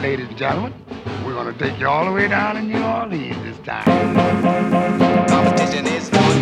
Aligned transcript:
Ladies 0.00 0.28
and 0.28 0.38
gentlemen, 0.38 0.72
we're 1.26 1.34
going 1.34 1.52
to 1.52 1.58
take 1.58 1.76
you 1.80 1.88
all 1.88 2.04
the 2.04 2.12
way 2.12 2.28
down 2.28 2.54
to 2.54 2.62
New 2.62 2.80
Orleans 2.80 3.36
this 3.42 3.58
time. 3.66 3.84
Competition 5.26 5.86
is 5.88 6.08
on. 6.10 6.40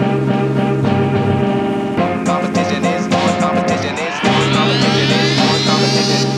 Competition 2.26 2.84
is 2.84 3.04
on. 3.06 3.10
Competition 3.14 3.14
is 3.14 3.14
on. 3.14 3.40
Competition 3.40 3.96
is 3.96 4.20
Competition 4.20 5.10
is 5.10 5.66
Competition 5.66 6.35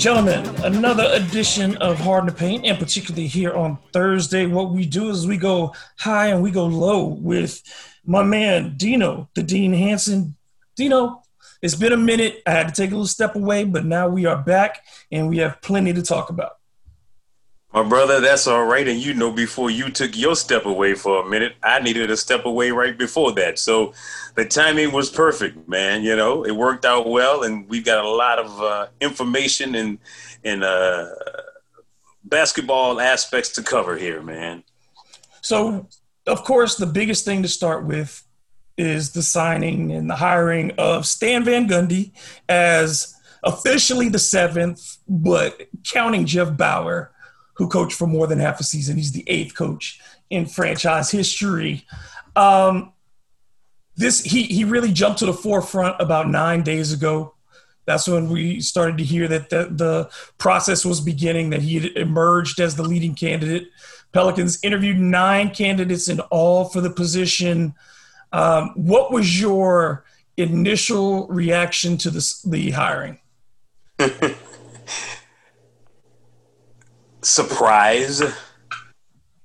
and 0.00 0.02
gentlemen, 0.02 0.64
another 0.64 1.10
edition 1.12 1.76
of 1.76 1.98
Hard 1.98 2.26
to 2.26 2.32
Paint, 2.32 2.64
and 2.64 2.78
particularly 2.78 3.26
here 3.26 3.52
on 3.52 3.76
Thursday, 3.92 4.46
what 4.46 4.70
we 4.70 4.86
do 4.86 5.10
is 5.10 5.26
we 5.26 5.36
go 5.36 5.74
high 5.98 6.28
and 6.28 6.42
we 6.42 6.50
go 6.50 6.64
low 6.64 7.04
with 7.04 7.62
my 8.06 8.22
man 8.22 8.78
Dino, 8.78 9.28
the 9.34 9.42
Dean 9.42 9.74
Hanson. 9.74 10.36
Dino, 10.74 11.22
it's 11.60 11.74
been 11.74 11.92
a 11.92 11.98
minute. 11.98 12.42
I 12.46 12.52
had 12.52 12.68
to 12.68 12.74
take 12.74 12.92
a 12.92 12.94
little 12.94 13.06
step 13.06 13.34
away, 13.34 13.64
but 13.64 13.84
now 13.84 14.08
we 14.08 14.24
are 14.24 14.38
back 14.38 14.86
and 15.12 15.28
we 15.28 15.36
have 15.38 15.60
plenty 15.60 15.92
to 15.92 16.02
talk 16.02 16.30
about. 16.30 16.52
My 17.72 17.84
brother, 17.84 18.20
that's 18.20 18.48
all 18.48 18.64
right. 18.64 18.86
And 18.88 18.98
you 18.98 19.14
know, 19.14 19.30
before 19.30 19.70
you 19.70 19.90
took 19.90 20.16
your 20.16 20.34
step 20.34 20.66
away 20.66 20.94
for 20.94 21.24
a 21.24 21.28
minute, 21.28 21.54
I 21.62 21.78
needed 21.78 22.10
a 22.10 22.16
step 22.16 22.44
away 22.44 22.72
right 22.72 22.98
before 22.98 23.30
that. 23.32 23.60
So 23.60 23.94
the 24.34 24.44
timing 24.44 24.90
was 24.90 25.08
perfect, 25.08 25.68
man. 25.68 26.02
You 26.02 26.16
know, 26.16 26.44
it 26.44 26.50
worked 26.50 26.84
out 26.84 27.08
well, 27.08 27.44
and 27.44 27.68
we've 27.68 27.84
got 27.84 28.04
a 28.04 28.08
lot 28.08 28.40
of 28.40 28.60
uh, 28.60 28.86
information 29.00 29.76
and 29.76 29.98
and 30.42 30.64
uh, 30.64 31.10
basketball 32.24 33.00
aspects 33.00 33.50
to 33.50 33.62
cover 33.62 33.96
here, 33.96 34.20
man. 34.20 34.64
So, 35.40 35.86
of 36.26 36.42
course, 36.42 36.76
the 36.76 36.86
biggest 36.86 37.24
thing 37.24 37.42
to 37.42 37.48
start 37.48 37.84
with 37.86 38.26
is 38.76 39.12
the 39.12 39.22
signing 39.22 39.92
and 39.92 40.10
the 40.10 40.16
hiring 40.16 40.72
of 40.72 41.06
Stan 41.06 41.44
Van 41.44 41.68
Gundy 41.68 42.12
as 42.48 43.14
officially 43.44 44.08
the 44.08 44.18
seventh, 44.18 44.98
but 45.08 45.68
counting 45.84 46.26
Jeff 46.26 46.56
Bower 46.56 47.12
who 47.60 47.68
coached 47.68 47.92
for 47.92 48.06
more 48.06 48.26
than 48.26 48.38
half 48.38 48.58
a 48.58 48.64
season. 48.64 48.96
He's 48.96 49.12
the 49.12 49.22
eighth 49.26 49.54
coach 49.54 50.00
in 50.30 50.46
franchise 50.46 51.10
history. 51.10 51.84
Um, 52.34 52.94
this 53.96 54.22
he 54.22 54.44
he 54.44 54.64
really 54.64 54.90
jumped 54.90 55.18
to 55.18 55.26
the 55.26 55.34
forefront 55.34 55.96
about 56.00 56.30
nine 56.30 56.62
days 56.62 56.90
ago. 56.90 57.34
That's 57.84 58.08
when 58.08 58.30
we 58.30 58.62
started 58.62 58.96
to 58.96 59.04
hear 59.04 59.28
that 59.28 59.50
the, 59.50 59.68
the 59.70 60.10
process 60.38 60.86
was 60.86 61.02
beginning, 61.02 61.50
that 61.50 61.60
he 61.60 61.78
had 61.78 61.98
emerged 61.98 62.60
as 62.60 62.76
the 62.76 62.82
leading 62.82 63.14
candidate. 63.14 63.68
Pelicans 64.12 64.58
interviewed 64.62 64.98
nine 64.98 65.50
candidates 65.50 66.08
in 66.08 66.20
all 66.30 66.64
for 66.64 66.80
the 66.80 66.88
position. 66.88 67.74
Um, 68.32 68.70
what 68.74 69.12
was 69.12 69.38
your 69.38 70.06
initial 70.38 71.28
reaction 71.28 71.98
to 71.98 72.10
this, 72.10 72.40
the 72.40 72.70
hiring? 72.70 73.18
surprised, 77.22 78.24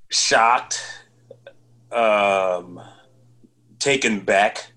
shocked, 0.10 0.82
um, 1.92 2.82
taken 3.80 4.20
back, 4.20 4.72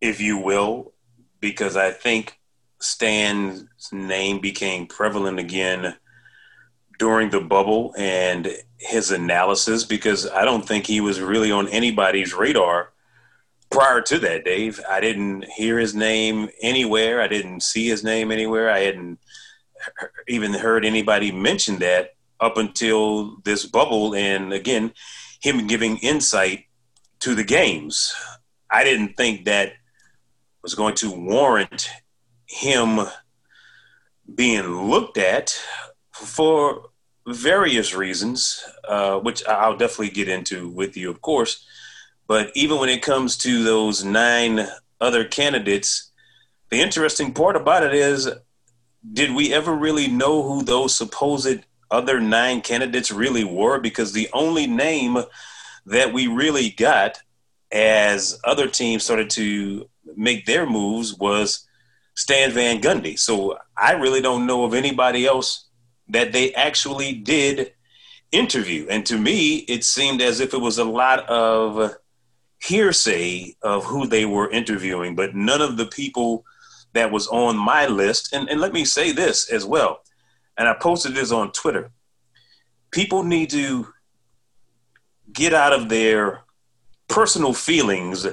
if 0.00 0.20
you 0.20 0.38
will, 0.38 0.92
because 1.40 1.76
I 1.76 1.90
think 1.90 2.38
Stan's 2.80 3.66
name 3.92 4.40
became 4.40 4.86
prevalent 4.86 5.38
again 5.38 5.96
during 6.98 7.30
the 7.30 7.40
bubble 7.40 7.94
and 7.96 8.48
his 8.78 9.10
analysis 9.10 9.84
because 9.84 10.28
I 10.28 10.44
don't 10.44 10.66
think 10.66 10.86
he 10.86 11.00
was 11.00 11.20
really 11.20 11.50
on 11.50 11.68
anybody's 11.68 12.34
radar 12.34 12.92
prior 13.70 14.00
to 14.02 14.18
that, 14.18 14.44
Dave. 14.44 14.80
I 14.88 15.00
didn't 15.00 15.44
hear 15.46 15.78
his 15.78 15.94
name 15.94 16.48
anywhere. 16.60 17.20
I 17.20 17.28
didn't 17.28 17.62
see 17.62 17.88
his 17.88 18.04
name 18.04 18.30
anywhere. 18.30 18.70
I 18.70 18.80
hadn't 18.80 19.18
even 20.28 20.52
heard 20.52 20.84
anybody 20.84 21.32
mention 21.32 21.78
that 21.78 22.14
up 22.40 22.56
until 22.56 23.36
this 23.44 23.66
bubble 23.66 24.14
and 24.14 24.52
again 24.52 24.92
him 25.40 25.66
giving 25.66 25.98
insight 25.98 26.66
to 27.20 27.34
the 27.34 27.44
games. 27.44 28.14
I 28.70 28.84
didn't 28.84 29.16
think 29.16 29.44
that 29.44 29.72
was 30.62 30.74
going 30.74 30.94
to 30.96 31.10
warrant 31.10 31.90
him 32.46 33.00
being 34.34 34.88
looked 34.88 35.18
at 35.18 35.58
for 36.12 36.90
various 37.26 37.94
reasons 37.94 38.64
uh, 38.88 39.16
which 39.18 39.46
i'll 39.46 39.76
definitely 39.76 40.10
get 40.10 40.28
into 40.28 40.68
with 40.68 40.96
you 40.96 41.10
of 41.10 41.20
course. 41.20 41.64
But 42.28 42.50
even 42.54 42.78
when 42.78 42.88
it 42.88 43.02
comes 43.02 43.36
to 43.38 43.62
those 43.62 44.04
nine 44.04 44.66
other 45.00 45.24
candidates 45.24 46.10
the 46.70 46.80
interesting 46.80 47.34
part 47.34 47.56
about 47.56 47.82
it 47.82 47.94
is 47.94 48.28
did 49.10 49.34
we 49.34 49.52
ever 49.52 49.74
really 49.74 50.08
know 50.08 50.42
who 50.42 50.62
those 50.62 50.94
supposed 50.94 51.60
other 51.90 52.20
nine 52.20 52.60
candidates 52.60 53.10
really 53.10 53.44
were? 53.44 53.80
Because 53.80 54.12
the 54.12 54.28
only 54.32 54.66
name 54.66 55.18
that 55.86 56.12
we 56.12 56.26
really 56.26 56.70
got 56.70 57.20
as 57.72 58.38
other 58.44 58.68
teams 58.68 59.02
started 59.02 59.30
to 59.30 59.88
make 60.16 60.46
their 60.46 60.66
moves 60.66 61.14
was 61.14 61.66
Stan 62.14 62.52
Van 62.52 62.80
Gundy. 62.80 63.18
So 63.18 63.58
I 63.76 63.92
really 63.92 64.20
don't 64.20 64.46
know 64.46 64.64
of 64.64 64.74
anybody 64.74 65.26
else 65.26 65.66
that 66.08 66.32
they 66.32 66.52
actually 66.54 67.14
did 67.14 67.72
interview. 68.30 68.86
And 68.88 69.04
to 69.06 69.18
me, 69.18 69.56
it 69.56 69.84
seemed 69.84 70.20
as 70.20 70.40
if 70.40 70.54
it 70.54 70.60
was 70.60 70.78
a 70.78 70.84
lot 70.84 71.28
of 71.28 71.96
hearsay 72.60 73.56
of 73.62 73.84
who 73.84 74.06
they 74.06 74.24
were 74.24 74.50
interviewing, 74.50 75.16
but 75.16 75.34
none 75.34 75.60
of 75.60 75.76
the 75.76 75.86
people 75.86 76.44
that 76.94 77.10
was 77.10 77.26
on 77.28 77.56
my 77.56 77.86
list. 77.86 78.32
And, 78.32 78.48
and 78.48 78.60
let 78.60 78.72
me 78.72 78.84
say 78.84 79.12
this 79.12 79.50
as 79.50 79.64
well, 79.64 80.00
and 80.56 80.68
I 80.68 80.74
posted 80.74 81.14
this 81.14 81.32
on 81.32 81.52
Twitter. 81.52 81.90
People 82.90 83.22
need 83.22 83.50
to 83.50 83.88
get 85.32 85.54
out 85.54 85.72
of 85.72 85.88
their 85.88 86.42
personal 87.08 87.54
feelings 87.54 88.26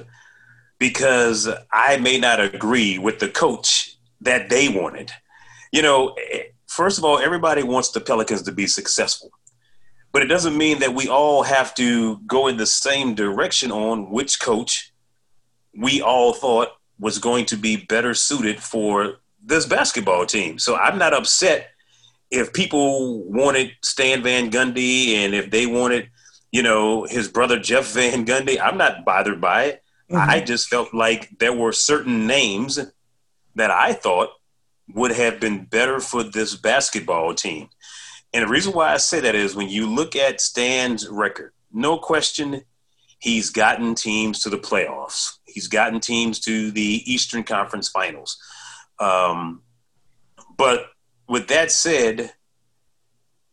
because 0.79 1.49
I 1.71 1.97
may 1.97 2.17
not 2.17 2.39
agree 2.39 2.97
with 2.97 3.19
the 3.19 3.29
coach 3.29 3.97
that 4.21 4.49
they 4.49 4.69
wanted. 4.69 5.11
You 5.71 5.81
know, 5.81 6.15
first 6.67 6.97
of 6.97 7.03
all, 7.03 7.19
everybody 7.19 7.63
wants 7.63 7.91
the 7.91 8.01
Pelicans 8.01 8.41
to 8.43 8.51
be 8.51 8.67
successful. 8.67 9.31
But 10.11 10.23
it 10.23 10.27
doesn't 10.27 10.57
mean 10.57 10.79
that 10.79 10.95
we 10.95 11.07
all 11.07 11.43
have 11.43 11.75
to 11.75 12.17
go 12.25 12.47
in 12.47 12.57
the 12.57 12.65
same 12.65 13.13
direction 13.13 13.71
on 13.71 14.09
which 14.09 14.39
coach 14.39 14.91
we 15.77 16.01
all 16.01 16.33
thought 16.33 16.69
was 16.99 17.17
going 17.17 17.45
to 17.45 17.55
be 17.55 17.77
better 17.77 18.13
suited 18.13 18.61
for 18.61 19.15
this 19.43 19.65
basketball 19.65 20.25
team. 20.25 20.59
So 20.59 20.75
I'm 20.75 20.97
not 20.97 21.13
upset 21.13 21.69
if 22.29 22.53
people 22.53 23.23
wanted 23.23 23.71
Stan 23.81 24.21
Van 24.21 24.51
Gundy 24.51 25.13
and 25.13 25.33
if 25.33 25.49
they 25.49 25.65
wanted, 25.65 26.09
you 26.51 26.61
know, 26.61 27.05
his 27.05 27.27
brother 27.27 27.59
Jeff 27.59 27.87
Van 27.93 28.25
Gundy. 28.25 28.59
I'm 28.61 28.77
not 28.77 29.05
bothered 29.05 29.41
by 29.41 29.63
it. 29.65 29.83
Mm-hmm. 30.11 30.29
I 30.29 30.41
just 30.41 30.69
felt 30.69 30.93
like 30.93 31.37
there 31.39 31.53
were 31.53 31.71
certain 31.71 32.27
names 32.27 32.79
that 33.55 33.71
I 33.71 33.93
thought 33.93 34.29
would 34.93 35.11
have 35.11 35.39
been 35.39 35.65
better 35.65 35.99
for 35.99 36.23
this 36.23 36.55
basketball 36.55 37.33
team. 37.33 37.69
And 38.33 38.43
the 38.43 38.47
reason 38.47 38.73
why 38.73 38.93
I 38.93 38.97
say 38.97 39.19
that 39.21 39.35
is 39.35 39.55
when 39.55 39.69
you 39.69 39.87
look 39.87 40.15
at 40.15 40.41
Stan's 40.41 41.07
record, 41.07 41.53
no 41.71 41.97
question, 41.97 42.61
he's 43.19 43.49
gotten 43.49 43.95
teams 43.95 44.41
to 44.41 44.49
the 44.49 44.57
playoffs. 44.57 45.38
He's 45.53 45.67
gotten 45.67 45.99
teams 45.99 46.39
to 46.41 46.71
the 46.71 47.03
Eastern 47.11 47.43
Conference 47.43 47.89
Finals. 47.89 48.37
Um, 48.99 49.61
but 50.57 50.87
with 51.27 51.47
that 51.47 51.71
said, 51.71 52.33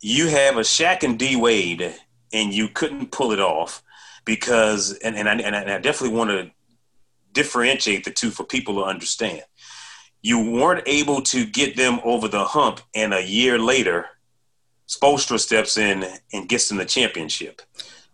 you 0.00 0.28
have 0.28 0.56
a 0.56 0.60
Shaq 0.60 1.02
and 1.02 1.18
D 1.18 1.36
Wade, 1.36 1.94
and 2.32 2.52
you 2.52 2.68
couldn't 2.68 3.12
pull 3.12 3.32
it 3.32 3.40
off 3.40 3.82
because, 4.24 4.92
and, 4.98 5.16
and, 5.16 5.28
I, 5.28 5.34
and 5.34 5.54
I 5.56 5.78
definitely 5.78 6.16
want 6.16 6.30
to 6.30 6.50
differentiate 7.32 8.04
the 8.04 8.10
two 8.10 8.30
for 8.30 8.44
people 8.44 8.74
to 8.76 8.84
understand. 8.84 9.42
You 10.22 10.50
weren't 10.50 10.86
able 10.86 11.22
to 11.22 11.46
get 11.46 11.76
them 11.76 12.00
over 12.02 12.28
the 12.28 12.44
hump, 12.44 12.80
and 12.94 13.14
a 13.14 13.22
year 13.22 13.58
later, 13.58 14.06
Spoelstra 14.88 15.38
steps 15.38 15.76
in 15.76 16.04
and 16.32 16.48
gets 16.48 16.68
them 16.68 16.78
the 16.78 16.84
championship. 16.84 17.62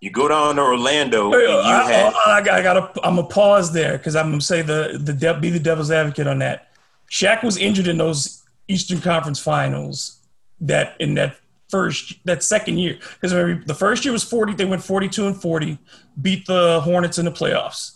You 0.03 0.11
go 0.11 0.27
down 0.27 0.57
to 0.57 0.63
Orlando. 0.63 1.31
Hey, 1.31 1.47
I, 1.47 1.93
had, 1.93 2.13
I, 2.13 2.41
I, 2.41 2.59
I 2.59 2.63
got 2.63 2.99
I'm 3.05 3.19
a 3.19 3.23
pause 3.23 3.73
there 3.73 3.97
because 3.97 4.17
I'm 4.17 4.31
gonna 4.31 4.41
say 4.41 4.61
the 4.61 4.99
the 5.01 5.13
de- 5.13 5.39
be 5.39 5.49
the 5.49 5.61
devil's 5.61 5.93
advocate 5.93 6.27
on 6.27 6.41
that. 6.41 6.73
Shaq 7.09 7.45
was 7.45 7.57
injured 7.57 7.87
in 7.87 7.99
those 7.99 8.43
Eastern 8.67 9.01
Conference 9.01 9.39
Finals. 9.39 10.19
That 10.61 10.97
in 10.99 11.15
that 11.15 11.37
first 11.69 12.15
that 12.25 12.43
second 12.43 12.79
year 12.79 12.99
because 13.21 13.31
the 13.31 13.77
first 13.79 14.05
year 14.05 14.11
was 14.11 14.25
40. 14.25 14.55
They 14.55 14.65
went 14.65 14.83
42 14.83 15.29
and 15.29 15.41
40, 15.41 15.79
beat 16.21 16.47
the 16.47 16.81
Hornets 16.81 17.19
in 17.19 17.25
the 17.25 17.31
playoffs 17.31 17.93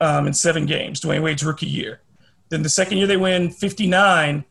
um, 0.00 0.26
in 0.26 0.32
seven 0.32 0.64
games. 0.64 0.98
Dwyane 1.02 1.22
Wade's 1.22 1.44
rookie 1.44 1.66
year. 1.66 2.00
Then 2.48 2.62
the 2.62 2.70
second 2.70 2.96
year 2.96 3.06
they 3.06 3.18
win 3.18 3.50
59. 3.50 4.46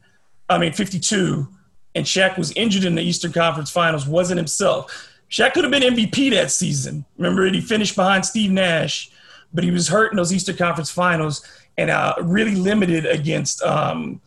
I 0.48 0.58
mean 0.60 0.74
52, 0.74 1.48
and 1.96 2.06
Shaq 2.06 2.38
was 2.38 2.52
injured 2.52 2.84
in 2.84 2.94
the 2.94 3.02
Eastern 3.02 3.32
Conference 3.32 3.72
Finals. 3.72 4.06
Wasn't 4.06 4.38
himself 4.38 5.09
Shaq 5.30 5.54
could 5.54 5.64
have 5.64 5.72
been 5.72 5.84
MVP 5.84 6.32
that 6.32 6.52
season. 6.52 7.06
Remember, 7.18 7.48
he 7.48 7.62
finished 7.62 7.96
behind 7.96 8.26
Steve 8.26 8.52
Nash, 8.52 9.12
but 9.54 9.64
he 9.64 9.72
was 9.72 9.88
hurt 9.88 10.12
in 10.12 10.18
those 10.18 10.34
Easter 10.34 10.54
Conference 10.54 10.90
Finals 10.90 11.46
and 11.78 11.90
uh, 11.90 12.16
really 12.22 12.56
limited 12.56 13.06
against. 13.06 13.62
Um, 13.64 14.22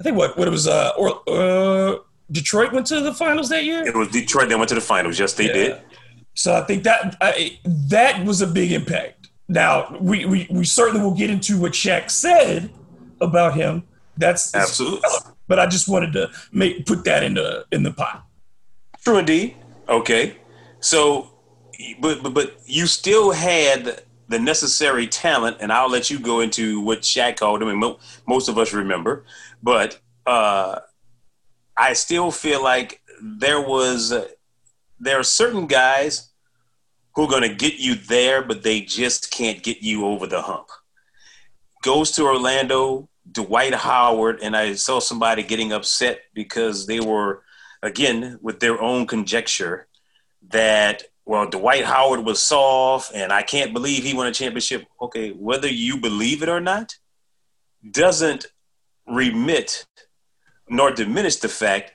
I 0.00 0.02
think 0.02 0.16
what 0.16 0.36
what 0.36 0.48
it 0.48 0.50
was. 0.50 0.66
Uh, 0.66 0.92
or 0.98 1.20
uh, 1.28 1.98
Detroit 2.30 2.72
went 2.72 2.86
to 2.88 3.00
the 3.00 3.14
finals 3.14 3.48
that 3.48 3.64
year. 3.64 3.86
It 3.86 3.96
was 3.96 4.08
Detroit. 4.08 4.48
They 4.48 4.56
went 4.56 4.68
to 4.68 4.74
the 4.74 4.80
finals. 4.80 5.18
Yes, 5.18 5.32
they 5.32 5.46
yeah. 5.46 5.52
did. 5.52 5.82
So 6.34 6.54
I 6.54 6.60
think 6.62 6.84
that 6.84 7.16
I, 7.20 7.58
that 7.64 8.24
was 8.24 8.42
a 8.42 8.46
big 8.46 8.72
impact. 8.72 9.28
Now 9.48 9.96
we, 10.00 10.24
we 10.24 10.46
we 10.50 10.64
certainly 10.64 11.00
will 11.00 11.14
get 11.14 11.30
into 11.30 11.58
what 11.58 11.72
Shaq 11.72 12.10
said 12.10 12.70
about 13.20 13.54
him. 13.54 13.84
That's 14.16 14.54
absolutely. 14.54 15.00
But 15.46 15.58
I 15.58 15.66
just 15.66 15.88
wanted 15.88 16.12
to 16.12 16.30
make 16.52 16.84
put 16.84 17.04
that 17.04 17.22
in 17.22 17.34
the 17.34 17.64
in 17.72 17.82
the 17.82 17.92
pot. 17.92 18.24
True 19.02 19.18
indeed. 19.18 19.56
Okay, 19.88 20.36
so 20.80 21.30
but 22.00 22.22
but 22.22 22.34
but 22.34 22.58
you 22.66 22.86
still 22.86 23.32
had 23.32 24.02
the 24.28 24.38
necessary 24.38 25.06
talent, 25.06 25.56
and 25.60 25.72
I'll 25.72 25.90
let 25.90 26.10
you 26.10 26.18
go 26.18 26.40
into 26.40 26.80
what 26.80 27.00
Shaq 27.00 27.38
called 27.38 27.62
him, 27.62 27.68
and 27.68 27.78
mo- 27.78 27.98
most 28.26 28.48
of 28.48 28.58
us 28.58 28.72
remember. 28.72 29.24
But 29.62 29.98
uh, 30.26 30.80
I 31.76 31.94
still 31.94 32.30
feel 32.30 32.62
like 32.62 33.00
there 33.22 33.60
was 33.60 34.12
uh, 34.12 34.28
there 35.00 35.18
are 35.18 35.24
certain 35.24 35.66
guys 35.66 36.30
who 37.14 37.24
are 37.24 37.28
going 37.28 37.48
to 37.48 37.54
get 37.54 37.78
you 37.78 37.94
there, 37.94 38.42
but 38.42 38.62
they 38.62 38.80
just 38.80 39.30
can't 39.30 39.62
get 39.62 39.82
you 39.82 40.06
over 40.06 40.26
the 40.26 40.42
hump. 40.42 40.68
Goes 41.82 42.10
to 42.12 42.24
Orlando, 42.24 43.08
Dwight 43.30 43.74
Howard, 43.74 44.40
and 44.42 44.56
I 44.56 44.74
saw 44.74 45.00
somebody 45.00 45.42
getting 45.42 45.72
upset 45.72 46.20
because 46.34 46.86
they 46.86 47.00
were 47.00 47.42
again 47.82 48.38
with 48.42 48.60
their 48.60 48.80
own 48.82 49.06
conjecture 49.06 49.87
that 50.48 51.04
well 51.24 51.46
Dwight 51.46 51.84
Howard 51.84 52.24
was 52.24 52.42
soft 52.42 53.14
and 53.14 53.32
I 53.32 53.42
can't 53.42 53.72
believe 53.72 54.04
he 54.04 54.14
won 54.14 54.26
a 54.26 54.32
championship. 54.32 54.86
Okay, 55.00 55.30
whether 55.30 55.68
you 55.68 55.98
believe 55.98 56.42
it 56.42 56.48
or 56.48 56.60
not 56.60 56.96
doesn't 57.90 58.46
remit 59.06 59.86
nor 60.68 60.90
diminish 60.90 61.36
the 61.36 61.48
fact 61.48 61.94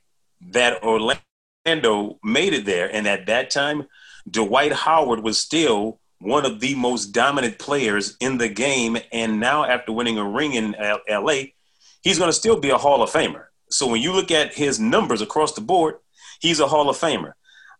that 0.51 0.83
Orlando 0.83 2.19
made 2.23 2.53
it 2.53 2.65
there. 2.65 2.93
And 2.93 3.07
at 3.07 3.27
that 3.27 3.49
time, 3.49 3.87
Dwight 4.29 4.73
Howard 4.73 5.23
was 5.23 5.37
still 5.37 5.99
one 6.19 6.45
of 6.45 6.59
the 6.59 6.75
most 6.75 7.07
dominant 7.07 7.59
players 7.59 8.15
in 8.19 8.37
the 8.37 8.49
game. 8.49 8.97
And 9.11 9.39
now, 9.39 9.65
after 9.65 9.91
winning 9.91 10.17
a 10.17 10.27
ring 10.27 10.53
in 10.53 10.75
LA, 11.09 11.43
he's 12.01 12.17
going 12.17 12.29
to 12.29 12.33
still 12.33 12.59
be 12.59 12.69
a 12.69 12.77
Hall 12.77 13.03
of 13.03 13.11
Famer. 13.11 13.45
So 13.69 13.87
when 13.87 14.01
you 14.01 14.13
look 14.13 14.31
at 14.31 14.53
his 14.53 14.79
numbers 14.79 15.21
across 15.21 15.53
the 15.53 15.61
board, 15.61 15.95
he's 16.39 16.59
a 16.59 16.67
Hall 16.67 16.89
of 16.89 16.97
Famer. 16.97 17.33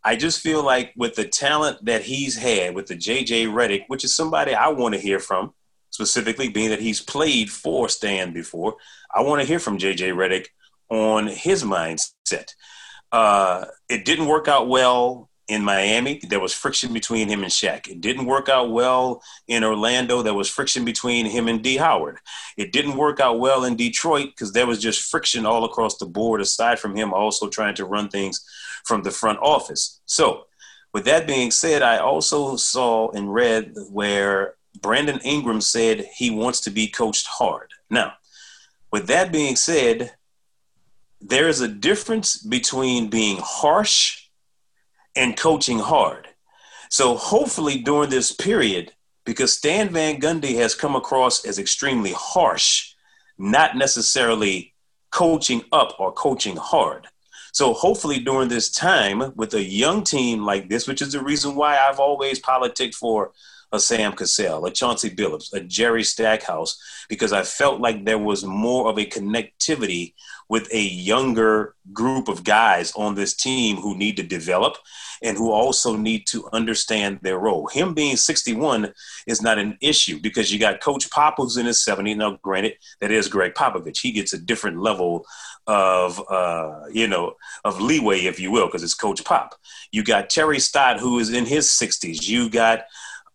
I 0.05 0.15
just 0.15 0.41
feel 0.41 0.63
like 0.63 0.93
with 0.97 1.15
the 1.15 1.25
talent 1.25 1.85
that 1.85 2.03
he's 2.03 2.35
had 2.37 2.75
with 2.75 2.87
the 2.87 2.95
JJ 2.95 3.47
Redick, 3.47 3.85
which 3.87 4.03
is 4.03 4.15
somebody 4.15 4.53
I 4.53 4.67
want 4.67 4.95
to 4.95 4.99
hear 4.99 5.19
from, 5.19 5.53
specifically 5.91 6.49
being 6.49 6.69
that 6.69 6.81
he's 6.81 6.99
played 6.99 7.49
for 7.49 7.87
Stan 7.87 8.33
before, 8.33 8.75
I 9.13 9.21
want 9.21 9.41
to 9.41 9.47
hear 9.47 9.59
from 9.59 9.77
JJ 9.77 10.13
Redick 10.13 10.47
on 10.89 11.27
his 11.27 11.63
mindset. 11.63 12.49
Uh, 13.11 13.65
it 13.87 14.03
didn't 14.03 14.25
work 14.25 14.47
out 14.47 14.67
well 14.67 15.29
in 15.47 15.63
Miami. 15.63 16.19
There 16.27 16.39
was 16.39 16.53
friction 16.53 16.93
between 16.93 17.27
him 17.27 17.43
and 17.43 17.51
Shaq. 17.51 17.87
It 17.87 18.01
didn't 18.01 18.25
work 18.25 18.49
out 18.49 18.71
well 18.71 19.21
in 19.47 19.63
Orlando. 19.63 20.21
There 20.21 20.33
was 20.33 20.49
friction 20.49 20.83
between 20.83 21.25
him 21.25 21.47
and 21.47 21.61
D. 21.61 21.77
Howard. 21.77 22.17
It 22.57 22.71
didn't 22.71 22.97
work 22.97 23.19
out 23.19 23.39
well 23.39 23.63
in 23.63 23.75
Detroit 23.75 24.29
because 24.29 24.53
there 24.53 24.67
was 24.67 24.79
just 24.79 25.01
friction 25.11 25.45
all 25.45 25.63
across 25.63 25.97
the 25.97 26.05
board, 26.05 26.41
aside 26.41 26.79
from 26.79 26.95
him 26.95 27.13
also 27.13 27.49
trying 27.49 27.75
to 27.75 27.85
run 27.85 28.09
things 28.09 28.43
from 28.83 29.03
the 29.03 29.11
front 29.11 29.39
office. 29.41 30.01
So, 30.05 30.45
with 30.93 31.05
that 31.05 31.25
being 31.25 31.49
said, 31.49 31.81
I 31.81 31.97
also 31.97 32.55
saw 32.55 33.09
and 33.11 33.33
read 33.33 33.73
where 33.89 34.55
Brandon 34.79 35.19
Ingram 35.23 35.61
said 35.61 36.07
he 36.15 36.29
wants 36.29 36.61
to 36.61 36.69
be 36.69 36.87
coached 36.87 37.25
hard. 37.25 37.71
Now, 37.89 38.13
with 38.91 39.07
that 39.07 39.31
being 39.31 39.55
said, 39.55 40.13
there 41.19 41.47
is 41.47 41.61
a 41.61 41.67
difference 41.67 42.37
between 42.37 43.09
being 43.09 43.39
harsh 43.41 44.27
and 45.15 45.37
coaching 45.37 45.79
hard. 45.79 46.27
So 46.89 47.15
hopefully 47.15 47.79
during 47.79 48.09
this 48.09 48.31
period, 48.31 48.93
because 49.25 49.57
Stan 49.57 49.89
Van 49.89 50.19
Gundy 50.19 50.55
has 50.57 50.75
come 50.75 50.95
across 50.95 51.45
as 51.45 51.57
extremely 51.57 52.13
harsh, 52.15 52.93
not 53.37 53.75
necessarily 53.77 54.73
coaching 55.11 55.63
up 55.71 55.95
or 55.99 56.11
coaching 56.11 56.57
hard. 56.57 57.07
So 57.53 57.73
hopefully 57.73 58.19
during 58.19 58.49
this 58.49 58.71
time 58.71 59.31
with 59.35 59.53
a 59.53 59.63
young 59.63 60.03
team 60.03 60.43
like 60.43 60.69
this, 60.69 60.87
which 60.87 61.03
is 61.03 61.11
the 61.11 61.23
reason 61.23 61.53
why 61.55 61.77
I've 61.77 61.99
always 61.99 62.39
politicked 62.39 62.95
for 62.95 63.31
a 63.71 63.79
Sam 63.79 64.13
Cassell, 64.13 64.65
a 64.65 64.71
Chauncey 64.71 65.11
Billups, 65.11 65.53
a 65.53 65.59
Jerry 65.59 66.03
Stackhouse, 66.03 66.79
because 67.09 67.31
I 67.31 67.43
felt 67.43 67.79
like 67.79 68.05
there 68.05 68.17
was 68.17 68.43
more 68.43 68.89
of 68.89 68.97
a 68.97 69.05
connectivity 69.05 70.13
with 70.53 70.71
a 70.71 70.83
younger 70.83 71.73
group 71.93 72.27
of 72.27 72.43
guys 72.43 72.93
on 72.95 73.15
this 73.15 73.33
team 73.33 73.75
who 73.77 73.97
need 73.97 74.15
to 74.15 74.21
develop 74.21 74.77
and 75.23 75.35
who 75.35 75.51
also 75.51 75.95
need 75.95 76.27
to 76.27 76.47
understand 76.53 77.17
their 77.23 77.39
role. 77.39 77.65
Him 77.65 77.95
being 77.95 78.17
61 78.17 78.93
is 79.25 79.41
not 79.41 79.57
an 79.57 79.79
issue 79.81 80.19
because 80.21 80.53
you 80.53 80.59
got 80.59 80.79
Coach 80.79 81.09
Pop 81.09 81.33
who's 81.37 81.57
in 81.57 81.65
his 81.65 81.83
70s. 81.83 82.17
Now, 82.17 82.37
granted, 82.43 82.73
that 83.01 83.09
is 83.09 83.27
Gregg 83.27 83.55
Popovich. 83.55 84.01
He 84.03 84.11
gets 84.11 84.31
a 84.31 84.37
different 84.37 84.79
level 84.79 85.25
of 85.65 86.21
uh, 86.29 86.81
you 86.91 87.07
know 87.07 87.33
of 87.65 87.81
leeway, 87.81 88.19
if 88.25 88.39
you 88.39 88.51
will, 88.51 88.67
because 88.67 88.83
it's 88.83 88.93
Coach 88.93 89.25
Pop. 89.25 89.55
You 89.91 90.03
got 90.03 90.29
Terry 90.29 90.59
Stotts 90.59 91.01
who 91.01 91.17
is 91.17 91.33
in 91.33 91.47
his 91.47 91.67
60s. 91.67 92.27
You 92.27 92.47
got 92.47 92.81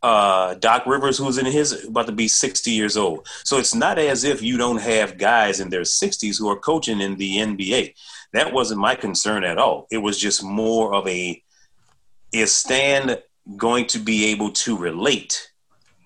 uh, 0.02 0.54
Doc 0.54 0.86
Rivers, 0.86 1.18
who's 1.18 1.38
in 1.38 1.46
his 1.46 1.86
about 1.86 2.06
to 2.06 2.12
be 2.12 2.28
60 2.28 2.70
years 2.70 2.96
old. 2.96 3.26
So 3.44 3.58
it's 3.58 3.74
not 3.74 3.98
as 3.98 4.24
if 4.24 4.42
you 4.42 4.56
don't 4.56 4.80
have 4.80 5.18
guys 5.18 5.60
in 5.60 5.70
their 5.70 5.82
60s 5.82 6.38
who 6.38 6.48
are 6.48 6.58
coaching 6.58 7.00
in 7.00 7.16
the 7.16 7.36
NBA. 7.36 7.94
That 8.32 8.52
wasn't 8.52 8.80
my 8.80 8.94
concern 8.94 9.44
at 9.44 9.58
all. 9.58 9.86
It 9.90 9.98
was 9.98 10.18
just 10.18 10.42
more 10.44 10.94
of 10.94 11.06
a 11.08 11.42
is 12.32 12.52
Stan 12.52 13.16
going 13.56 13.86
to 13.86 13.98
be 13.98 14.26
able 14.26 14.50
to 14.52 14.76
relate 14.76 15.50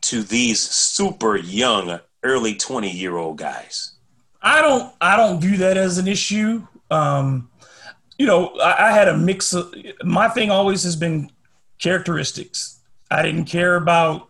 to 0.02 0.22
these 0.22 0.60
super 0.60 1.36
young, 1.36 2.00
early 2.22 2.54
20 2.54 2.90
year 2.90 3.16
old 3.16 3.38
guys? 3.38 3.92
I 4.40 4.60
don't 4.62 4.92
I 5.00 5.16
don't 5.16 5.40
view 5.40 5.56
that 5.58 5.76
as 5.76 5.98
an 5.98 6.08
issue. 6.08 6.66
Um, 6.90 7.50
you 8.18 8.26
know, 8.26 8.48
I, 8.58 8.88
I 8.88 8.92
had 8.92 9.08
a 9.08 9.16
mix 9.16 9.52
of 9.52 9.74
my 10.04 10.28
thing 10.28 10.50
always 10.50 10.82
has 10.84 10.96
been 10.96 11.30
characteristics 11.78 12.80
I 13.12 13.22
didn't 13.22 13.44
care 13.44 13.76
about 13.76 14.28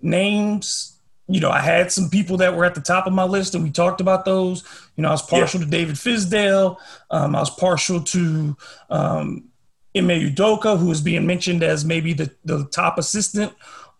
names. 0.00 0.98
You 1.28 1.40
know, 1.40 1.50
I 1.50 1.60
had 1.60 1.92
some 1.92 2.10
people 2.10 2.38
that 2.38 2.56
were 2.56 2.64
at 2.64 2.74
the 2.74 2.80
top 2.80 3.06
of 3.06 3.12
my 3.12 3.24
list, 3.24 3.54
and 3.54 3.62
we 3.62 3.70
talked 3.70 4.00
about 4.00 4.24
those. 4.24 4.64
You 4.96 5.02
know, 5.02 5.08
I 5.08 5.12
was 5.12 5.22
partial 5.22 5.60
yeah. 5.60 5.66
to 5.66 5.70
David 5.70 5.94
Fizdale. 5.96 6.76
Um, 7.10 7.36
I 7.36 7.40
was 7.40 7.50
partial 7.50 8.00
to 8.02 8.56
um, 8.90 9.48
Ime 9.96 10.08
Udoka, 10.08 10.78
who 10.78 10.86
was 10.86 11.00
being 11.00 11.26
mentioned 11.26 11.62
as 11.62 11.84
maybe 11.84 12.12
the, 12.12 12.30
the 12.44 12.64
top 12.66 12.98
assistant 12.98 13.52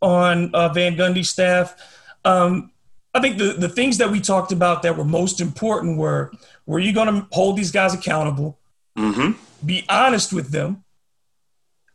on 0.03 0.53
uh, 0.55 0.69
Van 0.71 0.97
Gundy's 0.97 1.31
staff. 1.31 1.77
Um, 2.25 2.73
I 3.15 3.21
think 3.21 3.39
the, 3.39 3.53
the 3.53 3.69
things 3.69 3.99
that 3.99 4.11
we 4.11 4.21
talked 4.21 4.53
about 4.53 4.83
that 4.83 4.97
were 4.97 5.05
most 5.05 5.41
important 5.41 5.99
were 5.99 6.33
were 6.67 6.79
you 6.79 6.93
going 6.93 7.09
to 7.09 7.27
hold 7.33 7.57
these 7.57 7.73
guys 7.73 7.95
accountable? 7.95 8.59
Mm-hmm. 8.97 9.33
Be 9.67 9.85
honest 9.89 10.33
with 10.33 10.51
them 10.51 10.85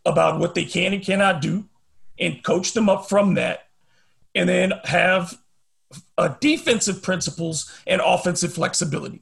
about 0.06 0.40
what 0.40 0.56
they 0.56 0.66
can 0.66 0.94
and 0.94 1.04
cannot 1.04 1.42
do 1.42 1.66
and 2.20 2.44
coach 2.44 2.74
them 2.74 2.90
up 2.90 3.10
from 3.10 3.36
that, 3.36 3.68
and 4.34 4.48
then 4.48 4.74
have 4.84 5.38
uh, 6.18 6.30
defensive 6.40 7.02
principles 7.02 7.72
and 7.88 8.02
offensive 8.04 8.54
flexibility. 8.54 9.22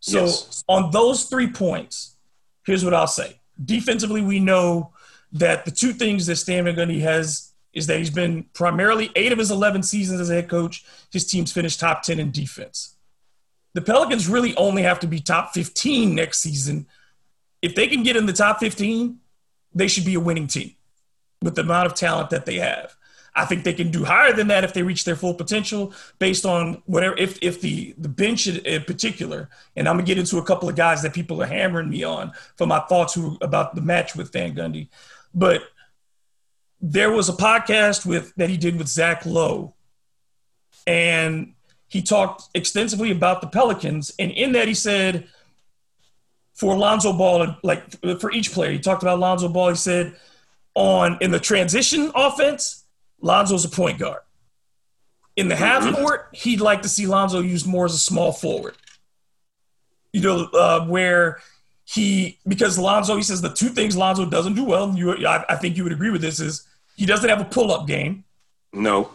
So, 0.00 0.24
yes. 0.24 0.64
on 0.68 0.90
those 0.90 1.24
three 1.24 1.50
points, 1.50 2.16
here's 2.64 2.84
what 2.84 2.94
I'll 2.94 3.06
say. 3.06 3.40
Defensively, 3.62 4.22
we 4.22 4.40
know 4.40 4.92
that 5.32 5.64
the 5.64 5.70
two 5.70 5.92
things 5.92 6.26
that 6.26 6.36
Stan 6.36 6.64
Van 6.64 6.74
Gundy 6.74 7.00
has 7.00 7.52
is 7.72 7.86
that 7.86 7.98
he's 7.98 8.10
been 8.10 8.44
primarily 8.52 9.10
eight 9.14 9.32
of 9.32 9.38
his 9.38 9.50
11 9.50 9.82
seasons 9.82 10.20
as 10.20 10.30
a 10.30 10.34
head 10.34 10.48
coach, 10.48 10.84
his 11.12 11.26
team's 11.26 11.52
finished 11.52 11.78
top 11.78 12.02
10 12.02 12.18
in 12.18 12.30
defense. 12.32 12.96
The 13.74 13.80
Pelicans 13.80 14.28
really 14.28 14.56
only 14.56 14.82
have 14.82 14.98
to 15.00 15.06
be 15.06 15.20
top 15.20 15.54
15 15.54 16.14
next 16.14 16.40
season. 16.40 16.86
If 17.62 17.76
they 17.76 17.86
can 17.86 18.02
get 18.02 18.16
in 18.16 18.26
the 18.26 18.32
top 18.32 18.58
15, 18.58 19.18
they 19.72 19.86
should 19.86 20.04
be 20.04 20.14
a 20.14 20.20
winning 20.20 20.48
team 20.48 20.74
with 21.42 21.54
the 21.54 21.62
amount 21.62 21.86
of 21.86 21.94
talent 21.94 22.30
that 22.30 22.46
they 22.46 22.56
have. 22.56 22.96
I 23.34 23.44
think 23.44 23.62
they 23.62 23.72
can 23.72 23.90
do 23.90 24.04
higher 24.04 24.32
than 24.32 24.48
that 24.48 24.64
if 24.64 24.74
they 24.74 24.82
reach 24.82 25.04
their 25.04 25.16
full 25.16 25.34
potential 25.34 25.94
based 26.18 26.44
on 26.44 26.82
whatever 26.86 27.16
if 27.16 27.38
if 27.42 27.60
the 27.60 27.94
the 27.96 28.08
bench 28.08 28.48
in 28.48 28.82
particular 28.84 29.48
and 29.76 29.88
I'm 29.88 29.96
gonna 29.96 30.06
get 30.06 30.18
into 30.18 30.38
a 30.38 30.44
couple 30.44 30.68
of 30.68 30.74
guys 30.74 31.02
that 31.02 31.14
people 31.14 31.40
are 31.40 31.46
hammering 31.46 31.88
me 31.88 32.02
on 32.02 32.32
for 32.56 32.66
my 32.66 32.80
thoughts 32.80 33.14
who, 33.14 33.38
about 33.40 33.76
the 33.76 33.82
match 33.82 34.16
with 34.16 34.32
Van 34.32 34.54
Gundy, 34.54 34.88
but 35.32 35.62
there 36.80 37.12
was 37.12 37.28
a 37.28 37.34
podcast 37.34 38.06
with 38.06 38.34
that 38.36 38.50
he 38.50 38.56
did 38.56 38.76
with 38.76 38.88
Zach 38.88 39.24
Lowe, 39.26 39.74
and 40.86 41.54
he 41.88 42.02
talked 42.02 42.44
extensively 42.54 43.10
about 43.10 43.40
the 43.42 43.46
Pelicans, 43.46 44.12
and 44.18 44.30
in 44.30 44.52
that 44.52 44.66
he 44.66 44.74
said 44.74 45.28
for 46.54 46.76
Lonzo 46.76 47.12
Ball, 47.12 47.56
like 47.62 47.84
for 48.18 48.32
each 48.32 48.52
player, 48.52 48.72
he 48.72 48.78
talked 48.78 49.02
about 49.02 49.18
Lonzo 49.18 49.48
Ball. 49.48 49.70
He 49.70 49.76
said 49.76 50.16
on 50.74 51.18
in 51.20 51.30
the 51.30 51.40
transition 51.40 52.10
offense, 52.14 52.84
Lonzo's 53.20 53.64
a 53.64 53.68
point 53.68 53.98
guard. 53.98 54.20
In 55.36 55.48
the 55.48 55.56
half 55.56 55.82
mm-hmm. 55.82 55.94
court, 55.94 56.28
he'd 56.32 56.60
like 56.60 56.82
to 56.82 56.88
see 56.88 57.06
Lonzo 57.06 57.40
used 57.40 57.66
more 57.66 57.86
as 57.86 57.94
a 57.94 57.98
small 57.98 58.32
forward. 58.32 58.76
You 60.12 60.20
know, 60.22 60.48
uh, 60.52 60.86
where 60.86 61.40
he 61.84 62.38
because 62.46 62.78
Lonzo, 62.78 63.16
he 63.16 63.22
says 63.22 63.40
the 63.40 63.52
two 63.52 63.68
things 63.68 63.96
Lonzo 63.96 64.26
doesn't 64.26 64.54
do 64.54 64.64
well. 64.64 64.94
You, 64.96 65.26
I, 65.26 65.44
I 65.48 65.56
think 65.56 65.76
you 65.76 65.84
would 65.84 65.92
agree 65.92 66.10
with 66.10 66.20
this 66.20 66.40
is 66.40 66.66
he 66.96 67.06
doesn't 67.06 67.28
have 67.28 67.40
a 67.40 67.44
pull 67.44 67.72
up 67.72 67.86
game. 67.86 68.24
No, 68.72 69.10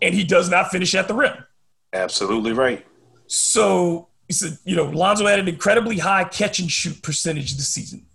and 0.00 0.14
he 0.14 0.24
does 0.24 0.50
not 0.50 0.70
finish 0.70 0.94
at 0.94 1.08
the 1.08 1.14
rim. 1.14 1.44
Absolutely 1.92 2.52
right. 2.52 2.86
So 3.26 4.08
he 4.26 4.34
said, 4.34 4.58
you 4.64 4.76
know, 4.76 4.84
Lonzo 4.84 5.26
had 5.26 5.38
an 5.38 5.48
incredibly 5.48 5.98
high 5.98 6.24
catch 6.24 6.58
and 6.58 6.70
shoot 6.70 7.02
percentage 7.02 7.56
this 7.56 7.68
season. 7.68 8.06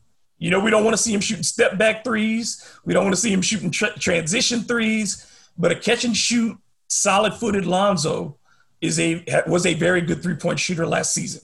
You 0.43 0.50
know, 0.50 0.59
we 0.59 0.71
don't 0.71 0.83
want 0.83 0.93
to 0.93 1.01
see 1.01 1.13
him 1.13 1.21
shooting 1.21 1.41
step 1.41 1.77
back 1.77 2.03
threes. 2.03 2.69
We 2.83 2.93
don't 2.93 3.05
want 3.05 3.15
to 3.15 3.21
see 3.21 3.31
him 3.31 3.41
shooting 3.41 3.71
tra- 3.71 3.97
transition 3.97 4.63
threes. 4.63 5.25
But 5.57 5.71
a 5.71 5.75
catch 5.75 6.03
and 6.03 6.17
shoot, 6.17 6.57
solid 6.89 7.33
footed 7.33 7.65
Lonzo 7.65 8.35
is 8.81 9.00
a 9.00 9.23
was 9.47 9.65
a 9.65 9.73
very 9.73 10.01
good 10.01 10.21
three 10.21 10.35
point 10.35 10.59
shooter 10.59 10.85
last 10.85 11.13
season. 11.13 11.43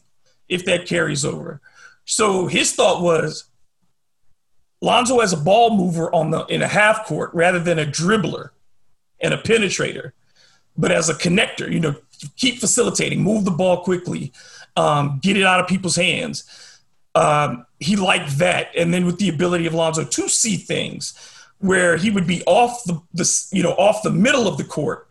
If 0.50 0.66
that 0.66 0.86
carries 0.86 1.24
over, 1.24 1.62
so 2.04 2.48
his 2.48 2.74
thought 2.74 3.02
was 3.02 3.46
Lonzo 4.82 5.20
as 5.20 5.32
a 5.32 5.38
ball 5.38 5.78
mover 5.78 6.14
on 6.14 6.32
the 6.32 6.46
in 6.48 6.62
a 6.62 6.68
half 6.68 7.06
court 7.06 7.32
rather 7.34 7.60
than 7.60 7.80
a 7.80 7.86
dribbler 7.86 8.50
and 9.22 9.34
a 9.34 9.38
penetrator, 9.38 10.12
but 10.78 10.92
as 10.92 11.08
a 11.08 11.14
connector. 11.14 11.72
You 11.72 11.80
know, 11.80 11.96
keep 12.36 12.60
facilitating, 12.60 13.24
move 13.24 13.46
the 13.46 13.52
ball 13.52 13.82
quickly, 13.82 14.34
um, 14.76 15.22
get 15.24 15.38
it 15.38 15.44
out 15.44 15.62
of 15.62 15.68
people's 15.68 15.96
hands. 15.96 16.44
Um, 17.16 17.66
he 17.80 17.96
liked 17.96 18.38
that, 18.40 18.70
and 18.76 18.94
then 18.94 19.06
with 19.06 19.18
the 19.18 19.30
ability 19.30 19.66
of 19.66 19.74
Lonzo 19.74 20.04
to 20.04 20.30
see 20.30 20.58
things 20.58 21.14
where 21.60 21.98
he 21.98 22.10
would 22.10 22.28
be 22.28 22.42
off 22.46 22.84
the, 22.86 23.02
the 23.14 23.48
you 23.52 23.64
know 23.64 23.74
off 23.74 24.04
the 24.04 24.12
middle 24.12 24.48
of 24.48 24.58
the 24.58 24.64
court, 24.64 25.08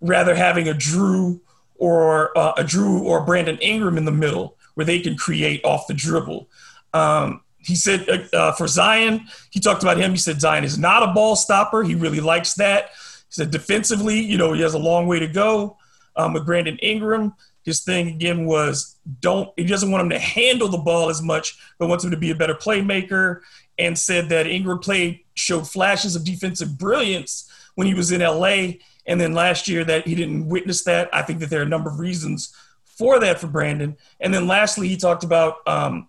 rather 0.00 0.34
having 0.34 0.68
a 0.68 0.72
Jrue 0.74 1.40
or 1.76 2.36
uh, 2.36 2.54
a 2.56 2.62
Jrue 2.62 3.02
or 3.02 3.24
Brandon 3.24 3.58
Ingram 3.58 3.98
in 3.98 4.04
the 4.04 4.12
middle 4.12 4.56
where 4.74 4.86
they 4.86 5.00
can 5.00 5.16
create 5.16 5.64
off 5.64 5.86
the 5.86 5.94
dribble. 5.94 6.48
Um, 6.92 7.42
he 7.58 7.74
said 7.74 8.08
uh, 8.08 8.36
uh, 8.36 8.52
for 8.52 8.66
Zion, 8.66 9.26
he 9.50 9.58
talked 9.58 9.82
about 9.82 9.98
him. 9.98 10.12
He 10.12 10.18
said 10.18 10.40
Zion 10.40 10.64
is 10.64 10.78
not 10.78 11.02
a 11.02 11.12
ball 11.12 11.34
stopper. 11.34 11.82
He 11.82 11.94
really 11.94 12.20
likes 12.20 12.54
that. 12.54 12.90
He 13.28 13.32
said 13.32 13.50
defensively, 13.50 14.20
you 14.20 14.38
know, 14.38 14.52
he 14.52 14.62
has 14.62 14.74
a 14.74 14.78
long 14.78 15.06
way 15.06 15.18
to 15.18 15.26
go. 15.26 15.78
Um, 16.18 16.32
with 16.32 16.46
Brandon 16.46 16.78
Ingram, 16.78 17.34
his 17.66 17.80
thing 17.80 18.08
again 18.08 18.46
was 18.46 18.96
don't 19.20 19.52
he 19.56 19.64
doesn't 19.64 19.90
want 19.90 20.04
him 20.04 20.10
to 20.10 20.18
handle 20.18 20.68
the 20.68 20.78
ball 20.78 21.10
as 21.10 21.20
much, 21.20 21.58
but 21.78 21.88
wants 21.88 22.04
him 22.04 22.12
to 22.12 22.16
be 22.16 22.30
a 22.30 22.34
better 22.34 22.54
playmaker. 22.54 23.40
And 23.78 23.98
said 23.98 24.30
that 24.30 24.46
Ingram 24.46 24.78
played 24.78 25.20
showed 25.34 25.68
flashes 25.68 26.16
of 26.16 26.24
defensive 26.24 26.78
brilliance 26.78 27.50
when 27.74 27.86
he 27.86 27.92
was 27.92 28.10
in 28.10 28.22
LA, 28.22 28.78
and 29.04 29.20
then 29.20 29.34
last 29.34 29.68
year 29.68 29.84
that 29.84 30.06
he 30.06 30.14
didn't 30.14 30.48
witness 30.48 30.84
that. 30.84 31.10
I 31.12 31.20
think 31.20 31.40
that 31.40 31.50
there 31.50 31.60
are 31.60 31.64
a 31.64 31.68
number 31.68 31.90
of 31.90 31.98
reasons 31.98 32.54
for 32.84 33.20
that 33.20 33.38
for 33.38 33.48
Brandon. 33.48 33.96
And 34.18 34.32
then 34.32 34.46
lastly, 34.46 34.88
he 34.88 34.96
talked 34.96 35.24
about 35.24 35.56
um, 35.66 36.08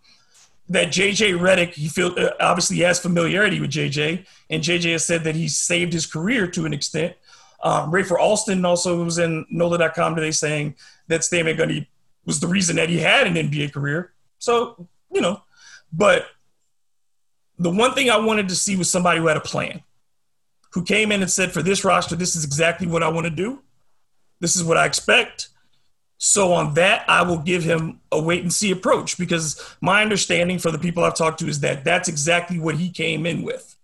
that 0.69 0.87
JJ 0.87 1.37
Redick. 1.39 1.73
He 1.73 1.89
feel 1.89 2.13
uh, 2.17 2.29
obviously 2.39 2.77
he 2.77 2.83
has 2.83 2.99
familiarity 2.99 3.59
with 3.59 3.71
JJ, 3.71 4.25
and 4.49 4.63
JJ 4.63 4.93
has 4.93 5.05
said 5.05 5.23
that 5.25 5.35
he 5.35 5.47
saved 5.47 5.91
his 5.91 6.05
career 6.05 6.47
to 6.47 6.65
an 6.65 6.73
extent. 6.73 7.15
Um, 7.63 7.91
Rafer 7.91 8.19
Alston 8.19 8.63
also 8.65 9.03
was 9.03 9.17
in 9.17 9.45
NOLA.com 9.49 10.15
today 10.15 10.31
saying 10.31 10.75
that 11.07 11.23
Stan 11.23 11.45
Van 11.45 11.57
Gundy 11.57 11.87
was 12.25 12.39
the 12.39 12.47
reason 12.47 12.75
that 12.75 12.89
he 12.89 12.99
had 12.99 13.25
an 13.25 13.33
NBA 13.33 13.73
career. 13.73 14.13
So, 14.39 14.87
you 15.11 15.21
know, 15.21 15.41
but 15.91 16.27
the 17.57 17.69
one 17.69 17.93
thing 17.93 18.09
I 18.09 18.17
wanted 18.17 18.49
to 18.49 18.55
see 18.55 18.75
was 18.75 18.89
somebody 18.91 19.19
who 19.19 19.27
had 19.27 19.37
a 19.37 19.41
plan, 19.41 19.81
who 20.71 20.83
came 20.83 21.11
in 21.11 21.21
and 21.21 21.31
said, 21.31 21.51
for 21.51 21.63
this 21.63 21.83
roster, 21.83 22.15
this 22.15 22.35
is 22.35 22.43
exactly 22.43 22.85
what 22.85 23.01
I 23.01 23.09
want 23.09 23.25
to 23.25 23.31
do. 23.31 23.63
This 24.39 24.55
is 24.55 24.63
what 24.63 24.77
I 24.77 24.85
expect. 24.85 25.49
So 26.19 26.53
on 26.53 26.73
that, 26.75 27.05
I 27.07 27.21
will 27.23 27.37
give 27.37 27.63
him 27.63 28.01
a 28.11 28.21
wait 28.21 28.41
and 28.41 28.51
see 28.51 28.71
approach 28.71 29.17
because 29.17 29.75
my 29.81 30.01
understanding 30.01 30.59
for 30.59 30.71
the 30.71 30.79
people 30.79 31.03
I've 31.03 31.15
talked 31.15 31.39
to 31.39 31.47
is 31.47 31.59
that 31.61 31.83
that's 31.83 32.09
exactly 32.09 32.59
what 32.59 32.75
he 32.75 32.89
came 32.89 33.25
in 33.25 33.43
with. 33.43 33.75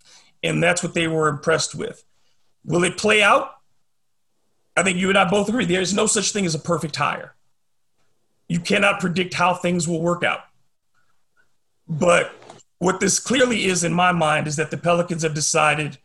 And 0.42 0.62
that's 0.62 0.82
what 0.82 0.94
they 0.94 1.08
were 1.08 1.28
impressed 1.28 1.74
with. 1.74 2.04
Will 2.64 2.84
it 2.84 2.98
play 2.98 3.22
out? 3.22 3.52
I 4.76 4.82
think 4.82 4.98
you 4.98 5.08
and 5.08 5.18
I 5.18 5.28
both 5.28 5.48
agree. 5.48 5.64
There's 5.64 5.94
no 5.94 6.06
such 6.06 6.32
thing 6.32 6.46
as 6.46 6.54
a 6.54 6.58
perfect 6.58 6.96
hire. 6.96 7.34
You 8.48 8.60
cannot 8.60 9.00
predict 9.00 9.34
how 9.34 9.54
things 9.54 9.88
will 9.88 10.02
work 10.02 10.24
out. 10.24 10.40
But 11.88 12.32
what 12.78 13.00
this 13.00 13.18
clearly 13.18 13.64
is 13.64 13.84
in 13.84 13.92
my 13.92 14.12
mind 14.12 14.46
is 14.46 14.56
that 14.56 14.70
the 14.70 14.76
Pelicans 14.76 15.22
have 15.22 15.34
decided 15.34 15.98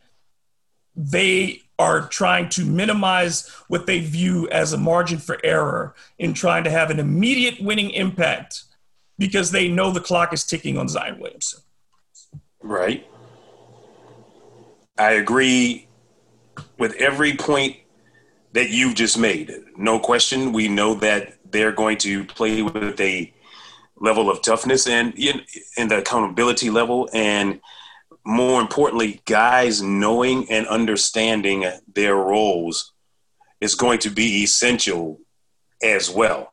they 0.94 1.62
are 1.78 2.08
trying 2.08 2.48
to 2.50 2.64
minimize 2.64 3.48
what 3.68 3.86
they 3.86 4.00
view 4.00 4.48
as 4.50 4.72
a 4.72 4.78
margin 4.78 5.18
for 5.18 5.38
error 5.42 5.94
in 6.18 6.34
trying 6.34 6.64
to 6.64 6.70
have 6.70 6.90
an 6.90 6.98
immediate 6.98 7.60
winning 7.60 7.90
impact 7.90 8.64
because 9.18 9.50
they 9.50 9.68
know 9.68 9.90
the 9.90 10.00
clock 10.00 10.32
is 10.32 10.44
ticking 10.44 10.76
on 10.76 10.88
Zion 10.88 11.18
Williamson. 11.18 11.60
Right. 12.62 13.06
I 14.98 15.12
agree 15.12 15.88
with 16.78 16.94
every 16.96 17.34
point 17.36 17.76
that 18.52 18.70
you've 18.70 18.94
just 18.94 19.18
made. 19.18 19.52
No 19.76 19.98
question. 19.98 20.52
We 20.52 20.68
know 20.68 20.94
that 20.94 21.34
they're 21.50 21.72
going 21.72 21.98
to 21.98 22.24
play 22.24 22.62
with 22.62 23.00
a 23.00 23.32
level 24.00 24.30
of 24.30 24.42
toughness 24.42 24.86
and 24.86 25.14
in, 25.18 25.88
the 25.88 25.98
accountability 25.98 26.70
level 26.70 27.08
and 27.12 27.60
more 28.24 28.60
importantly 28.60 29.20
guys 29.26 29.82
knowing 29.82 30.50
and 30.50 30.66
understanding 30.66 31.64
their 31.94 32.16
roles 32.16 32.92
is 33.60 33.74
going 33.74 33.98
to 33.98 34.10
be 34.10 34.42
essential 34.42 35.20
as 35.82 36.10
well 36.10 36.52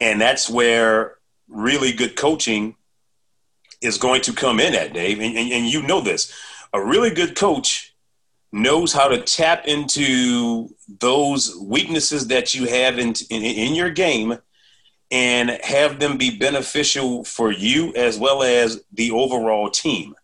and 0.00 0.20
that's 0.20 0.48
where 0.48 1.16
really 1.48 1.92
good 1.92 2.16
coaching 2.16 2.76
is 3.82 3.98
going 3.98 4.20
to 4.20 4.32
come 4.32 4.60
in 4.60 4.74
at 4.74 4.92
dave 4.92 5.20
and, 5.20 5.36
and, 5.36 5.52
and 5.52 5.66
you 5.66 5.82
know 5.82 6.00
this 6.00 6.32
a 6.72 6.84
really 6.84 7.10
good 7.10 7.34
coach 7.36 7.85
knows 8.52 8.92
how 8.92 9.08
to 9.08 9.20
tap 9.20 9.66
into 9.66 10.68
those 11.00 11.56
weaknesses 11.60 12.28
that 12.28 12.54
you 12.54 12.66
have 12.66 12.98
in, 12.98 13.14
in, 13.30 13.42
in 13.42 13.74
your 13.74 13.90
game 13.90 14.38
and 15.10 15.50
have 15.62 16.00
them 16.00 16.16
be 16.16 16.36
beneficial 16.36 17.24
for 17.24 17.52
you 17.52 17.92
as 17.94 18.18
well 18.18 18.42
as 18.42 18.82
the 18.92 19.10
overall 19.10 19.70
team. 19.70 20.14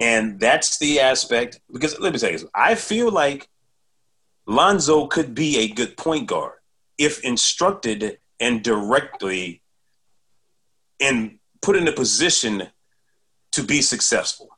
And 0.00 0.38
that's 0.40 0.78
the 0.78 1.00
aspect 1.00 1.60
because 1.72 1.98
let 1.98 2.12
me 2.12 2.18
say 2.18 2.32
this. 2.32 2.44
I 2.54 2.74
feel 2.74 3.10
like 3.10 3.48
Lonzo 4.46 5.06
could 5.06 5.34
be 5.34 5.58
a 5.58 5.68
good 5.68 5.96
point 5.96 6.26
guard 6.26 6.54
if 6.96 7.22
instructed 7.24 8.18
and 8.40 8.62
directly 8.62 9.62
and 11.00 11.38
put 11.60 11.76
in 11.76 11.88
a 11.88 11.92
position 11.92 12.68
to 13.52 13.62
be 13.62 13.82
successful. 13.82 14.48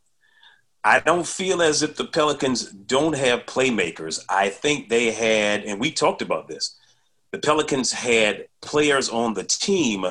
I 0.83 1.01
don't 1.01 1.27
feel 1.27 1.61
as 1.61 1.83
if 1.83 1.97
the 1.97 2.07
Pelicans 2.07 2.65
don't 2.65 3.15
have 3.15 3.47
playmakers. 3.47 4.25
I 4.29 4.49
think 4.49 4.89
they 4.89 5.11
had, 5.11 5.65
and 5.65 5.79
we 5.79 5.91
talked 5.91 6.23
about 6.23 6.49
this, 6.49 6.77
the 7.33 7.39
Pelicans 7.39 7.93
had 7.93 8.47
players 8.63 9.09
on 9.09 9.35
the 9.35 9.45
team 9.45 10.07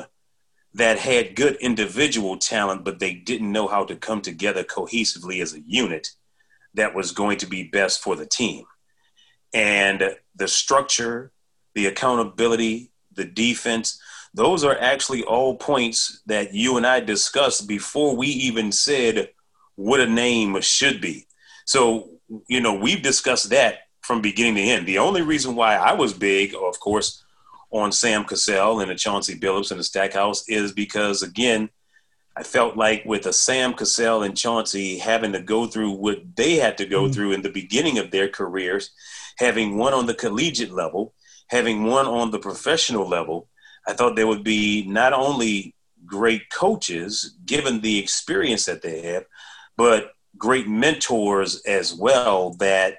that 0.74 0.98
had 0.98 1.34
good 1.34 1.56
individual 1.56 2.36
talent, 2.36 2.84
but 2.84 3.00
they 3.00 3.14
didn't 3.14 3.50
know 3.50 3.66
how 3.66 3.84
to 3.84 3.96
come 3.96 4.22
together 4.22 4.62
cohesively 4.62 5.42
as 5.42 5.54
a 5.54 5.60
unit 5.60 6.10
that 6.74 6.94
was 6.94 7.10
going 7.10 7.38
to 7.38 7.46
be 7.46 7.64
best 7.64 8.00
for 8.00 8.14
the 8.14 8.26
team. 8.26 8.64
And 9.52 10.16
the 10.36 10.46
structure, 10.46 11.32
the 11.74 11.86
accountability, 11.86 12.92
the 13.12 13.24
defense, 13.24 14.00
those 14.32 14.62
are 14.62 14.78
actually 14.78 15.24
all 15.24 15.56
points 15.56 16.22
that 16.26 16.54
you 16.54 16.76
and 16.76 16.86
I 16.86 17.00
discussed 17.00 17.66
before 17.66 18.14
we 18.14 18.28
even 18.28 18.70
said 18.70 19.30
what 19.80 20.00
a 20.00 20.06
name 20.06 20.60
should 20.60 21.00
be. 21.00 21.26
So, 21.64 22.10
you 22.48 22.60
know, 22.60 22.74
we've 22.74 23.02
discussed 23.02 23.48
that 23.50 23.78
from 24.02 24.20
beginning 24.20 24.56
to 24.56 24.62
end. 24.62 24.86
The 24.86 24.98
only 24.98 25.22
reason 25.22 25.56
why 25.56 25.76
I 25.76 25.94
was 25.94 26.12
big, 26.12 26.54
of 26.54 26.78
course, 26.80 27.24
on 27.70 27.90
Sam 27.90 28.24
Cassell 28.24 28.80
and 28.80 28.90
the 28.90 28.94
Chauncey 28.94 29.38
Billups 29.38 29.70
and 29.70 29.80
the 29.80 29.84
Stackhouse 29.84 30.48
is 30.48 30.72
because, 30.72 31.22
again, 31.22 31.70
I 32.36 32.42
felt 32.42 32.76
like 32.76 33.04
with 33.06 33.26
a 33.26 33.32
Sam 33.32 33.72
Cassell 33.72 34.22
and 34.22 34.36
Chauncey 34.36 34.98
having 34.98 35.32
to 35.32 35.40
go 35.40 35.66
through 35.66 35.92
what 35.92 36.18
they 36.36 36.56
had 36.56 36.76
to 36.78 36.86
go 36.86 37.04
mm-hmm. 37.04 37.12
through 37.12 37.32
in 37.32 37.42
the 37.42 37.50
beginning 37.50 37.98
of 37.98 38.10
their 38.10 38.28
careers, 38.28 38.90
having 39.38 39.78
one 39.78 39.94
on 39.94 40.06
the 40.06 40.14
collegiate 40.14 40.72
level, 40.72 41.14
having 41.48 41.84
one 41.84 42.06
on 42.06 42.30
the 42.30 42.38
professional 42.38 43.08
level, 43.08 43.48
I 43.86 43.94
thought 43.94 44.14
there 44.14 44.26
would 44.26 44.44
be 44.44 44.84
not 44.86 45.12
only 45.14 45.74
great 46.06 46.50
coaches, 46.50 47.36
given 47.46 47.80
the 47.80 47.98
experience 47.98 48.66
that 48.66 48.82
they 48.82 49.00
have, 49.02 49.24
but 49.80 50.12
great 50.36 50.68
mentors 50.68 51.62
as 51.62 51.94
well 51.94 52.52
that 52.58 52.98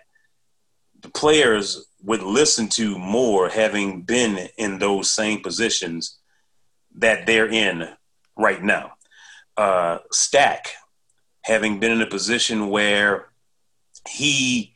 the 1.01 1.09
players 1.09 1.85
would 2.01 2.23
listen 2.23 2.67
to 2.67 2.97
more 2.97 3.49
having 3.49 4.01
been 4.01 4.49
in 4.57 4.79
those 4.79 5.11
same 5.11 5.43
positions 5.43 6.17
that 6.95 7.27
they're 7.27 7.51
in 7.51 7.87
right 8.35 8.63
now. 8.63 8.93
Uh, 9.55 9.99
Stack, 10.11 10.69
having 11.43 11.79
been 11.79 11.91
in 11.91 12.01
a 12.01 12.07
position 12.07 12.69
where 12.69 13.27
he 14.09 14.73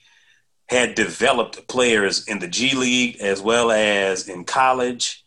had 0.69 0.93
developed 0.93 1.67
players 1.67 2.27
in 2.27 2.37
the 2.37 2.47
G 2.47 2.75
League 2.75 3.17
as 3.19 3.41
well 3.41 3.71
as 3.71 4.29
in 4.29 4.43
college 4.43 5.25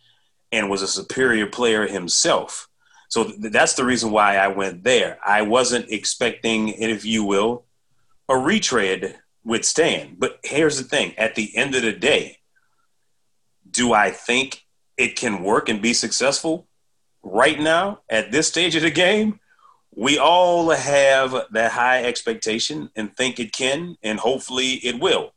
and 0.52 0.70
was 0.70 0.82
a 0.82 0.86
superior 0.86 1.48
player 1.48 1.88
himself. 1.88 2.67
So 3.08 3.24
th- 3.24 3.52
that's 3.52 3.74
the 3.74 3.84
reason 3.84 4.10
why 4.10 4.36
I 4.36 4.48
went 4.48 4.84
there. 4.84 5.18
I 5.24 5.42
wasn't 5.42 5.90
expecting, 5.90 6.68
if 6.68 7.04
you 7.04 7.24
will, 7.24 7.64
a 8.28 8.36
retread 8.36 9.18
with 9.44 9.64
Stan. 9.64 10.16
But 10.18 10.38
here's 10.44 10.78
the 10.78 10.84
thing 10.84 11.14
at 11.16 11.34
the 11.34 11.56
end 11.56 11.74
of 11.74 11.82
the 11.82 11.92
day, 11.92 12.38
do 13.70 13.92
I 13.92 14.10
think 14.10 14.64
it 14.96 15.16
can 15.16 15.42
work 15.42 15.68
and 15.68 15.80
be 15.80 15.94
successful? 15.94 16.66
Right 17.22 17.58
now, 17.58 18.00
at 18.08 18.30
this 18.30 18.48
stage 18.48 18.76
of 18.76 18.82
the 18.82 18.90
game, 18.90 19.40
we 19.94 20.18
all 20.18 20.70
have 20.70 21.34
that 21.50 21.72
high 21.72 22.04
expectation 22.04 22.90
and 22.94 23.16
think 23.16 23.40
it 23.40 23.52
can, 23.52 23.96
and 24.02 24.18
hopefully 24.18 24.74
it 24.74 25.00
will. 25.00 25.32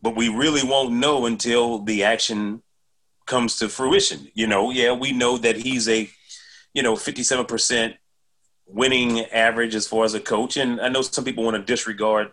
But 0.00 0.16
we 0.16 0.28
really 0.28 0.66
won't 0.66 0.94
know 0.94 1.26
until 1.26 1.80
the 1.80 2.04
action 2.04 2.62
comes 3.26 3.58
to 3.58 3.68
fruition. 3.68 4.30
You 4.34 4.46
know, 4.46 4.70
yeah, 4.70 4.92
we 4.92 5.12
know 5.12 5.36
that 5.38 5.56
he's 5.56 5.88
a, 5.88 6.08
you 6.74 6.82
know, 6.82 6.94
57% 6.94 7.94
winning 8.66 9.20
average 9.26 9.74
as 9.74 9.86
far 9.86 10.04
as 10.04 10.14
a 10.14 10.20
coach. 10.20 10.56
And 10.56 10.80
I 10.80 10.88
know 10.88 11.02
some 11.02 11.24
people 11.24 11.44
want 11.44 11.56
to 11.56 11.62
disregard 11.62 12.30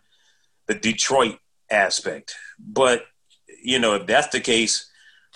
the 0.68 0.76
Detroit 0.76 1.40
aspect. 1.70 2.36
But, 2.60 3.04
you 3.64 3.80
know, 3.80 3.96
if 3.96 4.08
that's 4.08 4.30
the 4.30 4.40
case, 4.40 4.90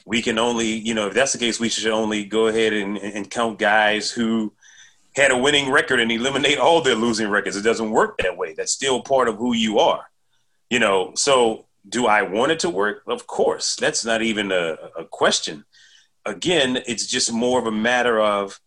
we 0.05 0.21
can 0.21 0.39
only, 0.39 0.67
you 0.67 0.93
know, 0.93 1.07
if 1.07 1.13
that's 1.13 1.33
the 1.33 1.39
case, 1.39 1.59
we 1.59 1.69
should 1.69 1.91
only 1.91 2.25
go 2.25 2.47
ahead 2.47 2.73
and, 2.73 2.97
and 2.97 3.29
count 3.29 3.59
guys 3.59 4.11
who 4.11 4.53
had 5.15 5.31
a 5.31 5.37
winning 5.37 5.69
record 5.71 5.99
and 5.99 6.11
eliminate 6.11 6.57
all 6.57 6.81
their 6.81 6.95
losing 6.95 7.29
records. 7.29 7.55
It 7.55 7.63
doesn't 7.63 7.91
work 7.91 8.17
that 8.19 8.37
way. 8.37 8.53
That's 8.53 8.71
still 8.71 9.01
part 9.01 9.27
of 9.27 9.37
who 9.37 9.53
you 9.53 9.79
are. 9.79 10.05
You 10.69 10.79
know, 10.79 11.11
so 11.15 11.65
do 11.87 12.07
I 12.07 12.21
want 12.21 12.51
it 12.51 12.59
to 12.59 12.69
work? 12.69 13.03
Of 13.07 13.27
course. 13.27 13.75
That's 13.75 14.05
not 14.05 14.21
even 14.21 14.51
a, 14.51 14.77
a 14.97 15.05
question. 15.05 15.65
Again, 16.25 16.81
it's 16.87 17.07
just 17.07 17.31
more 17.31 17.59
of 17.59 17.65
a 17.65 17.71
matter 17.71 18.19
of 18.19 18.59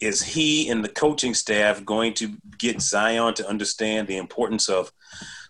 is 0.00 0.22
he 0.22 0.68
and 0.68 0.84
the 0.84 0.88
coaching 0.88 1.34
staff 1.34 1.84
going 1.84 2.14
to 2.14 2.36
get 2.58 2.80
Zion 2.80 3.34
to 3.34 3.48
understand 3.48 4.08
the 4.08 4.16
importance 4.16 4.68
of 4.68 4.92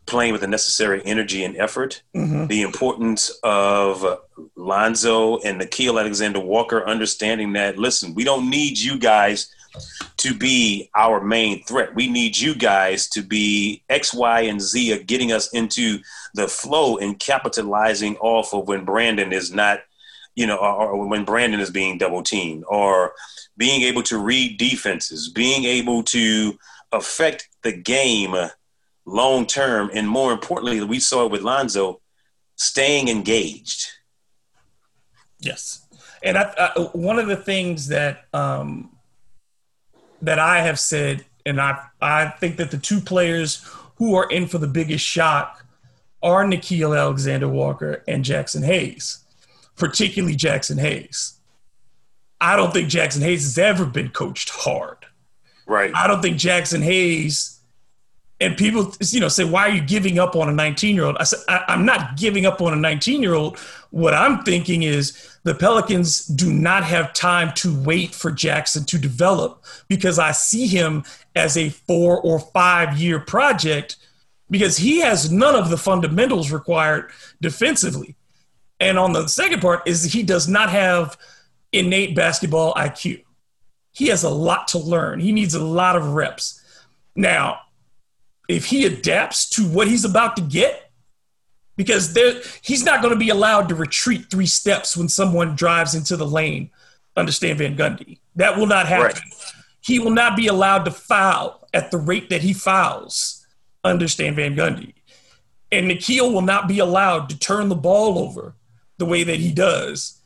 playing 0.07 0.33
with 0.33 0.41
the 0.41 0.47
necessary 0.47 1.03
energy 1.05 1.45
and 1.45 1.57
effort, 1.57 2.03
mm-hmm. 2.17 2.47
the 2.47 2.63
importance 2.63 3.31
of 3.45 4.21
Lonzo 4.57 5.39
and 5.39 5.61
Nickeil 5.61 6.01
Alexander 6.01 6.41
Walker 6.41 6.85
understanding 6.87 7.53
that, 7.53 7.79
listen, 7.79 8.15
we 8.15 8.25
don't 8.25 8.51
need 8.51 8.77
you 8.79 8.99
guys 8.99 9.55
to 10.17 10.35
be 10.35 10.91
our 10.97 11.23
main 11.23 11.63
threat. 11.63 11.95
We 11.95 12.09
need 12.09 12.37
you 12.37 12.57
guys 12.57 13.09
to 13.11 13.23
be 13.23 13.85
X, 13.89 14.13
Y, 14.13 14.41
and 14.43 14.61
Z 14.61 14.93
of 14.93 15.07
getting 15.07 15.31
us 15.31 15.49
into 15.53 16.01
the 16.35 16.49
flow 16.49 16.99
and 16.99 17.19
capitalizing 17.19 18.17
off 18.17 18.53
of 18.53 18.67
when 18.67 18.85
Brandon 18.85 19.33
is 19.33 19.53
not, 19.53 19.81
you 20.35 20.47
know, 20.47 20.57
or, 20.57 21.07
when 21.07 21.25
Brandon 21.25 21.61
is 21.61 21.71
being 21.71 21.99
double 21.99 22.23
teamed, 22.23 22.65
or 22.69 23.13
being 23.57 23.83
able 23.83 24.03
to 24.05 24.19
read 24.19 24.59
defenses, 24.59 25.29
being 25.29 25.65
able 25.65 26.03
to 26.05 26.59
affect 26.93 27.49
the 27.63 27.73
game 27.73 28.35
long 29.07 29.47
term, 29.47 29.91
and 29.93 30.09
more 30.09 30.33
importantly, 30.33 30.83
we 30.83 31.01
saw 31.01 31.27
it 31.27 31.33
with 31.33 31.43
Lonzo, 31.43 32.01
staying 32.57 33.09
engaged. 33.09 33.89
Yes, 35.41 35.87
and 36.23 36.37
I, 36.37 36.53
I, 36.59 36.81
one 36.93 37.19
of 37.19 37.27
the 37.27 37.37
things 37.37 37.89
that 37.89 38.27
um, 38.33 38.97
that 40.23 40.39
I 40.39 40.61
have 40.61 40.79
said, 40.79 41.25
and 41.47 41.61
I 41.61 41.83
I 42.01 42.29
think 42.29 42.57
that 42.59 42.71
the 42.71 42.79
two 42.79 43.01
players 43.01 43.67
who 43.97 44.15
are 44.15 44.31
in 44.31 44.47
for 44.47 44.59
the 44.59 44.67
biggest 44.67 45.05
shock 45.05 45.65
are 46.23 46.45
Nickeil 46.45 46.99
Alexander 46.99 47.49
Walker 47.49 48.05
and 48.07 48.25
Jaxson 48.25 48.65
Hayes, 48.65 49.25
particularly 49.81 50.37
Jaxson 50.37 50.79
Hayes. 50.79 51.41
I 52.41 52.57
don't 52.57 52.73
think 52.73 52.89
Jaxson 52.89 53.23
Hayes 53.23 53.43
has 53.43 53.59
ever 53.59 53.85
been 53.85 54.11
coached 54.11 54.51
hard. 54.51 54.99
Right. 55.67 55.93
I 55.95 56.07
don't 56.07 56.23
think 56.23 56.37
Jaxson 56.37 56.83
Hayes 56.83 57.61
and 58.41 58.57
people 58.57 58.93
you 59.01 59.21
know 59.21 59.29
say 59.29 59.45
why 59.45 59.69
are 59.69 59.71
you 59.71 59.83
giving 59.83 60.19
up 60.19 60.35
on 60.35 60.49
a 60.49 60.53
19 60.53 60.95
year 60.95 61.05
old 61.05 61.17
i 61.19 61.25
said 61.25 61.41
I, 61.49 61.65
am 61.69 61.85
not 61.85 62.17
giving 62.17 62.47
up 62.47 62.61
on 62.61 62.73
a 62.73 62.77
19 62.77 63.23
year 63.23 63.35
old 63.35 63.59
what 63.91 64.15
i'm 64.15 64.43
thinking 64.45 64.83
is 64.83 65.39
the 65.43 65.55
pelicans 65.55 66.27
do 66.27 66.53
not 66.53 66.85
have 66.85 67.13
time 67.13 67.53
to 67.57 67.83
wait 67.83 68.15
for 68.15 68.31
Jaxson 68.31 68.87
to 68.87 68.99
develop 68.99 69.65
because 69.89 70.19
i 70.19 70.33
see 70.33 70.67
him 70.67 71.05
as 71.37 71.57
a 71.57 71.69
four 71.69 72.21
or 72.21 72.39
five 72.39 72.99
year 72.99 73.21
project 73.21 73.97
because 74.49 74.79
he 74.79 75.01
has 75.01 75.31
none 75.31 75.55
of 75.55 75.71
the 75.71 75.77
fundamentals 75.77 76.51
required 76.51 77.11
defensively 77.41 78.17
and 78.81 78.99
on 78.99 79.13
the 79.13 79.29
second 79.29 79.61
part 79.61 79.83
is 79.87 80.05
he 80.05 80.23
does 80.23 80.49
not 80.49 80.71
have 80.71 81.17
innate 81.73 82.17
basketball 82.17 82.75
iq 82.75 83.25
he 83.93 84.07
has 84.09 84.25
a 84.25 84.31
lot 84.31 84.67
to 84.69 84.79
learn 84.79 85.21
he 85.21 85.33
needs 85.33 85.55
a 85.55 85.63
lot 85.63 85.95
of 85.97 86.15
reps 86.15 86.63
now 87.15 87.61
if 88.51 88.65
he 88.67 88.85
adapts 88.85 89.49
to 89.51 89.63
what 89.69 89.87
he's 89.87 90.05
about 90.05 90.35
to 90.35 90.43
get, 90.43 90.91
because 91.77 92.13
there, 92.15 92.43
he's 92.63 92.85
not 92.85 93.01
going 93.01 93.15
to 93.15 93.19
be 93.19 93.29
allowed 93.29 93.69
to 93.69 93.77
retreat 93.77 94.27
three 94.29 94.47
steps 94.47 94.97
when 94.97 95.09
someone 95.09 95.55
drives 95.55 95.95
into 95.95 96.17
the 96.17 96.27
lane 96.27 96.71
Under 97.17 97.31
Stan 97.31 97.57
Van 97.57 97.77
Gundy. 97.77 98.19
That 98.35 98.59
will 98.59 98.67
not 98.67 98.87
happen. 98.87 99.05
Right. 99.05 99.53
He 99.81 100.01
will 100.01 100.11
not 100.11 100.37
be 100.37 100.49
allowed 100.49 100.85
to 100.85 100.91
foul 100.91 101.69
at 101.73 101.93
the 101.93 101.99
rate 101.99 102.29
that 102.31 102.43
he 102.43 102.53
fouls 102.53 103.47
Under 103.85 104.09
Stan 104.09 104.35
Van 104.35 104.57
Gundy. 104.57 104.95
And 105.71 105.89
Nickeil 105.89 106.33
will 106.33 106.43
not 106.43 106.67
be 106.67 106.81
allowed 106.81 107.29
to 107.31 107.39
turn 107.39 107.69
the 107.69 107.77
ball 107.77 108.19
over 108.19 108.55
the 109.01 109.07
way 109.07 109.25
that 109.25 109.41
he 109.41 109.51
does 109.51 110.21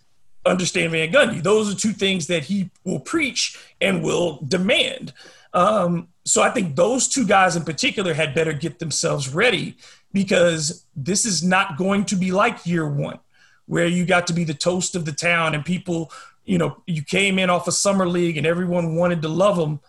under 0.44 0.66
Stan 0.66 0.90
Van 0.90 1.10
Gundy. 1.10 1.42
Those 1.42 1.72
are 1.72 1.78
two 1.78 1.92
things 1.92 2.26
that 2.26 2.44
he 2.44 2.70
will 2.84 3.00
preach 3.00 3.58
and 3.80 4.02
will 4.02 4.40
demand. 4.46 5.14
Um, 5.54 6.08
so 6.24 6.42
I 6.42 6.50
think 6.50 6.76
those 6.76 7.08
two 7.08 7.26
guys 7.26 7.56
in 7.56 7.64
particular 7.64 8.12
had 8.12 8.34
better 8.34 8.52
get 8.52 8.78
themselves 8.78 9.28
ready 9.28 9.76
because 10.12 10.84
this 10.94 11.24
is 11.24 11.42
not 11.42 11.78
going 11.78 12.04
to 12.06 12.16
be 12.16 12.30
like 12.30 12.66
year 12.66 12.88
one, 12.88 13.20
where 13.66 13.86
you 13.86 14.04
got 14.04 14.26
to 14.26 14.32
be 14.32 14.44
the 14.44 14.54
toast 14.54 14.94
of 14.94 15.04
the 15.04 15.12
town 15.12 15.54
and 15.54 15.64
people, 15.64 16.10
you 16.44 16.58
know, 16.58 16.82
you 16.86 17.02
came 17.02 17.38
in 17.38 17.50
off 17.50 17.68
a 17.68 17.72
summer 17.72 18.06
league 18.06 18.36
and 18.36 18.46
everyone 18.46 18.96
wanted 18.96 19.22
to 19.22 19.28
love 19.28 19.56
them. 19.56 19.80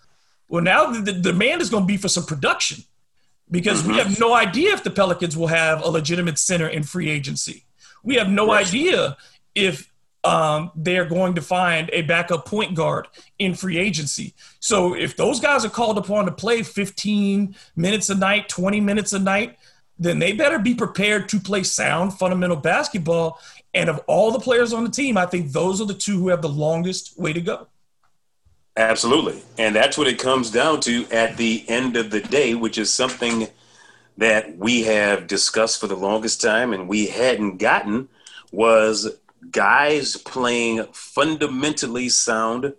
Well, 0.47 0.63
now 0.63 0.91
the, 0.91 0.99
the 0.99 1.13
demand 1.13 1.61
is 1.61 1.69
going 1.69 1.83
to 1.83 1.87
be 1.87 1.97
for 1.97 2.07
some 2.07 2.25
production 2.25 2.83
because 3.49 3.81
mm-hmm. 3.81 3.91
we 3.91 3.97
have 3.97 4.19
no 4.19 4.33
idea 4.33 4.73
if 4.73 4.83
the 4.83 4.91
Pelicans 4.91 5.35
will 5.35 5.47
have 5.47 5.83
a 5.83 5.89
legitimate 5.89 6.37
center 6.37 6.67
in 6.67 6.83
free 6.83 7.09
agency. 7.09 7.64
We 8.05 8.15
have 8.15 8.29
no 8.29 8.51
idea 8.51 9.17
if 9.55 9.91
um, 10.23 10.71
they're 10.75 11.05
going 11.05 11.35
to 11.35 11.41
find 11.41 11.89
a 11.91 12.01
backup 12.03 12.45
point 12.45 12.75
guard 12.75 13.07
in 13.37 13.53
free 13.53 13.77
agency. 13.77 14.33
So 14.59 14.95
if 14.95 15.17
those 15.17 15.39
guys 15.39 15.65
are 15.65 15.69
called 15.69 15.97
upon 15.97 16.25
to 16.25 16.31
play 16.31 16.63
15 16.63 17.55
minutes 17.75 18.09
a 18.09 18.15
night, 18.15 18.49
20 18.49 18.79
minutes 18.79 19.13
a 19.13 19.19
night, 19.19 19.57
then 19.99 20.19
they 20.19 20.33
better 20.33 20.59
be 20.59 20.73
prepared 20.73 21.29
to 21.29 21.39
play 21.39 21.63
sound 21.63 22.13
fundamental 22.13 22.57
basketball. 22.57 23.39
And 23.73 23.89
of 23.89 23.99
all 24.07 24.31
the 24.31 24.39
players 24.39 24.73
on 24.73 24.83
the 24.83 24.89
team, 24.89 25.17
I 25.17 25.25
think 25.25 25.51
those 25.51 25.81
are 25.81 25.85
the 25.85 25.93
two 25.93 26.19
who 26.19 26.29
have 26.29 26.41
the 26.41 26.49
longest 26.49 27.19
way 27.19 27.33
to 27.33 27.41
go. 27.41 27.67
Absolutely. 28.77 29.41
And 29.57 29.75
that's 29.75 29.97
what 29.97 30.07
it 30.07 30.19
comes 30.19 30.51
down 30.51 30.81
to 30.81 31.05
at 31.11 31.37
the 31.37 31.63
end 31.67 31.95
of 31.95 32.09
the 32.09 32.19
day, 32.19 32.55
which 32.55 32.77
is 32.77 32.93
something 32.93 33.47
that 34.17 34.57
we 34.57 34.83
have 34.83 35.27
discussed 35.27 35.79
for 35.79 35.87
the 35.87 35.95
longest 35.95 36.41
time 36.41 36.73
and 36.73 36.87
we 36.87 37.07
hadn't 37.07 37.57
gotten 37.57 38.07
was 38.51 39.17
guys 39.51 40.15
playing 40.15 40.85
fundamentally 40.93 42.09
sound 42.09 42.73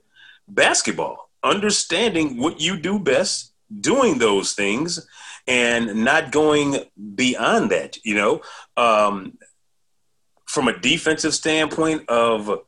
basketball, 0.49 1.31
understanding 1.43 2.39
what 2.39 2.61
you 2.61 2.79
do 2.79 2.99
best, 2.99 3.53
doing 3.81 4.19
those 4.19 4.53
things, 4.53 5.07
and 5.47 6.05
not 6.05 6.33
going 6.33 6.79
beyond 7.15 7.71
that. 7.71 7.99
You 8.05 8.15
know, 8.15 8.41
um, 8.77 9.39
from 10.47 10.69
a 10.69 10.79
defensive 10.79 11.35
standpoint 11.35 12.09
of 12.09 12.63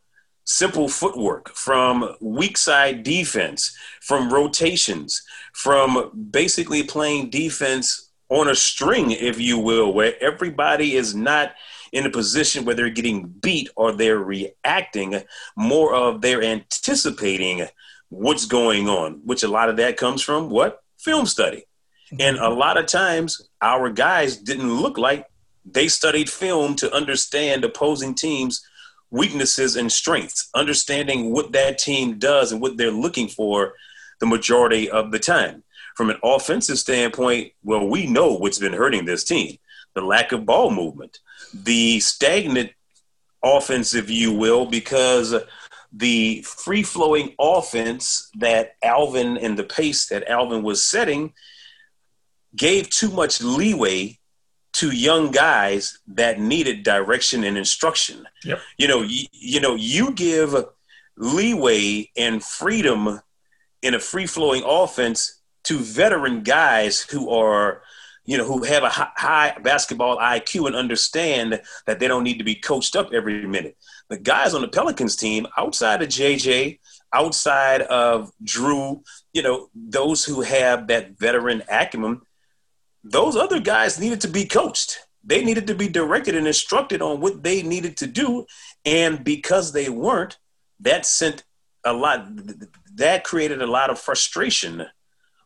simple 0.45 0.89
footwork, 0.89 1.51
from 1.51 2.15
weak 2.21 2.57
side 2.57 3.03
defense, 3.03 3.77
from 4.01 4.33
rotations, 4.33 5.23
from 5.53 6.29
basically 6.31 6.83
playing 6.83 7.31
defense 7.31 8.08
on 8.29 8.49
a 8.49 8.55
string, 8.55 9.11
if 9.11 9.41
you 9.41 9.59
will, 9.59 9.93
where 9.93 10.15
everybody 10.23 10.97
is 10.97 11.15
not– 11.15 11.53
in 11.93 12.07
a 12.07 12.11
position 12.11 12.65
where 12.65 12.75
they're 12.75 12.91
getting 12.91 13.27
beat 13.27 13.69
or 13.77 13.93
they're 13.93 14.19
reacting, 14.19 15.23
more 15.57 15.95
of 15.95 16.21
they're 16.21 16.43
anticipating 16.43 17.67
what's 18.09 18.47
going 18.47 18.89
on, 18.89 19.21
which 19.25 19.43
a 19.43 19.49
lot 19.49 19.69
of 19.69 19.77
that 19.77 19.97
comes 19.97 20.23
from 20.23 20.51
what? 20.51 20.83
Film 20.99 21.27
study. 21.27 21.65
Mm-hmm. 22.13 22.17
And 22.21 22.39
a 22.39 22.49
lot 22.49 22.77
of 22.77 22.87
times 22.87 23.49
our 23.61 23.91
guys 23.91 24.37
didn't 24.37 24.73
look 24.73 24.99
like 24.99 25.27
they 25.65 25.89
studied 25.89 26.31
film 26.31 26.75
to 26.77 26.93
understand 26.93 27.65
opposing 27.65 28.15
teams' 28.15 28.65
weaknesses 29.11 29.77
and 29.77 29.91
strengths, 29.91 30.49
understanding 30.55 31.33
what 31.33 31.53
that 31.53 31.79
team 31.79 32.19
does 32.19 32.53
and 32.53 32.61
what 32.61 32.77
they're 32.77 32.91
looking 32.91 33.29
for 33.29 33.75
the 34.21 34.27
majority 34.27 34.91
of 34.91 35.11
the 35.11 35.19
time. 35.19 35.63
From 35.99 36.11
an 36.11 36.21
offensive 36.23 36.79
standpoint, 36.79 37.55
well, 37.65 37.85
we 37.85 38.07
know 38.07 38.33
what's 38.35 38.61
been 38.61 38.73
hurting 38.73 39.05
this 39.05 39.25
team. 39.25 39.59
the 39.97 40.01
lack 40.01 40.31
of 40.31 40.47
ball 40.47 40.71
movement, 40.71 41.19
the 41.53 41.99
stagnant 41.99 42.71
offense, 43.43 43.97
if 43.97 44.09
you 44.09 44.33
will, 44.33 44.65
because 44.65 45.35
the 45.93 46.43
free 46.43 46.85
flowing 46.85 47.35
offense 47.41 48.31
that 48.37 48.77
Alvin 48.81 49.39
and 49.39 49.59
the 49.59 49.65
pace 49.65 50.07
that 50.07 50.31
Alvin 50.31 50.63
was 50.63 50.85
setting 50.85 51.33
gave 52.55 52.89
too 52.91 53.11
much 53.11 53.43
leeway 53.43 54.21
to 54.75 54.93
young 54.93 55.33
guys 55.33 55.99
that 56.07 56.39
needed 56.39 56.85
direction 56.85 57.43
and 57.43 57.59
instruction. 57.59 58.25
Yep. 58.45 58.61
You 58.77 58.87
know, 58.87 59.03
you, 59.03 59.27
you 59.33 59.61
know, 59.61 59.75
you 59.75 60.13
give 60.13 60.55
leeway 61.17 62.09
and 62.17 62.41
freedom 62.41 63.21
in 63.83 63.95
a 63.95 63.99
free 63.99 64.27
flowing 64.27 64.63
offense 64.65 65.38
to 65.69 65.79
veteran 65.79 66.43
guys 66.43 67.01
who 67.01 67.31
are 67.31 67.83
you 68.29 68.37
know, 68.37 68.45
who 68.45 68.63
have 68.63 68.83
a 68.83 68.91
high 68.91 69.57
basketball 69.63 70.19
IQ 70.19 70.67
and 70.67 70.77
understand 70.77 71.63
that 71.87 71.99
they 71.99 72.07
don't 72.07 72.25
need 72.25 72.37
to 72.37 72.45
be 72.45 72.55
coached 72.55 72.95
up 72.95 73.11
every 73.15 73.47
minute. 73.47 73.75
The 74.11 74.19
guys 74.19 74.53
on 74.53 74.61
the 74.61 74.69
Pelicans 74.69 75.17
team, 75.17 75.47
outside 75.57 76.03
of 76.03 76.11
JJ, 76.11 76.79
outside 77.15 77.81
of 77.81 78.31
Jrue, 78.45 79.03
you 79.33 79.41
know, 79.41 79.71
those 79.75 80.27
who 80.27 80.43
have 80.43 80.89
that 80.89 81.19
veteran 81.19 81.63
acumen, 81.71 82.21
those 83.03 83.35
other 83.35 83.61
guys 83.61 83.99
needed 83.99 84.21
to 84.21 84.29
be 84.29 84.45
coached. 84.45 84.99
They 85.25 85.43
needed 85.43 85.67
to 85.69 85.75
be 85.75 85.89
directed 85.89 86.35
and 86.35 86.47
instructed 86.47 87.01
on 87.01 87.21
what 87.21 87.43
they 87.43 87.63
needed 87.63 87.97
to 87.97 88.07
do. 88.07 88.45
And 88.85 89.25
because 89.25 89.73
they 89.73 89.89
weren't, 89.89 90.37
that 90.81 91.07
sent 91.07 91.45
a 91.83 91.95
lot, 91.95 92.29
that 92.97 93.25
created 93.25 93.63
a 93.63 93.67
lot 93.67 93.89
of 93.89 93.99
frustration 93.99 94.87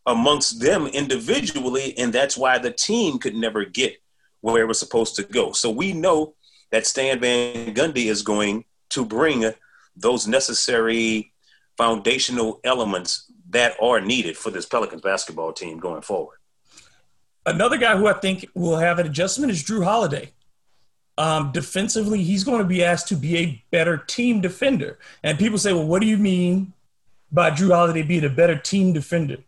amongst 0.07 0.61
them 0.61 0.87
individually, 0.87 1.97
and 1.99 2.13
that's 2.13 2.37
why 2.37 2.59
the 2.59 2.73
team 2.73 3.19
could 3.19 3.35
never 3.35 3.65
get 3.65 4.01
where 4.41 4.63
it 4.63 4.67
was 4.67 4.79
supposed 4.79 5.17
to 5.17 5.23
go. 5.23 5.53
So 5.53 5.71
we 5.71 5.93
know 5.93 6.35
that 6.71 6.87
Stan 6.87 7.21
Van 7.21 7.75
Gundy 7.75 8.07
is 8.07 8.23
going 8.23 8.65
to 8.91 9.05
bring 9.05 9.53
those 9.97 10.27
necessary 10.27 11.33
foundational 11.77 12.61
elements 12.65 13.31
that 13.51 13.77
are 13.81 14.01
needed 14.01 14.37
for 14.37 14.51
this 14.51 14.67
Pelicans 14.67 15.03
basketball 15.03 15.53
team 15.53 15.79
going 15.79 16.03
forward. 16.03 16.39
Another 17.45 17.77
guy 17.77 17.97
who 17.97 18.07
I 18.07 18.15
think 18.15 18.47
will 18.55 18.77
have 18.77 18.99
an 18.99 19.07
adjustment 19.07 19.53
is 19.53 19.63
Jrue 19.63 19.85
Holiday. 19.85 20.33
Um, 21.19 21.53
defensively, 21.53 22.23
he's 22.23 22.45
going 22.45 22.59
to 22.59 22.65
be 22.65 22.83
asked 22.83 23.09
to 23.09 23.17
be 23.17 23.37
a 23.37 23.65
better 23.71 23.99
team 23.99 24.41
defender. 24.41 24.99
And 25.23 25.39
people 25.39 25.59
say, 25.59 25.73
well, 25.73 25.87
what 25.87 26.01
do 26.01 26.07
you 26.07 26.17
mean 26.17 26.73
by 27.31 27.51
Jrue 27.51 27.75
Holiday 27.75 28.03
being 28.03 28.25
a 28.25 28.31
better 28.31 28.57
team 28.57 28.93
defender? 28.93 29.39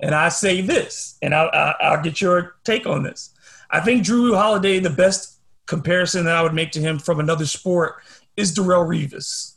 And 0.00 0.14
I 0.14 0.28
say 0.28 0.60
this, 0.60 1.16
and 1.22 1.34
I'll, 1.34 1.74
I'll 1.80 2.02
get 2.02 2.20
your 2.20 2.56
take 2.64 2.86
on 2.86 3.02
this. 3.02 3.30
I 3.70 3.80
think 3.80 4.04
Jrue 4.04 4.36
Holiday, 4.36 4.78
the 4.80 4.90
best 4.90 5.38
comparison 5.66 6.24
that 6.24 6.36
I 6.36 6.42
would 6.42 6.52
make 6.54 6.72
to 6.72 6.80
him 6.80 6.98
from 6.98 7.20
another 7.20 7.46
sport 7.46 8.02
is 8.36 8.54
Darrelle 8.54 8.86
Revis. 8.86 9.54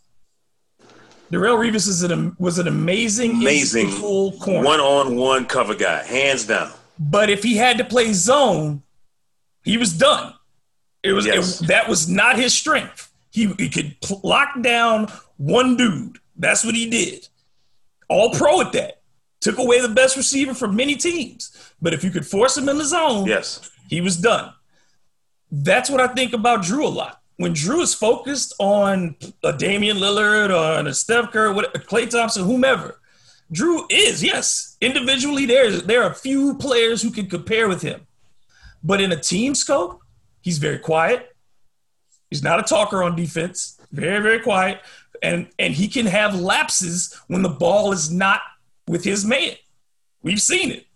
Darrelle 1.32 1.58
Revis 1.58 1.88
is 1.88 2.04
an, 2.04 2.36
was 2.40 2.60
an 2.60 2.68
amazing, 2.68 3.32
amazing 3.32 3.90
one-on-one 3.90 5.46
cover 5.46 5.76
guy, 5.76 6.04
hands 6.04 6.46
down. 6.46 6.72
But 7.00 7.30
if 7.30 7.44
he 7.44 7.58
had 7.58 7.78
to 7.80 7.84
play 7.84 8.14
zone, 8.14 8.84
he 9.64 9.78
was 9.78 9.92
done. 9.92 10.34
It 11.04 11.12
was 11.12 11.26
yes. 11.26 11.62
it, 11.62 11.68
that 11.68 11.90
was 11.90 12.08
not 12.08 12.38
his 12.38 12.54
strength. 12.54 13.12
He, 13.32 13.48
he 13.58 13.70
could 13.70 13.96
lock 14.24 14.62
down 14.62 15.12
one 15.36 15.76
dude. 15.76 16.20
That's 16.38 16.64
what 16.64 16.76
he 16.76 16.90
did. 16.90 17.28
All 18.08 18.32
pro 18.32 18.62
at 18.62 18.72
that 18.72 18.97
took 19.42 19.58
away 19.58 19.82
the 19.82 19.90
best 19.90 20.18
receiver 20.18 20.54
from 20.54 20.76
many 20.76 20.96
teams. 20.96 21.74
But 21.82 21.94
if 21.94 22.04
you 22.04 22.10
could 22.10 22.26
force 22.26 22.58
him 22.58 22.70
in 22.70 22.78
the 22.78 22.86
zone, 22.86 23.26
yes, 23.28 23.70
he 23.90 24.02
was 24.02 24.18
done. 24.18 24.54
That's 25.52 25.90
what 25.90 26.02
I 26.02 26.08
think 26.08 26.34
about 26.34 26.62
Jrue 26.62 26.84
a 26.84 26.88
lot. 26.88 27.22
When 27.38 27.54
Jrue 27.54 27.82
is 27.82 27.94
focused 27.94 28.56
on 28.60 29.16
a 29.44 29.54
Damian 29.54 29.98
Lillard 29.98 30.50
or 30.50 30.88
a 30.88 30.94
Steph 30.94 31.32
Curry, 31.32 31.54
what, 31.54 31.72
Klay 31.88 32.10
Thompson, 32.10 32.44
whomever, 32.44 33.00
Jrue 33.54 33.86
is 33.90 34.24
yes. 34.24 34.76
Individually, 34.82 35.46
there's 35.46 35.84
there 35.84 36.04
are 36.04 36.12
a 36.12 36.16
few 36.16 36.56
players 36.56 37.02
who 37.02 37.12
can 37.12 37.30
compare 37.30 37.68
with 37.68 37.82
him, 37.82 38.08
but 38.84 39.02
in 39.02 39.12
a 39.12 39.20
team 39.20 39.56
scope, 39.56 40.02
he's 40.42 40.58
very 40.58 40.80
quiet. 40.80 41.36
He's 42.30 42.44
not 42.44 42.60
a 42.60 42.64
talker 42.64 43.04
on 43.04 43.16
defense. 43.16 43.80
Very 43.92 44.22
very 44.22 44.40
quiet, 44.40 44.82
and 45.22 45.48
and 45.60 45.74
he 45.74 45.88
can 45.88 46.08
have 46.08 46.38
lapses 46.38 47.18
when 47.28 47.42
the 47.42 47.50
ball 47.50 47.94
is 47.94 48.12
not 48.12 48.42
with 48.88 49.04
his 49.04 49.26
man. 49.26 49.54
We've 50.22 50.42
seen 50.42 50.72
it. 50.72 50.88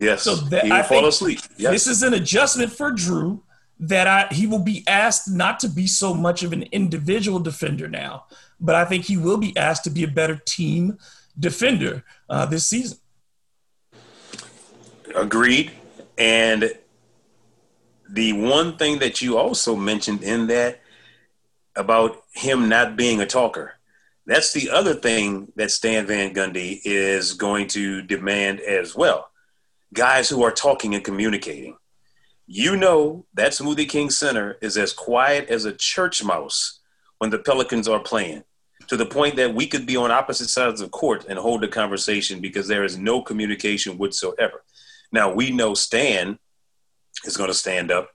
Yes. 0.00 0.22
So 0.22 0.34
that, 0.34 0.64
I 0.70 0.82
fall 0.82 1.06
asleep. 1.06 1.40
Yes. 1.56 1.72
This 1.72 1.86
is 1.86 2.02
an 2.02 2.14
adjustment 2.14 2.72
for 2.72 2.92
Jrue 2.92 3.40
that 3.80 4.06
I 4.06 4.32
he 4.32 4.46
will 4.46 4.62
be 4.62 4.84
asked 4.86 5.30
not 5.30 5.60
to 5.60 5.68
be 5.68 5.86
so 5.86 6.14
much 6.14 6.42
of 6.42 6.52
an 6.52 6.64
individual 6.72 7.38
defender 7.38 7.88
now, 7.88 8.24
but 8.60 8.74
I 8.74 8.84
think 8.84 9.04
he 9.04 9.16
will 9.16 9.38
be 9.38 9.56
asked 9.56 9.84
to 9.84 9.90
be 9.90 10.04
a 10.04 10.08
better 10.08 10.40
team 10.46 10.98
defender 11.38 12.04
uh, 12.28 12.46
this 12.46 12.66
season. 12.66 12.98
Agreed. 15.14 15.72
And 16.18 16.72
the 18.08 18.32
one 18.32 18.76
thing 18.76 18.98
that 18.98 19.22
you 19.22 19.38
also 19.38 19.74
mentioned 19.74 20.22
in 20.22 20.46
that 20.48 20.80
about 21.76 22.22
him 22.32 22.68
not 22.68 22.96
being 22.96 23.20
a 23.20 23.26
talker, 23.26 23.74
that's 24.26 24.52
the 24.52 24.70
other 24.70 24.94
thing 24.94 25.52
that 25.56 25.70
Stan 25.70 26.06
Van 26.06 26.32
Gundy 26.32 26.80
is 26.84 27.34
going 27.34 27.66
to 27.68 28.02
demand 28.02 28.60
as 28.60 28.94
well. 28.94 29.30
Guys 29.92 30.28
who 30.28 30.42
are 30.42 30.50
talking 30.50 30.94
and 30.94 31.04
communicating. 31.04 31.76
You 32.46 32.76
know 32.76 33.26
that 33.34 33.52
Smoothie 33.52 33.88
King 33.88 34.10
Center 34.10 34.58
is 34.60 34.76
as 34.76 34.92
quiet 34.92 35.48
as 35.48 35.64
a 35.64 35.72
church 35.72 36.22
mouse 36.22 36.80
when 37.18 37.30
the 37.30 37.38
Pelicans 37.38 37.88
are 37.88 38.00
playing, 38.00 38.44
to 38.88 38.96
the 38.96 39.06
point 39.06 39.36
that 39.36 39.54
we 39.54 39.66
could 39.66 39.86
be 39.86 39.96
on 39.96 40.10
opposite 40.10 40.48
sides 40.48 40.80
of 40.80 40.90
court 40.90 41.24
and 41.28 41.38
hold 41.38 41.64
a 41.64 41.68
conversation 41.68 42.40
because 42.40 42.68
there 42.68 42.84
is 42.84 42.98
no 42.98 43.22
communication 43.22 43.96
whatsoever. 43.96 44.62
Now 45.12 45.32
we 45.32 45.50
know 45.50 45.74
Stan 45.74 46.38
is 47.24 47.36
going 47.36 47.48
to 47.48 47.54
stand 47.54 47.90
up 47.90 48.10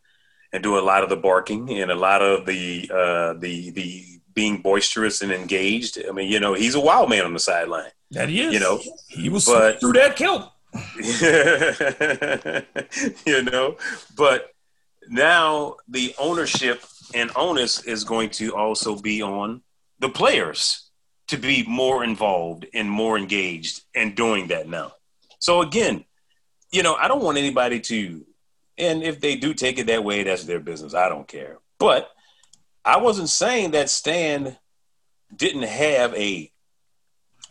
and 0.51 0.61
do 0.61 0.77
a 0.77 0.81
lot 0.81 1.03
of 1.03 1.09
the 1.09 1.15
barking 1.15 1.69
and 1.69 1.89
a 1.89 1.95
lot 1.95 2.21
of 2.21 2.45
the 2.45 2.89
uh, 2.93 3.33
the 3.39 3.71
the 3.71 4.18
being 4.33 4.61
boisterous 4.61 5.21
and 5.21 5.31
engaged. 5.31 5.97
I 6.07 6.11
mean, 6.11 6.31
you 6.31 6.39
know, 6.39 6.53
he's 6.53 6.75
a 6.75 6.79
wild 6.79 7.09
man 7.09 7.25
on 7.25 7.33
the 7.33 7.39
sideline. 7.39 7.91
That 8.11 8.29
he 8.29 8.41
is. 8.41 8.53
You 8.53 8.59
know, 8.59 8.79
he 9.07 9.29
was 9.29 9.45
but, 9.45 9.79
through 9.79 9.93
that 9.93 10.15
kill. 10.15 10.53
you 13.25 13.43
know, 13.43 13.77
but 14.15 14.51
now 15.07 15.75
the 15.87 16.13
ownership 16.19 16.83
and 17.13 17.31
onus 17.35 17.83
is 17.83 18.03
going 18.03 18.29
to 18.29 18.55
also 18.55 18.95
be 18.95 19.21
on 19.21 19.61
the 19.99 20.09
players 20.09 20.89
to 21.27 21.37
be 21.37 21.63
more 21.67 22.03
involved 22.03 22.65
and 22.73 22.89
more 22.89 23.17
engaged 23.17 23.81
in 23.93 24.15
doing 24.15 24.47
that 24.47 24.67
now. 24.67 24.93
So 25.39 25.61
again, 25.61 26.05
you 26.71 26.83
know, 26.83 26.95
I 26.95 27.07
don't 27.07 27.23
want 27.23 27.37
anybody 27.37 27.79
to, 27.79 28.25
and 28.77 29.03
if 29.03 29.19
they 29.19 29.35
do 29.35 29.53
take 29.53 29.79
it 29.79 29.87
that 29.87 30.03
way, 30.03 30.23
that's 30.23 30.43
their 30.43 30.59
business. 30.59 30.93
I 30.93 31.09
don't 31.09 31.27
care. 31.27 31.57
But 31.79 32.09
I 32.89 32.97
wasn't 32.97 33.29
saying 33.29 33.71
that 33.71 33.87
Stan 33.87 34.57
didn't 35.35 35.63
have 35.63 36.11
a 36.15 36.51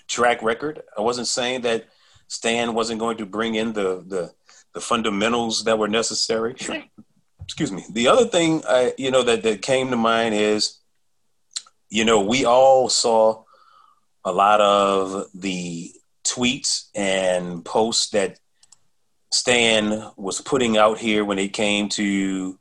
track 0.09 0.42
record. 0.42 0.83
I 0.98 1.03
wasn't 1.03 1.29
saying 1.29 1.61
that 1.61 1.87
Stan 2.27 2.74
wasn't 2.74 2.98
going 2.98 3.18
to 3.18 3.27
bring 3.27 3.55
in 3.55 3.72
the 3.72 4.03
the, 4.05 4.33
the 4.74 4.81
fundamentals 4.81 5.62
that 5.64 5.79
were 5.79 5.87
necessary. 5.87 6.57
Excuse 7.44 7.70
me. 7.70 7.85
The 7.92 8.09
other 8.09 8.27
thing 8.27 8.64
I 8.68 8.94
you 8.98 9.12
know 9.12 9.22
that, 9.22 9.44
that 9.44 9.62
came 9.62 9.90
to 9.90 9.96
mind 9.96 10.35
is, 10.35 10.79
you 11.88 12.05
know, 12.05 12.20
we 12.20 12.44
all 12.44 12.88
saw 12.88 13.44
a 14.24 14.33
lot 14.33 14.61
of 14.61 15.27
the 15.35 15.92
tweets 16.24 16.88
and 16.96 17.64
posts 17.64 18.11
that 18.11 18.40
Stan 19.31 20.11
was 20.16 20.40
putting 20.40 20.77
out 20.77 20.98
here 20.98 21.24
when 21.24 21.38
it 21.38 21.53
came 21.53 21.88
to 21.90 22.58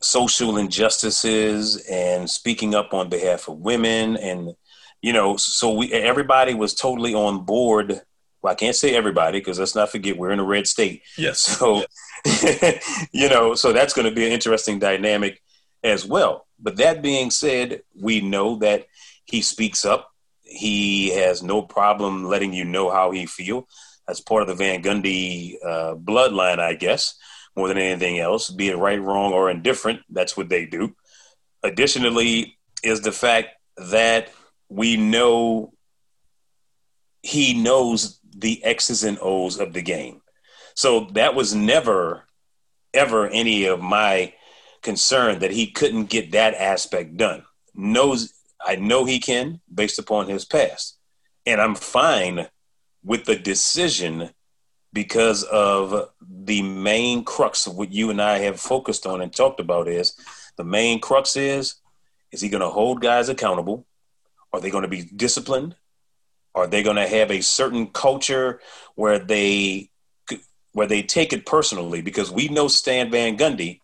social 0.00 0.56
injustices 0.56 1.76
and 1.90 2.28
speaking 2.28 2.74
up 2.74 2.94
on 2.94 3.08
behalf 3.08 3.48
of 3.48 3.58
women 3.58 4.16
and 4.16 4.54
you 5.02 5.12
know 5.12 5.36
so 5.36 5.72
we 5.72 5.92
everybody 5.92 6.54
was 6.54 6.74
totally 6.74 7.14
on 7.14 7.44
board. 7.44 8.00
Well 8.42 8.52
i 8.52 8.54
can't 8.54 8.76
say 8.76 8.94
everybody 8.94 9.38
because 9.38 9.58
let's 9.58 9.74
not 9.74 9.90
forget 9.90 10.16
we're 10.16 10.30
in 10.30 10.40
a 10.40 10.44
red 10.44 10.66
state. 10.66 11.02
Yes. 11.16 11.40
So 11.58 11.84
you 13.12 13.28
know 13.28 13.54
so 13.54 13.72
that's 13.72 13.94
going 13.94 14.08
to 14.08 14.14
be 14.14 14.26
an 14.26 14.32
interesting 14.32 14.78
dynamic 14.78 15.42
as 15.82 16.04
well. 16.04 16.46
But 16.58 16.76
that 16.76 17.02
being 17.02 17.30
said 17.30 17.82
we 17.94 18.20
know 18.20 18.56
that 18.56 18.86
he 19.24 19.42
speaks 19.42 19.84
up. 19.84 20.12
He 20.42 21.10
has 21.10 21.42
no 21.42 21.62
problem 21.62 22.24
letting 22.24 22.52
you 22.52 22.64
know 22.64 22.90
how 22.90 23.10
he 23.10 23.26
feel. 23.26 23.68
That's 24.06 24.20
part 24.20 24.42
of 24.42 24.48
the 24.48 24.54
van 24.54 24.82
gundy 24.82 25.54
uh, 25.64 25.94
bloodline 25.94 26.58
i 26.58 26.74
guess 26.74 27.16
more 27.56 27.68
than 27.68 27.78
anything 27.78 28.18
else, 28.18 28.50
be 28.50 28.68
it 28.68 28.76
right, 28.76 29.00
wrong, 29.00 29.32
or 29.32 29.50
indifferent. 29.50 30.00
That's 30.08 30.36
what 30.36 30.48
they 30.48 30.66
do. 30.66 30.94
Additionally, 31.62 32.58
is 32.82 33.00
the 33.00 33.12
fact 33.12 33.48
that 33.76 34.30
we 34.68 34.96
know 34.96 35.72
he 37.22 37.60
knows 37.60 38.20
the 38.34 38.64
X's 38.64 39.04
and 39.04 39.18
O's 39.20 39.58
of 39.58 39.72
the 39.72 39.82
game. 39.82 40.22
So 40.74 41.08
that 41.12 41.34
was 41.34 41.54
never, 41.54 42.24
ever 42.94 43.28
any 43.28 43.66
of 43.66 43.82
my 43.82 44.32
concern 44.82 45.40
that 45.40 45.50
he 45.50 45.70
couldn't 45.70 46.06
get 46.06 46.32
that 46.32 46.54
aspect 46.54 47.16
done. 47.16 47.44
Knows 47.74 48.32
I 48.64 48.76
know 48.76 49.04
he 49.04 49.18
can 49.18 49.60
based 49.72 49.98
upon 49.98 50.28
his 50.28 50.44
past. 50.44 50.98
And 51.46 51.60
I'm 51.60 51.74
fine 51.74 52.46
with 53.02 53.24
the 53.24 53.36
decision 53.36 54.30
because 54.92 55.44
of 55.44 56.10
the 56.20 56.62
main 56.62 57.24
crux 57.24 57.66
of 57.66 57.76
what 57.76 57.92
you 57.92 58.10
and 58.10 58.20
I 58.20 58.38
have 58.38 58.60
focused 58.60 59.06
on 59.06 59.20
and 59.20 59.32
talked 59.32 59.60
about 59.60 59.88
is 59.88 60.14
the 60.56 60.64
main 60.64 61.00
crux 61.00 61.36
is 61.36 61.76
is 62.32 62.40
he 62.40 62.48
going 62.48 62.62
to 62.62 62.68
hold 62.68 63.00
guys 63.00 63.28
accountable? 63.28 63.86
Are 64.52 64.60
they 64.60 64.70
going 64.70 64.82
to 64.82 64.88
be 64.88 65.02
disciplined? 65.02 65.74
Are 66.54 66.66
they 66.66 66.82
going 66.82 66.96
to 66.96 67.08
have 67.08 67.30
a 67.30 67.40
certain 67.40 67.88
culture 67.88 68.60
where 68.94 69.18
they 69.18 69.90
where 70.72 70.86
they 70.86 71.02
take 71.02 71.32
it 71.32 71.46
personally? 71.46 72.02
Because 72.02 72.30
we 72.30 72.48
know 72.48 72.68
Stan 72.68 73.10
Van 73.10 73.36
Gundy 73.36 73.80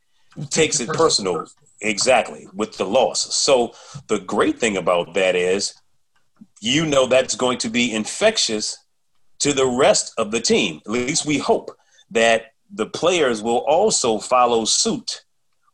takes 0.51 0.81
it 0.81 0.89
personal, 0.89 1.47
exactly 1.81 2.49
with 2.55 2.77
the 2.77 2.85
loss. 2.85 3.35
So 3.35 3.75
the 4.09 4.21
great 4.21 4.59
thing 4.59 4.77
about 4.77 5.15
that 5.15 5.35
is, 5.35 5.75
you 6.61 6.87
know, 6.87 7.07
that's 7.07 7.35
going 7.35 7.59
to 7.59 7.69
be 7.69 7.93
infectious 7.93 8.79
to 9.41 9.53
the 9.53 9.67
rest 9.67 10.13
of 10.19 10.31
the 10.31 10.41
team. 10.41 10.81
At 10.87 10.93
least 10.93 11.27
we 11.27 11.39
hope 11.39 11.71
that 12.11 12.53
the 12.73 12.87
players 12.87 13.43
will 13.43 13.59
also 13.59 14.19
follow 14.19 14.65
suit 14.65 15.25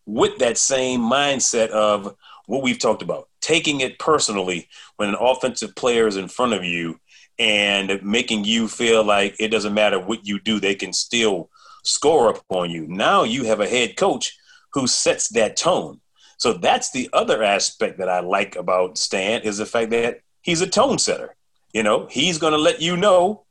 with 0.07 0.39
that 0.39 0.59
same 0.59 1.01
mindset 1.01 1.69
of 1.69 2.17
what 2.47 2.63
we've 2.63 2.79
talked 2.79 3.03
about 3.03 3.29
taking 3.43 3.81
it 3.81 3.99
personally 3.99 4.69
when 4.97 5.11
an 5.11 5.17
offensive 5.21 5.75
player 5.75 6.07
is 6.07 6.17
in 6.17 6.29
front 6.29 6.55
of 6.55 6.65
you 6.65 6.99
and 7.39 8.03
making 8.03 8.45
you 8.45 8.69
feel 8.69 9.05
like 9.05 9.35
it 9.39 9.49
doesn't 9.49 9.75
matter 9.75 9.99
what 9.99 10.27
you 10.27 10.41
do, 10.41 10.61
they 10.61 10.75
can 10.75 10.93
still 10.93 11.51
score 11.83 12.31
up 12.31 12.45
on 12.49 12.71
you. 12.71 12.87
Now 12.87 13.25
you 13.25 13.45
have 13.45 13.61
a 13.61 13.69
head 13.69 13.97
coach 13.97 14.39
who 14.73 14.87
sets 14.87 15.29
that 15.31 15.57
tone. 15.57 16.01
So 16.39 16.55
that's 16.55 16.93
the 16.93 17.11
other 17.13 17.43
aspect 17.43 17.99
that 17.99 18.09
I 18.09 18.21
like 18.21 18.57
about 18.57 18.97
Stan 18.97 19.43
is 19.43 19.59
the 19.59 19.67
fact 19.67 19.91
that 19.91 20.21
he's 20.43 20.61
a 20.61 20.67
tone 20.67 20.99
setter. 20.99 21.35
You 21.73 21.83
know, 21.83 22.07
he's 22.11 22.39
going 22.39 22.53
to 22.53 22.59
let 22.59 22.81
you 22.81 22.97
know, 22.97 23.43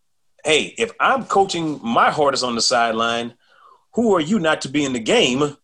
hey, 0.46 0.74
if 0.78 0.92
I'm 1.00 1.26
coaching 1.26 1.80
my 1.84 2.12
hardest 2.12 2.44
on 2.44 2.56
the 2.56 2.62
sideline, 2.62 3.34
who 3.94 4.16
are 4.16 4.22
you 4.22 4.40
not 4.40 4.62
to 4.62 4.70
be 4.70 4.86
in 4.86 4.94
the 4.94 5.00
game 5.00 5.58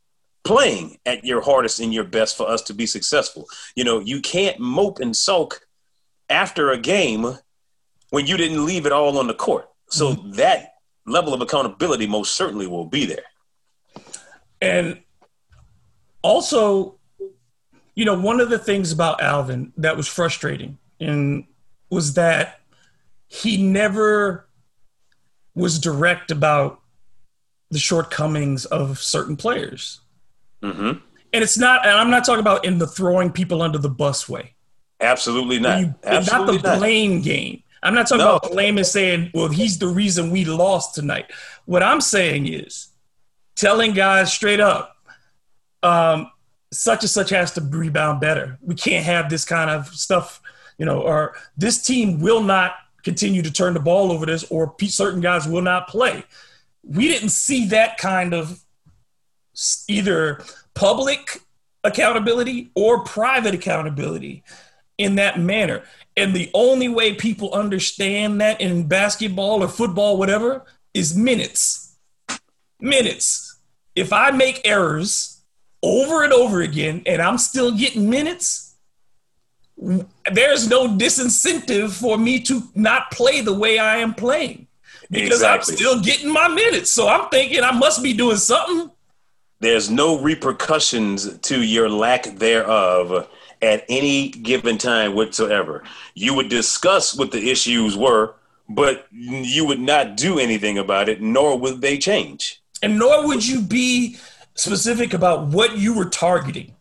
playing 0.43 0.97
at 1.05 1.25
your 1.25 1.41
hardest 1.41 1.79
and 1.79 1.93
your 1.93 2.03
best 2.03 2.37
for 2.37 2.47
us 2.47 2.61
to 2.63 2.73
be 2.73 2.85
successful? 2.85 3.47
You 3.75 3.83
know, 3.83 3.99
you 3.99 4.21
can't 4.21 4.59
mope 4.59 4.99
and 4.99 5.15
sulk 5.15 5.61
after 6.29 6.71
a 6.71 6.77
game 6.77 7.37
when 8.09 8.25
you 8.27 8.37
didn't 8.37 8.65
leave 8.65 8.85
it 8.85 8.91
all 8.91 9.17
on 9.17 9.27
the 9.27 9.33
court. 9.33 9.69
So 9.89 10.13
mm-hmm. 10.13 10.31
that 10.33 10.73
level 11.05 11.33
of 11.33 11.41
accountability 11.41 12.07
most 12.07 12.35
certainly 12.35 12.67
will 12.67 12.85
be 12.85 13.05
there. 13.05 13.23
And 14.61 15.01
also, 16.21 16.99
you 17.95 18.05
know, 18.05 18.19
one 18.19 18.39
of 18.39 18.49
the 18.49 18.59
things 18.59 18.91
about 18.91 19.21
Alvin 19.21 19.71
that 19.77 19.95
was 19.95 20.07
frustrating 20.07 20.77
and 20.99 21.45
was 21.89 22.15
that 22.15 22.59
he 23.27 23.61
never 23.61 24.46
was 25.57 25.79
direct 25.79 26.29
about 26.29 26.79
the 27.71 27.79
shortcomings 27.79 28.65
of 28.65 28.99
certain 28.99 29.35
players. 29.35 30.01
Mm-hmm. 30.61 30.99
And 31.33 31.43
it's 31.43 31.57
not, 31.57 31.85
and 31.85 31.95
I'm 31.95 32.09
not 32.09 32.25
talking 32.25 32.39
about 32.39 32.63
in 32.63 32.77
the 32.77 32.87
throwing 32.87 33.31
people 33.31 33.61
under 33.61 33.77
the 33.77 33.89
bus 33.89 34.29
way. 34.29 34.53
Absolutely 35.01 35.59
not. 35.59 35.79
You, 35.81 35.95
Absolutely 36.03 36.57
not 36.57 36.63
the 36.63 36.77
blame 36.77 37.21
game. 37.21 37.63
I'm 37.83 37.93
not 37.93 38.07
talking 38.07 38.23
no. 38.23 38.37
about 38.37 38.51
blame 38.51 38.77
and 38.77 38.85
saying, 38.85 39.31
well, 39.33 39.49
he's 39.49 39.77
the 39.79 39.87
reason 39.87 40.31
we 40.31 40.45
lost 40.45 40.95
tonight. 40.95 41.31
What 41.65 41.83
I'm 41.83 42.01
saying 42.01 42.47
is 42.47 42.89
telling 43.55 43.93
guys 43.93 44.31
straight 44.31 44.59
up, 44.59 44.95
um, 45.83 46.31
such 46.71 47.03
and 47.03 47.09
such 47.09 47.29
has 47.31 47.51
to 47.53 47.61
rebound 47.61 48.21
better. 48.21 48.57
We 48.61 48.75
can't 48.75 49.05
have 49.05 49.29
this 49.29 49.45
kind 49.45 49.69
of 49.69 49.87
stuff, 49.87 50.41
you 50.77 50.85
know, 50.85 51.01
or 51.01 51.35
this 51.57 51.83
team 51.85 52.19
will 52.19 52.41
not 52.41 52.75
continue 53.07 53.41
to 53.41 53.53
turn 53.53 53.73
the 53.73 53.79
ball 53.79 54.11
over 54.11 54.25
this, 54.25 54.43
or 54.49 54.75
certain 54.83 55.21
guys 55.21 55.47
will 55.47 55.61
not 55.61 55.87
play. 55.87 56.25
We 56.83 57.07
didn't 57.07 57.29
see 57.29 57.67
that 57.67 57.97
kind 57.97 58.33
of 58.33 58.59
either 59.87 60.43
public 60.73 61.41
accountability 61.85 62.69
or 62.75 63.05
private 63.05 63.53
accountability 63.53 64.43
in 64.97 65.15
that 65.15 65.39
manner. 65.39 65.83
And 66.17 66.35
the 66.35 66.51
only 66.53 66.89
way 66.89 67.13
people 67.13 67.53
understand 67.53 68.41
that 68.41 68.59
in 68.59 68.89
basketball 68.89 69.63
or 69.63 69.69
football, 69.69 70.17
whatever, 70.17 70.65
is 70.93 71.15
minutes. 71.15 71.95
Minutes. 72.81 73.57
If 73.95 74.11
I 74.11 74.31
make 74.31 74.67
errors 74.67 75.41
over 75.81 76.25
and 76.25 76.33
over 76.33 76.59
again 76.59 77.03
and 77.05 77.21
I'm 77.21 77.37
still 77.37 77.71
getting 77.71 78.09
minutes, 78.09 78.66
there's 79.77 80.67
no 80.69 80.87
disincentive 80.87 81.91
for 81.91 82.17
me 82.17 82.39
to 82.41 82.63
not 82.75 83.11
play 83.11 83.41
the 83.41 83.53
way 83.53 83.77
I 83.77 83.97
am 83.97 84.13
playing 84.13 84.67
because 85.09 85.41
exactly. 85.41 85.73
I'm 85.73 85.77
still 85.77 86.01
getting 86.01 86.31
my 86.31 86.47
minutes. 86.47 86.91
So 86.91 87.07
I'm 87.07 87.29
thinking 87.29 87.63
I 87.63 87.71
must 87.71 88.03
be 88.03 88.13
doing 88.13 88.37
something. 88.37 88.91
There's 89.59 89.89
no 89.89 90.19
repercussions 90.19 91.37
to 91.39 91.63
your 91.63 91.89
lack 91.89 92.23
thereof 92.23 93.27
at 93.61 93.85
any 93.89 94.29
given 94.29 94.77
time 94.77 95.15
whatsoever. 95.15 95.83
You 96.13 96.33
would 96.35 96.49
discuss 96.49 97.15
what 97.15 97.31
the 97.31 97.49
issues 97.49 97.97
were, 97.97 98.35
but 98.69 99.07
you 99.11 99.65
would 99.65 99.79
not 99.79 100.15
do 100.15 100.37
anything 100.37 100.77
about 100.77 101.09
it, 101.09 101.21
nor 101.21 101.57
would 101.57 101.81
they 101.81 101.97
change. 101.97 102.61
And 102.83 102.99
nor 102.99 103.25
would 103.25 103.47
you 103.47 103.61
be 103.61 104.17
specific 104.53 105.13
about 105.13 105.47
what 105.47 105.77
you 105.77 105.95
were 105.95 106.05
targeting. 106.05 106.73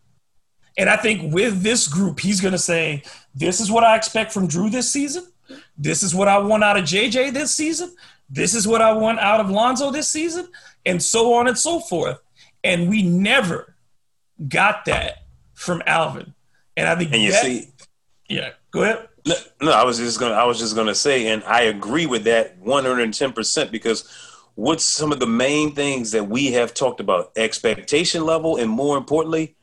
And 0.79 0.91
I 0.91 0.97
think 0.97 1.33
with 1.33 1.63
this 1.63 1.89
group, 1.89 2.21
he's 2.21 2.41
going 2.41 2.53
to 2.53 2.59
say, 2.59 3.03
This 3.35 3.61
is 3.61 3.71
what 3.71 3.85
I 3.85 3.97
expect 3.97 4.33
from 4.33 4.49
Jrue 4.49 4.71
this 4.71 4.91
season. 4.91 5.27
This 5.79 6.03
is 6.03 6.15
what 6.15 6.29
I 6.29 6.39
want 6.39 6.65
out 6.65 6.77
of 6.77 6.85
JJ 6.85 7.33
this 7.33 7.53
season. 7.53 7.95
This 8.29 8.55
is 8.55 8.67
what 8.67 8.83
I 8.83 8.93
want 8.93 9.21
out 9.21 9.41
of 9.41 9.51
Lonzo 9.51 9.91
this 9.91 10.09
season, 10.09 10.49
and 10.85 11.03
so 11.03 11.35
on 11.35 11.47
and 11.47 11.57
so 11.57 11.79
forth. 11.79 12.19
And 12.65 12.89
we 12.89 13.03
never 13.03 13.77
got 14.49 14.85
that 14.87 15.19
from 15.55 15.83
Alvin. 15.87 16.35
And 16.77 16.89
I 16.89 16.97
think 16.97 17.13
and 17.13 17.23
you 17.23 17.31
that, 17.31 17.43
see, 17.43 17.69
yeah, 18.29 18.51
go 18.71 18.83
ahead. 18.83 19.09
No, 19.25 19.35
no, 19.63 19.73
I 19.73 19.85
was 19.85 19.99
just 19.99 20.21
gonna, 20.21 20.35
I 20.35 20.45
was 20.45 20.59
just 20.59 20.75
gonna 20.75 20.95
say, 20.95 21.29
and 21.29 21.43
I 21.45 21.63
agree 21.63 22.07
with 22.07 22.25
that 22.25 22.59
one 22.59 22.85
hundred 22.85 23.03
and 23.03 23.15
ten 23.15 23.33
percent 23.33 23.71
because 23.73 24.09
what's 24.55 24.85
some 24.85 25.13
of 25.13 25.21
the 25.21 25.27
main 25.27 25.75
things 25.75 26.11
that 26.13 26.29
we 26.29 26.53
have 26.53 26.75
talked 26.75 27.01
about? 27.01 27.33
Expectation 27.37 28.25
level, 28.25 28.57
and 28.57 28.71
more 28.71 28.97
importantly, 28.97 29.56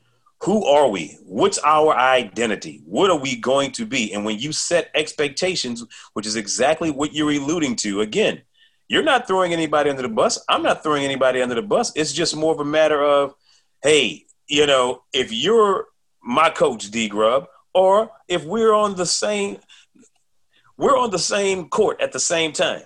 who 0.43 0.65
are 0.65 0.89
we? 0.89 1.17
What's 1.23 1.57
our 1.59 1.95
identity? 1.95 2.81
What 2.85 3.09
are 3.09 3.17
we 3.17 3.37
going 3.37 3.71
to 3.73 3.85
be? 3.85 4.13
And 4.13 4.25
when 4.25 4.39
you 4.39 4.51
set 4.51 4.91
expectations, 4.93 5.85
which 6.13 6.25
is 6.25 6.35
exactly 6.35 6.91
what 6.91 7.13
you're 7.13 7.31
alluding 7.31 7.77
to, 7.77 8.01
again, 8.01 8.41
you're 8.89 9.03
not 9.03 9.25
throwing 9.25 9.53
anybody 9.53 9.89
under 9.89 10.01
the 10.01 10.09
bus. 10.09 10.43
I'm 10.49 10.61
not 10.61 10.83
throwing 10.83 11.05
anybody 11.05 11.41
under 11.41 11.55
the 11.55 11.61
bus. 11.61 11.93
It's 11.95 12.11
just 12.11 12.35
more 12.35 12.53
of 12.53 12.59
a 12.59 12.65
matter 12.65 13.01
of, 13.01 13.33
hey, 13.83 14.25
you 14.47 14.67
know, 14.67 15.03
if 15.13 15.31
you're 15.31 15.85
my 16.21 16.49
coach 16.49 16.91
D 16.91 17.07
Grub, 17.07 17.47
or 17.73 18.11
if 18.27 18.43
we're 18.43 18.73
on 18.73 18.95
the 18.95 19.05
same 19.05 19.57
we're 20.77 20.97
on 20.97 21.11
the 21.11 21.19
same 21.19 21.69
court 21.69 22.01
at 22.01 22.11
the 22.11 22.19
same 22.19 22.51
time. 22.51 22.81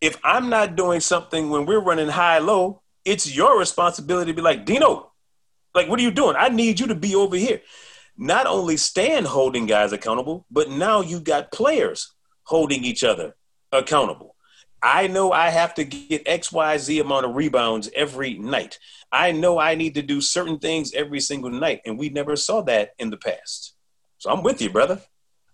If 0.00 0.16
I'm 0.22 0.48
not 0.48 0.76
doing 0.76 1.00
something 1.00 1.50
when 1.50 1.66
we're 1.66 1.80
running 1.80 2.08
high 2.08 2.38
low, 2.38 2.82
it's 3.04 3.34
your 3.34 3.58
responsibility 3.58 4.30
to 4.30 4.36
be 4.36 4.42
like, 4.42 4.64
Dino, 4.66 5.05
like 5.76 5.88
what 5.88 6.00
are 6.00 6.02
you 6.02 6.10
doing? 6.10 6.34
I 6.36 6.48
need 6.48 6.80
you 6.80 6.88
to 6.88 6.94
be 6.94 7.14
over 7.14 7.36
here. 7.36 7.60
Not 8.16 8.46
only 8.46 8.76
stand 8.76 9.26
holding 9.26 9.66
guys 9.66 9.92
accountable, 9.92 10.46
but 10.50 10.70
now 10.70 11.02
you 11.02 11.20
got 11.20 11.52
players 11.52 12.14
holding 12.44 12.82
each 12.82 13.04
other 13.04 13.36
accountable. 13.72 14.34
I 14.82 15.06
know 15.06 15.32
I 15.32 15.50
have 15.50 15.74
to 15.74 15.84
get 15.84 16.24
XYZ 16.26 17.00
amount 17.00 17.26
of 17.26 17.34
rebounds 17.34 17.90
every 17.94 18.34
night. 18.34 18.78
I 19.10 19.32
know 19.32 19.58
I 19.58 19.74
need 19.74 19.94
to 19.94 20.02
do 20.02 20.20
certain 20.20 20.58
things 20.58 20.94
every 20.94 21.20
single 21.20 21.50
night. 21.50 21.80
And 21.84 21.98
we 21.98 22.08
never 22.08 22.36
saw 22.36 22.62
that 22.62 22.90
in 22.98 23.10
the 23.10 23.16
past. 23.16 23.74
So 24.18 24.30
I'm 24.30 24.42
with 24.42 24.62
you, 24.62 24.70
brother. 24.70 25.00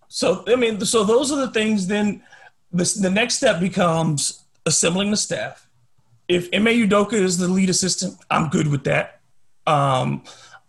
So, 0.09 0.45
I 0.47 0.57
mean, 0.57 0.81
so 0.85 1.05
those 1.05 1.33
are 1.33 1.41
the 1.41 1.51
things 1.51 1.87
then 1.87 2.23
the, 2.73 2.85
the 3.01 3.11
next 3.11 3.37
step 3.37 3.61
becomes 3.61 4.45
assembling 4.67 5.11
the 5.11 5.17
staff. 5.17 5.67
If 6.29 6.49
Ime 6.55 6.67
Udoka 6.67 7.15
is 7.15 7.39
the 7.39 7.49
lead 7.49 7.71
assistant, 7.71 8.17
I'm 8.31 8.49
good 8.49 8.69
with 8.69 8.85
that. 8.85 9.22
Um, 9.67 10.23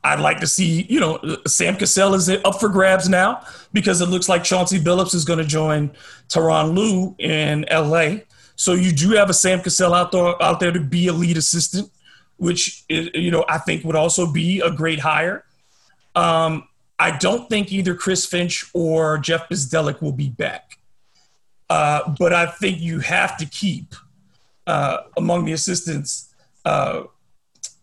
I'd 0.03 0.19
like 0.19 0.39
to 0.41 0.47
see, 0.47 0.85
you 0.89 0.99
know, 0.99 1.19
Sam 1.47 1.77
Cassell 1.77 2.13
is 2.13 2.29
up 2.29 2.59
for 2.59 2.67
grabs 2.67 3.07
now 3.07 3.41
because 3.71 4.01
it 4.01 4.07
looks 4.07 4.27
like 4.27 4.43
Chauncey 4.43 4.79
Billups 4.79 5.15
is 5.15 5.23
going 5.23 5.39
to 5.39 5.45
join 5.45 5.91
Tyronn 6.27 6.75
Lue 6.75 7.15
in 7.19 7.65
LA. 7.71 8.23
So 8.55 8.73
you 8.73 8.91
do 8.91 9.11
have 9.11 9.29
a 9.29 9.33
Sam 9.33 9.61
Cassell 9.61 9.93
out 9.93 10.11
there 10.11 10.41
out 10.43 10.59
there 10.59 10.71
to 10.71 10.79
be 10.79 11.07
a 11.07 11.13
lead 11.13 11.37
assistant, 11.37 11.89
which 12.37 12.83
is, 12.89 13.09
you 13.13 13.31
know 13.31 13.45
I 13.47 13.57
think 13.59 13.83
would 13.85 13.95
also 13.95 14.31
be 14.31 14.59
a 14.59 14.71
great 14.71 14.99
hire. 14.99 15.45
Um, 16.15 16.67
I 16.99 17.17
don't 17.17 17.49
think 17.49 17.71
either 17.71 17.95
Chris 17.95 18.25
Finch 18.25 18.65
or 18.73 19.17
Jeff 19.17 19.49
Bzdelik 19.49 20.01
will 20.01 20.11
be 20.11 20.29
back, 20.29 20.77
uh, 21.69 22.13
but 22.19 22.33
I 22.33 22.45
think 22.45 22.79
you 22.79 22.99
have 22.99 23.37
to 23.37 23.45
keep 23.45 23.95
uh, 24.67 24.97
among 25.17 25.45
the 25.45 25.53
assistants 25.53 26.33
uh, 26.65 27.03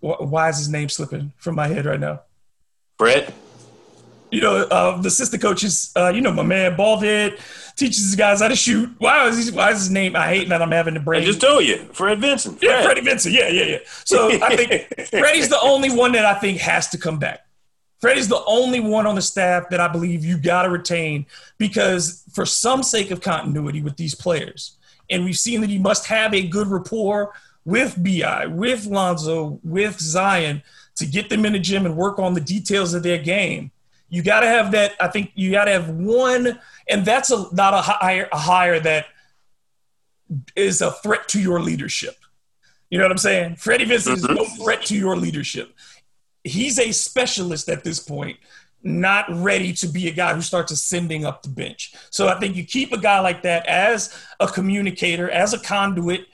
why 0.01 0.49
is 0.49 0.59
his 0.59 0.69
name 0.69 0.89
slipping 0.89 1.33
from 1.37 1.55
my 1.55 1.69
head 1.69 1.87
right 1.87 2.01
now? 2.01 2.23
Brett. 2.99 3.33
You 4.31 4.41
know, 4.41 4.57
uh, 4.57 5.01
the 5.01 5.09
assistant 5.09 5.43
coaches. 5.43 5.93
Uh, 5.97 6.13
you 6.15 6.21
know, 6.21 6.33
my 6.33 6.45
man 6.45 6.77
bald 6.77 7.03
head 7.03 7.39
teaches 7.77 8.05
his 8.05 8.15
guys 8.15 8.41
how 8.41 8.49
to 8.49 8.55
shoot. 8.55 8.89
Why 8.99 9.27
is 9.27 9.49
he, 9.49 9.57
why 9.57 9.71
is 9.73 9.79
his 9.79 9.91
name? 9.91 10.15
I 10.15 10.29
hate 10.29 10.49
that 10.51 10.63
I'm 10.63 10.71
having 10.71 10.95
to 10.95 11.01
break. 11.01 11.23
I 11.23 11.27
just 11.27 11.41
told 11.41 11.65
you, 11.65 11.79
Fred 11.93 12.21
Vinson. 12.21 12.55
Fred. 12.57 12.69
Yeah, 12.71 12.83
Freddie 12.83 13.01
Vinson. 13.01 13.33
Yeah, 13.33 13.49
yeah, 13.49 13.65
yeah. 13.65 13.79
So 14.05 14.31
I 14.41 14.57
think 14.57 15.09
Freddie's 15.09 15.49
the 15.49 15.61
only 15.61 15.91
one 15.91 16.13
that 16.13 16.25
I 16.25 16.35
think 16.35 16.59
has 16.59 16.89
to 16.91 16.99
come 16.99 17.19
back. 17.19 17.41
Freddie's 18.01 18.29
the 18.29 18.43
only 18.47 18.81
one 18.81 19.07
on 19.07 19.15
the 19.15 19.23
staff 19.23 19.69
that 19.71 19.81
I 19.81 19.89
believe 19.89 20.25
you 20.25 20.39
got 20.39 20.63
to 20.63 20.71
retain 20.71 21.27
because, 21.59 22.25
for 22.33 22.47
some 22.47 22.83
sake 22.83 23.11
of 23.11 23.21
continuity 23.21 23.83
with 23.83 23.97
these 23.97 24.15
players, 24.15 24.79
and 25.11 25.25
we've 25.25 25.37
seen 25.37 25.61
that 25.61 25.71
he 25.71 25.79
must 25.79 26.07
have 26.07 26.33
a 26.33 26.47
good 26.47 26.69
rapport 26.69 27.35
with 27.65 28.03
Bi, 28.03 28.47
with 28.47 28.87
Lonzo, 28.87 29.61
with 29.63 29.99
Zion 30.01 30.63
to 30.97 31.07
get 31.07 31.29
them 31.29 31.45
in 31.45 31.53
the 31.53 31.59
gym 31.59 31.87
and 31.87 31.97
work 31.97 32.19
on 32.19 32.35
the 32.35 32.41
details 32.41 32.95
of 32.95 33.03
their 33.03 33.19
game. 33.19 33.71
You 34.09 34.23
got 34.23 34.41
to 34.41 34.47
have 34.47 34.73
that. 34.73 34.95
I 35.01 35.09
think 35.09 35.31
you 35.35 35.51
got 35.53 35.67
to 35.67 35.73
have 35.73 35.89
one, 35.89 36.59
and 36.89 37.05
that's 37.05 37.31
a 37.31 37.47
not 37.53 37.75
a 37.75 37.81
hire, 37.81 38.29
a 38.33 38.39
hire 38.39 38.81
that 38.81 39.07
is 40.57 40.81
a 40.81 40.91
threat 40.91 41.29
to 41.29 41.41
your 41.41 41.61
leadership. 41.61 42.17
You 42.91 42.99
know 42.99 43.05
what 43.05 43.13
I'm 43.13 43.19
saying? 43.19 43.57
Freddie 43.57 43.85
Vinson 43.85 44.15
is 44.15 44.25
no 44.25 44.35
mm-hmm. 44.35 44.63
threat 44.63 44.85
to 44.87 44.97
your 44.97 45.17
leadership 45.17 45.73
he's 46.45 46.79
a 46.79 46.93
specialist 46.93 47.69
at 47.69 47.85
this 47.85 47.99
point, 47.99 48.39
not 48.83 49.27
ready 49.29 49.73
to 49.75 49.87
be 49.87 50.09
a 50.09 50.13
guy 50.13 50.35
who 50.35 50.41
starts 50.41 50.73
ascending 50.73 51.25
up 51.25 51.43
the 51.43 51.49
bench. 51.49 51.95
So 52.11 52.29
I 52.29 52.39
think 52.39 52.57
you 52.57 52.65
keep 52.65 52.93
a 52.93 52.99
guy 52.99 53.21
like 53.21 53.43
that 53.43 53.67
as 53.67 54.17
a 54.39 54.47
communicator, 54.47 55.31
as 55.31 55.53
a 55.53 55.59
conduit. 55.59 56.27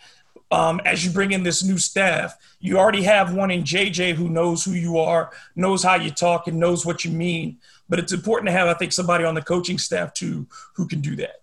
Um, 0.50 0.80
as 0.84 1.04
you 1.04 1.10
bring 1.10 1.32
in 1.32 1.42
this 1.42 1.64
new 1.64 1.78
staff, 1.78 2.36
you 2.60 2.78
already 2.78 3.02
have 3.02 3.34
one 3.34 3.50
in 3.50 3.64
JJ 3.64 4.14
who 4.14 4.28
knows 4.28 4.64
who 4.64 4.72
you 4.72 4.98
are, 4.98 5.32
knows 5.56 5.82
how 5.82 5.96
you 5.96 6.10
talk, 6.10 6.46
and 6.46 6.58
knows 6.58 6.86
what 6.86 7.04
you 7.04 7.10
mean. 7.10 7.58
But 7.88 7.98
it's 7.98 8.12
important 8.12 8.48
to 8.48 8.52
have, 8.52 8.68
I 8.68 8.74
think, 8.74 8.92
somebody 8.92 9.24
on 9.24 9.34
the 9.34 9.42
coaching 9.42 9.78
staff 9.78 10.14
too 10.14 10.46
who 10.74 10.86
can 10.86 11.00
do 11.00 11.16
that. 11.16 11.42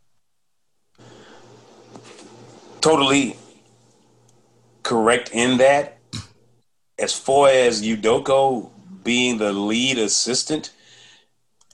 Totally 2.80 3.36
correct 4.84 5.32
in 5.32 5.58
that 5.58 5.98
as 7.00 7.14
far 7.18 7.50
as 7.50 7.82
Udoka 7.82 8.70
being 9.04 9.38
the 9.38 9.52
lead 9.52 9.98
assistant, 9.98 10.72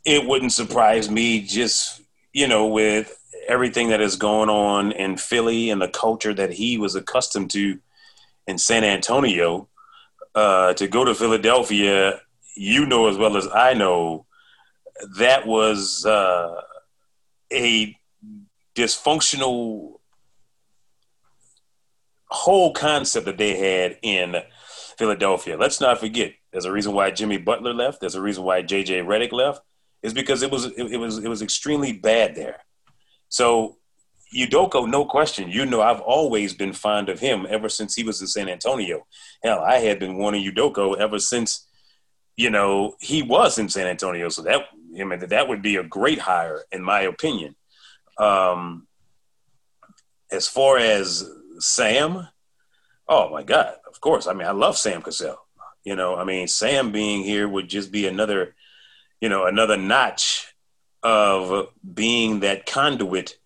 it 0.06 0.26
wouldn't 0.26 0.54
surprise 0.54 1.10
me 1.10 1.42
just, 1.42 2.02
you 2.34 2.48
know, 2.48 2.68
with 2.68 3.19
everything 3.50 3.90
that 3.90 4.00
is 4.00 4.16
going 4.16 4.48
on 4.50 4.92
in 4.92 5.18
Philly 5.18 5.72
and 5.72 5.82
the 5.82 5.90
culture 5.90 6.34
that 6.34 6.54
he 6.54 6.78
was 6.78 6.96
accustomed 6.96 7.50
to 7.52 7.80
in 8.48 8.58
San 8.58 8.84
Antonio, 8.84 9.68
uh, 10.36 10.74
to 10.76 10.88
go 10.88 11.04
to 11.04 11.16
Philadelphia, 11.16 12.22
you 12.56 12.86
know 12.86 13.10
as 13.10 13.18
well 13.18 13.36
as 13.36 13.48
I 13.54 13.74
know, 13.74 14.26
that 15.18 15.48
was 15.48 16.06
uh, 16.06 16.62
a 17.52 17.98
dysfunctional 18.76 20.00
whole 22.28 22.74
concept 22.74 23.26
that 23.26 23.38
they 23.38 23.58
had 23.58 23.98
in 24.04 24.36
Philadelphia. 24.98 25.58
Let's 25.58 25.82
not 25.82 26.00
forget, 26.00 26.34
there's 26.52 26.66
a 26.66 26.72
reason 26.72 26.94
why 26.94 27.10
Jimmy 27.12 27.38
Butler 27.38 27.74
left. 27.74 28.00
There's 28.00 28.16
a 28.16 28.22
reason 28.22 28.44
why 28.44 28.62
JJ 28.62 29.06
Redick 29.06 29.32
left. 29.32 29.62
Is 30.02 30.14
because 30.14 30.44
it 30.44 30.52
was 30.52 30.66
it, 30.66 30.78
it 30.78 30.98
was 30.98 31.18
it 31.18 31.28
was 31.28 31.42
extremely 31.42 31.92
bad 31.92 32.34
there. 32.34 32.62
So 33.30 33.78
Udoka, 34.36 34.88
no 34.88 35.06
question. 35.06 35.50
You 35.50 35.66
know, 35.66 35.82
I've 35.82 36.02
always 36.02 36.54
been 36.54 36.74
fond 36.74 37.10
of 37.10 37.20
him 37.20 37.48
ever 37.50 37.70
since 37.70 37.96
he 37.96 38.04
was 38.04 38.22
in 38.22 38.28
San 38.28 38.50
Antonio. 38.50 39.06
Hell, 39.44 39.60
I 39.60 39.78
had 39.78 40.00
been 40.00 40.18
wanting 40.18 40.44
Udoka 40.44 40.98
ever 40.98 41.20
since, 41.20 41.68
you 42.36 42.50
know, 42.50 42.96
he 43.00 43.24
was 43.24 43.58
in 43.58 43.70
San 43.70 43.88
Antonio. 43.88 44.30
So 44.30 44.44
that 44.44 44.62
I 45.00 45.04
mean, 45.04 45.20
that 45.20 45.48
would 45.48 45.62
be 45.62 45.78
a 45.78 45.84
great 45.84 46.20
hire, 46.20 46.64
in 46.72 46.84
my 46.84 47.02
opinion. 47.02 47.56
Um, 48.18 48.88
as 50.32 50.48
far 50.48 50.78
as 50.78 51.28
Sam, 51.60 52.28
oh 53.08 53.30
my 53.30 53.44
God, 53.44 53.76
of 53.88 54.00
course. 54.02 54.28
I 54.28 54.34
mean, 54.34 54.48
I 54.48 54.52
love 54.52 54.78
Sam 54.78 55.02
Cassell. 55.02 55.38
You 55.84 55.96
know, 55.96 56.16
I 56.16 56.24
mean, 56.24 56.48
Sam 56.48 56.92
being 56.92 57.24
here 57.24 57.48
would 57.48 57.68
just 57.68 57.92
be 57.92 58.06
another, 58.06 58.56
you 59.22 59.30
know, 59.30 59.46
another 59.46 59.78
notch 59.78 60.49
of 61.04 61.70
being 61.94 62.42
that 62.42 62.66
conduit, 62.66 63.38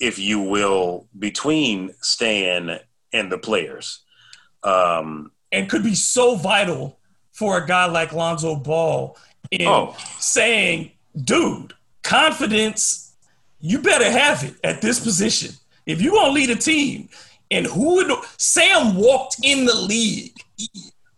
if 0.00 0.18
you 0.18 0.40
will, 0.40 1.06
between 1.18 1.94
Stan 2.00 2.78
and 3.12 3.30
the 3.30 3.38
players. 3.38 4.00
Um, 4.62 5.32
and 5.50 5.68
could 5.68 5.82
be 5.82 5.94
so 5.94 6.36
vital 6.36 6.98
for 7.32 7.58
a 7.58 7.66
guy 7.66 7.86
like 7.86 8.12
Lonzo 8.12 8.56
Ball 8.56 9.16
in 9.50 9.66
oh. 9.66 9.96
saying, 10.18 10.92
dude, 11.24 11.74
confidence, 12.02 13.14
you 13.60 13.80
better 13.80 14.10
have 14.10 14.44
it 14.44 14.54
at 14.64 14.80
this 14.80 15.00
position. 15.00 15.54
If 15.86 16.00
you're 16.00 16.12
going 16.12 16.26
to 16.26 16.32
lead 16.32 16.50
a 16.50 16.56
team, 16.56 17.08
and 17.52 17.66
who 17.66 17.96
would 17.96 18.10
Sam 18.38 18.96
walked 18.96 19.36
in 19.42 19.66
the 19.66 19.74
league 19.74 20.34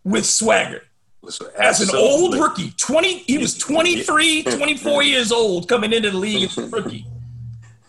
with 0.03 0.25
swagger. 0.25 0.83
As 1.57 1.81
an 1.81 1.95
old 1.95 2.35
rookie, 2.35 2.71
20 2.77 3.19
he 3.19 3.37
was 3.37 3.57
23, 3.57 4.43
24 4.43 5.03
years 5.03 5.31
old 5.31 5.67
coming 5.67 5.93
into 5.93 6.11
the 6.11 6.17
league 6.17 6.43
as 6.43 6.57
a 6.57 6.67
rookie. 6.67 7.05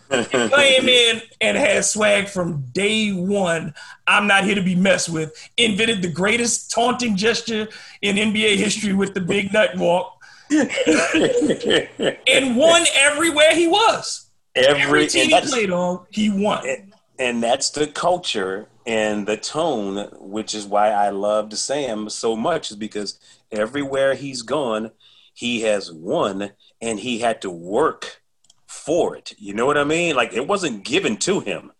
came 0.09 0.87
in 0.87 1.21
and 1.41 1.57
had 1.57 1.83
swag 1.83 2.27
from 2.27 2.61
day 2.71 3.11
one. 3.11 3.73
I'm 4.07 4.27
not 4.27 4.45
here 4.45 4.55
to 4.55 4.61
be 4.61 4.75
messed 4.75 5.09
with. 5.09 5.33
Invented 5.57 6.01
the 6.01 6.09
greatest 6.09 6.71
taunting 6.71 7.17
gesture 7.17 7.67
in 8.01 8.15
NBA 8.15 8.55
history 8.55 8.93
with 8.93 9.13
the 9.13 9.21
big 9.21 9.51
nut 9.51 9.75
walk. 9.75 10.13
and 10.49 12.55
won 12.55 12.85
everywhere 12.95 13.53
he 13.53 13.67
was. 13.67 14.29
Every, 14.55 14.81
Every 14.81 15.07
team 15.07 15.29
he 15.29 15.41
played 15.41 15.71
on, 15.71 16.05
he 16.09 16.29
won 16.29 16.65
and 17.19 17.41
that's 17.41 17.69
the 17.71 17.87
culture 17.87 18.67
and 18.85 19.27
the 19.27 19.37
tone, 19.37 20.09
which 20.19 20.53
is 20.53 20.65
why 20.65 20.89
I 20.89 21.09
loved 21.09 21.57
Sam 21.57 22.09
so 22.09 22.35
much, 22.35 22.71
is 22.71 22.77
because 22.77 23.19
everywhere 23.51 24.13
he's 24.13 24.41
gone, 24.41 24.91
he 25.33 25.61
has 25.61 25.91
won 25.91 26.51
and 26.81 26.99
he 26.99 27.19
had 27.19 27.41
to 27.41 27.49
work 27.49 28.21
for 28.65 29.15
it. 29.15 29.33
You 29.37 29.53
know 29.53 29.65
what 29.65 29.77
I 29.77 29.83
mean? 29.83 30.15
Like 30.15 30.33
it 30.33 30.47
wasn't 30.47 30.85
given 30.85 31.17
to 31.17 31.39
him. 31.39 31.71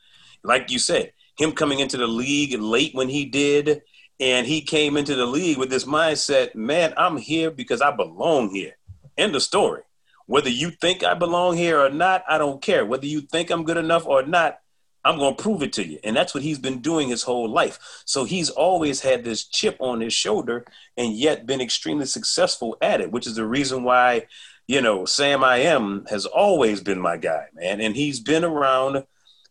Like 0.43 0.71
you 0.71 0.79
said, 0.79 1.13
him 1.37 1.51
coming 1.51 1.79
into 1.79 1.97
the 1.97 2.07
league 2.07 2.59
late 2.59 2.93
when 2.93 3.09
he 3.09 3.25
did, 3.25 3.81
and 4.19 4.47
he 4.47 4.61
came 4.61 4.97
into 4.97 5.15
the 5.15 5.25
league 5.25 5.57
with 5.57 5.69
this 5.69 5.85
mindset, 5.85 6.55
man, 6.55 6.93
I'm 6.97 7.17
here 7.17 7.51
because 7.51 7.81
I 7.81 7.95
belong 7.95 8.49
here. 8.49 8.77
End 9.17 9.35
of 9.35 9.43
story. 9.43 9.83
Whether 10.25 10.49
you 10.49 10.71
think 10.71 11.03
I 11.03 11.13
belong 11.13 11.55
here 11.55 11.79
or 11.79 11.89
not, 11.89 12.23
I 12.27 12.37
don't 12.37 12.61
care. 12.61 12.85
Whether 12.85 13.05
you 13.05 13.21
think 13.21 13.49
I'm 13.49 13.63
good 13.63 13.77
enough 13.77 14.05
or 14.05 14.23
not, 14.23 14.59
I'm 15.07 15.17
going 15.17 15.35
to 15.35 15.41
prove 15.41 15.63
it 15.63 15.73
to 15.73 15.87
you. 15.87 15.99
And 16.03 16.15
that's 16.15 16.33
what 16.33 16.43
he's 16.43 16.59
been 16.59 16.79
doing 16.79 17.09
his 17.09 17.23
whole 17.23 17.49
life. 17.49 18.03
So 18.05 18.25
he's 18.25 18.49
always 18.49 19.01
had 19.01 19.23
this 19.23 19.45
chip 19.45 19.77
on 19.79 20.01
his 20.01 20.13
shoulder 20.13 20.65
and 20.97 21.13
yet 21.13 21.45
been 21.45 21.61
extremely 21.61 22.05
successful 22.05 22.77
at 22.81 22.99
it, 22.99 23.11
which 23.11 23.25
is 23.25 23.35
the 23.35 23.45
reason 23.45 23.83
why, 23.83 24.27
you 24.67 24.81
know, 24.81 25.05
Sam 25.05 25.43
I 25.43 25.57
am 25.57 26.05
has 26.09 26.25
always 26.25 26.81
been 26.81 26.99
my 26.99 27.15
guy, 27.15 27.45
man. 27.53 27.79
And 27.79 27.95
he's 27.95 28.19
been 28.19 28.43
around 28.43 29.05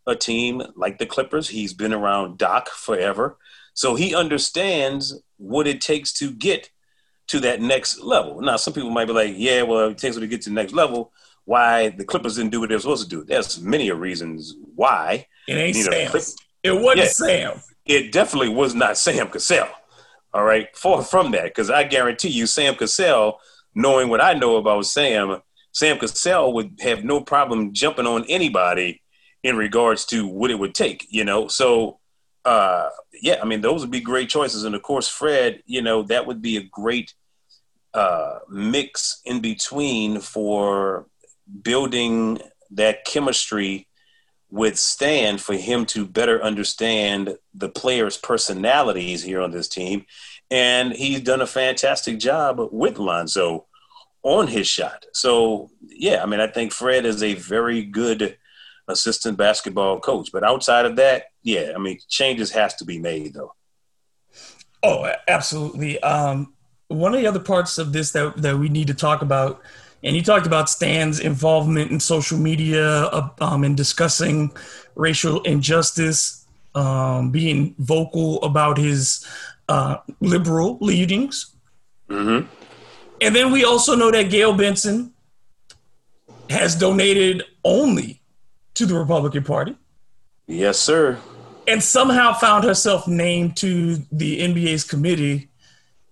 a 0.07 0.15
team 0.15 0.63
like 0.77 0.99
the 0.99 1.07
Clippers. 1.07 1.49
He's 1.49 1.73
been 1.73 1.95
around 1.95 2.39
Doc 2.39 2.69
forever. 2.69 3.39
So 3.73 3.95
he 3.95 4.15
understands 4.15 5.21
what 5.39 5.67
it 5.67 5.81
takes 5.81 6.13
to 6.15 6.31
get 6.31 6.71
to 7.29 7.41
that 7.41 7.61
next 7.61 8.01
level. 8.01 8.41
Now, 8.41 8.57
some 8.57 8.75
people 8.75 8.91
might 8.91 9.07
be 9.07 9.13
like, 9.13 9.35
yeah, 9.37 9.63
well, 9.63 9.89
it 9.89 9.99
takes 9.99 10.17
to 10.17 10.27
get 10.27 10.43
to 10.43 10.51
the 10.51 10.55
next 10.55 10.73
level. 10.73 11.13
Why 11.45 11.89
the 11.89 12.05
Clippers 12.05 12.37
didn't 12.37 12.53
do 12.53 12.61
what 12.61 12.69
they 12.69 12.75
were 12.75 12.81
supposed 12.81 13.05
to 13.05 13.09
do. 13.09 13.25
There's 13.25 13.61
many 13.61 13.91
reasons 13.91 14.55
why. 14.75 15.27
It 15.47 15.55
ain't 15.55 15.77
Sam. 15.77 16.13
It 16.63 16.73
wasn't 16.73 16.99
yeah, 16.99 17.07
Sam. 17.07 17.61
It 17.85 18.13
definitely 18.13 18.49
was 18.49 18.75
not 18.75 18.99
Sam 18.99 19.29
Cassell. 19.29 19.69
All 20.35 20.45
right, 20.45 20.69
far 20.77 21.03
from 21.03 21.31
that, 21.33 21.45
because 21.45 21.71
I 21.71 21.85
guarantee 21.85 22.29
you, 22.29 22.47
Sam 22.47 22.75
Cassell, 22.75 23.39
knowing 23.75 24.09
what 24.09 24.21
I 24.21 24.35
know 24.35 24.57
about 24.57 24.85
Sam, 24.87 25.41
Sam 25.73 25.99
Cassell 25.99 26.53
would 26.55 26.79
have 26.81 27.05
no 27.05 27.21
problem 27.21 27.73
jumping 27.73 28.07
on 28.07 28.25
anybody 28.29 29.03
in 29.43 29.57
regards 29.57 30.05
to 30.07 30.27
what 30.27 30.51
it 30.51 30.59
would 30.59 30.75
take. 30.75 31.07
You 31.09 31.25
know, 31.25 31.49
so 31.49 32.01
uh, 32.45 32.89
yeah, 33.23 33.39
I 33.41 33.45
mean, 33.45 33.61
those 33.61 33.81
would 33.83 33.91
be 33.91 34.01
great 34.01 34.29
choices, 34.29 34.65
and 34.65 34.75
of 34.75 34.83
course, 34.83 35.09
Fred, 35.09 35.63
you 35.67 35.83
know, 35.83 36.03
that 36.05 36.27
would 36.27 36.43
be 36.43 36.57
a 36.57 36.63
great 36.63 37.15
uh, 37.95 38.41
mix 38.49 39.21
in 39.25 39.41
between 39.41 40.21
for 40.21 41.07
building 41.63 42.41
that 42.73 43.05
chemistry 43.05 43.87
with 44.51 44.79
Stan 44.79 45.39
for 45.39 45.55
him 45.55 45.87
to 45.87 46.07
better 46.07 46.43
understand 46.43 47.37
the 47.55 47.69
players' 47.69 48.17
personalities 48.17 49.23
here 49.23 49.41
on 49.41 49.51
this 49.51 49.69
team. 49.69 50.07
And 50.51 50.93
he's 50.93 51.21
done 51.21 51.41
a 51.41 51.47
fantastic 51.47 52.19
job 52.19 52.61
with 52.71 52.99
Lonzo 52.99 53.67
on 54.23 54.47
his 54.47 54.67
shot. 54.67 55.07
So, 55.13 55.71
yeah, 55.89 56.23
I 56.23 56.27
mean, 56.27 56.41
I 56.41 56.47
think 56.47 56.73
Fred 56.73 57.05
is 57.05 57.23
a 57.23 57.35
very 57.35 57.83
good 57.83 58.37
assistant 58.89 59.37
basketball 59.37 60.01
coach. 60.01 60.31
But 60.33 60.45
outside 60.45 60.87
of 60.87 60.97
that, 60.97 61.25
yeah, 61.43 61.73
I 61.75 61.79
mean, 61.79 61.99
changes 62.09 62.53
has 62.53 62.75
to 62.77 62.85
be 62.85 62.99
made, 62.99 63.35
though. 63.35 63.55
Oh, 64.83 65.13
absolutely. 65.27 66.01
Um, 66.01 66.55
one 66.89 67.15
of 67.15 67.21
the 67.21 67.27
other 67.27 67.41
parts 67.41 67.79
of 67.79 67.93
this 67.93 68.13
that, 68.13 68.37
that 68.43 68.59
we 68.59 68.69
need 68.69 68.87
to 68.87 68.95
talk 68.95 69.23
about, 69.23 69.61
and 70.03 70.15
you 70.15 70.23
talked 70.23 70.47
about 70.47 70.69
Stan's 70.69 71.21
involvement 71.21 71.91
in 71.91 72.01
social 72.01 72.39
media 72.39 72.87
uh, 72.87 73.29
um, 73.41 73.65
and 73.65 73.77
discussing 73.77 74.55
racial 74.95 75.43
injustice, 75.43 76.47
um, 76.75 77.31
being 77.31 77.75
vocal 77.79 78.43
about 78.43 78.79
his 78.79 79.27
uh, 79.69 79.97
liberal 80.21 80.79
leanings. 80.81 81.55
Mm-hmm. 82.09 82.47
And 83.21 83.35
then 83.35 83.51
we 83.51 83.65
also 83.65 83.97
know 83.97 84.11
that 84.11 84.31
Gayle 84.31 84.55
Benson 84.55 85.13
has 86.51 86.77
donated 86.77 87.43
only 87.65 88.21
to 88.75 88.87
the 88.87 88.95
Republican 88.95 89.43
Party. 89.43 89.75
Yes, 90.47 90.79
sir. 90.79 91.19
And 91.67 91.83
somehow 91.83 92.35
found 92.35 92.63
herself 92.65 93.09
named 93.09 93.57
to 93.57 93.97
the 94.13 94.41
NBA's 94.41 94.85
committee 94.85 95.49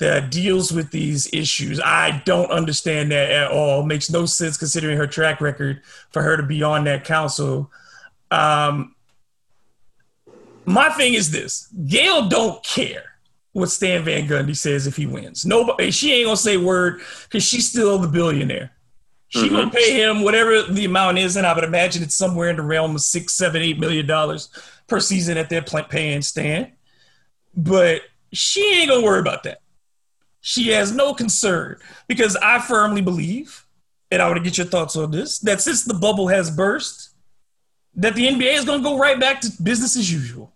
that 0.05 0.31
deals 0.31 0.71
with 0.71 0.91
these 0.91 1.33
issues. 1.33 1.81
I 1.81 2.23
don't 2.27 2.51
understand 2.51 3.11
that 3.11 3.31
at 3.31 3.51
all. 3.51 3.83
Makes 3.83 4.11
no 4.11 4.27
sense 4.27 4.59
considering 4.59 4.99
her 4.99 5.07
track 5.07 5.41
record 5.41 5.83
for 6.11 6.23
her 6.23 6.37
to 6.37 6.43
be 6.43 6.63
on 6.63 6.85
that 6.85 7.05
council. 7.05 7.73
Um, 8.31 8.95
my 10.67 10.91
thing 10.91 11.15
is 11.15 11.31
this: 11.31 11.69
Gayle 11.87 12.29
don't 12.29 12.63
care 12.63 13.15
what 13.53 13.71
Stan 13.71 14.05
Van 14.05 14.29
Gundy 14.29 14.55
says 14.55 14.87
if 14.87 14.97
he 14.97 15.07
wins. 15.07 15.47
Nobody, 15.47 15.91
she 15.91 16.13
ain't 16.13 16.27
gonna 16.27 16.37
say 16.37 16.59
word 16.59 17.01
because 17.25 17.43
she's 17.43 17.69
still 17.69 17.99
the 17.99 18.09
billionaire. 18.09 18.73
She 19.29 19.47
mm-hmm. 19.47 19.57
gonna 19.57 19.71
pay 19.71 20.03
him 20.03 20.23
whatever 20.23 20.63
the 20.63 20.85
amount 20.85 21.17
is, 21.17 21.37
and 21.37 21.47
I 21.47 21.55
would 21.55 21.65
imagine 21.65 22.03
it's 22.03 22.15
somewhere 22.15 22.51
in 22.51 22.57
the 22.57 22.63
realm 22.63 22.95
of 22.95 23.01
six, 23.01 23.33
seven, 23.33 23.63
eight 23.63 23.79
million 23.79 24.07
dollars 24.07 24.51
per 24.87 25.01
season 25.01 25.37
that 25.37 25.49
they're 25.49 25.63
paying 25.63 26.21
Stan. 26.21 26.73
But 27.57 28.03
she 28.35 28.81
ain't 28.81 28.91
gonna 28.91 29.03
worry 29.03 29.21
about 29.21 29.45
that. 29.45 29.61
She 30.47 30.68
has 30.72 30.92
no 30.92 31.14
concern 31.14 31.78
because 32.07 32.36
I 32.36 32.59
firmly 32.59 33.01
believe, 33.01 33.64
and 34.11 34.20
I 34.20 34.26
want 34.26 34.36
to 34.36 34.45
get 34.45 34.59
your 34.59 34.66
thoughts 34.66 34.95
on 34.95 35.11
this, 35.11 35.38
that 35.38 35.62
since 35.62 35.84
the 35.84 35.95
bubble 35.95 36.28
has 36.28 36.51
burst, 36.51 37.14
that 37.95 38.14
the 38.14 38.26
NBA 38.26 38.53
is 38.53 38.66
gonna 38.66 38.82
go 38.82 38.99
right 38.99 39.18
back 39.18 39.40
to 39.40 39.62
business 39.62 39.97
as 39.97 40.12
usual. 40.12 40.53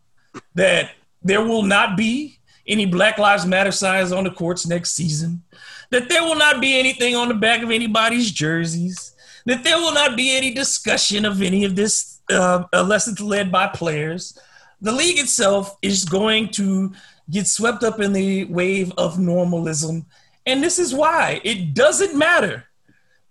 That 0.54 0.90
there 1.22 1.42
will 1.42 1.62
not 1.62 1.96
be 1.96 2.38
any 2.66 2.84
Black 2.84 3.16
Lives 3.16 3.46
Matter 3.46 3.72
signs 3.72 4.12
on 4.12 4.24
the 4.24 4.30
courts 4.30 4.66
next 4.66 4.94
season, 4.94 5.42
that 5.88 6.10
there 6.10 6.22
will 6.22 6.36
not 6.36 6.60
be 6.60 6.78
anything 6.78 7.16
on 7.16 7.28
the 7.28 7.34
back 7.34 7.62
of 7.62 7.70
anybody's 7.70 8.30
jerseys, 8.30 9.16
that 9.46 9.64
there 9.64 9.78
will 9.78 9.94
not 9.94 10.18
be 10.18 10.36
any 10.36 10.52
discussion 10.52 11.24
of 11.24 11.40
any 11.40 11.64
of 11.64 11.76
this 11.76 12.20
uh, 12.28 12.64
unless 12.74 13.08
it's 13.08 13.22
led 13.22 13.50
by 13.50 13.66
players. 13.68 14.38
The 14.82 14.92
league 14.92 15.18
itself 15.18 15.78
is 15.80 16.04
going 16.04 16.50
to 16.50 16.92
get 17.30 17.46
swept 17.46 17.82
up 17.84 18.00
in 18.00 18.12
the 18.12 18.44
wave 18.44 18.92
of 18.96 19.18
normalism. 19.18 20.06
And 20.46 20.62
this 20.62 20.78
is 20.78 20.94
why 20.94 21.40
it 21.44 21.74
doesn't 21.74 22.16
matter 22.16 22.64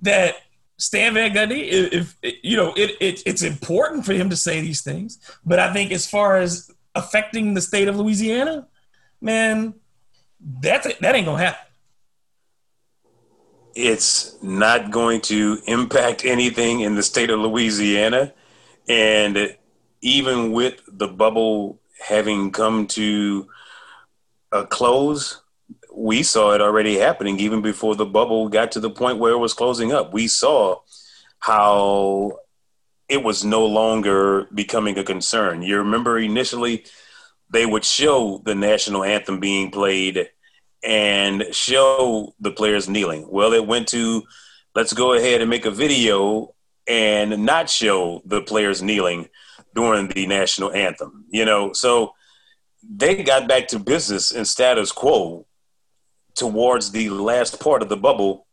that 0.01 0.35
Stan 0.77 1.15
Van 1.15 1.33
Gundy, 1.33 1.67
if, 1.67 2.15
if 2.21 2.39
you 2.43 2.55
know, 2.55 2.73
it, 2.75 2.95
it, 3.01 3.23
it's 3.25 3.41
important 3.41 4.05
for 4.05 4.13
him 4.13 4.29
to 4.29 4.35
say 4.35 4.61
these 4.61 4.81
things. 4.81 5.19
But 5.43 5.59
I 5.59 5.73
think 5.73 5.91
as 5.91 6.07
far 6.07 6.37
as 6.37 6.69
affecting 6.93 7.53
the 7.53 7.61
state 7.61 7.87
of 7.87 7.97
Louisiana, 7.97 8.67
man, 9.19 9.73
that's 10.39 10.87
that 10.99 11.15
ain't 11.15 11.25
gonna 11.25 11.43
happen. 11.43 11.65
It's 13.73 14.41
not 14.41 14.91
going 14.91 15.21
to 15.21 15.59
impact 15.67 16.25
anything 16.25 16.81
in 16.81 16.95
the 16.95 17.03
state 17.03 17.29
of 17.29 17.39
Louisiana, 17.39 18.33
and 18.87 19.55
even 20.01 20.51
with 20.51 20.81
the 20.87 21.07
bubble 21.07 21.79
having 21.99 22.51
come 22.51 22.85
to 22.87 23.47
a 24.51 24.65
close, 24.65 25.41
we 25.93 26.23
saw 26.23 26.53
it 26.53 26.61
already 26.61 26.97
happening 26.97 27.39
even 27.39 27.61
before 27.61 27.95
the 27.95 28.05
bubble 28.05 28.49
got 28.49 28.71
to 28.73 28.79
the 28.79 28.89
point 28.89 29.19
where 29.19 29.33
it 29.33 29.37
was 29.37 29.53
closing 29.53 29.91
up. 29.91 30.13
We 30.13 30.27
saw 30.27 30.81
how 31.39 32.39
it 33.09 33.23
was 33.23 33.43
no 33.43 33.65
longer 33.65 34.47
becoming 34.53 34.97
a 34.97 35.03
concern. 35.03 35.61
You 35.61 35.77
remember 35.77 36.17
initially 36.19 36.85
they 37.49 37.65
would 37.65 37.85
show 37.85 38.41
the 38.45 38.55
national 38.55 39.03
anthem 39.03 39.39
being 39.39 39.71
played 39.71 40.29
and 40.83 41.45
show 41.51 42.33
the 42.39 42.51
players 42.51 42.89
kneeling. 42.89 43.25
Well, 43.29 43.53
it 43.53 43.65
went 43.65 43.87
to 43.89 44.23
let's 44.75 44.93
go 44.93 45.13
ahead 45.13 45.41
and 45.41 45.49
make 45.49 45.65
a 45.65 45.71
video 45.71 46.53
and 46.87 47.45
not 47.45 47.69
show 47.69 48.21
the 48.25 48.41
players 48.41 48.81
kneeling 48.81 49.27
during 49.73 50.07
the 50.09 50.27
national 50.27 50.71
anthem. 50.71 51.25
You 51.29 51.45
know, 51.45 51.73
so 51.73 52.13
they 52.89 53.23
got 53.23 53.47
back 53.47 53.67
to 53.69 53.79
business 53.79 54.31
and 54.31 54.47
status 54.47 54.91
quo 54.91 55.45
towards 56.35 56.91
the 56.91 57.09
last 57.09 57.59
part 57.59 57.81
of 57.81 57.89
the 57.89 57.97
bubble. 57.97 58.47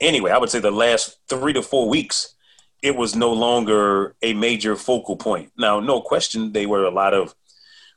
Anyway, 0.00 0.30
I 0.30 0.38
would 0.38 0.50
say 0.50 0.60
the 0.60 0.70
last 0.70 1.18
three 1.28 1.52
to 1.52 1.62
four 1.62 1.88
weeks, 1.88 2.34
it 2.82 2.96
was 2.96 3.16
no 3.16 3.32
longer 3.32 4.14
a 4.22 4.34
major 4.34 4.76
focal 4.76 5.16
point. 5.16 5.50
Now, 5.56 5.80
no 5.80 6.00
question, 6.00 6.52
they 6.52 6.66
were 6.66 6.84
a 6.84 6.90
lot 6.90 7.14
of 7.14 7.34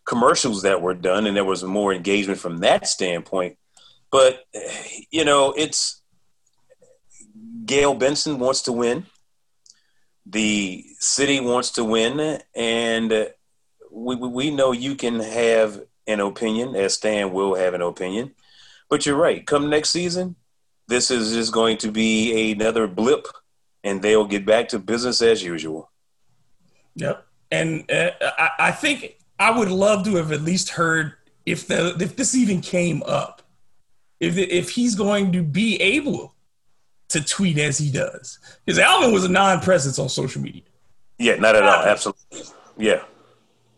commercials 0.05 0.61
that 0.61 0.81
were 0.81 0.93
done 0.93 1.25
and 1.25 1.36
there 1.36 1.43
was 1.43 1.63
more 1.63 1.93
engagement 1.93 2.39
from 2.39 2.59
that 2.59 2.88
standpoint. 2.88 3.57
But, 4.11 4.45
you 5.11 5.25
know, 5.25 5.53
it's 5.57 6.01
Gayle 7.65 7.95
Benson 7.95 8.39
wants 8.39 8.61
to 8.63 8.71
win. 8.71 9.07
The 10.25 10.86
city 10.99 11.39
wants 11.39 11.71
to 11.71 11.83
win. 11.83 12.41
And 12.55 13.29
we, 13.95 14.15
we 14.15 14.51
know 14.51 14.71
you 14.71 14.95
can 14.95 15.19
have 15.19 15.81
an 16.05 16.19
opinion, 16.19 16.75
as 16.75 16.93
Stan 16.93 17.31
will 17.31 17.55
have 17.55 17.73
an 17.73 17.81
opinion. 17.81 18.35
But 18.89 19.05
you're 19.05 19.17
right. 19.17 19.45
Come 19.45 19.69
next 19.69 19.89
season, 19.89 20.35
this 20.87 21.09
is 21.09 21.33
just 21.33 21.51
going 21.51 21.77
to 21.77 21.91
be 21.91 22.51
another 22.51 22.87
blip, 22.87 23.27
and 23.83 24.01
they'll 24.01 24.25
get 24.25 24.45
back 24.45 24.69
to 24.69 24.79
business 24.79 25.21
as 25.21 25.41
usual. 25.43 25.89
Yep. 26.95 27.25
And 27.51 27.89
uh, 27.91 28.11
I, 28.21 28.49
I 28.59 28.71
think 28.71 29.17
I 29.39 29.57
would 29.57 29.69
love 29.69 30.03
to 30.05 30.15
have 30.17 30.31
at 30.31 30.41
least 30.41 30.69
heard 30.69 31.13
if 31.45 31.67
the 31.67 31.95
if 31.99 32.15
this 32.15 32.35
even 32.35 32.61
came 32.61 33.01
up, 33.07 33.41
if 34.19 34.37
if 34.37 34.69
he's 34.69 34.95
going 34.95 35.31
to 35.31 35.43
be 35.43 35.81
able 35.81 36.35
to 37.09 37.23
tweet 37.23 37.57
as 37.57 37.77
he 37.77 37.91
does, 37.91 38.39
because 38.65 38.79
Alvin 38.79 39.11
was 39.11 39.23
a 39.23 39.29
non-presence 39.29 39.99
on 39.99 40.09
social 40.09 40.41
media. 40.41 40.63
Yeah, 41.17 41.35
not 41.35 41.55
at 41.55 41.63
all. 41.63 41.83
Absolutely. 41.83 42.43
Yeah. 42.77 43.03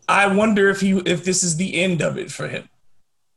I 0.08 0.28
wonder 0.28 0.70
if 0.70 0.82
he 0.82 0.97
if 0.99 1.24
this 1.24 1.43
is 1.43 1.58
the 1.58 1.76
end 1.76 2.01
of 2.01 2.18
it 2.18 2.32
for 2.32 2.47
him. 2.47 2.70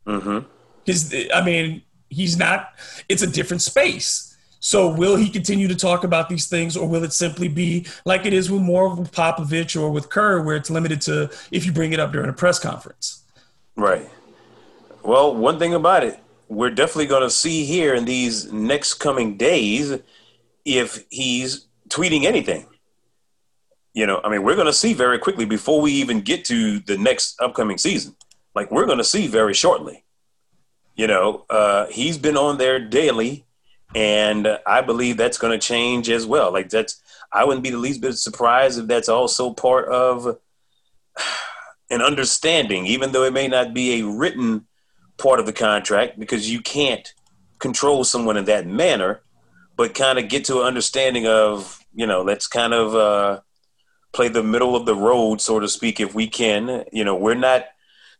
Because 0.04 1.12
mm-hmm. 1.12 1.32
I 1.34 1.44
mean, 1.44 1.82
he's 2.08 2.36
not. 2.36 2.74
It's 3.08 3.22
a 3.22 3.26
different 3.26 3.62
space. 3.62 4.26
So 4.60 4.92
will 4.92 5.16
he 5.16 5.30
continue 5.30 5.68
to 5.68 5.74
talk 5.74 6.04
about 6.04 6.28
these 6.28 6.46
things, 6.46 6.76
or 6.76 6.86
will 6.86 7.02
it 7.02 7.14
simply 7.14 7.48
be 7.48 7.86
like 8.04 8.26
it 8.26 8.34
is 8.34 8.50
with 8.50 8.60
more 8.60 8.94
with 8.94 9.10
Popovich 9.10 9.80
or 9.80 9.90
with 9.90 10.10
Kerr, 10.10 10.42
where 10.42 10.54
it's 10.54 10.70
limited 10.70 11.00
to 11.02 11.30
if 11.50 11.64
you 11.64 11.72
bring 11.72 11.94
it 11.94 12.00
up 12.00 12.12
during 12.12 12.28
a 12.28 12.34
press 12.34 12.58
conference? 12.58 13.24
Right. 13.74 14.08
Well, 15.02 15.34
one 15.34 15.58
thing 15.58 15.72
about 15.72 16.04
it, 16.04 16.20
we're 16.48 16.70
definitely 16.70 17.06
going 17.06 17.22
to 17.22 17.30
see 17.30 17.64
here 17.64 17.94
in 17.94 18.04
these 18.04 18.52
next 18.52 18.94
coming 18.94 19.38
days 19.38 19.98
if 20.66 21.06
he's 21.08 21.66
tweeting 21.88 22.24
anything. 22.24 22.66
You 23.92 24.06
know, 24.06 24.20
I 24.22 24.28
mean, 24.28 24.42
we're 24.42 24.54
going 24.54 24.66
to 24.66 24.72
see 24.72 24.92
very 24.92 25.18
quickly 25.18 25.44
before 25.44 25.80
we 25.80 25.92
even 25.92 26.20
get 26.20 26.44
to 26.46 26.78
the 26.80 26.96
next 26.96 27.40
upcoming 27.40 27.78
season. 27.78 28.14
Like, 28.54 28.70
we're 28.70 28.86
going 28.86 28.98
to 28.98 29.04
see 29.04 29.26
very 29.26 29.54
shortly. 29.54 30.04
You 30.94 31.06
know, 31.06 31.44
uh, 31.50 31.86
he's 31.86 32.18
been 32.18 32.36
on 32.36 32.58
there 32.58 32.78
daily 32.78 33.46
and 33.94 34.58
I 34.66 34.82
believe 34.82 35.16
that's 35.16 35.38
going 35.38 35.58
to 35.58 35.66
change 35.66 36.08
as 36.10 36.26
well. 36.26 36.52
Like 36.52 36.68
that's, 36.68 37.02
I 37.32 37.44
wouldn't 37.44 37.64
be 37.64 37.70
the 37.70 37.78
least 37.78 38.00
bit 38.00 38.14
surprised 38.14 38.78
if 38.78 38.86
that's 38.86 39.08
also 39.08 39.52
part 39.52 39.88
of 39.88 40.38
an 41.90 42.02
understanding, 42.02 42.86
even 42.86 43.12
though 43.12 43.24
it 43.24 43.32
may 43.32 43.48
not 43.48 43.74
be 43.74 44.00
a 44.00 44.06
written 44.06 44.66
part 45.18 45.40
of 45.40 45.46
the 45.46 45.52
contract, 45.52 46.18
because 46.18 46.50
you 46.50 46.60
can't 46.60 47.12
control 47.58 48.04
someone 48.04 48.36
in 48.36 48.44
that 48.44 48.66
manner, 48.66 49.22
but 49.76 49.94
kind 49.94 50.18
of 50.18 50.28
get 50.28 50.44
to 50.46 50.60
an 50.60 50.66
understanding 50.66 51.26
of, 51.26 51.84
you 51.94 52.06
know, 52.06 52.22
let's 52.22 52.46
kind 52.46 52.72
of 52.72 52.94
uh, 52.94 53.40
play 54.12 54.28
the 54.28 54.42
middle 54.42 54.76
of 54.76 54.86
the 54.86 54.94
road, 54.94 55.40
so 55.40 55.60
to 55.60 55.68
speak, 55.68 56.00
if 56.00 56.14
we 56.14 56.26
can. 56.26 56.84
You 56.92 57.04
know, 57.04 57.14
we're 57.14 57.34
not 57.34 57.66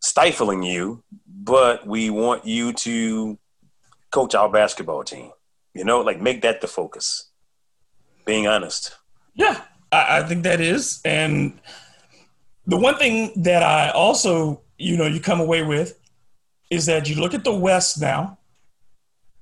stifling 0.00 0.62
you, 0.62 1.02
but 1.26 1.86
we 1.86 2.10
want 2.10 2.46
you 2.46 2.72
to 2.72 3.38
coach 4.10 4.34
our 4.34 4.48
basketball 4.48 5.04
team. 5.04 5.30
You 5.74 5.84
know, 5.84 6.00
like 6.00 6.20
make 6.20 6.42
that 6.42 6.60
the 6.60 6.68
focus. 6.68 7.30
Being 8.24 8.46
honest. 8.46 8.96
Yeah, 9.34 9.62
I, 9.92 10.18
I 10.18 10.22
think 10.22 10.42
that 10.44 10.60
is. 10.60 11.00
And 11.04 11.60
the 12.66 12.76
one 12.76 12.96
thing 12.96 13.32
that 13.42 13.62
I 13.62 13.90
also, 13.90 14.62
you 14.78 14.96
know, 14.96 15.06
you 15.06 15.20
come 15.20 15.40
away 15.40 15.62
with 15.62 15.98
is 16.70 16.86
that 16.86 17.08
you 17.08 17.20
look 17.20 17.34
at 17.34 17.44
the 17.44 17.54
West 17.54 18.00
now. 18.00 18.38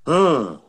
Mm. 0.07 0.61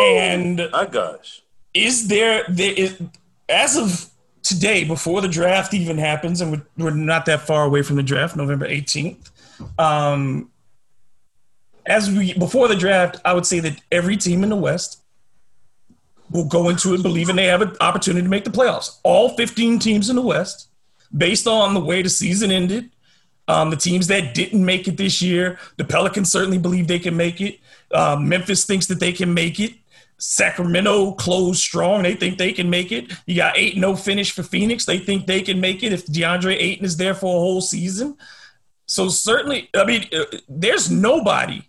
And 0.00 0.68
my 0.72 0.86
gosh. 0.86 1.42
Is 1.74 2.08
there 2.08 2.44
there 2.48 2.72
is 2.72 3.00
as 3.48 3.76
of 3.76 4.10
today, 4.48 4.84
before 4.84 5.20
the 5.20 5.28
draft 5.28 5.74
even 5.74 5.98
happens, 5.98 6.40
and 6.40 6.64
we're, 6.76 6.90
not 6.90 7.26
that 7.26 7.42
far 7.42 7.64
away 7.64 7.82
from 7.82 7.96
the 7.96 8.02
draft, 8.02 8.34
November 8.36 8.66
18th. 8.66 9.30
Um, 9.78 10.50
as 11.86 12.10
we 12.10 12.34
before 12.34 12.68
the 12.68 12.76
draft, 12.76 13.16
I 13.24 13.32
would 13.32 13.46
say 13.46 13.60
that 13.60 13.80
every 13.90 14.16
team 14.16 14.42
in 14.42 14.50
the 14.50 14.56
West 14.56 15.02
will 16.30 16.44
go 16.44 16.68
into 16.68 16.94
it 16.94 17.02
believing 17.02 17.36
they 17.36 17.46
have 17.46 17.62
an 17.62 17.74
opportunity 17.80 18.22
to 18.22 18.28
make 18.28 18.44
the 18.44 18.50
playoffs. 18.50 18.98
All 19.02 19.30
15 19.30 19.78
teams 19.78 20.10
in 20.10 20.16
the 20.16 20.22
West, 20.22 20.68
based 21.16 21.46
on 21.46 21.74
the 21.74 21.80
way 21.80 22.02
the 22.02 22.10
season 22.10 22.50
ended, 22.50 22.90
um, 23.48 23.70
the 23.70 23.76
teams 23.76 24.06
that 24.08 24.34
didn't 24.34 24.62
make 24.62 24.86
it 24.86 24.98
this 24.98 25.22
year, 25.22 25.58
the 25.76 25.84
Pelicans 25.84 26.30
certainly 26.30 26.58
believe 26.58 26.86
they 26.86 26.98
can 26.98 27.16
make 27.16 27.40
it. 27.40 27.58
Um, 27.92 28.28
Memphis 28.28 28.64
thinks 28.64 28.86
that 28.86 29.00
they 29.00 29.12
can 29.12 29.32
make 29.32 29.58
it. 29.58 29.72
Sacramento 30.18 31.12
closed 31.12 31.60
strong. 31.60 32.02
They 32.02 32.14
think 32.14 32.38
they 32.38 32.52
can 32.52 32.68
make 32.68 32.92
it. 32.92 33.12
You 33.26 33.36
got 33.36 33.56
8 33.56 33.76
no 33.76 33.94
finish 33.96 34.32
for 34.32 34.42
Phoenix. 34.42 34.84
They 34.84 34.98
think 34.98 35.26
they 35.26 35.42
can 35.42 35.60
make 35.60 35.82
it 35.82 35.92
if 35.92 36.06
DeAndre 36.06 36.56
Ayton 36.58 36.84
is 36.84 36.96
there 36.96 37.14
for 37.14 37.36
a 37.36 37.40
whole 37.40 37.60
season. 37.60 38.16
So, 38.86 39.08
certainly, 39.08 39.68
I 39.76 39.84
mean, 39.84 40.06
uh, 40.12 40.24
there's 40.48 40.90
nobody 40.90 41.62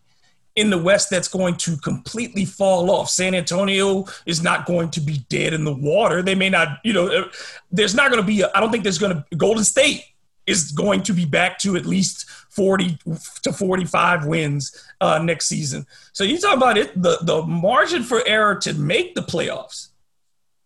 in 0.56 0.70
the 0.70 0.78
West 0.78 1.10
that's 1.10 1.28
going 1.28 1.56
to 1.56 1.78
completely 1.78 2.46
fall 2.46 2.90
off. 2.90 3.10
San 3.10 3.36
Antonio 3.36 4.06
is 4.26 4.42
not 4.42 4.66
going 4.66 4.90
to 4.92 5.00
be 5.00 5.20
dead 5.30 5.54
in 5.54 5.64
the 5.64 5.74
water. 5.74 6.22
They 6.22 6.36
may 6.36 6.50
not, 6.50 6.80
you 6.84 6.94
know, 6.94 7.08
uh, 7.08 7.30
there's 7.72 7.94
not 7.94 8.10
going 8.10 8.22
to 8.22 8.28
be, 8.28 8.44
I 8.44 8.60
don't 8.60 8.72
think 8.72 8.84
there's 8.84 8.98
going 8.98 9.16
to, 9.16 9.26
be 9.30 9.38
Golden 9.38 9.64
State 9.64 10.04
is 10.46 10.72
going 10.72 11.04
to 11.04 11.14
be 11.14 11.26
back 11.26 11.60
to 11.60 11.76
at 11.76 11.86
least 11.86 12.30
40 12.50 12.98
to 13.44 13.54
45 13.54 14.26
wins 14.26 14.86
uh, 15.00 15.20
next 15.20 15.48
season. 15.48 15.86
So 16.14 16.24
you 16.24 16.40
talk 16.40 16.58
about 16.58 16.78
it, 16.78 17.00
the, 17.02 17.20
the 17.22 17.44
margin 17.44 18.04
for 18.04 18.22
error 18.28 18.56
to 18.56 18.74
make 18.74 19.16
the 19.16 19.22
playoffs. 19.22 19.90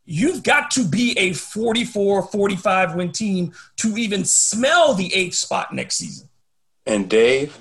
You've 0.05 0.43
got 0.43 0.71
to 0.71 0.85
be 0.85 1.17
a 1.17 1.33
44, 1.33 2.23
45 2.23 2.95
win 2.95 3.11
team 3.11 3.53
to 3.77 3.97
even 3.97 4.25
smell 4.25 4.93
the 4.93 5.13
eighth 5.13 5.35
spot 5.35 5.73
next 5.73 5.95
season. 5.95 6.27
And 6.85 7.09
Dave, 7.09 7.57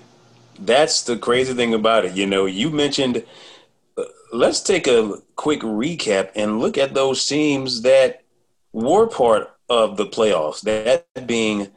that's 0.58 1.02
the 1.02 1.16
crazy 1.16 1.54
thing 1.54 1.74
about 1.74 2.04
it. 2.04 2.14
You 2.14 2.26
know, 2.26 2.46
you 2.46 2.70
mentioned, 2.70 3.24
uh, 3.96 4.04
let's 4.32 4.60
take 4.60 4.86
a 4.88 5.18
quick 5.36 5.60
recap 5.60 6.30
and 6.34 6.58
look 6.58 6.78
at 6.78 6.94
those 6.94 7.26
teams 7.26 7.82
that 7.82 8.22
were 8.72 9.06
part 9.06 9.50
of 9.68 9.96
the 9.96 10.06
playoffs, 10.06 10.62
that 10.62 11.26
being 11.26 11.68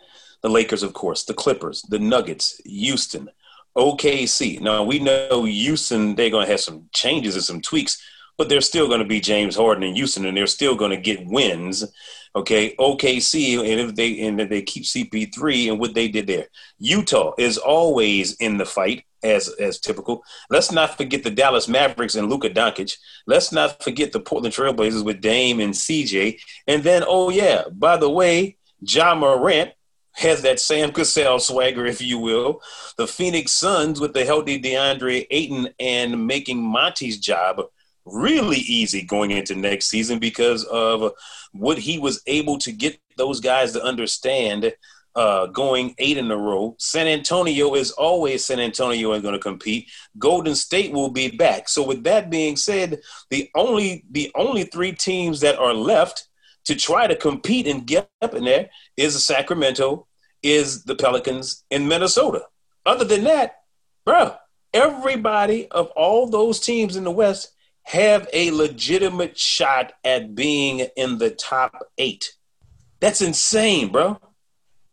the 0.46 0.52
Lakers, 0.52 0.84
of 0.84 0.94
course, 0.94 1.24
the 1.24 1.34
Clippers, 1.34 1.82
the 1.90 1.98
Nuggets, 1.98 2.62
Houston, 2.66 3.30
OKC. 3.76 4.62
Now 4.62 4.84
we 4.84 5.00
know 5.00 5.46
Houston, 5.46 6.14
they're 6.14 6.30
going 6.30 6.46
to 6.46 6.52
have 6.52 6.60
some 6.60 6.88
changes 6.94 7.34
and 7.34 7.44
some 7.44 7.62
tweaks, 7.62 8.00
but 8.38 8.48
they're 8.48 8.62
still 8.62 8.88
going 8.88 9.00
to 9.00 9.08
be 9.08 9.20
James 9.20 9.56
Harden 9.56 9.84
and 9.84 9.96
Houston, 9.98 10.24
and 10.24 10.38
they're 10.38 10.46
still 10.46 10.76
going 10.76 10.92
to 10.92 10.98
get 10.98 11.26
wins. 11.26 11.84
Okay, 12.36 12.76
OKC, 12.76 13.58
and 13.58 13.90
if 13.90 13.96
they 13.96 14.20
and 14.22 14.40
if 14.40 14.50
they 14.50 14.62
keep 14.62 14.84
CP3 14.84 15.72
and 15.72 15.80
what 15.80 15.96
they 15.96 16.08
did 16.10 16.28
there, 16.28 16.46
Utah 16.78 17.34
is 17.40 17.58
always 17.58 18.36
in 18.36 18.58
the 18.58 18.66
fight 18.66 19.04
as 19.24 19.50
as 19.60 19.80
typical. 19.80 20.24
Let's 20.52 20.72
not 20.72 20.96
forget 20.96 21.24
the 21.24 21.32
Dallas 21.32 21.68
Mavericks 21.68 22.14
and 22.14 22.30
Luka 22.30 22.52
Doncic. 22.52 22.98
Let's 23.26 23.52
not 23.52 23.82
forget 23.82 24.12
the 24.12 24.20
Portland 24.20 24.54
Trailblazers 24.54 25.04
with 25.04 25.22
Dame 25.22 25.60
and 25.60 25.74
CJ. 25.74 26.40
And 26.68 26.84
then, 26.84 27.04
oh 27.08 27.32
yeah, 27.32 27.64
by 27.72 27.98
the 27.98 28.12
way, 28.12 28.58
Ja 28.80 29.16
Morant 29.16 29.72
has 30.16 30.42
that 30.44 30.60
Sam 30.60 30.92
Cassell 30.92 31.40
swagger, 31.40 31.86
if 31.86 32.02
you 32.02 32.18
will. 32.18 32.62
The 32.98 33.08
Phoenix 33.08 33.52
Suns 33.52 34.00
with 34.00 34.14
the 34.14 34.26
healthy 34.26 34.62
DeAndre 34.62 35.28
Ayton 35.30 35.70
and 35.80 36.26
making 36.26 36.62
Monty's 36.62 37.20
job 37.20 37.62
really 38.06 38.58
easy 38.58 39.02
going 39.02 39.32
into 39.32 39.56
next 39.56 39.88
season 39.88 40.20
because 40.20 40.64
of 40.66 41.12
what 41.54 41.78
he 41.78 41.98
was 42.00 42.22
able 42.28 42.58
to 42.60 42.72
get 42.72 43.00
those 43.18 43.40
guys 43.40 43.74
to 43.74 43.84
understand 43.84 44.74
uh, 45.16 45.48
going 45.48 45.96
eight 45.98 46.18
in 46.18 46.30
a 46.30 46.38
row. 46.38 46.76
San 46.78 47.08
Antonio 47.08 47.74
is 47.76 47.92
always 47.92 48.46
San 48.46 48.60
Antonio 48.60 49.14
is 49.14 49.22
going 49.22 49.34
to 49.34 49.40
compete. 49.40 49.90
Golden 50.18 50.56
State 50.56 50.92
will 50.92 51.10
be 51.10 51.30
back. 51.30 51.70
So 51.70 51.84
with 51.86 52.04
that 52.04 52.30
being 52.30 52.58
said, 52.58 53.00
the 53.30 53.50
only 53.56 54.06
the 54.12 54.32
only 54.36 54.66
three 54.66 54.92
teams 54.92 55.40
that 55.40 55.58
are 55.58 55.74
left 55.74 56.28
to 56.66 56.76
try 56.76 57.08
to 57.08 57.16
compete 57.16 57.68
and 57.68 57.86
get 57.86 58.10
up 58.22 58.34
in 58.34 58.44
there 58.44 58.70
is 58.98 59.24
Sacramento, 59.26 60.08
is 60.44 60.84
the 60.84 60.96
Pelicans 60.96 61.64
in 61.70 61.88
Minnesota. 61.88 62.42
Other 62.86 63.06
than 63.06 63.24
that, 63.24 63.62
bro, 64.06 64.36
everybody 64.74 65.68
of 65.70 65.88
all 65.96 66.28
those 66.30 66.60
teams 66.60 66.96
in 66.96 67.04
the 67.04 67.12
West 67.12 67.54
have 67.84 68.28
a 68.34 68.52
legitimate 68.52 69.38
shot 69.38 69.94
at 70.04 70.36
being 70.36 70.88
in 70.98 71.18
the 71.18 71.32
top 71.32 71.88
eight. 71.98 72.36
That's 73.00 73.22
insane, 73.22 73.92
bro. 73.92 74.20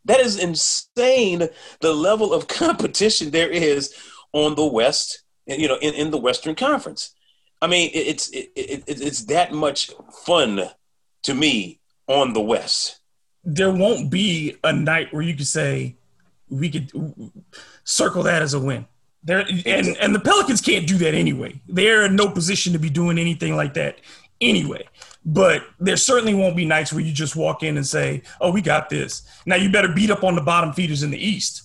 That 0.05 0.21
is 0.21 0.39
insane. 0.39 1.49
The 1.81 1.93
level 1.93 2.35
of 2.35 2.49
competition 2.49 3.31
there 3.31 3.49
is 3.49 3.95
on 4.33 4.55
the 4.55 4.67
West, 4.67 5.23
you 5.47 5.69
know, 5.69 5.79
in, 5.81 5.95
in 5.95 6.11
the 6.11 6.19
Western 6.19 6.55
Conference. 6.55 7.15
I 7.61 7.67
mean, 7.67 7.91
it's 7.95 8.29
it, 8.31 8.51
it, 8.57 8.85
it's 8.87 9.25
that 9.27 9.53
much 9.53 9.91
fun 10.27 10.69
to 11.23 11.35
me 11.35 11.81
on 12.07 12.33
the 12.33 12.41
West. 12.41 12.99
There 13.45 13.73
won't 13.73 14.11
be 14.11 14.57
a 14.63 14.73
night 14.73 15.13
where 15.13 15.23
you 15.23 15.35
could 15.35 15.47
say 15.47 15.97
we 16.49 16.71
could 16.71 16.91
circle 17.85 18.23
that 18.25 18.43
as 18.43 18.55
a 18.55 18.61
win. 18.61 18.87
There 19.25 19.41
and 19.41 19.97
and 20.01 20.15
the 20.15 20.21
Pelicans 20.21 20.61
can't 20.61 20.87
do 20.87 20.99
that 20.99 21.15
anyway. 21.15 21.61
They're 21.69 22.05
in 22.05 22.17
no 22.17 22.29
position 22.29 22.73
to 22.73 22.79
be 22.79 22.91
doing 22.91 23.19
anything 23.19 23.57
like 23.57 23.75
that 23.75 24.01
anyway. 24.41 24.89
But 25.25 25.65
there 25.79 25.97
certainly 25.97 26.35
won't 26.35 26.57
be 26.57 26.65
nights 26.65 26.93
where 26.93 27.03
you 27.03 27.13
just 27.13 27.37
walk 27.37 27.63
in 27.63 27.77
and 27.77 27.87
say, 27.87 28.23
"Oh, 28.41 28.51
we 28.51 28.61
got 28.61 28.91
this." 28.91 29.23
Now 29.47 29.57
you 29.57 29.71
better 29.71 29.93
beat 29.93 30.11
up 30.11 30.25
on 30.25 30.35
the 30.35 30.41
bottom 30.41 30.73
feeders 30.73 31.05
in 31.05 31.11
the 31.11 31.25
East, 31.25 31.63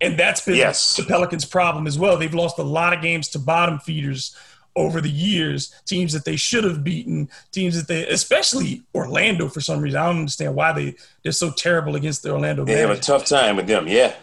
and 0.00 0.16
that's 0.16 0.40
been 0.40 0.54
yes. 0.54 0.96
the 0.96 1.02
Pelicans' 1.02 1.44
problem 1.44 1.88
as 1.88 1.98
well. 1.98 2.16
They've 2.16 2.32
lost 2.32 2.58
a 2.58 2.62
lot 2.62 2.92
of 2.92 3.02
games 3.02 3.28
to 3.30 3.40
bottom 3.40 3.80
feeders 3.80 4.36
over 4.80 5.00
the 5.00 5.10
years, 5.10 5.74
teams 5.84 6.12
that 6.12 6.24
they 6.24 6.36
should 6.36 6.64
have 6.64 6.82
beaten, 6.82 7.28
teams 7.52 7.76
that 7.76 7.88
they, 7.88 8.06
especially 8.08 8.82
Orlando 8.94 9.48
for 9.48 9.60
some 9.60 9.80
reason. 9.80 10.00
I 10.00 10.06
don't 10.06 10.20
understand 10.20 10.54
why 10.54 10.72
they 10.72 10.94
they're 11.22 11.32
so 11.32 11.50
terrible 11.50 11.96
against 11.96 12.22
the 12.22 12.32
Orlando. 12.32 12.64
They 12.64 12.78
have 12.78 12.90
a 12.90 12.98
tough 12.98 13.24
time 13.26 13.56
with 13.56 13.66
them, 13.66 13.86
yeah. 13.86 14.14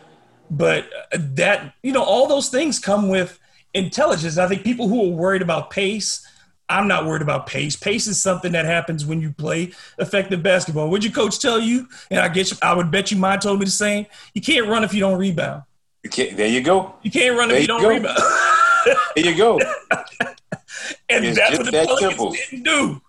But 0.49 0.89
uh, 1.13 1.17
that 1.35 1.73
you 1.83 1.91
know, 1.91 2.03
all 2.03 2.27
those 2.27 2.49
things 2.49 2.79
come 2.79 3.09
with 3.09 3.39
intelligence. 3.73 4.37
I 4.37 4.47
think 4.47 4.63
people 4.63 4.87
who 4.87 5.05
are 5.05 5.15
worried 5.15 5.41
about 5.41 5.69
pace. 5.69 6.25
I'm 6.69 6.89
not 6.89 7.05
worried 7.05 7.21
about 7.21 7.47
pace. 7.47 7.77
Pace 7.77 8.07
is 8.07 8.21
something 8.21 8.51
that 8.51 8.65
happens 8.65 9.05
when 9.05 9.21
you 9.21 9.31
play 9.31 9.71
effective 9.99 10.43
basketball. 10.43 10.89
Would 10.89 11.01
your 11.01 11.13
coach 11.13 11.39
tell 11.39 11.61
you? 11.61 11.87
And 12.11 12.19
I 12.19 12.27
guess 12.27 12.61
I 12.61 12.73
would 12.73 12.91
bet 12.91 13.09
you 13.09 13.15
mine 13.15 13.39
told 13.39 13.59
me 13.59 13.65
the 13.65 13.71
same. 13.71 14.05
You 14.33 14.41
can't 14.41 14.67
run 14.67 14.83
if 14.83 14.93
you 14.93 14.99
don't 14.99 15.17
rebound. 15.17 15.63
You 16.03 16.31
there 16.35 16.47
you 16.47 16.61
go. 16.61 16.95
You 17.03 17.11
can't 17.11 17.37
run 17.37 17.47
there 17.47 17.57
if 17.57 17.63
you, 17.63 17.67
don't 17.67 17.81
go. 17.81 17.89
rebound. 17.89 18.17
there 19.15 19.25
you 19.25 19.35
go. 19.35 19.59
And 21.09 21.25
it's 21.25 21.37
that's 21.37 21.57
what 21.57 21.65
the 21.65 21.71
that 21.71 21.87
Pelicans 21.87 22.09
simple. 22.11 22.31
didn't 22.31 22.63
do. 22.63 23.01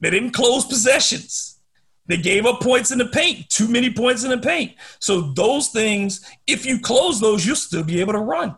They 0.00 0.10
didn't 0.10 0.32
close 0.32 0.64
possessions. 0.64 1.60
They 2.06 2.16
gave 2.16 2.46
up 2.46 2.60
points 2.60 2.90
in 2.90 2.98
the 2.98 3.06
paint, 3.06 3.48
too 3.48 3.68
many 3.68 3.92
points 3.92 4.24
in 4.24 4.30
the 4.30 4.38
paint. 4.38 4.74
So 4.98 5.20
those 5.20 5.68
things, 5.68 6.26
if 6.46 6.66
you 6.66 6.80
close 6.80 7.20
those, 7.20 7.46
you'll 7.46 7.54
still 7.56 7.84
be 7.84 8.00
able 8.00 8.12
to 8.14 8.18
run. 8.18 8.56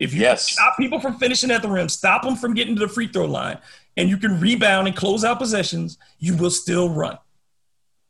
If 0.00 0.14
you 0.14 0.22
yes. 0.22 0.50
stop 0.50 0.76
people 0.78 0.98
from 0.98 1.18
finishing 1.18 1.50
at 1.50 1.62
the 1.62 1.68
rim, 1.68 1.88
stop 1.88 2.22
them 2.22 2.34
from 2.34 2.54
getting 2.54 2.74
to 2.74 2.80
the 2.80 2.88
free 2.88 3.08
throw 3.08 3.26
line, 3.26 3.58
and 3.96 4.08
you 4.08 4.16
can 4.16 4.40
rebound 4.40 4.88
and 4.88 4.96
close 4.96 5.22
out 5.22 5.38
possessions, 5.38 5.98
you 6.18 6.36
will 6.36 6.50
still 6.50 6.88
run. 6.88 7.18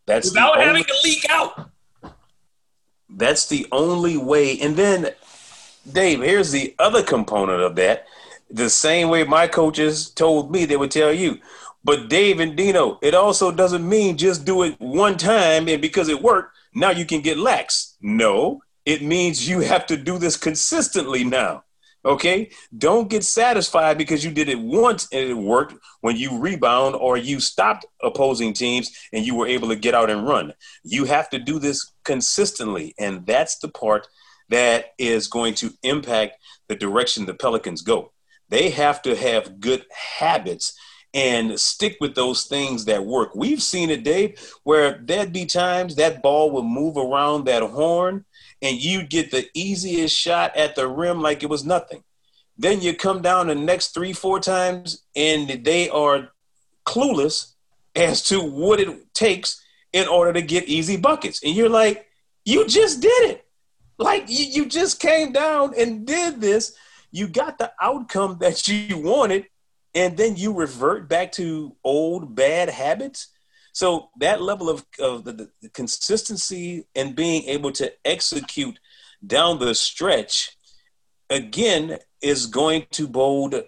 That's 0.07 0.31
without 0.31 0.55
only, 0.55 0.67
having 0.67 0.85
to 0.85 0.95
leak 1.05 1.27
out. 1.29 1.71
That's 3.11 3.47
the 3.47 3.67
only 3.73 4.17
way. 4.17 4.59
And 4.61 4.75
then, 4.77 5.11
Dave, 5.91 6.21
here's 6.21 6.51
the 6.51 6.75
other 6.79 7.03
component 7.03 7.61
of 7.61 7.75
that. 7.77 8.07
The 8.53 8.69
same 8.69 9.09
way 9.09 9.25
my 9.25 9.47
coaches 9.47 10.11
told 10.11 10.53
me 10.53 10.67
they 10.67 10.77
would 10.77 10.91
tell 10.91 11.13
you. 11.13 11.39
But 11.83 12.11
Dave 12.11 12.39
and 12.39 12.55
Dino, 12.55 12.99
it 13.01 13.15
also 13.15 13.51
doesn't 13.51 13.89
mean 13.89 14.19
just 14.19 14.45
do 14.45 14.63
it 14.63 14.79
one 14.79 15.17
time 15.17 15.69
and 15.69 15.81
because 15.81 16.11
it 16.11 16.23
worked, 16.23 16.55
now 16.75 16.91
you 16.91 17.07
can 17.07 17.23
get 17.23 17.39
lax. 17.39 17.97
No, 18.03 18.63
it 18.85 19.03
means 19.03 19.49
you 19.49 19.61
have 19.61 19.87
to 19.87 19.97
do 19.97 20.19
this 20.19 20.37
consistently 20.37 21.25
now. 21.25 21.65
Okay? 22.05 22.51
Don't 22.77 23.09
get 23.09 23.25
satisfied 23.25 23.97
because 23.97 24.23
you 24.23 24.31
did 24.31 24.51
it 24.51 24.59
once 24.59 25.09
and 25.13 25.31
it 25.31 25.35
worked 25.35 25.75
when 26.03 26.17
you 26.17 26.39
rebound 26.39 26.95
or 26.97 27.17
you 27.17 27.41
stopped 27.41 27.87
opposing 28.03 28.53
teams 28.53 28.91
and 29.15 29.25
you 29.25 29.35
were 29.35 29.47
able 29.47 29.69
to 29.69 29.77
get 29.77 29.95
out 29.95 30.11
and 30.11 30.27
run. 30.27 30.53
You 30.85 31.07
have 31.07 31.31
to 31.31 31.39
do 31.39 31.59
this 31.59 31.93
consistently. 32.05 32.95
And 32.99 33.25
that's 33.25 33.59
the 33.59 33.69
part 33.69 34.09
that 34.51 34.93
is 34.99 35.27
going 35.27 35.55
to 35.55 35.73
impact 35.83 36.37
the 36.69 36.77
direction 36.77 37.25
the 37.25 37.35
Pelicans 37.35 37.81
go. 37.83 38.12
They 38.53 38.69
have 38.69 39.01
to 39.03 39.17
have 39.17 39.61
good 39.61 39.87
habits 39.91 40.79
and 41.15 41.59
stick 41.59 41.97
with 42.03 42.15
those 42.15 42.45
things 42.45 42.85
that 42.85 43.07
work. 43.07 43.35
We've 43.35 43.63
seen 43.63 43.89
it, 43.89 44.05
Dave, 44.05 44.39
where 44.63 45.01
there'd 45.03 45.33
be 45.33 45.47
times 45.47 45.97
that 45.97 46.23
ball 46.23 46.51
would 46.51 46.67
move 46.67 46.99
around 46.99 47.47
that 47.47 47.63
horn 47.63 48.27
and 48.61 48.77
you'd 48.77 49.09
get 49.09 49.31
the 49.31 49.49
easiest 49.55 50.15
shot 50.15 50.55
at 50.55 50.77
the 50.77 50.87
rim 50.87 51.23
like 51.23 51.43
it 51.43 51.49
was 51.49 51.65
nothing. 51.65 52.05
Then 52.59 52.83
you 52.83 52.95
come 52.95 53.23
down 53.23 53.47
the 53.47 53.55
next 53.55 53.95
three, 53.95 54.13
four 54.13 54.39
times 54.39 55.03
and 55.17 55.65
they 55.65 55.89
are 55.89 56.29
clueless 56.85 57.55
as 57.97 58.23
to 58.25 58.43
what 58.43 58.81
it 58.81 59.15
takes 59.15 59.65
in 59.95 60.07
order 60.07 60.35
to 60.35 60.43
get 60.43 60.69
easy 60.69 60.99
buckets. 60.99 61.43
And 61.43 61.55
you're 61.55 61.71
like, 61.71 62.07
you 62.45 62.67
just 62.67 63.01
did 63.01 63.31
it. 63.31 63.47
Like 63.97 64.25
you, 64.29 64.45
you 64.45 64.67
just 64.67 65.01
came 65.01 65.33
down 65.33 65.73
and 65.79 66.07
did 66.07 66.39
this 66.39 66.77
you 67.13 67.29
got 67.29 67.59
the 67.59 67.71
outcome 67.81 68.39
that 68.41 68.67
you 68.67 68.99
wanted, 68.99 69.47
and 69.95 70.17
then 70.17 70.37
you 70.37 70.53
revert 70.55 71.09
back 71.09 71.33
to 71.33 71.77
old 71.85 72.35
bad 72.35 72.71
habits. 72.71 73.29
So 73.73 74.09
that 74.19 74.43
level 74.43 74.69
of, 74.69 74.85
of 74.99 75.25
the, 75.25 75.51
the 75.61 75.69
consistency 75.69 76.87
and 76.95 77.15
being 77.15 77.45
able 77.45 77.73
to 77.73 77.93
execute 78.05 78.79
down 79.25 79.59
the 79.59 79.75
stretch, 79.75 80.57
again, 81.31 81.99
is 82.21 82.47
going 82.47 82.87
to 82.93 83.07
bode 83.07 83.65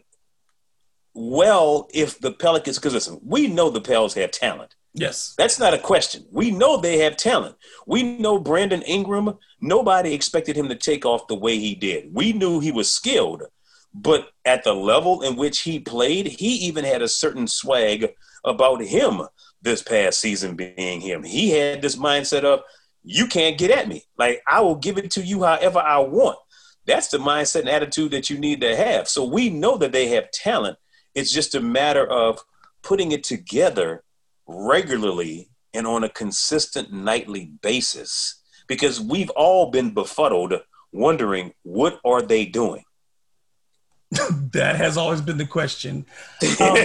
well 1.15 1.89
if 1.95 2.19
the 2.19 2.33
Pelicans, 2.33 2.79
because 2.79 2.95
listen, 2.95 3.21
we 3.25 3.47
know 3.47 3.71
the 3.71 3.81
Pels 3.81 4.15
have 4.15 4.31
talent. 4.31 4.74
Yes. 4.95 5.35
That's 5.37 5.59
not 5.59 5.75
a 5.75 5.79
question. 5.79 6.25
We 6.31 6.53
know 6.53 6.77
they 6.77 6.99
have 6.99 7.17
talent. 7.17 7.57
We 7.85 8.05
know 8.17 8.39
Brandon 8.39 8.83
Ingram, 8.83 9.39
nobody 9.61 10.15
expected 10.15 10.57
him 10.57 10.69
to 10.69 10.77
take 10.77 11.05
off 11.05 11.27
the 11.27 11.35
way 11.35 11.59
he 11.59 11.75
did. 11.75 12.15
We 12.15 12.33
knew 12.33 12.61
he 12.61 12.71
was 12.71 12.93
skilled, 12.93 13.43
but 13.93 14.29
at 14.45 14.63
the 14.63 14.73
level 14.73 15.23
in 15.23 15.35
which 15.35 15.61
he 15.61 15.81
played, 15.81 16.29
he 16.29 16.55
even 16.67 16.85
had 16.85 17.03
a 17.03 17.09
certain 17.09 17.49
swag 17.49 18.15
about 18.45 18.83
him 18.83 19.23
this 19.63 19.83
past 19.83 20.21
season 20.21 20.55
being 20.55 21.01
him. 21.01 21.25
He 21.25 21.51
had 21.51 21.83
this 21.83 21.97
mindset 21.97 22.45
of, 22.45 22.61
you 23.03 23.27
can't 23.27 23.59
get 23.59 23.73
at 23.73 23.89
me. 23.89 24.05
Like, 24.17 24.43
I 24.47 24.61
will 24.61 24.77
give 24.77 24.97
it 24.97 25.11
to 25.13 25.23
you 25.23 25.43
however 25.43 25.81
I 25.81 25.99
want. 25.99 26.39
That's 26.87 27.09
the 27.09 27.19
mindset 27.19 27.61
and 27.61 27.69
attitude 27.69 28.13
that 28.13 28.31
you 28.31 28.39
need 28.39 28.61
to 28.61 28.77
have. 28.77 29.09
So 29.09 29.25
we 29.25 29.51
know 29.51 29.77
that 29.79 29.93
they 29.93 30.09
have 30.09 30.31
talent. 30.31 30.79
It's 31.15 31.33
just 31.33 31.55
a 31.55 31.61
matter 31.61 32.07
of 32.07 32.41
putting 32.83 33.13
it 33.13 33.25
together 33.25 34.05
regularly 34.47 35.49
and 35.73 35.87
on 35.87 36.05
a 36.05 36.09
consistent 36.09 36.93
nightly 36.93 37.53
basis 37.63 38.43
because 38.67 39.01
we've 39.01 39.31
all 39.31 39.71
been 39.71 39.93
befuddled 39.93 40.55
wondering 40.93 41.53
what 41.63 42.01
are 42.05 42.23
they 42.23 42.47
doing? 42.47 42.85
That 44.53 44.77
has 44.77 44.97
always 44.97 45.21
been 45.21 45.39
the 45.39 45.47
question. 45.47 46.07
Um, 46.61 46.77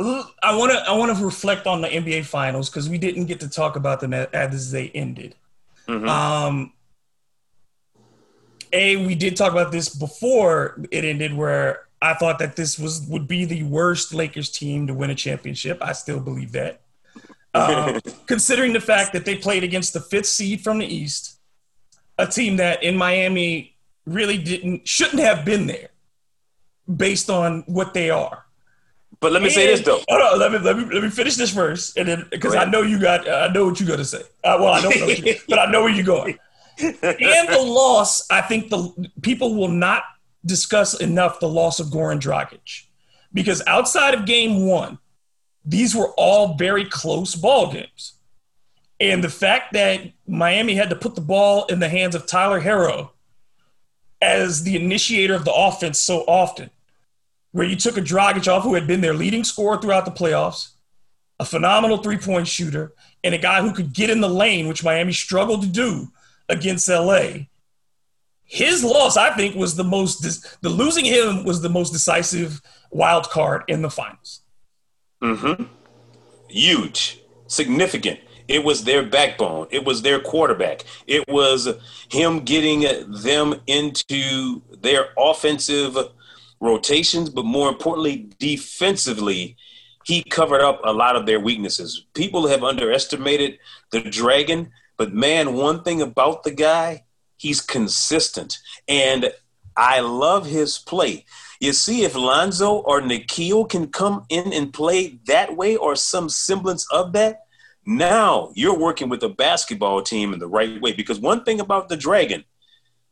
i 0.42 0.56
want 0.56 0.72
to 0.72 0.78
i 0.88 0.92
want 0.92 1.16
to 1.16 1.24
reflect 1.24 1.66
on 1.66 1.80
the 1.80 1.86
nba 1.86 2.24
finals 2.24 2.68
because 2.68 2.88
we 2.88 2.98
didn't 2.98 3.26
get 3.26 3.38
to 3.38 3.48
talk 3.48 3.76
about 3.76 4.00
them 4.00 4.12
as 4.14 4.70
they 4.70 4.88
ended. 4.88 5.34
Mm-hmm. 5.86 6.08
um, 6.08 6.72
a 8.72 8.96
we 9.04 9.14
did 9.14 9.36
talk 9.36 9.52
about 9.52 9.70
this 9.72 9.88
before 9.94 10.80
it 10.90 11.04
ended 11.04 11.34
where 11.34 11.86
I 12.02 12.14
thought 12.14 12.40
that 12.40 12.56
this 12.56 12.78
was 12.78 13.06
would 13.08 13.28
be 13.28 13.44
the 13.44 13.62
worst 13.62 14.12
Lakers 14.12 14.50
team 14.50 14.88
to 14.88 14.94
win 14.94 15.10
a 15.10 15.14
championship. 15.14 15.78
I 15.80 15.92
still 15.92 16.18
believe 16.18 16.50
that. 16.52 16.80
Um, 17.54 18.00
considering 18.26 18.72
the 18.72 18.80
fact 18.80 19.12
that 19.12 19.24
they 19.24 19.36
played 19.36 19.62
against 19.62 19.92
the 19.92 20.00
fifth 20.00 20.26
seed 20.26 20.62
from 20.62 20.78
the 20.78 20.86
East, 20.86 21.38
a 22.18 22.26
team 22.26 22.56
that 22.56 22.82
in 22.82 22.96
Miami 22.96 23.76
really 24.04 24.36
didn't 24.36 24.86
shouldn't 24.86 25.22
have 25.22 25.44
been 25.44 25.68
there, 25.68 25.90
based 26.94 27.30
on 27.30 27.62
what 27.66 27.94
they 27.94 28.10
are. 28.10 28.46
But 29.20 29.30
let 29.30 29.40
me 29.40 29.46
and, 29.46 29.54
say 29.54 29.68
this 29.68 29.82
though. 29.82 30.00
Hold 30.08 30.22
on, 30.22 30.38
let 30.40 30.50
me 30.50 30.58
let 30.58 30.76
me 30.76 30.84
let 30.92 31.04
me 31.04 31.08
finish 31.08 31.36
this 31.36 31.54
first, 31.54 31.96
and 31.96 32.08
then 32.08 32.26
because 32.32 32.56
I 32.56 32.64
know 32.64 32.82
you 32.82 32.98
got 32.98 33.28
I 33.28 33.46
know 33.52 33.66
what 33.66 33.78
you're 33.78 33.88
gonna 33.88 34.04
say. 34.04 34.22
Uh, 34.42 34.56
well, 34.58 34.72
I 34.72 34.80
don't 34.80 34.98
know, 34.98 35.06
you, 35.06 35.36
but 35.48 35.60
I 35.60 35.70
know 35.70 35.82
where 35.82 35.92
you're 35.92 36.04
going. 36.04 36.36
and 36.82 36.96
the 37.48 37.62
loss, 37.64 38.28
I 38.28 38.40
think 38.40 38.70
the 38.70 39.10
people 39.20 39.54
will 39.54 39.68
not 39.68 40.02
discuss 40.44 40.98
enough 41.00 41.40
the 41.40 41.48
loss 41.48 41.80
of 41.80 41.88
Goran 41.88 42.20
Dragic 42.20 42.86
because 43.32 43.62
outside 43.66 44.14
of 44.14 44.26
game 44.26 44.66
one, 44.66 44.98
these 45.64 45.94
were 45.94 46.12
all 46.16 46.54
very 46.54 46.84
close 46.84 47.34
ball 47.34 47.72
games. 47.72 48.14
And 49.00 49.22
the 49.22 49.28
fact 49.28 49.72
that 49.72 50.12
Miami 50.26 50.74
had 50.74 50.90
to 50.90 50.96
put 50.96 51.14
the 51.14 51.20
ball 51.20 51.64
in 51.66 51.80
the 51.80 51.88
hands 51.88 52.14
of 52.14 52.26
Tyler 52.26 52.60
Herro 52.60 53.10
as 54.20 54.62
the 54.62 54.76
initiator 54.76 55.34
of 55.34 55.44
the 55.44 55.52
offense 55.52 55.98
so 55.98 56.20
often, 56.28 56.70
where 57.50 57.66
you 57.66 57.76
took 57.76 57.96
a 57.96 58.00
Dragic 58.00 58.46
off 58.50 58.62
who 58.62 58.74
had 58.74 58.86
been 58.86 59.00
their 59.00 59.14
leading 59.14 59.44
scorer 59.44 59.80
throughout 59.80 60.04
the 60.04 60.10
playoffs, 60.12 60.70
a 61.40 61.44
phenomenal 61.44 61.98
three 61.98 62.18
point 62.18 62.46
shooter, 62.46 62.92
and 63.24 63.34
a 63.34 63.38
guy 63.38 63.60
who 63.60 63.72
could 63.72 63.92
get 63.92 64.10
in 64.10 64.20
the 64.20 64.28
lane, 64.28 64.68
which 64.68 64.84
Miami 64.84 65.12
struggled 65.12 65.62
to 65.62 65.68
do 65.68 66.08
against 66.48 66.88
LA 66.88 67.46
his 68.52 68.84
loss, 68.84 69.16
I 69.16 69.30
think, 69.34 69.56
was 69.56 69.76
the 69.76 69.84
most 69.84 70.20
the 70.60 70.68
losing 70.68 71.06
him 71.06 71.42
was 71.42 71.62
the 71.62 71.70
most 71.70 71.90
decisive 71.90 72.60
wild 72.90 73.30
card 73.30 73.62
in 73.66 73.80
the 73.80 73.88
finals. 73.88 74.42
Mm-hmm. 75.22 75.64
Huge, 76.50 77.22
significant. 77.46 78.20
It 78.48 78.62
was 78.62 78.84
their 78.84 79.04
backbone. 79.04 79.68
It 79.70 79.86
was 79.86 80.02
their 80.02 80.20
quarterback. 80.20 80.84
It 81.06 81.26
was 81.28 81.66
him 82.10 82.40
getting 82.40 82.82
them 83.22 83.54
into 83.66 84.60
their 84.82 85.14
offensive 85.16 85.96
rotations, 86.60 87.30
but 87.30 87.46
more 87.46 87.70
importantly, 87.70 88.28
defensively, 88.38 89.56
he 90.04 90.22
covered 90.24 90.60
up 90.60 90.82
a 90.84 90.92
lot 90.92 91.16
of 91.16 91.24
their 91.24 91.40
weaknesses. 91.40 92.04
People 92.12 92.48
have 92.48 92.62
underestimated 92.62 93.58
the 93.92 94.02
Dragon, 94.02 94.72
but 94.98 95.14
man, 95.14 95.54
one 95.54 95.82
thing 95.82 96.02
about 96.02 96.42
the 96.42 96.50
guy, 96.50 97.04
He's 97.42 97.60
consistent. 97.60 98.60
And 98.86 99.32
I 99.76 99.98
love 99.98 100.46
his 100.46 100.78
play. 100.78 101.24
You 101.58 101.72
see, 101.72 102.04
if 102.04 102.14
Lonzo 102.14 102.74
or 102.74 103.00
Nickeil 103.00 103.68
can 103.68 103.88
come 103.88 104.24
in 104.28 104.52
and 104.52 104.72
play 104.72 105.18
that 105.26 105.56
way 105.56 105.74
or 105.74 105.96
some 105.96 106.28
semblance 106.28 106.86
of 106.92 107.12
that, 107.14 107.40
now 107.84 108.52
you're 108.54 108.78
working 108.78 109.08
with 109.08 109.24
a 109.24 109.28
basketball 109.28 110.02
team 110.02 110.32
in 110.32 110.38
the 110.38 110.46
right 110.46 110.80
way. 110.80 110.92
Because 110.92 111.18
one 111.18 111.42
thing 111.42 111.58
about 111.58 111.88
the 111.88 111.96
Dragon, 111.96 112.44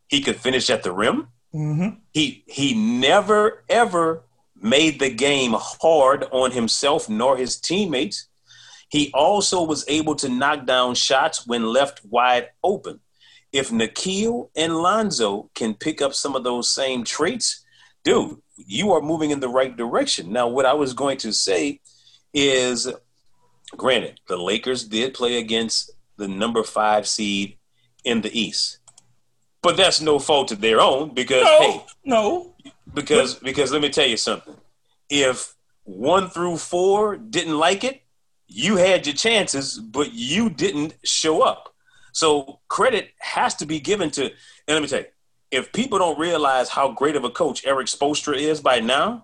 he 0.07 0.21
could 0.21 0.37
finish 0.37 0.69
at 0.69 0.83
the 0.83 0.93
rim. 0.93 1.27
Mm-hmm. 1.53 1.97
He 2.13 2.45
he 2.47 2.73
never 2.73 3.65
ever 3.67 4.23
made 4.55 5.01
the 5.01 5.09
game 5.09 5.55
hard 5.57 6.23
on 6.31 6.51
himself 6.51 7.09
nor 7.09 7.35
his 7.35 7.57
teammates. 7.57 8.29
He 8.87 9.11
also 9.13 9.61
was 9.61 9.83
able 9.89 10.15
to 10.15 10.29
knock 10.29 10.65
down 10.65 10.95
shots 10.95 11.45
when 11.45 11.65
left 11.65 12.05
wide 12.05 12.47
open 12.63 13.01
if 13.51 13.69
Nickeil 13.69 14.49
and 14.55 14.77
Lonzo 14.77 15.49
can 15.55 15.73
pick 15.73 16.01
up 16.01 16.13
some 16.13 16.35
of 16.35 16.43
those 16.43 16.69
same 16.69 17.03
traits, 17.03 17.65
dude, 18.03 18.37
you 18.55 18.93
are 18.93 19.01
moving 19.01 19.31
in 19.31 19.39
the 19.39 19.49
right 19.49 19.75
direction. 19.75 20.31
Now, 20.31 20.47
what 20.47 20.65
I 20.65 20.73
was 20.73 20.93
going 20.93 21.17
to 21.19 21.33
say 21.33 21.81
is 22.33 22.91
granted, 23.75 24.19
the 24.27 24.37
Lakers 24.37 24.85
did 24.85 25.13
play 25.13 25.37
against 25.37 25.91
the 26.17 26.27
number 26.27 26.63
five 26.63 27.07
seed 27.07 27.57
in 28.03 28.21
the 28.21 28.39
East. 28.39 28.79
But 29.61 29.77
that's 29.77 30.01
no 30.01 30.17
fault 30.17 30.51
of 30.51 30.61
their 30.61 30.79
own 30.79 31.13
because 31.13 31.43
no, 31.43 31.59
hey, 31.59 31.85
no. 32.03 32.55
Because 32.93 33.35
because 33.35 33.71
let 33.71 33.81
me 33.81 33.89
tell 33.89 34.07
you 34.07 34.17
something. 34.17 34.55
If 35.09 35.55
one 35.83 36.29
through 36.29 36.57
four 36.57 37.17
didn't 37.17 37.57
like 37.57 37.83
it, 37.83 38.01
you 38.47 38.77
had 38.77 39.05
your 39.05 39.15
chances, 39.15 39.77
but 39.77 40.13
you 40.13 40.49
didn't 40.49 40.95
show 41.03 41.41
up. 41.41 41.70
So 42.11 42.59
credit 42.67 43.11
has 43.19 43.55
to 43.55 43.65
be 43.65 43.79
given 43.79 44.11
to, 44.11 44.23
and 44.23 44.33
let 44.67 44.81
me 44.81 44.87
tell 44.87 44.99
you, 44.99 45.05
if 45.51 45.73
people 45.73 45.99
don't 45.99 46.19
realize 46.19 46.69
how 46.69 46.91
great 46.91 47.15
of 47.15 47.23
a 47.23 47.29
coach 47.29 47.65
Erik 47.65 47.87
Spoelstra 47.87 48.37
is 48.37 48.61
by 48.61 48.79
now, 48.79 49.23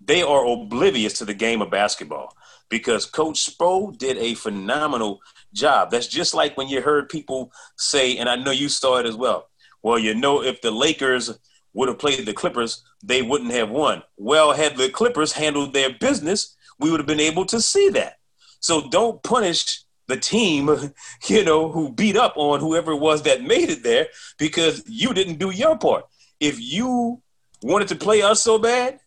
they 0.00 0.22
are 0.22 0.46
oblivious 0.46 1.14
to 1.18 1.24
the 1.24 1.34
game 1.34 1.60
of 1.62 1.70
basketball 1.70 2.34
because 2.68 3.04
Coach 3.06 3.46
Spo 3.46 3.96
did 3.96 4.16
a 4.18 4.34
phenomenal 4.34 5.20
job. 5.52 5.90
That's 5.90 6.06
just 6.06 6.34
like 6.34 6.56
when 6.56 6.68
you 6.68 6.80
heard 6.80 7.08
people 7.08 7.52
say, 7.76 8.16
and 8.16 8.28
I 8.28 8.36
know 8.36 8.50
you 8.50 8.68
saw 8.68 8.98
it 8.98 9.06
as 9.06 9.16
well. 9.16 9.48
Well, 9.82 9.98
you 9.98 10.14
know, 10.14 10.42
if 10.42 10.60
the 10.60 10.70
Lakers 10.70 11.38
would 11.72 11.88
have 11.88 11.98
played 11.98 12.24
the 12.26 12.32
Clippers, 12.32 12.82
they 13.02 13.22
wouldn't 13.22 13.52
have 13.52 13.70
won. 13.70 14.02
Well, 14.16 14.52
had 14.52 14.76
the 14.76 14.88
Clippers 14.88 15.32
handled 15.32 15.72
their 15.72 15.90
business, 15.90 16.56
we 16.78 16.90
would 16.90 17.00
have 17.00 17.06
been 17.06 17.20
able 17.20 17.44
to 17.46 17.60
see 17.60 17.88
that. 17.90 18.18
So 18.60 18.88
don't 18.88 19.22
punish 19.22 19.82
the 20.08 20.16
team, 20.16 20.68
you 21.28 21.44
know, 21.44 21.70
who 21.70 21.92
beat 21.92 22.16
up 22.16 22.34
on 22.36 22.60
whoever 22.60 22.92
it 22.92 22.98
was 22.98 23.22
that 23.22 23.42
made 23.42 23.70
it 23.70 23.82
there 23.82 24.08
because 24.38 24.82
you 24.86 25.14
didn't 25.14 25.38
do 25.38 25.50
your 25.50 25.78
part. 25.78 26.06
If 26.40 26.60
you 26.60 27.22
wanted 27.62 27.88
to 27.88 27.96
play 27.96 28.22
us 28.22 28.42
so 28.42 28.58
bad, 28.58 29.00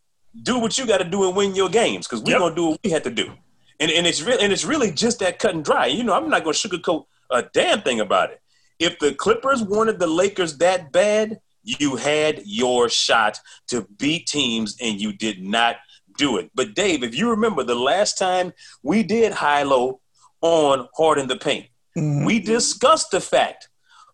do 0.44 0.60
what 0.60 0.78
you 0.78 0.86
got 0.86 1.00
to 1.00 1.04
do 1.04 1.28
and 1.28 1.36
win 1.36 1.56
your 1.56 1.70
games 1.70 2.08
because 2.08 2.24
we're 2.24 2.32
yep. 2.32 2.40
gonna 2.40 2.56
do 2.56 2.68
what 2.68 2.80
we 2.84 2.90
had 2.90 3.04
to 3.04 3.12
do. 3.12 3.34
And 3.80 3.92
and 3.92 4.08
it's 4.08 4.22
really 4.22 4.44
and 4.44 4.54
it's 4.54 4.64
really 4.64 4.92
just 4.92 5.20
that 5.20 5.40
cut 5.40 5.56
and 5.56 5.66
dry. 5.66 5.88
You 5.88 6.04
know, 6.04 6.14
I'm 6.14 6.30
not 6.30 6.44
gonna 6.44 6.54
sugarcoat 6.54 7.06
a 7.30 7.44
damn 7.44 7.82
thing 7.82 8.00
about 8.00 8.32
it. 8.32 8.42
If 8.80 9.00
the 9.00 9.14
Clippers 9.14 9.62
wanted 9.62 10.00
the 10.00 10.08
Lakers 10.08 10.58
that 10.58 10.92
bad, 10.92 11.40
you 11.64 11.96
had 11.96 12.42
your 12.46 12.90
shot 12.90 13.40
to 13.68 13.88
beat 13.98 14.28
teams 14.28 14.76
and 14.82 15.00
you 15.00 15.14
did 15.14 15.44
not 15.44 15.78
do 16.18 16.38
it. 16.38 16.52
But 16.56 16.74
Dave, 16.76 17.04
if 17.04 17.16
you 17.16 17.30
remember 17.30 17.64
the 17.64 17.76
last 17.76 18.18
time 18.18 18.54
we 18.84 19.04
did 19.04 19.32
high 19.32 19.64
low 19.64 20.02
on 20.42 20.88
Hard 20.96 21.20
in 21.20 21.28
the 21.28 21.38
Paint. 21.38 21.68
Mm-hmm. 21.98 22.26
We 22.26 22.40
discussed 22.40 23.12
the 23.12 23.22
fact 23.22 23.70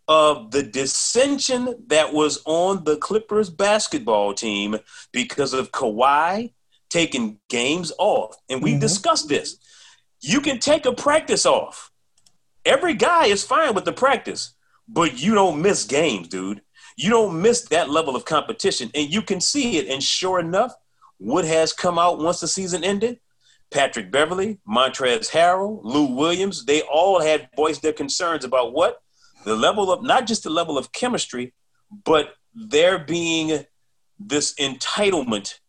of 0.07 0.51
the 0.51 0.63
dissension 0.63 1.84
that 1.88 2.13
was 2.13 2.41
on 2.45 2.84
the 2.86 2.97
Clippers 2.97 3.49
basketball 3.49 4.34
team 4.34 4.78
because 5.11 5.53
of 5.53 5.71
Kawhi 5.71 6.53
taking 6.89 7.39
games 7.49 7.91
off. 7.97 8.38
And 8.49 8.63
we 8.63 8.71
mm-hmm. 8.71 8.80
discussed 8.80 9.28
this. 9.28 9.57
You 10.21 10.41
can 10.41 10.59
take 10.59 10.86
a 10.86 10.93
practice 10.93 11.45
off. 11.45 11.91
Every 12.65 12.93
guy 12.93 13.25
is 13.25 13.43
fine 13.43 13.75
with 13.75 13.86
the 13.86 13.93
practice, 13.93 14.53
but 14.88 15.21
you 15.21 15.34
don't 15.34 15.61
miss 15.61 15.84
games, 15.84 16.28
dude. 16.28 16.61
You 16.95 17.09
don't 17.11 17.41
miss 17.41 17.61
that 17.65 17.89
level 17.89 18.15
of 18.15 18.25
competition, 18.25 18.89
and 18.95 19.13
you 19.13 19.21
can 19.21 19.39
see 19.39 19.78
it. 19.78 19.88
And 19.88 20.01
sure 20.01 20.39
enough, 20.39 20.73
what 21.17 21.45
has 21.45 21.71
come 21.71 21.99
out 21.99 22.19
once 22.19 22.39
the 22.39 22.47
season 22.47 22.84
ended? 22.84 23.19
Patrick 23.72 24.11
Beverley, 24.11 24.59
Montrezl 24.68 25.30
Harrell, 25.32 25.82
Lou 25.84 26.05
Williams, 26.15 26.65
they 26.65 26.82
all 26.82 27.22
had 27.22 27.49
voiced 27.55 27.82
their 27.82 27.93
concerns 27.93 28.45
about 28.45 28.74
what? 28.74 29.01
The 29.45 29.55
level 29.55 29.91
of, 29.91 30.03
not 30.03 30.28
just 30.28 30.43
the 30.43 30.49
level 30.49 30.78
of 30.78 30.91
chemistry, 30.91 31.53
but 32.05 32.36
there 32.53 32.97
being 32.97 33.65
this 34.20 34.53
entitlement, 34.55 35.59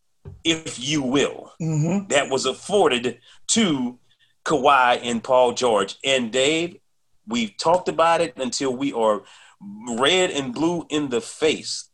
if 0.45 0.79
you 0.79 1.03
will, 1.03 1.53
mm-hmm. 1.61 2.09
that 2.09 2.31
was 2.31 2.47
afforded 2.47 3.19
to 3.49 3.99
Kawhi 4.45 5.01
and 5.03 5.23
Paul 5.23 5.53
George. 5.53 5.97
And 6.05 6.33
Dave, 6.33 6.79
we've 7.27 7.57
talked 7.57 7.89
about 7.89 8.21
it 8.21 8.35
until 8.37 8.75
we 8.75 8.93
are 8.93 9.23
red 9.99 10.31
and 10.31 10.55
blue 10.55 10.87
in 10.89 11.09
the 11.09 11.21
face. 11.21 11.91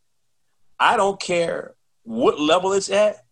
I 0.79 0.97
don't 0.97 1.21
care 1.21 1.75
what 2.03 2.39
level 2.39 2.73
it's 2.73 2.91
at. 2.91 3.25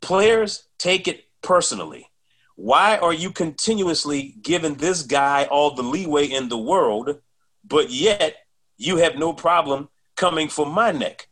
Players 0.00 0.66
take 0.78 1.06
it 1.06 1.24
personally. 1.42 2.08
Why 2.56 2.96
are 2.98 3.12
you 3.12 3.30
continuously 3.30 4.36
giving 4.42 4.74
this 4.74 5.02
guy 5.02 5.44
all 5.44 5.74
the 5.74 5.82
leeway 5.82 6.26
in 6.26 6.48
the 6.48 6.58
world, 6.58 7.20
but 7.64 7.90
yet 7.90 8.36
you 8.76 8.98
have 8.98 9.16
no 9.16 9.32
problem 9.32 9.88
coming 10.16 10.48
for 10.48 10.66
my 10.66 10.92
neck? 10.92 11.28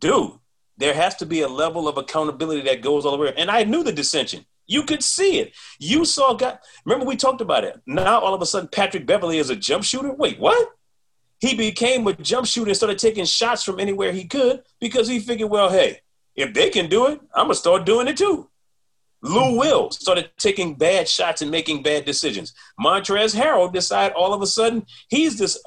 Dude, 0.00 0.32
there 0.76 0.94
has 0.94 1.14
to 1.16 1.26
be 1.26 1.42
a 1.42 1.48
level 1.48 1.86
of 1.86 1.98
accountability 1.98 2.62
that 2.62 2.82
goes 2.82 3.04
all 3.04 3.12
the 3.12 3.22
way. 3.22 3.34
And 3.36 3.50
I 3.50 3.64
knew 3.64 3.82
the 3.82 3.92
dissension. 3.92 4.44
You 4.66 4.82
could 4.82 5.02
see 5.02 5.38
it. 5.38 5.54
You 5.78 6.04
saw 6.04 6.34
guy. 6.34 6.58
Remember 6.84 7.04
we 7.04 7.16
talked 7.16 7.42
about 7.42 7.64
it. 7.64 7.80
Now 7.86 8.18
all 8.20 8.34
of 8.34 8.40
a 8.40 8.46
sudden 8.46 8.68
Patrick 8.68 9.06
Beverley 9.06 9.38
is 9.38 9.50
a 9.50 9.56
jump 9.56 9.84
shooter. 9.84 10.12
Wait, 10.14 10.38
what? 10.38 10.70
He 11.38 11.54
became 11.54 12.06
a 12.06 12.14
jump 12.14 12.46
shooter 12.46 12.70
and 12.70 12.76
started 12.76 12.98
taking 12.98 13.26
shots 13.26 13.62
from 13.62 13.78
anywhere 13.78 14.12
he 14.12 14.24
could 14.24 14.62
because 14.80 15.06
he 15.06 15.20
figured, 15.20 15.50
well, 15.50 15.68
hey, 15.68 16.00
if 16.34 16.54
they 16.54 16.70
can 16.70 16.88
do 16.88 17.06
it, 17.06 17.20
I'm 17.34 17.44
gonna 17.44 17.54
start 17.54 17.84
doing 17.84 18.08
it 18.08 18.16
too. 18.16 18.48
Lou 19.24 19.58
Will 19.58 19.90
started 19.90 20.30
taking 20.36 20.74
bad 20.74 21.08
shots 21.08 21.40
and 21.40 21.50
making 21.50 21.82
bad 21.82 22.04
decisions. 22.04 22.52
Montrezl 22.78 23.40
Harrell 23.40 23.72
decided 23.72 24.14
all 24.14 24.34
of 24.34 24.42
a 24.42 24.46
sudden 24.46 24.84
he's 25.08 25.38
this 25.38 25.58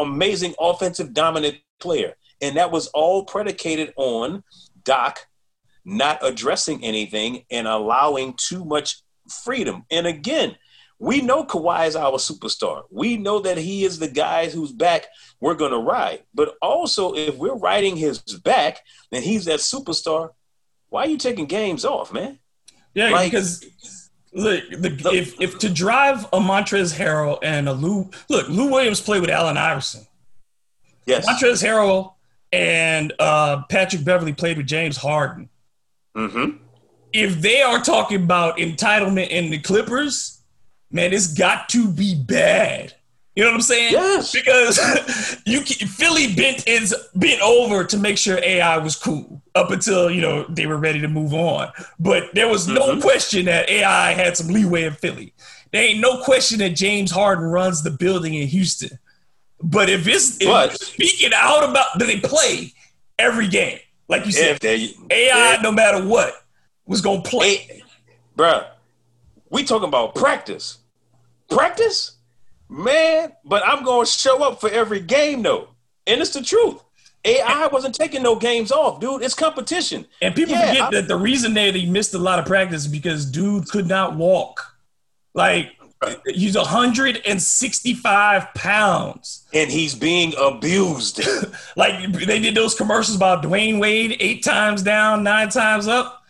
amazing 0.00 0.54
offensive 0.58 1.14
dominant 1.14 1.56
player. 1.78 2.14
And 2.42 2.56
that 2.56 2.72
was 2.72 2.88
all 2.88 3.24
predicated 3.24 3.94
on 3.96 4.42
Doc 4.82 5.26
not 5.84 6.18
addressing 6.20 6.84
anything 6.84 7.44
and 7.48 7.68
allowing 7.68 8.34
too 8.36 8.64
much 8.64 9.02
freedom. 9.44 9.84
And 9.88 10.08
again, 10.08 10.56
we 10.98 11.20
know 11.20 11.44
Kawhi 11.44 11.86
is 11.86 11.94
our 11.94 12.18
superstar. 12.18 12.82
We 12.90 13.16
know 13.18 13.38
that 13.38 13.56
he 13.56 13.84
is 13.84 14.00
the 14.00 14.08
guy 14.08 14.48
whose 14.48 14.72
back 14.72 15.06
we're 15.40 15.54
going 15.54 15.70
to 15.70 15.78
ride. 15.78 16.24
But 16.34 16.56
also, 16.60 17.14
if 17.14 17.36
we're 17.36 17.54
riding 17.54 17.96
his 17.96 18.18
back 18.18 18.80
and 19.12 19.22
he's 19.22 19.44
that 19.44 19.60
superstar, 19.60 20.30
why 20.88 21.02
are 21.02 21.08
you 21.08 21.18
taking 21.18 21.46
games 21.46 21.84
off, 21.84 22.12
man? 22.12 22.40
Yeah, 22.96 23.10
like, 23.10 23.30
because 23.30 23.62
look, 24.32 24.64
the, 24.70 24.88
the, 24.88 25.10
if 25.12 25.38
if 25.38 25.58
to 25.58 25.68
drive 25.68 26.24
a 26.32 26.40
Montrezl 26.40 26.96
Harrell 26.96 27.38
and 27.42 27.68
a 27.68 27.74
Lou, 27.74 28.10
look, 28.30 28.48
Lou 28.48 28.70
Williams 28.70 29.02
played 29.02 29.20
with 29.20 29.28
Allen 29.28 29.58
Iverson. 29.58 30.06
Yes, 31.04 31.28
Montrezl 31.28 31.62
Harrell 31.62 32.14
and 32.52 33.12
uh, 33.18 33.64
Patrick 33.68 34.02
Beverley 34.02 34.32
played 34.32 34.56
with 34.56 34.66
James 34.66 34.96
Harden. 34.96 35.50
Mm-hmm. 36.16 36.56
If 37.12 37.42
they 37.42 37.60
are 37.60 37.82
talking 37.82 38.22
about 38.22 38.56
entitlement 38.56 39.28
in 39.28 39.50
the 39.50 39.58
Clippers, 39.58 40.40
man, 40.90 41.12
it's 41.12 41.34
got 41.34 41.68
to 41.70 41.88
be 41.88 42.14
bad. 42.14 42.94
You 43.36 43.44
know 43.44 43.50
what 43.50 43.56
I'm 43.56 43.62
saying? 43.62 43.92
Yes. 43.92 44.32
Because 44.32 45.42
you 45.46 45.60
Philly 45.60 46.34
bent 46.34 46.66
is 46.66 46.94
bent 47.14 47.42
over 47.42 47.84
to 47.84 47.98
make 47.98 48.16
sure 48.16 48.38
AI 48.42 48.78
was 48.78 48.96
cool 48.96 49.42
up 49.54 49.70
until 49.70 50.10
you 50.10 50.22
know 50.22 50.46
they 50.48 50.66
were 50.66 50.78
ready 50.78 51.00
to 51.02 51.08
move 51.08 51.34
on. 51.34 51.70
But 52.00 52.34
there 52.34 52.48
was 52.48 52.66
no 52.66 52.92
mm-hmm. 52.92 53.00
question 53.00 53.44
that 53.44 53.68
AI 53.68 54.12
had 54.12 54.38
some 54.38 54.48
leeway 54.48 54.84
in 54.84 54.94
Philly. 54.94 55.34
There 55.70 55.82
ain't 55.82 56.00
no 56.00 56.22
question 56.22 56.60
that 56.60 56.70
James 56.70 57.10
Harden 57.10 57.44
runs 57.44 57.82
the 57.82 57.90
building 57.90 58.32
in 58.32 58.48
Houston. 58.48 58.98
But 59.62 59.90
if 59.90 60.06
it's 60.06 60.38
if 60.40 60.76
speaking 60.76 61.32
out 61.34 61.68
about 61.68 61.98
that 61.98 62.06
they 62.06 62.20
play 62.20 62.72
every 63.18 63.48
game, 63.48 63.80
like 64.08 64.24
you 64.24 64.32
said, 64.32 64.60
they, 64.60 64.94
AI, 65.10 65.58
no 65.62 65.72
matter 65.72 66.06
what, 66.06 66.32
was 66.86 67.02
gonna 67.02 67.20
play. 67.20 67.56
Hey, 67.56 67.82
bruh, 68.34 68.66
we 69.50 69.64
talking 69.64 69.88
about 69.88 70.14
practice. 70.14 70.78
Practice? 71.50 72.15
Man, 72.68 73.32
but 73.44 73.62
I'm 73.66 73.84
going 73.84 74.06
to 74.06 74.10
show 74.10 74.42
up 74.42 74.60
for 74.60 74.70
every 74.70 75.00
game 75.00 75.42
though. 75.42 75.68
And 76.06 76.20
it's 76.20 76.30
the 76.30 76.42
truth. 76.42 76.82
AI 77.24 77.66
wasn't 77.68 77.94
taking 77.94 78.22
no 78.22 78.36
games 78.36 78.70
off, 78.70 79.00
dude. 79.00 79.22
It's 79.22 79.34
competition. 79.34 80.06
And 80.22 80.34
people 80.34 80.54
yeah, 80.54 80.68
forget 80.68 80.82
I, 80.82 80.90
that 80.92 81.08
the 81.08 81.16
reason 81.16 81.54
that 81.54 81.74
he 81.74 81.86
missed 81.86 82.14
a 82.14 82.18
lot 82.18 82.38
of 82.38 82.46
practice 82.46 82.82
is 82.82 82.88
because 82.88 83.26
dude 83.26 83.68
could 83.68 83.86
not 83.86 84.14
walk. 84.16 84.76
Like 85.34 85.72
he's 86.26 86.56
165 86.56 88.54
pounds. 88.54 89.46
And 89.52 89.70
he's 89.70 89.94
being 89.94 90.34
abused. 90.38 91.20
like 91.76 92.12
they 92.12 92.38
did 92.38 92.54
those 92.54 92.74
commercials 92.74 93.16
about 93.16 93.42
Dwyane 93.42 93.80
Wade, 93.80 94.16
eight 94.20 94.44
times 94.44 94.82
down, 94.82 95.24
nine 95.24 95.48
times 95.48 95.88
up. 95.88 96.22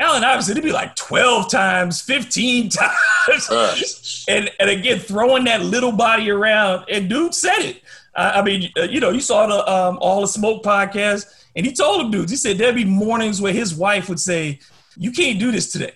Allen 0.00 0.24
Iverson, 0.24 0.52
it'd 0.52 0.64
be 0.64 0.72
like 0.72 0.96
12 0.96 1.50
times, 1.50 2.00
15 2.00 2.68
times. 3.28 4.24
and, 4.28 4.50
and 4.58 4.70
again, 4.70 4.98
throwing 4.98 5.44
that 5.44 5.62
little 5.62 5.92
body 5.92 6.30
around. 6.30 6.86
And 6.88 7.08
dude 7.08 7.34
said 7.34 7.58
it. 7.58 7.82
I, 8.16 8.40
I 8.40 8.42
mean, 8.42 8.70
uh, 8.78 8.82
you 8.84 8.98
know, 8.98 9.10
you 9.10 9.20
saw 9.20 9.46
the 9.46 9.70
um, 9.70 9.98
All 10.00 10.22
the 10.22 10.26
Smoke 10.28 10.64
podcast, 10.64 11.44
and 11.54 11.66
he 11.66 11.72
told 11.72 12.00
them 12.00 12.10
dudes, 12.10 12.30
he 12.30 12.36
said 12.36 12.56
there'd 12.56 12.74
be 12.74 12.84
mornings 12.84 13.42
where 13.42 13.52
his 13.52 13.74
wife 13.74 14.08
would 14.08 14.18
say, 14.18 14.58
You 14.96 15.12
can't 15.12 15.38
do 15.38 15.52
this 15.52 15.70
today. 15.70 15.94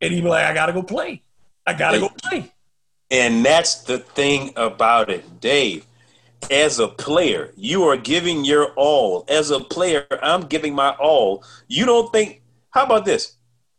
And 0.00 0.12
he'd 0.12 0.22
be 0.22 0.28
like, 0.28 0.44
I 0.44 0.52
got 0.52 0.66
to 0.66 0.72
go 0.72 0.82
play. 0.82 1.22
I 1.66 1.74
got 1.74 1.92
to 1.92 2.00
go 2.00 2.08
play. 2.08 2.52
And 3.10 3.44
that's 3.44 3.82
the 3.82 3.98
thing 3.98 4.52
about 4.56 5.10
it, 5.10 5.40
Dave. 5.40 5.86
As 6.50 6.78
a 6.80 6.88
player, 6.88 7.52
you 7.56 7.84
are 7.84 7.96
giving 7.96 8.44
your 8.44 8.72
all. 8.74 9.24
As 9.28 9.50
a 9.50 9.60
player, 9.60 10.06
I'm 10.22 10.42
giving 10.42 10.74
my 10.74 10.90
all. 10.96 11.44
You 11.68 11.86
don't 11.86 12.12
think, 12.12 12.42
how 12.70 12.84
about 12.84 13.04
this? 13.04 13.36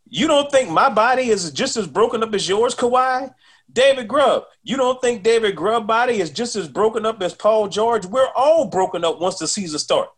You 0.08 0.28
don't 0.28 0.50
think 0.52 0.70
my 0.70 0.88
body 0.88 1.28
is 1.30 1.50
just 1.50 1.76
as 1.76 1.86
broken 1.86 2.22
up 2.22 2.32
as 2.32 2.48
yours, 2.48 2.74
Kawhi? 2.74 3.34
David 3.72 4.06
Grubb, 4.06 4.44
you 4.62 4.76
don't 4.76 5.00
think 5.02 5.24
David 5.24 5.56
Grubb 5.56 5.86
body 5.86 6.20
is 6.20 6.30
just 6.30 6.54
as 6.54 6.68
broken 6.68 7.04
up 7.04 7.20
as 7.20 7.34
Paul 7.34 7.68
George? 7.68 8.06
We're 8.06 8.28
all 8.36 8.66
broken 8.66 9.04
up 9.04 9.20
once 9.20 9.38
the 9.38 9.48
season 9.48 9.80
starts. 9.80 10.12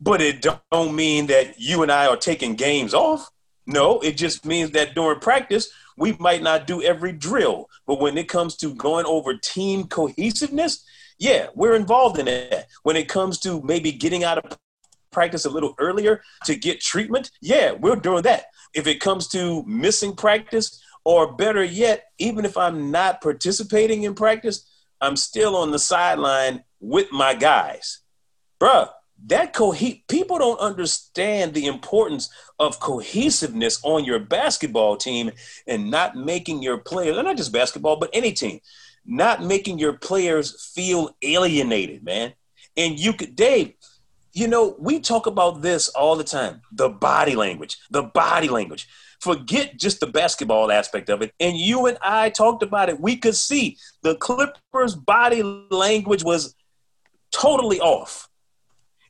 But 0.00 0.22
it 0.22 0.46
don't 0.70 0.94
mean 0.94 1.26
that 1.26 1.60
you 1.60 1.82
and 1.82 1.90
I 1.90 2.06
are 2.06 2.16
taking 2.16 2.54
games 2.54 2.94
off. 2.94 3.30
No, 3.66 4.00
it 4.00 4.16
just 4.16 4.46
means 4.46 4.70
that 4.72 4.94
during 4.94 5.20
practice, 5.20 5.68
we 5.96 6.12
might 6.18 6.42
not 6.42 6.66
do 6.66 6.82
every 6.82 7.12
drill. 7.12 7.68
But 7.86 8.00
when 8.00 8.16
it 8.18 8.28
comes 8.28 8.56
to 8.58 8.74
going 8.74 9.06
over 9.06 9.36
team 9.36 9.84
cohesiveness, 9.84 10.84
yeah, 11.18 11.48
we're 11.54 11.74
involved 11.74 12.18
in 12.18 12.26
that. 12.26 12.68
When 12.84 12.96
it 12.96 13.08
comes 13.08 13.38
to 13.40 13.60
maybe 13.62 13.92
getting 13.92 14.24
out 14.24 14.38
of 14.38 14.58
practice 15.10 15.44
a 15.44 15.50
little 15.50 15.74
earlier 15.78 16.22
to 16.44 16.56
get 16.56 16.80
treatment, 16.80 17.30
yeah, 17.40 17.72
we're 17.72 17.96
doing 17.96 18.22
that 18.22 18.46
if 18.74 18.86
it 18.86 19.00
comes 19.00 19.28
to 19.28 19.62
missing 19.64 20.14
practice, 20.14 20.82
or 21.04 21.34
better 21.34 21.64
yet, 21.64 22.06
even 22.18 22.44
if 22.44 22.56
I'm 22.56 22.90
not 22.90 23.20
participating 23.20 24.04
in 24.04 24.14
practice, 24.14 24.68
I'm 25.00 25.16
still 25.16 25.56
on 25.56 25.70
the 25.70 25.78
sideline 25.78 26.62
with 26.80 27.10
my 27.10 27.34
guys. 27.34 28.00
Bruh, 28.60 28.88
that 29.26 29.52
co 29.52 29.72
people 29.72 30.38
don't 30.38 30.60
understand 30.60 31.54
the 31.54 31.66
importance 31.66 32.30
of 32.58 32.80
cohesiveness 32.80 33.80
on 33.82 34.04
your 34.04 34.20
basketball 34.20 34.96
team 34.96 35.30
and 35.66 35.90
not 35.90 36.16
making 36.16 36.62
your 36.62 36.78
players, 36.78 37.16
not 37.16 37.36
just 37.36 37.52
basketball, 37.52 37.96
but 37.96 38.10
any 38.12 38.32
team, 38.32 38.60
not 39.04 39.42
making 39.42 39.78
your 39.78 39.94
players 39.94 40.70
feel 40.74 41.16
alienated, 41.22 42.04
man. 42.04 42.32
And 42.76 42.98
you 42.98 43.12
could, 43.12 43.36
Dave, 43.36 43.74
you 44.32 44.48
know, 44.48 44.76
we 44.78 45.00
talk 45.00 45.26
about 45.26 45.62
this 45.62 45.88
all 45.90 46.16
the 46.16 46.24
time 46.24 46.62
the 46.72 46.88
body 46.88 47.34
language, 47.36 47.78
the 47.90 48.02
body 48.02 48.48
language. 48.48 48.88
Forget 49.20 49.78
just 49.78 50.00
the 50.00 50.08
basketball 50.08 50.72
aspect 50.72 51.08
of 51.08 51.22
it. 51.22 51.32
And 51.38 51.56
you 51.56 51.86
and 51.86 51.96
I 52.02 52.30
talked 52.30 52.62
about 52.62 52.88
it. 52.88 52.98
We 53.00 53.16
could 53.16 53.36
see 53.36 53.78
the 54.02 54.16
Clippers' 54.16 54.96
body 54.96 55.42
language 55.42 56.24
was 56.24 56.56
totally 57.30 57.78
off. 57.78 58.28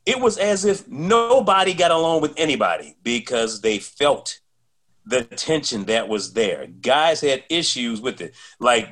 It 0.05 0.19
was 0.19 0.37
as 0.37 0.65
if 0.65 0.87
nobody 0.87 1.73
got 1.73 1.91
along 1.91 2.21
with 2.21 2.33
anybody 2.37 2.95
because 3.01 3.61
they 3.61 3.79
felt 3.79 4.39
the 5.05 5.23
tension 5.23 5.85
that 5.85 6.07
was 6.07 6.33
there. 6.33 6.67
Guys 6.67 7.21
had 7.21 7.43
issues 7.49 7.99
with 7.99 8.21
it. 8.21 8.35
Like, 8.59 8.89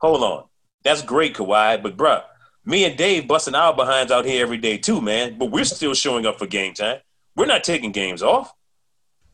hold 0.00 0.22
on. 0.22 0.44
That's 0.84 1.02
great, 1.02 1.34
Kawhi, 1.34 1.82
but 1.82 1.96
bruh, 1.96 2.22
me 2.66 2.84
and 2.84 2.96
Dave 2.96 3.28
busting 3.28 3.54
our 3.54 3.74
behinds 3.74 4.12
out 4.12 4.24
here 4.24 4.42
every 4.42 4.58
day 4.58 4.76
too, 4.76 5.00
man. 5.00 5.38
But 5.38 5.50
we're 5.50 5.64
still 5.64 5.94
showing 5.94 6.26
up 6.26 6.38
for 6.38 6.46
game 6.46 6.74
time. 6.74 6.98
We're 7.36 7.46
not 7.46 7.64
taking 7.64 7.92
games 7.92 8.22
off. 8.22 8.52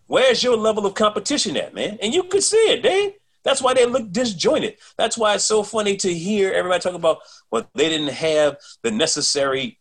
Where's 0.07 0.43
your 0.43 0.57
level 0.57 0.85
of 0.85 0.95
competition 0.95 1.57
at, 1.57 1.75
man? 1.75 1.99
And 2.03 2.13
you 2.13 2.25
could 2.25 2.43
see 2.43 2.57
it, 2.57 2.83
Dave. 2.83 3.15
That's 3.45 3.63
why 3.63 3.75
they 3.75 3.87
look 3.87 4.13
disjointed. 4.13 4.77
That's 4.99 5.17
why 5.17 5.35
it's 5.35 5.47
so 5.47 5.63
funny 5.63 5.97
to 5.97 6.13
hear 6.13 6.53
everybody 6.53 6.81
talk 6.81 6.95
about 6.95 7.19
well, 7.51 7.69
they 7.75 7.89
didn't 7.89 8.13
have 8.13 8.59
the 8.83 8.91
necessary 8.91 9.79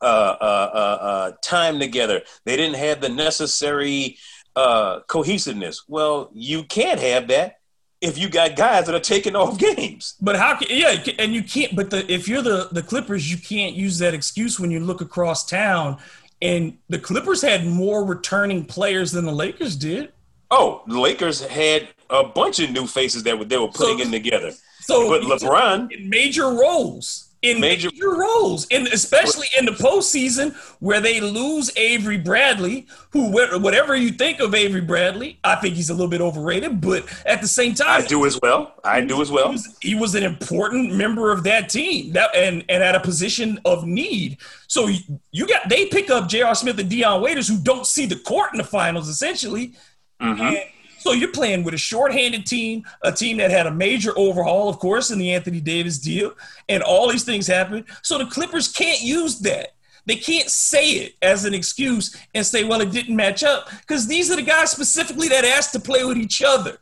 uh, 0.00 0.36
uh, 0.40 0.70
uh, 0.74 1.04
uh, 1.04 1.32
time 1.42 1.78
together. 1.78 2.22
They 2.44 2.56
didn't 2.56 2.76
have 2.76 3.00
the 3.00 3.08
necessary 3.08 4.18
uh, 4.56 5.00
cohesiveness. 5.06 5.84
Well, 5.88 6.30
you 6.34 6.64
can't 6.64 7.00
have 7.00 7.28
that 7.28 7.60
if 8.02 8.18
you 8.18 8.28
got 8.28 8.56
guys 8.56 8.86
that 8.86 8.94
are 8.94 9.00
taking 9.00 9.34
off 9.36 9.56
games. 9.58 10.16
But 10.20 10.36
how 10.36 10.56
can 10.56 10.68
yeah, 10.70 11.02
and 11.18 11.32
you 11.32 11.42
can't. 11.42 11.74
But 11.74 11.90
the 11.90 12.12
if 12.12 12.28
you're 12.28 12.42
the 12.42 12.68
the 12.72 12.82
Clippers, 12.82 13.30
you 13.30 13.38
can't 13.38 13.74
use 13.74 13.98
that 13.98 14.12
excuse 14.12 14.60
when 14.60 14.70
you 14.70 14.80
look 14.80 15.00
across 15.00 15.46
town. 15.46 15.98
And 16.42 16.76
the 16.88 16.98
Clippers 16.98 17.40
had 17.40 17.64
more 17.64 18.04
returning 18.04 18.64
players 18.64 19.12
than 19.12 19.24
the 19.24 19.32
Lakers 19.32 19.76
did. 19.76 20.12
Oh, 20.50 20.82
the 20.88 21.00
Lakers 21.00 21.40
had 21.40 21.88
a 22.10 22.24
bunch 22.24 22.58
of 22.58 22.70
new 22.70 22.86
faces 22.86 23.22
that 23.22 23.38
were 23.38 23.44
they 23.44 23.56
were 23.56 23.68
putting 23.68 23.98
so, 23.98 24.04
in 24.04 24.10
together. 24.10 24.50
So, 24.80 25.08
but 25.08 25.22
LeBron 25.22 25.92
in 25.92 26.10
major 26.10 26.50
roles 26.50 27.31
in 27.42 27.60
major, 27.60 27.90
roles, 28.00 28.68
and 28.70 28.86
especially 28.86 29.48
in 29.58 29.64
the 29.64 29.72
postseason 29.72 30.54
where 30.78 31.00
they 31.00 31.20
lose 31.20 31.76
Avery 31.76 32.16
Bradley, 32.16 32.86
who 33.10 33.32
whatever 33.32 33.96
you 33.96 34.10
think 34.10 34.38
of 34.38 34.54
Avery 34.54 34.80
Bradley, 34.80 35.38
I 35.42 35.56
think 35.56 35.74
he's 35.74 35.90
a 35.90 35.92
little 35.92 36.08
bit 36.08 36.20
overrated, 36.20 36.80
but 36.80 37.04
at 37.26 37.40
the 37.40 37.48
same 37.48 37.74
time, 37.74 38.02
I 38.02 38.06
do 38.06 38.24
as 38.26 38.38
well. 38.40 38.74
I 38.84 39.00
do 39.00 39.20
as 39.20 39.30
well. 39.30 39.48
He 39.48 39.52
was, 39.52 39.78
he 39.80 39.94
was 39.96 40.14
an 40.14 40.22
important 40.22 40.94
member 40.94 41.32
of 41.32 41.42
that 41.42 41.68
team, 41.68 42.12
that 42.12 42.34
and 42.34 42.64
and 42.68 42.82
at 42.82 42.94
a 42.94 43.00
position 43.00 43.60
of 43.64 43.84
need. 43.84 44.38
So 44.68 44.88
you 45.32 45.46
got 45.46 45.68
they 45.68 45.86
pick 45.86 46.10
up 46.10 46.28
J.R. 46.28 46.54
Smith 46.54 46.78
and 46.78 46.88
Dion 46.88 47.20
Waiters, 47.20 47.48
who 47.48 47.58
don't 47.58 47.86
see 47.86 48.06
the 48.06 48.16
court 48.16 48.50
in 48.52 48.58
the 48.58 48.64
finals, 48.64 49.08
essentially. 49.08 49.74
Mm-hmm. 50.20 50.40
And 50.40 50.58
so 51.02 51.12
you're 51.12 51.32
playing 51.32 51.64
with 51.64 51.74
a 51.74 51.78
shorthanded 51.78 52.46
team, 52.46 52.84
a 53.02 53.10
team 53.10 53.38
that 53.38 53.50
had 53.50 53.66
a 53.66 53.70
major 53.70 54.12
overhaul, 54.16 54.68
of 54.68 54.78
course, 54.78 55.10
in 55.10 55.18
the 55.18 55.32
Anthony 55.32 55.60
Davis 55.60 55.98
deal, 55.98 56.34
and 56.68 56.82
all 56.82 57.10
these 57.10 57.24
things 57.24 57.46
happened. 57.46 57.84
So 58.02 58.18
the 58.18 58.26
Clippers 58.26 58.68
can't 58.68 59.00
use 59.00 59.40
that. 59.40 59.74
They 60.06 60.16
can't 60.16 60.48
say 60.48 60.90
it 60.90 61.14
as 61.22 61.44
an 61.44 61.54
excuse 61.54 62.16
and 62.34 62.44
say, 62.44 62.64
well, 62.64 62.80
it 62.80 62.90
didn't 62.90 63.14
match 63.14 63.42
up, 63.44 63.68
because 63.80 64.06
these 64.06 64.30
are 64.30 64.36
the 64.36 64.42
guys 64.42 64.70
specifically 64.70 65.28
that 65.28 65.44
asked 65.44 65.72
to 65.72 65.80
play 65.80 66.04
with 66.04 66.18
each 66.18 66.42
other. 66.42 66.78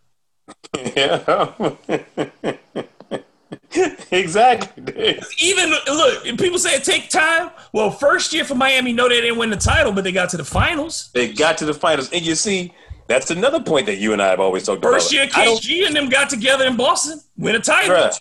Yeah. 0.74 1.74
exactly. 4.10 5.18
Even 5.38 5.70
look, 5.86 6.24
people 6.38 6.58
say 6.58 6.74
it 6.76 6.84
take 6.84 7.08
time. 7.08 7.50
Well, 7.72 7.90
first 7.90 8.32
year 8.32 8.44
for 8.44 8.54
Miami, 8.54 8.92
no, 8.92 9.08
they 9.08 9.20
didn't 9.20 9.38
win 9.38 9.50
the 9.50 9.56
title, 9.56 9.92
but 9.92 10.04
they 10.04 10.12
got 10.12 10.30
to 10.30 10.36
the 10.36 10.44
finals. 10.44 11.10
They 11.14 11.32
got 11.32 11.58
to 11.58 11.66
the 11.66 11.74
finals, 11.74 12.10
and 12.12 12.22
you 12.22 12.34
see, 12.34 12.72
that's 13.11 13.32
another 13.32 13.61
point 13.61 13.86
that 13.86 13.96
you 13.96 14.12
and 14.12 14.22
I 14.22 14.28
have 14.28 14.38
always 14.38 14.64
talked 14.64 14.84
First 14.84 15.12
about. 15.12 15.32
First 15.32 15.68
year 15.68 15.82
KG 15.82 15.86
and 15.88 15.96
them 15.96 16.08
got 16.08 16.30
together 16.30 16.64
in 16.64 16.76
Boston, 16.76 17.20
win 17.36 17.56
a 17.56 17.58
title. 17.58 17.96
Bruh, 17.96 18.16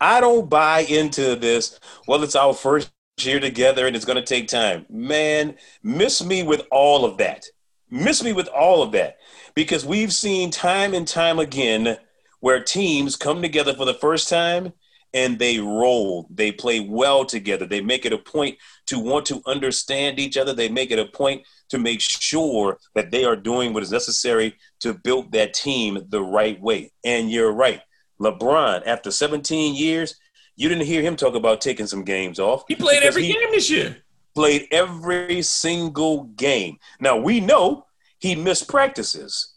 I 0.00 0.18
don't 0.18 0.48
buy 0.48 0.80
into 0.80 1.36
this. 1.36 1.78
Well, 2.08 2.22
it's 2.22 2.34
our 2.34 2.54
first 2.54 2.90
year 3.20 3.38
together 3.38 3.86
and 3.86 3.94
it's 3.94 4.06
going 4.06 4.16
to 4.16 4.24
take 4.24 4.48
time. 4.48 4.86
Man, 4.88 5.56
miss 5.82 6.24
me 6.24 6.42
with 6.42 6.62
all 6.70 7.04
of 7.04 7.18
that. 7.18 7.44
Miss 7.90 8.24
me 8.24 8.32
with 8.32 8.48
all 8.48 8.82
of 8.82 8.92
that. 8.92 9.18
Because 9.54 9.84
we've 9.84 10.12
seen 10.12 10.50
time 10.50 10.94
and 10.94 11.06
time 11.06 11.38
again 11.38 11.98
where 12.40 12.62
teams 12.62 13.16
come 13.16 13.42
together 13.42 13.74
for 13.74 13.84
the 13.84 13.92
first 13.92 14.30
time 14.30 14.72
and 15.12 15.38
they 15.38 15.58
roll. 15.58 16.28
They 16.30 16.50
play 16.50 16.80
well 16.80 17.26
together. 17.26 17.66
They 17.66 17.82
make 17.82 18.06
it 18.06 18.14
a 18.14 18.18
point 18.18 18.56
to 18.86 18.98
want 18.98 19.26
to 19.26 19.42
understand 19.44 20.18
each 20.18 20.38
other. 20.38 20.54
They 20.54 20.70
make 20.70 20.90
it 20.90 20.98
a 20.98 21.04
point 21.04 21.42
to 21.70 21.78
make 21.78 22.00
sure 22.00 22.78
that 22.94 23.10
they 23.10 23.24
are 23.24 23.36
doing 23.36 23.72
what 23.72 23.82
is 23.82 23.92
necessary 23.92 24.54
to 24.80 24.94
build 24.94 25.32
that 25.32 25.54
team 25.54 25.98
the 26.08 26.22
right 26.22 26.60
way. 26.60 26.92
And 27.04 27.30
you're 27.30 27.52
right. 27.52 27.80
LeBron, 28.20 28.82
after 28.86 29.10
17 29.10 29.74
years, 29.74 30.16
you 30.56 30.68
didn't 30.68 30.86
hear 30.86 31.02
him 31.02 31.16
talk 31.16 31.34
about 31.34 31.60
taking 31.60 31.86
some 31.86 32.04
games 32.04 32.38
off. 32.38 32.64
He 32.68 32.76
played 32.76 33.02
every 33.02 33.24
he 33.24 33.32
game 33.32 33.50
this 33.50 33.70
year. 33.70 33.96
Played 34.34 34.68
every 34.70 35.42
single 35.42 36.24
game. 36.24 36.78
Now 37.00 37.16
we 37.16 37.40
know 37.40 37.86
he 38.18 38.34
missed 38.34 38.68
practices. 38.68 39.54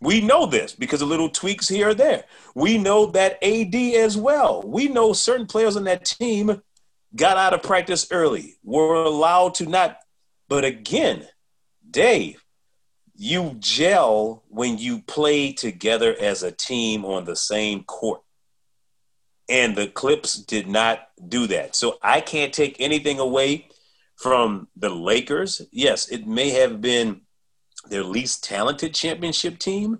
We 0.00 0.20
know 0.20 0.46
this 0.46 0.74
because 0.74 1.00
of 1.00 1.08
little 1.08 1.28
tweaks 1.28 1.68
here 1.68 1.90
or 1.90 1.94
there. 1.94 2.24
We 2.56 2.76
know 2.76 3.06
that 3.06 3.42
AD 3.42 3.74
as 3.74 4.16
well. 4.16 4.62
We 4.66 4.88
know 4.88 5.12
certain 5.12 5.46
players 5.46 5.76
on 5.76 5.84
that 5.84 6.04
team 6.04 6.60
got 7.14 7.36
out 7.36 7.54
of 7.54 7.62
practice 7.62 8.08
early, 8.10 8.56
were 8.64 9.04
allowed 9.04 9.54
to 9.54 9.66
not. 9.66 9.98
But 10.48 10.64
again, 10.64 11.28
Dave, 11.92 12.42
you 13.14 13.54
gel 13.58 14.42
when 14.48 14.78
you 14.78 15.02
play 15.02 15.52
together 15.52 16.16
as 16.18 16.42
a 16.42 16.50
team 16.50 17.04
on 17.04 17.24
the 17.24 17.36
same 17.36 17.84
court. 17.84 18.22
And 19.48 19.76
the 19.76 19.86
Clips 19.86 20.34
did 20.34 20.66
not 20.66 21.08
do 21.28 21.46
that. 21.48 21.76
So 21.76 21.98
I 22.02 22.20
can't 22.20 22.52
take 22.52 22.80
anything 22.80 23.18
away 23.18 23.68
from 24.16 24.68
the 24.76 24.88
Lakers. 24.88 25.60
Yes, 25.70 26.08
it 26.08 26.26
may 26.26 26.50
have 26.50 26.80
been 26.80 27.20
their 27.90 28.04
least 28.04 28.44
talented 28.44 28.94
championship 28.94 29.58
team, 29.58 29.98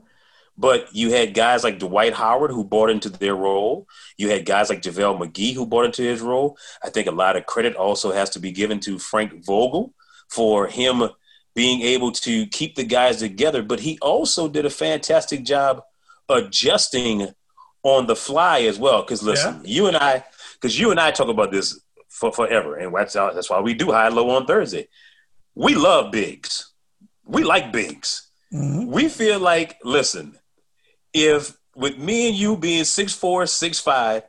but 0.57 0.95
you 0.95 1.11
had 1.11 1.35
guys 1.35 1.65
like 1.65 1.79
Dwight 1.79 2.15
Howard 2.15 2.53
who 2.53 2.65
bought 2.65 2.91
into 2.91 3.11
their 3.11 3.35
role. 3.35 3.87
You 4.17 4.31
had 4.31 4.47
guys 4.47 4.71
like 4.71 4.81
JaVale 4.81 5.21
McGee 5.21 5.55
who 5.55 5.67
bought 5.67 5.87
into 5.87 6.03
his 6.03 6.21
role. 6.21 6.57
I 6.83 6.91
think 6.91 7.09
a 7.09 7.13
lot 7.13 7.37
of 7.37 7.47
credit 7.47 7.75
also 7.75 8.13
has 8.13 8.31
to 8.31 8.41
be 8.41 8.53
given 8.53 8.81
to 8.81 8.99
Frank 8.99 9.45
Vogel 9.45 9.93
for 10.31 10.67
him 10.67 11.03
being 11.55 11.83
able 11.83 12.13
to 12.13 12.47
keep 12.47 12.75
the 12.75 12.85
guys 12.85 13.19
together. 13.19 13.63
But 13.63 13.81
he 13.81 13.99
also 14.01 14.49
did 14.49 14.67
a 14.67 14.71
fantastic 14.71 15.45
job 15.45 15.83
adjusting 16.29 17.29
on 17.83 18.07
the 18.07 18.17
fly 18.17 18.63
as 18.63 18.79
well. 18.79 19.03
Because 19.03 19.23
listen, 19.23 19.61
yeah. 19.65 19.75
you 19.75 19.87
and 19.87 19.97
I, 19.97 20.25
because 20.55 20.79
you 20.79 20.91
and 20.91 21.01
I 21.01 21.11
talk 21.11 21.29
about 21.29 21.51
this 21.51 21.81
for 22.09 22.33
forever, 22.33 22.77
and 22.77 22.95
that's 22.95 23.15
that's 23.15 23.51
why 23.51 23.61
we 23.61 23.75
do 23.75 23.93
high 23.93 24.09
low 24.09 24.31
on 24.31 24.47
Thursday. 24.47 24.89
We 25.55 25.75
love 25.75 26.13
bigs 26.13 26.73
we 27.25 27.45
like 27.45 27.73
bigs. 27.73 28.29
Mm-hmm. 28.53 28.91
We 28.91 29.09
feel 29.09 29.41
like, 29.41 29.79
listen, 29.85 30.39
if 31.13 31.57
with 31.75 31.99
me 31.99 32.29
and 32.29 32.37
you 32.37 32.57
being 32.57 32.85
six 32.85 33.15
four, 33.15 33.47
six 33.47 33.81
five, 33.81 34.23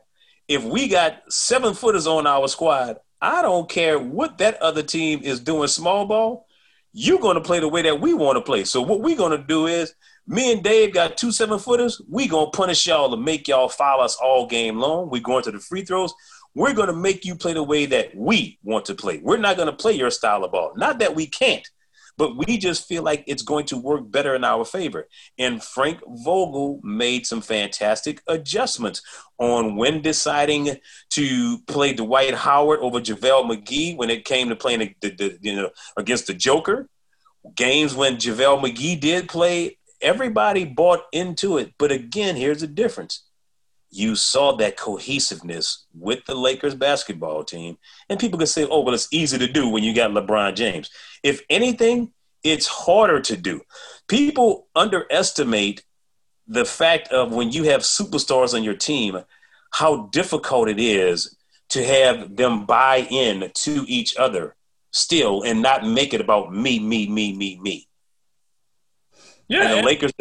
if 0.48 0.62
we 0.62 0.88
got 0.88 1.22
seven 1.32 1.74
footers 1.74 2.06
on 2.06 2.26
our 2.26 2.48
squad, 2.48 2.98
I 3.20 3.42
don't 3.42 3.68
care 3.68 3.98
what 3.98 4.38
that 4.38 4.60
other 4.62 4.82
team 4.82 5.20
is 5.22 5.40
doing 5.40 5.68
small 5.68 6.06
ball. 6.06 6.46
You're 6.94 7.20
going 7.20 7.34
to 7.34 7.42
play 7.42 7.60
the 7.60 7.68
way 7.68 7.82
that 7.82 8.00
we 8.00 8.14
want 8.14 8.36
to 8.36 8.40
play. 8.40 8.64
So 8.64 8.80
what 8.80 9.02
we're 9.02 9.16
going 9.16 9.38
to 9.38 9.44
do 9.46 9.66
is, 9.66 9.92
me 10.26 10.52
and 10.52 10.62
Dave 10.62 10.94
got 10.94 11.18
two 11.18 11.32
seven 11.32 11.58
footers. 11.58 12.00
We're 12.08 12.30
gonna 12.30 12.50
punish 12.50 12.86
y'all 12.86 13.10
to 13.10 13.16
make 13.18 13.46
y'all 13.46 13.68
foul 13.68 14.00
us 14.00 14.16
all 14.16 14.46
game 14.46 14.78
long. 14.78 15.10
We're 15.10 15.20
going 15.20 15.44
to 15.44 15.50
the 15.50 15.58
free 15.58 15.84
throws. 15.84 16.14
We're 16.54 16.72
gonna 16.72 16.94
make 16.94 17.26
you 17.26 17.36
play 17.36 17.52
the 17.52 17.62
way 17.62 17.84
that 17.84 18.16
we 18.16 18.58
want 18.62 18.86
to 18.86 18.94
play. 18.94 19.18
We're 19.22 19.36
not 19.36 19.58
gonna 19.58 19.74
play 19.74 19.92
your 19.92 20.10
style 20.10 20.42
of 20.42 20.52
ball. 20.52 20.72
Not 20.76 20.98
that 21.00 21.14
we 21.14 21.26
can't 21.26 21.68
but 22.16 22.36
we 22.36 22.58
just 22.58 22.86
feel 22.86 23.02
like 23.02 23.24
it's 23.26 23.42
going 23.42 23.66
to 23.66 23.76
work 23.76 24.10
better 24.10 24.34
in 24.34 24.44
our 24.44 24.64
favor. 24.64 25.08
And 25.38 25.62
Frank 25.62 26.00
Vogel 26.06 26.80
made 26.82 27.26
some 27.26 27.40
fantastic 27.40 28.22
adjustments 28.28 29.02
on 29.38 29.76
when 29.76 30.00
deciding 30.00 30.76
to 31.10 31.58
play 31.66 31.92
Dwight 31.92 32.34
Howard 32.34 32.80
over 32.80 33.00
JaVale 33.00 33.50
McGee 33.50 33.96
when 33.96 34.10
it 34.10 34.24
came 34.24 34.48
to 34.48 34.56
playing 34.56 34.94
the, 35.00 35.10
the, 35.10 35.38
you 35.40 35.56
know 35.56 35.70
against 35.96 36.26
the 36.26 36.34
Joker. 36.34 36.88
Games 37.56 37.94
when 37.94 38.16
JaVale 38.16 38.62
McGee 38.62 38.98
did 38.98 39.28
play, 39.28 39.78
everybody 40.00 40.64
bought 40.64 41.02
into 41.12 41.58
it. 41.58 41.74
But 41.78 41.92
again, 41.92 42.36
here's 42.36 42.60
the 42.60 42.66
difference 42.66 43.24
you 43.94 44.16
saw 44.16 44.56
that 44.56 44.76
cohesiveness 44.76 45.86
with 45.94 46.24
the 46.26 46.34
Lakers 46.34 46.74
basketball 46.74 47.44
team. 47.44 47.78
And 48.08 48.18
people 48.18 48.38
can 48.38 48.48
say, 48.48 48.66
oh, 48.68 48.80
well, 48.80 48.94
it's 48.94 49.08
easy 49.12 49.38
to 49.38 49.46
do 49.46 49.68
when 49.68 49.84
you 49.84 49.94
got 49.94 50.10
LeBron 50.10 50.56
James. 50.56 50.90
If 51.22 51.42
anything, 51.48 52.12
it's 52.42 52.66
harder 52.66 53.20
to 53.20 53.36
do. 53.36 53.62
People 54.08 54.66
underestimate 54.74 55.84
the 56.48 56.64
fact 56.64 57.08
of 57.08 57.32
when 57.32 57.52
you 57.52 57.64
have 57.64 57.82
superstars 57.82 58.52
on 58.52 58.64
your 58.64 58.74
team, 58.74 59.20
how 59.72 60.06
difficult 60.06 60.68
it 60.68 60.80
is 60.80 61.36
to 61.70 61.84
have 61.84 62.36
them 62.36 62.66
buy 62.66 63.06
in 63.10 63.50
to 63.54 63.84
each 63.86 64.16
other 64.16 64.56
still 64.90 65.42
and 65.42 65.62
not 65.62 65.86
make 65.86 66.12
it 66.12 66.20
about 66.20 66.52
me, 66.52 66.80
me, 66.80 67.08
me, 67.08 67.32
me, 67.32 67.58
me. 67.60 67.88
Yeah. 69.48 69.62
And 69.62 69.78
the 69.78 69.82
Lakers. 69.82 70.12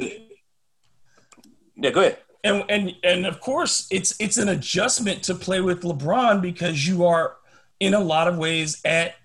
Yeah, 1.76 1.90
go 1.90 2.02
ahead 2.02 2.23
and 2.44 2.64
and 2.70 2.96
and 3.04 3.26
of 3.26 3.40
course 3.40 3.88
it's 3.90 4.16
it's 4.20 4.38
an 4.38 4.50
adjustment 4.50 5.24
to 5.24 5.36
play 5.36 5.62
with 5.62 5.82
LeBron 5.82 6.42
because 6.42 6.88
you 6.88 7.06
are 7.06 7.38
in 7.80 7.94
a 7.94 8.00
lot 8.00 8.28
of 8.28 8.38
ways 8.38 8.82
at 8.86 9.16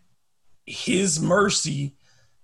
his 0.67 1.21
mercy 1.21 1.95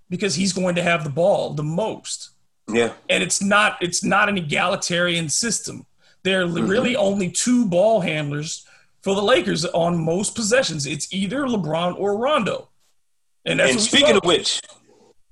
because 0.09 0.35
he's 0.35 0.53
going 0.53 0.75
to 0.75 0.83
have 0.83 1.05
the 1.05 1.11
ball 1.11 1.55
the 1.55 1.63
most. 1.63 2.31
Yeah. 2.69 2.93
And 3.09 3.23
it's 3.23 3.43
not 3.43 3.77
it's 3.81 4.03
not 4.03 4.29
an 4.29 4.39
egalitarian 4.39 5.29
system. 5.29 5.87
There 6.23 6.43
are 6.43 6.47
mm-hmm. 6.47 6.67
really 6.67 6.97
only 6.97 7.31
two 7.31 7.67
ball 7.67 8.01
handlers 8.01 8.67
for 9.03 9.15
the 9.15 9.23
Lakers 9.23 9.65
on 9.67 10.03
most 10.03 10.35
possessions. 10.35 10.87
It's 10.87 11.13
either 11.13 11.43
LeBron 11.43 11.99
or 11.99 12.17
Rondo. 12.17 12.71
And 13.45 13.61
that's 13.61 13.73
and 13.73 13.81
speaking 13.81 14.17
of 14.17 14.25
which, 14.25 14.63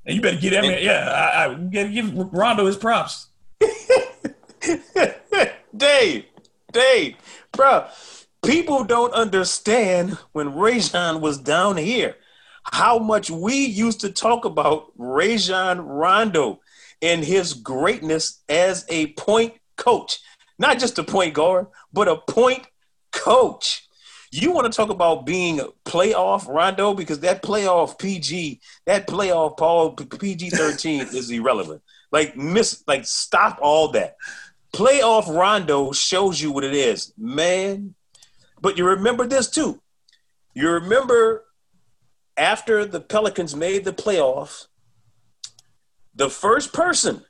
and 0.05 0.15
you 0.15 0.21
better 0.21 0.37
get 0.37 0.53
him. 0.53 0.65
Yeah, 0.65 1.09
I, 1.09 1.47
I 1.47 1.55
gotta 1.55 1.89
give 1.89 2.15
Rondo 2.15 2.67
his 2.67 2.77
props. 2.77 3.29
Dave, 5.77 6.25
Dave, 6.73 7.17
bro, 7.53 7.87
people 8.45 8.85
don't 8.85 9.13
understand 9.13 10.19
when 10.33 10.55
Rajon 10.55 11.21
was 11.21 11.39
down 11.39 11.77
here 11.77 12.17
how 12.65 12.99
much 12.99 13.31
we 13.31 13.65
used 13.65 14.01
to 14.01 14.11
talk 14.11 14.45
about 14.45 14.93
Rajon 14.97 15.81
Rondo 15.81 16.61
and 17.01 17.25
his 17.25 17.55
greatness 17.55 18.43
as 18.49 18.87
a 18.89 19.09
point 19.15 19.55
coach. 19.77 20.21
Not 20.59 20.79
just 20.79 20.99
a 20.99 21.03
point 21.03 21.35
guard, 21.35 21.67
but 21.93 22.09
a 22.09 22.17
point 22.17 22.67
coach. 23.11 23.89
You 24.31 24.53
want 24.53 24.71
to 24.71 24.75
talk 24.75 24.89
about 24.89 25.27
being 25.27 25.61
a 25.61 25.67
playoff 25.85 26.49
Rondo 26.49 26.95
because 26.95 27.21
that 27.21 27.43
playoff 27.43 27.99
PG, 27.99 28.61
that 28.87 29.07
playoff 29.07 29.59
Paul 29.59 29.93
PG 29.95 30.51
13 30.51 31.01
is 31.01 31.31
irrelevant. 31.31 31.83
Like 32.11 32.37
miss 32.37 32.83
like 32.87 33.05
stop 33.05 33.59
all 33.61 33.89
that. 33.93 34.17
Playoff 34.73 35.27
Rondo 35.27 35.93
shows 35.93 36.41
you 36.41 36.51
what 36.51 36.65
it 36.65 36.75
is, 36.75 37.13
man. 37.19 37.95
But 38.61 38.79
you 38.79 38.87
remember 38.87 39.27
this 39.27 39.51
too. 39.51 39.81
You 40.55 40.71
remember 40.71 41.45
after 42.37 42.85
the 42.85 43.01
Pelicans 43.01 43.55
made 43.55 43.85
the 43.85 43.93
playoffs, 43.93 44.67
the 46.15 46.31
first 46.31 46.73
person 46.73 47.25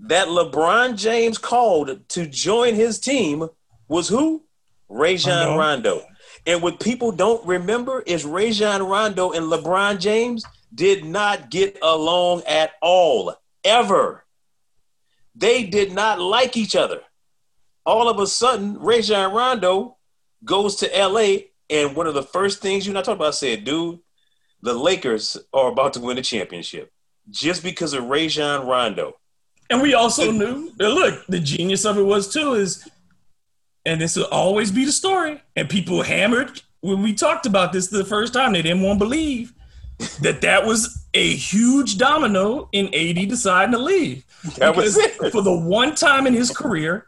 that 0.00 0.28
LeBron 0.28 0.96
James 0.96 1.38
called 1.38 2.08
to 2.08 2.26
join 2.26 2.74
his 2.74 2.98
team 2.98 3.48
was 3.88 4.08
who? 4.08 4.44
Rajon 4.88 5.56
Rondo. 5.56 6.02
And 6.46 6.62
what 6.62 6.80
people 6.80 7.12
don't 7.12 7.44
remember 7.46 8.02
is 8.02 8.24
Rajon 8.24 8.82
Rondo 8.82 9.30
and 9.30 9.46
LeBron 9.46 9.98
James 9.98 10.44
did 10.74 11.04
not 11.04 11.50
get 11.50 11.78
along 11.82 12.42
at 12.46 12.72
all, 12.80 13.34
ever. 13.64 14.21
They 15.34 15.64
did 15.64 15.92
not 15.92 16.20
like 16.20 16.56
each 16.56 16.76
other. 16.76 17.00
All 17.84 18.08
of 18.08 18.18
a 18.18 18.26
sudden, 18.26 18.78
Rajon 18.78 19.32
Rondo 19.34 19.96
goes 20.44 20.76
to 20.76 20.86
LA, 20.86 21.48
and 21.70 21.96
one 21.96 22.06
of 22.06 22.14
the 22.14 22.22
first 22.22 22.60
things 22.60 22.86
you're 22.86 22.94
not 22.94 23.04
talking 23.04 23.20
about 23.20 23.34
said, 23.34 23.64
dude, 23.64 23.98
the 24.60 24.74
Lakers 24.74 25.36
are 25.52 25.70
about 25.70 25.94
to 25.94 26.00
win 26.00 26.18
a 26.18 26.22
championship 26.22 26.92
just 27.30 27.62
because 27.62 27.92
of 27.92 28.04
Rajon 28.04 28.66
Rondo. 28.66 29.14
And 29.70 29.80
we 29.80 29.94
also 29.94 30.30
knew 30.30 30.70
that 30.76 30.90
look, 30.90 31.26
the 31.26 31.40
genius 31.40 31.84
of 31.84 31.98
it 31.98 32.02
was 32.02 32.32
too 32.32 32.54
is, 32.54 32.88
and 33.86 34.00
this 34.00 34.16
will 34.16 34.26
always 34.26 34.70
be 34.70 34.84
the 34.84 34.92
story. 34.92 35.42
And 35.56 35.68
people 35.68 36.02
hammered 36.02 36.62
when 36.82 37.02
we 37.02 37.14
talked 37.14 37.46
about 37.46 37.72
this 37.72 37.88
the 37.88 38.04
first 38.04 38.34
time. 38.34 38.52
They 38.52 38.62
didn't 38.62 38.82
want 38.82 38.98
to 38.98 39.04
believe 39.06 39.54
that 40.20 40.40
that 40.42 40.66
was 40.66 41.06
a 41.14 41.34
huge 41.34 41.98
domino 41.98 42.68
in 42.72 42.86
AD 42.94 43.28
deciding 43.28 43.72
to 43.72 43.78
leave. 43.78 44.24
That 44.56 44.74
because 44.74 44.96
was 44.96 44.98
it. 44.98 45.32
For 45.32 45.42
the 45.42 45.56
one 45.56 45.94
time 45.94 46.26
in 46.26 46.34
his 46.34 46.50
career, 46.50 47.06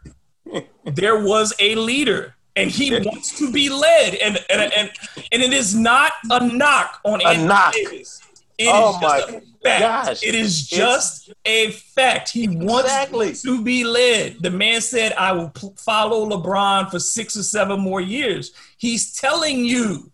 there 0.85 1.23
was 1.23 1.53
a 1.59 1.75
leader 1.75 2.35
and 2.55 2.71
he 2.71 2.91
wants 2.99 3.37
to 3.39 3.51
be 3.51 3.69
led. 3.69 4.15
And 4.15 4.37
and 4.49 4.73
and, 4.73 4.91
and 5.31 5.41
it 5.41 5.53
is 5.53 5.75
not 5.75 6.13
a 6.29 6.45
knock 6.45 6.99
on 7.03 7.21
a 7.21 7.25
Anthony 7.25 7.47
knock. 7.47 7.73
Davis. 7.73 8.21
It 8.57 8.69
oh 8.71 8.97
my 9.01 9.41
gosh! 9.63 10.23
It 10.23 10.33
is 10.33 10.65
just 10.65 11.27
it's, 11.27 11.37
a 11.45 11.71
fact. 11.71 12.29
He 12.29 12.47
wants 12.47 12.85
exactly. 12.85 13.33
to 13.33 13.61
be 13.61 13.83
led. 13.83 14.37
The 14.41 14.49
man 14.49 14.79
said, 14.79 15.11
"I 15.13 15.33
will 15.33 15.51
follow 15.75 16.29
LeBron 16.29 16.89
for 16.89 16.99
six 16.99 17.35
or 17.35 17.43
seven 17.43 17.81
more 17.81 17.99
years." 17.99 18.53
He's 18.77 19.13
telling 19.13 19.65
you 19.65 20.09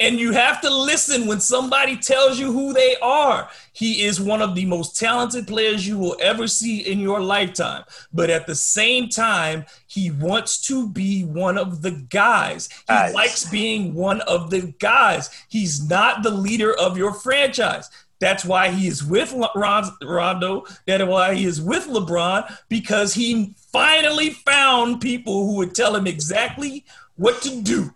and 0.00 0.18
you 0.18 0.32
have 0.32 0.60
to 0.60 0.70
listen 0.70 1.26
when 1.26 1.40
somebody 1.40 1.96
tells 1.96 2.38
you 2.38 2.52
who 2.52 2.72
they 2.72 2.96
are. 3.02 3.50
He 3.72 4.02
is 4.02 4.20
one 4.20 4.42
of 4.42 4.54
the 4.54 4.64
most 4.64 4.96
talented 4.96 5.46
players 5.46 5.86
you 5.86 5.98
will 5.98 6.16
ever 6.20 6.46
see 6.46 6.80
in 6.80 7.00
your 7.00 7.20
lifetime. 7.20 7.84
But 8.12 8.30
at 8.30 8.46
the 8.46 8.54
same 8.54 9.08
time, 9.08 9.66
he 9.86 10.10
wants 10.10 10.60
to 10.68 10.88
be 10.88 11.24
one 11.24 11.58
of 11.58 11.82
the 11.82 11.90
guys. 11.90 12.68
He 12.68 12.84
guys. 12.86 13.14
likes 13.14 13.50
being 13.50 13.94
one 13.94 14.20
of 14.22 14.50
the 14.50 14.72
guys. 14.78 15.30
He's 15.48 15.88
not 15.88 16.22
the 16.22 16.30
leader 16.30 16.72
of 16.78 16.96
your 16.96 17.12
franchise. 17.12 17.90
That's 18.20 18.44
why 18.44 18.70
he 18.70 18.88
is 18.88 19.04
with 19.04 19.32
Rondo. 19.54 20.64
That's 20.86 21.04
why 21.04 21.34
he 21.34 21.44
is 21.44 21.60
with 21.60 21.86
LeBron 21.86 22.56
because 22.68 23.14
he 23.14 23.54
finally 23.72 24.30
found 24.30 25.00
people 25.00 25.46
who 25.46 25.56
would 25.56 25.74
tell 25.74 25.94
him 25.94 26.06
exactly 26.06 26.84
what 27.16 27.42
to 27.42 27.60
do. 27.62 27.94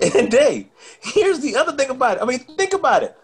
And 0.14 0.30
Dave, 0.30 0.68
here's 1.00 1.40
the 1.40 1.56
other 1.56 1.72
thing 1.72 1.90
about 1.90 2.18
it. 2.18 2.22
I 2.22 2.26
mean, 2.26 2.38
think 2.38 2.72
about 2.72 3.02
it. 3.02 3.16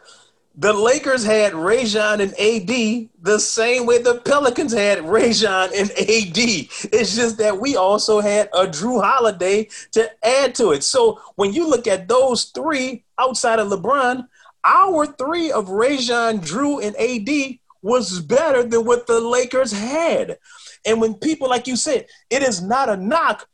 The 0.56 0.72
Lakers 0.72 1.24
had 1.24 1.52
Rajon 1.54 2.20
and 2.20 2.32
AD 2.32 3.08
the 3.22 3.38
same 3.38 3.86
way 3.86 3.98
the 3.98 4.20
Pelicans 4.20 4.72
had 4.72 5.04
Rajon 5.04 5.70
and 5.74 5.90
AD. 5.98 6.38
It's 6.38 7.16
just 7.16 7.38
that 7.38 7.60
we 7.60 7.76
also 7.76 8.20
had 8.20 8.48
a 8.52 8.66
Jrue 8.66 9.02
Holiday 9.02 9.68
to 9.92 10.10
add 10.24 10.54
to 10.56 10.70
it. 10.70 10.84
So 10.84 11.20
when 11.34 11.52
you 11.52 11.68
look 11.68 11.86
at 11.88 12.06
those 12.06 12.44
three 12.46 13.04
outside 13.18 13.58
of 13.58 13.68
LeBron, 13.68 14.28
our 14.64 15.06
three 15.06 15.50
of 15.50 15.70
Rajon, 15.70 16.38
Jrue, 16.38 16.84
and 16.84 16.96
AD 16.96 17.58
was 17.82 18.20
better 18.20 18.62
than 18.62 18.84
what 18.84 19.06
the 19.06 19.20
Lakers 19.20 19.72
had. 19.72 20.38
And 20.86 21.00
when 21.00 21.14
people, 21.14 21.48
like 21.48 21.66
you 21.66 21.76
said, 21.76 22.06
it 22.30 22.42
is 22.42 22.62
not 22.62 22.88
a 22.88 22.96
knock 22.96 23.48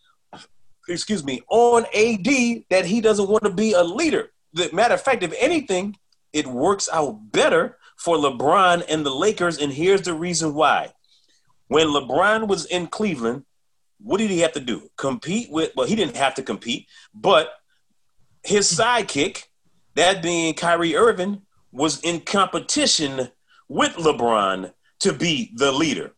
excuse 0.88 1.24
me, 1.24 1.40
on 1.48 1.84
AD 1.94 2.64
that 2.70 2.84
he 2.84 3.00
doesn't 3.00 3.28
want 3.28 3.44
to 3.44 3.50
be 3.50 3.72
a 3.72 3.82
leader. 3.82 4.30
The 4.52 4.70
matter 4.72 4.94
of 4.94 5.02
fact, 5.02 5.22
if 5.22 5.34
anything, 5.38 5.96
it 6.32 6.46
works 6.46 6.88
out 6.92 7.32
better 7.32 7.78
for 7.96 8.16
LeBron 8.16 8.84
and 8.88 9.04
the 9.04 9.14
Lakers. 9.14 9.58
And 9.58 9.72
here's 9.72 10.02
the 10.02 10.14
reason 10.14 10.54
why. 10.54 10.92
When 11.68 11.88
LeBron 11.88 12.48
was 12.48 12.66
in 12.66 12.88
Cleveland, 12.88 13.44
what 14.02 14.18
did 14.18 14.30
he 14.30 14.40
have 14.40 14.52
to 14.52 14.60
do? 14.60 14.90
Compete 14.96 15.50
with, 15.50 15.72
well, 15.76 15.86
he 15.86 15.94
didn't 15.94 16.16
have 16.16 16.34
to 16.34 16.42
compete, 16.42 16.86
but 17.14 17.52
his 18.42 18.72
sidekick, 18.72 19.44
that 19.94 20.22
being 20.22 20.54
Kyrie 20.54 20.96
Irving, 20.96 21.42
was 21.70 22.00
in 22.00 22.20
competition 22.20 23.28
with 23.68 23.92
LeBron 23.92 24.72
to 25.00 25.12
be 25.12 25.52
the 25.54 25.70
leader. 25.70 26.12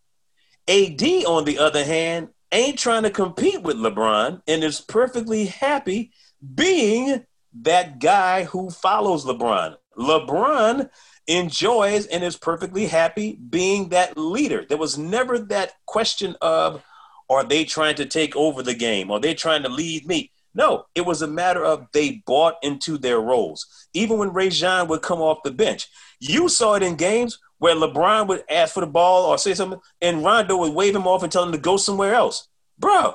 AD, 0.69 1.03
on 1.27 1.45
the 1.45 1.59
other 1.59 1.85
hand, 1.85 2.29
ain't 2.53 2.79
trying 2.79 3.03
to 3.03 3.11
compete 3.11 3.63
with 3.63 3.77
LeBron 3.77 4.43
and 4.47 4.63
is 4.63 4.81
perfectly 4.81 5.47
happy 5.47 6.13
being 6.55 7.25
that 7.63 7.99
guy 7.99 8.45
who 8.45 8.71
follows 8.71 9.25
LeBron. 9.25 9.77
LeBron 9.99 10.89
enjoys 11.27 12.07
and 12.07 12.23
is 12.25 12.37
perfectly 12.37 12.87
happy 12.87 13.39
being 13.51 13.89
that 13.91 14.17
leader. 14.17 14.65
There 14.69 14.79
was 14.79 14.99
never 14.99 15.39
that 15.39 15.73
question 15.87 16.37
of, 16.41 16.83
are 17.31 17.45
they 17.45 17.65
trying 17.65 17.95
to 17.97 18.07
take 18.07 18.37
over 18.37 18.63
the 18.63 18.75
game? 18.75 19.11
Are 19.11 19.21
they 19.21 19.35
trying 19.35 19.63
to 19.63 19.69
lead 19.69 20.07
me? 20.07 20.31
No, 20.55 20.85
it 20.95 21.07
was 21.07 21.23
a 21.23 21.27
matter 21.27 21.65
of 21.65 21.87
they 21.93 22.23
bought 22.27 22.57
into 22.63 22.99
their 22.99 23.21
roles. 23.21 23.67
Even 23.95 24.19
when 24.19 24.33
Ray 24.33 24.47
Rajon 24.47 24.89
would 24.89 25.01
come 25.01 25.21
off 25.21 25.43
the 25.45 25.51
bench, 25.51 25.89
you 26.21 26.49
saw 26.49 26.75
it 26.75 26.83
in 26.83 26.97
games 26.97 27.39
where 27.63 27.77
LeBron 27.77 28.27
would 28.27 28.43
ask 28.51 28.75
for 28.75 28.81
the 28.81 28.89
ball 28.89 29.25
or 29.25 29.39
say 29.39 29.55
something, 29.55 29.79
and 30.01 30.25
Rondo 30.25 30.57
would 30.57 30.75
wave 30.75 30.97
him 30.97 31.07
off 31.07 31.23
and 31.23 31.31
tell 31.31 31.45
him 31.45 31.53
to 31.53 31.59
go 31.59 31.77
somewhere 31.77 32.13
else. 32.13 32.49
Bro, 32.77 33.15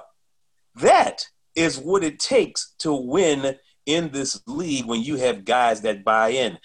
that 0.75 1.27
is 1.53 1.77
what 1.77 2.01
it 2.01 2.17
takes 2.17 2.73
to 2.79 2.93
win 2.93 3.57
in 3.85 4.09
this 4.11 4.41
league 4.47 4.85
when 4.85 5.01
you 5.01 5.17
have 5.17 5.43
guys 5.43 5.81
that 5.81 6.05
buy 6.05 6.29
in. 6.29 6.59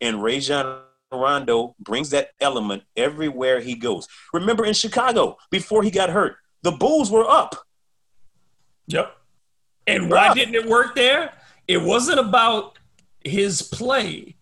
And 0.00 0.22
Rajon 0.22 0.82
Rondo 1.10 1.74
brings 1.80 2.10
that 2.10 2.30
element 2.40 2.84
everywhere 2.96 3.58
he 3.58 3.74
goes. 3.74 4.06
Remember 4.32 4.64
in 4.64 4.72
Chicago, 4.72 5.36
before 5.50 5.82
he 5.82 5.90
got 5.90 6.10
hurt, 6.10 6.36
the 6.62 6.70
Bulls 6.70 7.10
were 7.10 7.28
up. 7.28 7.56
Yep. 8.86 9.12
And 9.88 10.08
why 10.08 10.34
didn't 10.34 10.54
it 10.54 10.68
work 10.68 10.94
there? 10.94 11.32
It 11.66 11.82
wasn't 11.82 12.20
about 12.20 12.78
his 13.24 13.60
play. 13.60 14.33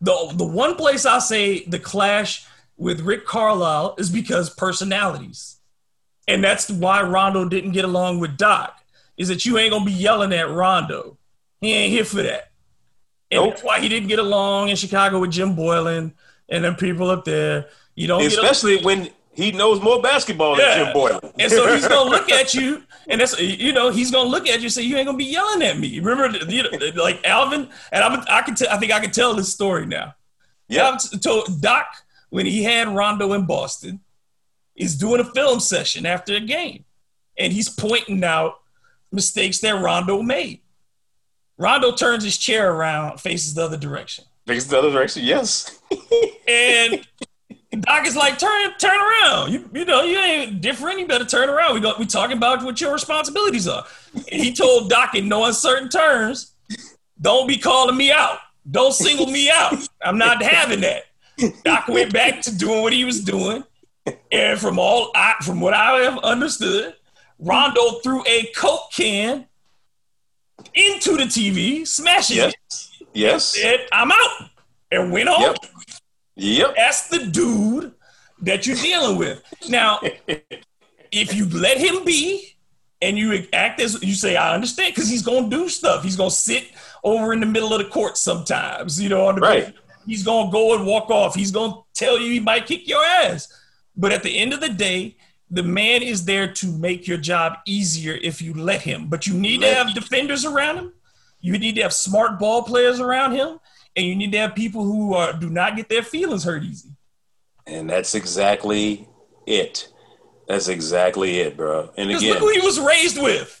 The 0.00 0.32
the 0.34 0.44
one 0.44 0.76
place 0.76 1.06
I 1.06 1.18
say 1.18 1.64
the 1.64 1.78
clash 1.78 2.46
with 2.76 3.00
Rick 3.00 3.26
Carlisle 3.26 3.96
is 3.98 4.10
because 4.10 4.50
personalities. 4.50 5.56
And 6.28 6.44
that's 6.44 6.70
why 6.70 7.02
Rondo 7.02 7.48
didn't 7.48 7.72
get 7.72 7.84
along 7.84 8.20
with 8.20 8.36
Doc, 8.36 8.78
is 9.16 9.28
that 9.28 9.44
you 9.46 9.58
ain't 9.58 9.72
gonna 9.72 9.84
be 9.84 9.92
yelling 9.92 10.32
at 10.32 10.50
Rondo. 10.50 11.16
He 11.60 11.72
ain't 11.72 11.92
here 11.92 12.04
for 12.04 12.22
that. 12.22 12.52
And 13.30 13.42
nope. 13.42 13.50
that's 13.50 13.64
why 13.64 13.80
he 13.80 13.88
didn't 13.88 14.08
get 14.08 14.18
along 14.18 14.68
in 14.68 14.76
Chicago 14.76 15.18
with 15.18 15.30
Jim 15.30 15.56
Boylen 15.56 16.12
and 16.48 16.64
them 16.64 16.76
people 16.76 17.10
up 17.10 17.24
there. 17.24 17.66
You 17.94 18.06
don't 18.06 18.22
especially 18.22 18.82
when 18.82 19.10
he 19.38 19.52
knows 19.52 19.80
more 19.80 20.02
basketball 20.02 20.58
yeah. 20.58 20.78
than 20.78 20.86
Jim 20.86 20.96
Boylen. 20.96 21.32
and 21.38 21.52
so 21.52 21.72
he's 21.72 21.86
gonna 21.86 22.10
look 22.10 22.28
at 22.40 22.54
you, 22.54 22.82
and 23.06 23.20
that's 23.20 23.38
you 23.40 23.72
know 23.72 23.88
he's 23.90 24.10
gonna 24.10 24.28
look 24.28 24.48
at 24.48 24.58
you 24.58 24.64
and 24.64 24.72
say 24.72 24.82
you 24.82 24.96
ain't 24.96 25.06
gonna 25.06 25.16
be 25.16 25.26
yelling 25.26 25.62
at 25.62 25.78
me. 25.78 26.00
Remember, 26.00 26.36
you 26.46 26.64
know, 26.64 26.70
like 27.00 27.24
Alvin, 27.24 27.68
and 27.92 28.02
I'm, 28.02 28.24
I 28.28 28.42
can 28.42 28.56
t- 28.56 28.66
I 28.68 28.76
think 28.78 28.90
I 28.90 28.98
can 28.98 29.12
tell 29.12 29.34
this 29.34 29.52
story 29.52 29.86
now. 29.86 30.16
Yeah, 30.66 30.96
told 31.22 31.60
Doc 31.60 31.86
when 32.30 32.46
he 32.46 32.64
had 32.64 32.88
Rondo 32.88 33.32
in 33.32 33.46
Boston, 33.46 34.00
is 34.74 34.96
doing 34.96 35.20
a 35.20 35.24
film 35.24 35.60
session 35.60 36.04
after 36.04 36.34
a 36.34 36.40
game, 36.40 36.84
and 37.38 37.52
he's 37.52 37.68
pointing 37.68 38.24
out 38.24 38.60
mistakes 39.12 39.60
that 39.60 39.80
Rondo 39.80 40.20
made. 40.20 40.62
Rondo 41.58 41.92
turns 41.92 42.24
his 42.24 42.36
chair 42.36 42.72
around, 42.72 43.20
faces 43.20 43.54
the 43.54 43.62
other 43.62 43.76
direction. 43.76 44.24
Faces 44.48 44.68
the 44.68 44.78
other 44.78 44.90
direction, 44.90 45.22
yes. 45.24 45.80
and 46.48 47.06
Doc 47.70 48.06
is 48.06 48.16
like, 48.16 48.38
turn 48.38 48.72
turn 48.78 48.98
around. 48.98 49.52
You 49.52 49.68
you 49.74 49.84
know, 49.84 50.02
you 50.02 50.18
ain't 50.18 50.60
different. 50.60 51.00
You 51.00 51.06
better 51.06 51.24
turn 51.26 51.48
around. 51.50 51.74
We 51.74 51.80
got 51.80 51.98
we 51.98 52.06
talking 52.06 52.36
about 52.36 52.64
what 52.64 52.80
your 52.80 52.92
responsibilities 52.92 53.68
are. 53.68 53.84
And 54.14 54.42
he 54.42 54.54
told 54.54 54.88
Doc 54.88 55.14
in 55.14 55.28
no 55.28 55.44
uncertain 55.44 55.88
terms, 55.90 56.54
don't 57.20 57.46
be 57.46 57.58
calling 57.58 57.96
me 57.96 58.10
out 58.10 58.38
Don't 58.70 58.92
single 58.94 59.26
me 59.26 59.50
out. 59.50 59.74
I'm 60.02 60.18
not 60.18 60.42
having 60.42 60.80
that. 60.80 61.04
Doc 61.64 61.88
went 61.88 62.12
back 62.12 62.40
to 62.42 62.56
doing 62.56 62.82
what 62.82 62.92
he 62.92 63.04
was 63.04 63.22
doing. 63.22 63.64
And 64.32 64.58
from 64.58 64.78
all 64.78 65.10
I, 65.14 65.34
from 65.42 65.60
what 65.60 65.74
I 65.74 65.98
have 66.00 66.18
understood, 66.18 66.94
Rondo 67.38 68.00
threw 68.02 68.24
a 68.26 68.46
Coke 68.56 68.90
can 68.92 69.46
into 70.74 71.16
the 71.16 71.24
TV, 71.24 71.86
smashing 71.86 72.38
Yes. 72.38 72.54
it. 73.00 73.06
Yes. 73.12 73.44
Said, 73.44 73.86
I'm 73.92 74.10
out. 74.10 74.50
And 74.90 75.12
went 75.12 75.28
on. 75.28 75.40
Yep. 75.40 75.56
Yep. 76.38 76.74
That's 76.76 77.08
the 77.08 77.26
dude 77.26 77.92
that 78.42 78.66
you're 78.66 78.76
dealing 78.76 79.18
with. 79.18 79.42
Now, 79.68 80.00
if 81.10 81.34
you 81.34 81.48
let 81.50 81.78
him 81.78 82.04
be 82.04 82.56
and 83.02 83.18
you 83.18 83.46
act 83.52 83.80
as 83.80 84.02
you 84.02 84.14
say, 84.14 84.36
I 84.36 84.54
understand, 84.54 84.94
because 84.94 85.08
he's 85.10 85.22
gonna 85.22 85.48
do 85.48 85.68
stuff. 85.68 86.02
He's 86.02 86.16
gonna 86.16 86.30
sit 86.30 86.68
over 87.04 87.32
in 87.32 87.40
the 87.40 87.46
middle 87.46 87.72
of 87.72 87.78
the 87.78 87.90
court 87.90 88.16
sometimes, 88.16 89.00
you 89.00 89.08
know, 89.08 89.26
on 89.26 89.34
the 89.36 89.40
Right. 89.40 89.74
He's 90.06 90.22
gonna 90.22 90.50
go 90.50 90.74
and 90.74 90.86
walk 90.86 91.10
off. 91.10 91.34
He's 91.34 91.50
gonna 91.50 91.74
tell 91.92 92.18
you 92.18 92.32
he 92.32 92.40
might 92.40 92.66
kick 92.66 92.88
your 92.88 93.04
ass. 93.04 93.52
But 93.96 94.12
at 94.12 94.22
the 94.22 94.38
end 94.38 94.52
of 94.52 94.60
the 94.60 94.68
day, 94.68 95.16
the 95.50 95.62
man 95.62 96.02
is 96.02 96.24
there 96.24 96.52
to 96.52 96.66
make 96.66 97.06
your 97.06 97.18
job 97.18 97.54
easier 97.66 98.14
if 98.22 98.40
you 98.40 98.54
let 98.54 98.82
him. 98.82 99.08
But 99.08 99.26
you 99.26 99.34
need 99.34 99.60
to 99.62 99.74
have 99.74 99.94
defenders 99.94 100.44
around 100.44 100.76
him. 100.76 100.92
You 101.40 101.58
need 101.58 101.76
to 101.76 101.82
have 101.82 101.92
smart 101.92 102.38
ball 102.38 102.62
players 102.62 103.00
around 103.00 103.32
him, 103.32 103.58
and 103.98 104.06
you 104.06 104.14
need 104.14 104.30
to 104.30 104.38
have 104.38 104.54
people 104.54 104.84
who 104.84 105.12
are, 105.14 105.32
do 105.32 105.50
not 105.50 105.76
get 105.76 105.88
their 105.88 106.04
feelings 106.04 106.44
hurt 106.44 106.62
easy. 106.62 106.90
And 107.66 107.90
that's 107.90 108.14
exactly 108.14 109.08
it. 109.44 109.88
That's 110.46 110.68
exactly 110.68 111.40
it, 111.40 111.56
bro. 111.56 111.90
And 111.98 112.10
again, 112.10 112.30
look 112.30 112.38
who 112.38 112.50
he 112.50 112.60
was 112.60 112.78
raised 112.80 113.20
with: 113.20 113.60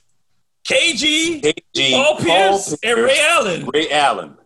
KG, 0.64 1.42
KG, 1.42 1.92
Paul 1.92 2.16
Pierce, 2.16 2.74
and 2.82 2.98
Ray 3.00 3.20
Allen. 3.20 3.68
Ray 3.74 3.90
Allen. 3.90 4.38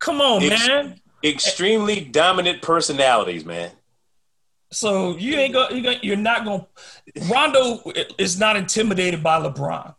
Come 0.00 0.20
on, 0.20 0.42
Ex- 0.42 0.66
man. 0.66 1.00
Extremely 1.22 2.00
dominant 2.00 2.62
personalities, 2.62 3.44
man. 3.44 3.70
So 4.72 5.16
you 5.16 5.34
ain't 5.36 5.52
go, 5.52 5.68
you're 5.70 6.16
not 6.16 6.44
going. 6.44 6.64
to 7.14 7.24
Rondo 7.24 7.80
is 8.18 8.38
not 8.38 8.56
intimidated 8.56 9.22
by 9.22 9.40
LeBron. 9.40 9.94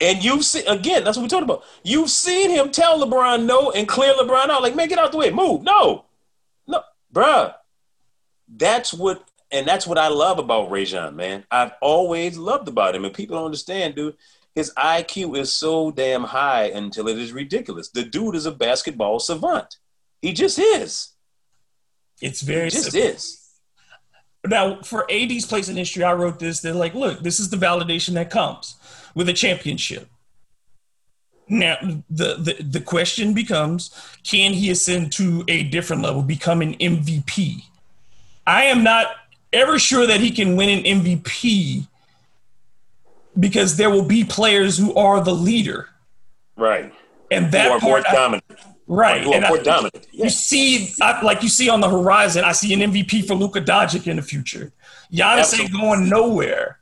And 0.00 0.22
you've 0.22 0.44
seen 0.44 0.66
again, 0.68 1.04
that's 1.04 1.16
what 1.16 1.22
we 1.22 1.28
talked 1.28 1.44
about. 1.44 1.64
You've 1.82 2.10
seen 2.10 2.50
him 2.50 2.70
tell 2.70 3.00
LeBron 3.04 3.44
no 3.46 3.70
and 3.70 3.88
clear 3.88 4.12
LeBron 4.14 4.50
out. 4.50 4.62
Like, 4.62 4.74
man, 4.76 4.88
get 4.88 4.98
out 4.98 5.12
the 5.12 5.18
way, 5.18 5.30
move. 5.30 5.62
No, 5.62 6.04
no, 6.66 6.82
bruh. 7.12 7.54
That's 8.48 8.92
what, 8.94 9.26
and 9.50 9.66
that's 9.66 9.86
what 9.86 9.98
I 9.98 10.08
love 10.08 10.38
about 10.38 10.70
Rajon, 10.70 11.16
man. 11.16 11.44
I've 11.50 11.72
always 11.80 12.36
loved 12.36 12.68
about 12.68 12.94
him, 12.94 13.04
and 13.04 13.14
people 13.14 13.36
don't 13.36 13.46
understand, 13.46 13.94
dude. 13.94 14.16
His 14.54 14.72
IQ 14.76 15.38
is 15.38 15.52
so 15.52 15.90
damn 15.90 16.24
high 16.24 16.64
until 16.64 17.08
it 17.08 17.18
is 17.18 17.32
ridiculous. 17.32 17.88
The 17.90 18.04
dude 18.04 18.34
is 18.36 18.46
a 18.46 18.52
basketball 18.52 19.18
savant. 19.18 19.76
He 20.22 20.32
just 20.32 20.58
is. 20.58 21.12
It's 22.22 22.40
He 22.40 22.46
very 22.46 22.70
just 22.70 22.92
simple. 22.92 23.10
is. 23.10 23.45
Now, 24.46 24.82
for 24.82 25.10
AD's 25.10 25.46
place 25.46 25.68
in 25.68 25.76
history, 25.76 26.04
I 26.04 26.12
wrote 26.12 26.38
this. 26.38 26.60
They're 26.60 26.74
like, 26.74 26.94
look, 26.94 27.20
this 27.20 27.40
is 27.40 27.50
the 27.50 27.56
validation 27.56 28.14
that 28.14 28.30
comes 28.30 28.76
with 29.14 29.28
a 29.28 29.32
championship. 29.32 30.08
Now, 31.48 31.76
the, 32.10 32.36
the, 32.36 32.62
the 32.62 32.80
question 32.80 33.32
becomes 33.32 33.90
can 34.24 34.52
he 34.52 34.70
ascend 34.70 35.12
to 35.12 35.44
a 35.48 35.64
different 35.64 36.02
level, 36.02 36.22
become 36.22 36.60
an 36.60 36.74
MVP? 36.74 37.62
I 38.46 38.64
am 38.64 38.82
not 38.82 39.08
ever 39.52 39.78
sure 39.78 40.06
that 40.06 40.20
he 40.20 40.30
can 40.30 40.56
win 40.56 40.78
an 40.78 40.84
MVP 40.84 41.86
because 43.38 43.76
there 43.76 43.90
will 43.90 44.04
be 44.04 44.24
players 44.24 44.76
who 44.78 44.94
are 44.94 45.20
the 45.22 45.34
leader. 45.34 45.88
Right. 46.56 46.92
And 47.30 47.52
that 47.52 47.70
are 47.70 47.80
more 47.80 48.02
part, 48.02 48.06
I- 48.08 48.14
dominant. 48.14 48.44
Right? 48.86 49.22
Who 49.22 49.32
and 49.32 49.44
are 49.44 49.58
I- 49.58 49.62
dominant. 49.62 50.06
you 50.12 50.28
see, 50.30 50.94
I, 51.00 51.20
like 51.22 51.42
you 51.42 51.48
see 51.48 51.68
on 51.68 51.80
the 51.80 51.88
horizon, 51.88 52.44
I 52.44 52.52
see 52.52 52.72
an 52.72 52.80
MVP 52.92 53.26
for 53.26 53.34
Luka 53.34 53.60
Doncic 53.60 54.06
in 54.06 54.16
the 54.16 54.22
future. 54.22 54.72
Giannis 55.12 55.58
ain't 55.58 55.72
going 55.72 56.08
nowhere. 56.08 56.78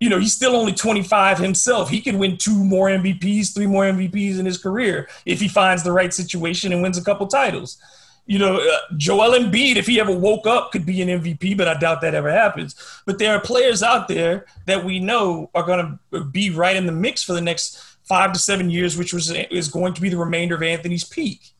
You 0.00 0.08
know, 0.08 0.18
he's 0.18 0.34
still 0.34 0.56
only 0.56 0.72
25 0.72 1.38
himself. 1.38 1.88
He 1.88 2.00
could 2.00 2.16
win 2.16 2.36
two 2.36 2.64
more 2.64 2.88
MVPs, 2.88 3.54
three 3.54 3.68
more 3.68 3.84
MVPs 3.84 4.38
in 4.40 4.46
his 4.46 4.58
career 4.58 5.08
if 5.24 5.40
he 5.40 5.46
finds 5.46 5.84
the 5.84 5.92
right 5.92 6.12
situation 6.12 6.72
and 6.72 6.82
wins 6.82 6.98
a 6.98 7.04
couple 7.04 7.26
titles. 7.28 7.78
You 8.26 8.38
know, 8.38 8.56
uh, 8.58 8.78
Joel 8.96 9.36
Embiid, 9.38 9.76
if 9.76 9.86
he 9.86 10.00
ever 10.00 10.12
woke 10.12 10.46
up, 10.46 10.72
could 10.72 10.86
be 10.86 11.02
an 11.02 11.08
MVP, 11.20 11.56
but 11.56 11.68
I 11.68 11.74
doubt 11.74 12.00
that 12.02 12.14
ever 12.14 12.30
happens. 12.30 12.74
But 13.04 13.18
there 13.18 13.34
are 13.34 13.40
players 13.40 13.82
out 13.82 14.08
there 14.08 14.46
that 14.66 14.84
we 14.84 15.00
know 15.00 15.50
are 15.54 15.64
going 15.64 15.98
to 16.12 16.24
be 16.24 16.50
right 16.50 16.76
in 16.76 16.86
the 16.86 16.92
mix 16.92 17.22
for 17.22 17.32
the 17.32 17.40
next 17.40 17.91
five 18.12 18.30
to 18.34 18.38
seven 18.38 18.68
years, 18.68 18.98
which 18.98 19.14
was 19.14 19.30
is 19.30 19.68
going 19.68 19.94
to 19.94 20.00
be 20.02 20.10
the 20.10 20.18
remainder 20.18 20.54
of 20.54 20.62
Anthony's 20.62 21.02
peak. 21.02 21.54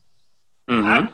Mhm. 0.69 1.11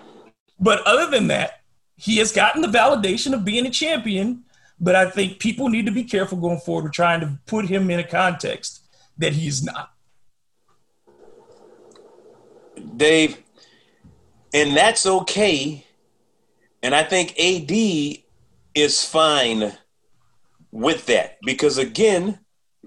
But 0.59 0.85
other 0.85 1.09
than 1.09 1.27
that, 1.27 1.61
he 1.95 2.17
has 2.17 2.33
gotten 2.33 2.61
the 2.61 2.67
validation 2.67 3.33
of 3.33 3.45
being 3.45 3.65
a 3.65 3.69
champion. 3.69 4.43
But 4.81 4.95
I 4.95 5.09
think 5.09 5.39
people 5.39 5.69
need 5.69 5.85
to 5.85 5.93
be 5.93 6.03
careful 6.03 6.37
going 6.37 6.59
forward 6.59 6.83
with 6.83 6.91
trying 6.91 7.21
to 7.21 7.39
put 7.45 7.69
him 7.69 7.89
in 7.89 8.01
a 8.01 8.03
context 8.03 8.81
that 9.17 9.31
he 9.31 9.47
is 9.47 9.63
not. 9.63 9.93
Dave, 12.97 13.41
and 14.53 14.75
that's 14.75 15.05
okay. 15.05 15.85
And 16.83 16.93
I 16.93 17.03
think 17.03 17.39
AD 17.39 18.25
is 18.75 19.05
fine 19.05 19.71
with 20.71 21.05
that 21.05 21.37
because, 21.43 21.77
again, 21.77 22.39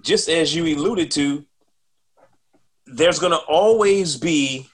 just 0.03 0.29
as 0.29 0.55
you 0.55 0.65
alluded 0.77 1.11
to, 1.13 1.47
there's 2.93 3.19
going 3.19 3.33
to 3.33 3.39
always 3.39 4.17
be 4.17 4.69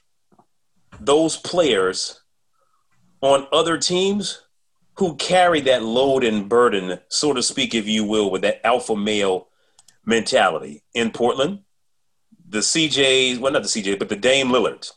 those 1.00 1.36
players 1.36 2.20
on 3.20 3.46
other 3.52 3.78
teams 3.78 4.42
who 4.94 5.14
carry 5.16 5.60
that 5.60 5.84
load 5.84 6.24
and 6.24 6.48
burden, 6.48 6.98
so 7.08 7.32
to 7.32 7.42
speak, 7.42 7.74
if 7.74 7.86
you 7.86 8.04
will, 8.04 8.30
with 8.30 8.42
that 8.42 8.64
alpha 8.66 8.96
male 8.96 9.48
mentality. 10.04 10.82
In 10.94 11.12
Portland, 11.12 11.60
the 12.48 12.58
CJs, 12.58 13.38
well, 13.38 13.52
not 13.52 13.62
the 13.62 13.68
CJs, 13.68 13.98
but 13.98 14.08
the 14.08 14.16
Dame 14.16 14.50
Lillards 14.50 14.92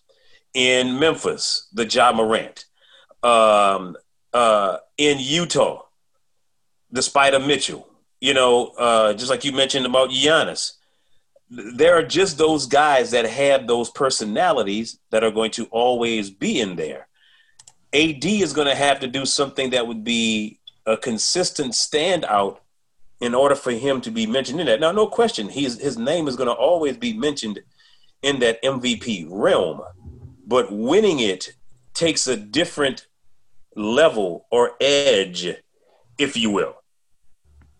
in 0.54 1.00
Memphis, 1.00 1.68
the 1.74 1.86
Ja 1.86 2.12
Morant, 2.12 2.66
um, 3.22 3.96
uh, 4.34 4.78
in 4.98 5.20
Utah, 5.20 5.84
the 6.90 7.02
Spida 7.02 7.46
Mitchell. 7.46 7.88
You 8.20 8.34
know, 8.34 8.68
uh, 8.78 9.14
just 9.14 9.30
like 9.30 9.46
you 9.46 9.52
mentioned 9.52 9.86
about 9.86 10.10
Giannis, 10.10 10.74
there 11.52 11.98
are 11.98 12.04
just 12.04 12.38
those 12.38 12.66
guys 12.66 13.12
that 13.12 13.26
have 13.26 13.68
those 13.68 13.90
personalities 13.90 15.00
that 15.10 15.24
are 15.24 15.32
going 15.32 15.52
to 15.52 15.66
always 15.66 16.30
be 16.30 16.60
in 16.60 16.76
there. 16.76 17.08
AD 17.94 18.24
is 18.24 18.54
going 18.54 18.68
to 18.68 18.76
have 18.76 19.02
to 19.02 19.08
do 19.08 19.26
something 19.26 19.72
that 19.72 19.86
would 19.86 20.04
be 20.04 20.60
a 20.86 20.96
consistent 20.96 21.74
standout 21.74 22.60
in 23.20 23.36
order 23.36 23.54
for 23.54 23.72
him 23.72 24.00
to 24.02 24.12
be 24.12 24.26
mentioned 24.26 24.62
in 24.62 24.66
that. 24.68 24.80
Now, 24.80 24.92
no 24.92 25.08
question, 25.08 25.50
he's, 25.50 25.80
his 25.80 25.98
name 25.98 26.28
is 26.28 26.38
going 26.38 26.48
to 26.48 26.54
always 26.54 26.98
be 26.98 27.14
mentioned 27.14 27.60
in 28.24 28.40
that 28.40 28.64
MVP 28.64 29.28
realm 29.30 29.82
but 30.52 30.70
winning 30.70 31.20
it 31.20 31.56
takes 31.94 32.28
a 32.28 32.36
different 32.36 33.08
level 33.74 34.48
or 34.52 34.74
edge, 34.82 35.48
if 36.18 36.36
you 36.36 36.50
will. 36.50 36.76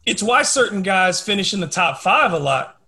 It's 0.06 0.24
why 0.24 0.44
certain 0.44 0.82
guys 0.82 1.22
finish 1.22 1.54
in 1.54 1.60
the 1.60 1.68
top 1.68 1.98
five 1.98 2.32
a 2.32 2.40
lot, 2.40 2.81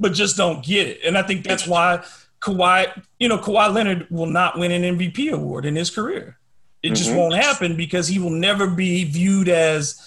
but 0.00 0.12
just 0.12 0.36
don't 0.36 0.64
get 0.64 0.86
it. 0.86 1.00
And 1.04 1.16
I 1.18 1.22
think 1.22 1.44
that's 1.44 1.66
why 1.66 2.02
Kawhi, 2.40 3.02
you 3.18 3.28
know, 3.28 3.38
Kawhi 3.38 3.72
Leonard 3.72 4.06
will 4.10 4.26
not 4.26 4.58
win 4.58 4.70
an 4.70 4.82
MVP 4.98 5.30
award 5.32 5.64
in 5.64 5.74
his 5.76 5.90
career. 5.90 6.38
It 6.82 6.90
just 6.90 7.10
Mhm. 7.10 7.16
won't 7.16 7.34
happen 7.34 7.76
because 7.76 8.06
he 8.08 8.18
will 8.18 8.30
never 8.30 8.66
be 8.68 9.04
viewed 9.04 9.48
as 9.48 10.00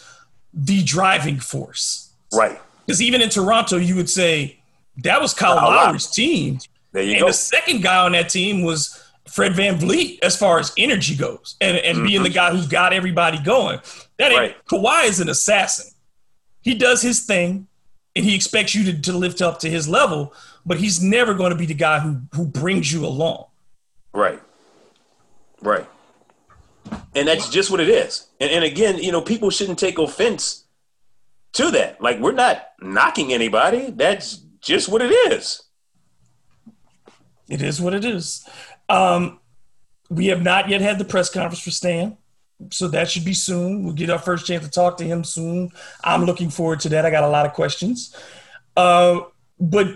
the 0.54 0.82
driving 0.84 1.40
force. 1.40 2.10
Right. 2.34 2.60
Because 2.86 3.02
even 3.02 3.22
in 3.22 3.30
Toronto, 3.30 3.78
you 3.78 3.96
would 3.96 4.10
say 4.10 4.58
that 5.04 5.22
was 5.22 5.34
Kyle 5.34 5.56
Lowry's 5.56 6.08
team. 6.08 6.60
There 6.94 7.04
you 7.04 7.12
And 7.14 7.20
go. 7.22 7.28
the 7.28 7.34
second 7.34 7.82
guy 7.84 7.98
on 7.98 8.14
that 8.14 8.30
team 8.30 8.64
was 8.64 8.98
Fred 9.30 9.54
VanVleet 9.54 10.20
as 10.24 10.36
far 10.36 10.60
as 10.60 10.74
energy 10.78 11.16
goes 11.16 11.56
and, 11.62 11.78
and 11.78 12.06
being 12.06 12.24
the 12.24 12.30
guy 12.30 12.52
who 12.52 12.66
got 12.68 12.92
everybody 12.94 13.38
going. 13.40 13.80
That 14.18 14.32
Mm-hmm. 14.32 14.40
Right. 14.40 14.66
Kawhi 14.68 15.06
is 15.08 15.20
an 15.20 15.30
assassin. 15.30 15.88
He 16.62 16.74
does 16.74 17.02
his 17.02 17.22
thing 17.22 17.68
and 18.16 18.26
he 18.26 18.36
expects 18.36 18.76
you 18.76 18.84
to, 18.92 19.02
to 19.02 19.14
lift 19.14 19.42
up 19.42 19.60
to 19.60 19.70
his 19.70 19.88
level, 19.88 20.34
but 20.66 20.78
he's 20.78 21.02
never 21.02 21.34
going 21.34 21.52
to 21.52 21.58
be 21.58 21.66
the 21.66 21.74
guy 21.74 22.00
who, 22.00 22.22
who 22.34 22.46
brings 22.46 22.92
you 22.92 23.06
along. 23.06 23.46
Right. 24.14 24.42
Right. 25.62 25.88
And 27.16 27.28
that's 27.28 27.50
just 27.50 27.72
what 27.72 27.80
it 27.80 27.90
is. 27.90 28.28
And, 28.40 28.52
and 28.52 28.64
again, 28.64 28.98
you 28.98 29.12
know, 29.12 29.22
people 29.22 29.50
shouldn't 29.50 29.80
take 29.80 29.98
offense 29.98 30.66
to 31.54 31.72
that. 31.72 32.02
Like, 32.02 32.20
we're 32.20 32.32
not 32.32 32.64
knocking 32.82 33.32
anybody. 33.32 33.92
That's 33.92 34.38
just 34.60 34.90
what 34.90 35.02
it 35.02 35.12
is. 35.32 35.64
It 37.48 37.62
is 37.62 37.82
what 37.82 37.94
it 37.94 38.06
is. 38.06 38.48
Um, 38.90 39.40
we 40.10 40.28
have 40.28 40.42
not 40.42 40.70
yet 40.70 40.82
had 40.82 41.00
the 41.00 41.06
press 41.06 41.30
conference 41.30 41.62
for 41.62 41.72
Stan, 41.72 42.18
so 42.70 42.88
that 42.90 43.10
should 43.10 43.26
be 43.26 43.34
soon. 43.34 43.84
We'll 43.84 43.94
get 43.94 44.10
our 44.10 44.20
first 44.20 44.46
chance 44.46 44.64
to 44.64 44.72
talk 44.72 44.98
to 44.98 45.04
him 45.04 45.24
soon. 45.24 45.72
I'm 46.04 46.26
looking 46.26 46.50
forward 46.50 46.80
to 46.82 46.90
that. 46.90 47.06
I 47.06 47.12
got 47.12 47.24
a 47.24 47.30
lot 47.30 47.46
of 47.46 47.54
questions. 47.54 48.16
Uh, 48.78 49.22
but 49.60 49.88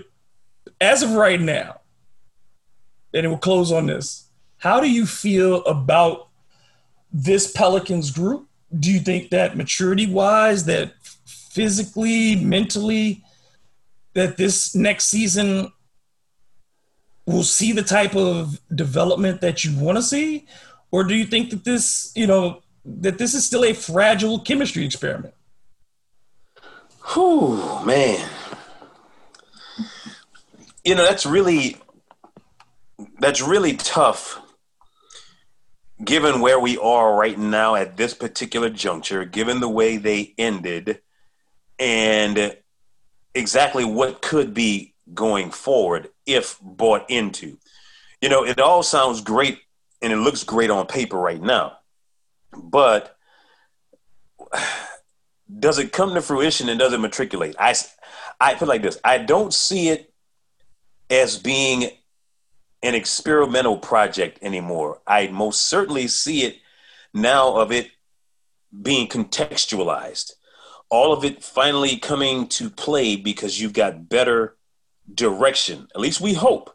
as 0.81 1.03
of 1.03 1.11
right 1.11 1.39
now, 1.39 1.81
and 3.13 3.27
we'll 3.27 3.37
close 3.37 3.71
on 3.71 3.85
this, 3.87 4.29
How 4.57 4.79
do 4.79 4.89
you 4.89 5.05
feel 5.05 5.63
about 5.65 6.29
this 7.11 7.51
Pelicans 7.51 8.11
group? 8.11 8.47
Do 8.77 8.91
you 8.91 8.99
think 8.99 9.29
that 9.29 9.55
maturity 9.55 10.07
wise, 10.07 10.65
that 10.65 10.93
physically, 11.25 12.35
mentally, 12.35 13.23
that 14.13 14.37
this 14.37 14.75
next 14.75 15.05
season 15.05 15.71
will 17.25 17.43
see 17.43 17.71
the 17.71 17.83
type 17.83 18.15
of 18.15 18.59
development 18.73 19.41
that 19.41 19.63
you 19.63 19.77
want 19.79 19.97
to 19.97 20.03
see? 20.03 20.45
Or 20.95 21.03
do 21.03 21.13
you 21.13 21.25
think 21.25 21.49
that 21.49 21.65
this, 21.65 22.13
you 22.15 22.25
know, 22.25 22.61
that 22.85 23.17
this 23.17 23.33
is 23.33 23.45
still 23.45 23.65
a 23.65 23.73
fragile 23.73 24.39
chemistry 24.39 24.85
experiment? 24.85 25.33
Whew, 27.13 27.83
man. 27.83 28.29
You 30.85 30.95
know, 30.95 31.03
that's 31.03 31.25
really 31.25 31.75
that's 33.19 33.41
really 33.41 33.75
tough 33.75 34.41
given 36.01 36.39
where 36.39 36.61
we 36.61 36.77
are 36.77 37.13
right 37.13 37.37
now 37.37 37.75
at 37.75 37.97
this 37.97 38.13
particular 38.13 38.69
juncture, 38.69 39.25
given 39.25 39.59
the 39.59 39.67
way 39.67 39.97
they 39.97 40.33
ended 40.37 41.01
and 41.77 42.55
exactly 43.33 43.83
what 43.83 44.21
could 44.21 44.53
be 44.53 44.93
going 45.13 45.51
forward 45.51 46.07
if 46.25 46.57
bought 46.61 47.03
into. 47.09 47.57
You 48.21 48.29
know, 48.29 48.45
it 48.45 48.61
all 48.61 48.81
sounds 48.81 49.19
great 49.19 49.59
and 50.05 50.13
it 50.13 50.17
looks 50.17 50.43
great 50.43 50.69
on 50.69 50.85
paper 50.85 51.17
right 51.17 51.41
now. 51.41 51.79
But 52.55 53.17
does 55.59 55.79
it 55.79 55.91
come 55.91 56.13
to 56.13 56.21
fruition 56.21 56.69
and 56.69 56.79
does 56.79 56.93
it 56.93 56.99
matriculate? 56.99 57.55
I, 57.57 57.73
I 58.39 58.53
feel 58.53 58.67
like 58.67 58.83
this. 58.83 58.99
I 59.03 59.17
don't 59.17 59.51
see 59.51 59.89
it 59.89 60.13
as 61.09 61.39
being 61.39 61.89
an 62.83 62.93
experimental 62.93 63.79
project 63.79 64.37
anymore. 64.43 65.01
I 65.07 65.25
most 65.27 65.63
certainly 65.63 66.07
see 66.07 66.43
it 66.43 66.57
now 67.11 67.55
of 67.55 67.71
it 67.71 67.89
being 68.79 69.07
contextualized. 69.07 70.33
All 70.89 71.13
of 71.13 71.25
it 71.25 71.43
finally 71.43 71.97
coming 71.97 72.47
to 72.49 72.69
play 72.69 73.15
because 73.15 73.59
you've 73.59 73.73
got 73.73 74.07
better 74.07 74.55
direction. 75.11 75.87
At 75.95 76.01
least 76.01 76.21
we 76.21 76.35
hope. 76.35 76.74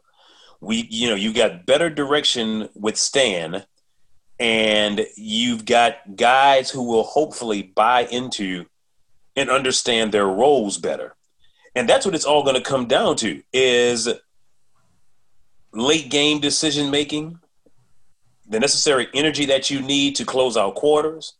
We, 0.60 0.86
you 0.90 1.08
know, 1.08 1.14
you 1.14 1.32
got 1.32 1.66
better 1.66 1.88
direction 1.88 2.68
with 2.74 2.96
Stan, 2.96 3.64
and 4.38 5.06
you've 5.16 5.64
got 5.64 6.16
guys 6.16 6.70
who 6.70 6.82
will 6.82 7.02
hopefully 7.02 7.62
buy 7.62 8.04
into 8.04 8.66
and 9.36 9.50
understand 9.50 10.12
their 10.12 10.26
roles 10.26 10.78
better. 10.78 11.14
And 11.74 11.88
that's 11.88 12.04
what 12.04 12.14
it's 12.14 12.24
all 12.24 12.42
going 12.42 12.56
to 12.56 12.62
come 12.62 12.86
down 12.86 13.16
to 13.16 13.42
is 13.52 14.08
late 15.72 16.10
game 16.10 16.40
decision 16.40 16.90
making, 16.90 17.38
the 18.48 18.60
necessary 18.60 19.08
energy 19.14 19.46
that 19.46 19.70
you 19.70 19.80
need 19.80 20.16
to 20.16 20.24
close 20.24 20.56
out 20.56 20.74
quarters, 20.74 21.34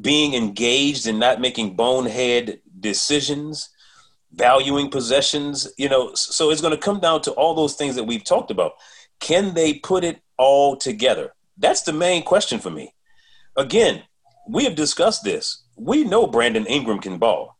being 0.00 0.34
engaged 0.34 1.06
and 1.06 1.20
not 1.20 1.40
making 1.40 1.76
bonehead 1.76 2.60
decisions, 2.78 3.70
valuing 4.32 4.90
possessions, 4.90 5.68
you 5.76 5.88
know, 5.88 6.14
so 6.14 6.50
it's 6.50 6.60
going 6.60 6.74
to 6.74 6.80
come 6.80 7.00
down 7.00 7.20
to 7.22 7.32
all 7.32 7.54
those 7.54 7.74
things 7.74 7.96
that 7.96 8.04
we've 8.04 8.24
talked 8.24 8.50
about. 8.50 8.72
Can 9.18 9.54
they 9.54 9.74
put 9.74 10.04
it 10.04 10.20
all 10.38 10.76
together? 10.76 11.32
That's 11.58 11.82
the 11.82 11.92
main 11.92 12.22
question 12.22 12.58
for 12.58 12.70
me. 12.70 12.94
Again, 13.56 14.02
we 14.48 14.64
have 14.64 14.74
discussed 14.74 15.24
this. 15.24 15.62
We 15.76 16.04
know 16.04 16.26
Brandon 16.26 16.66
Ingram 16.66 17.00
can 17.00 17.18
ball. 17.18 17.58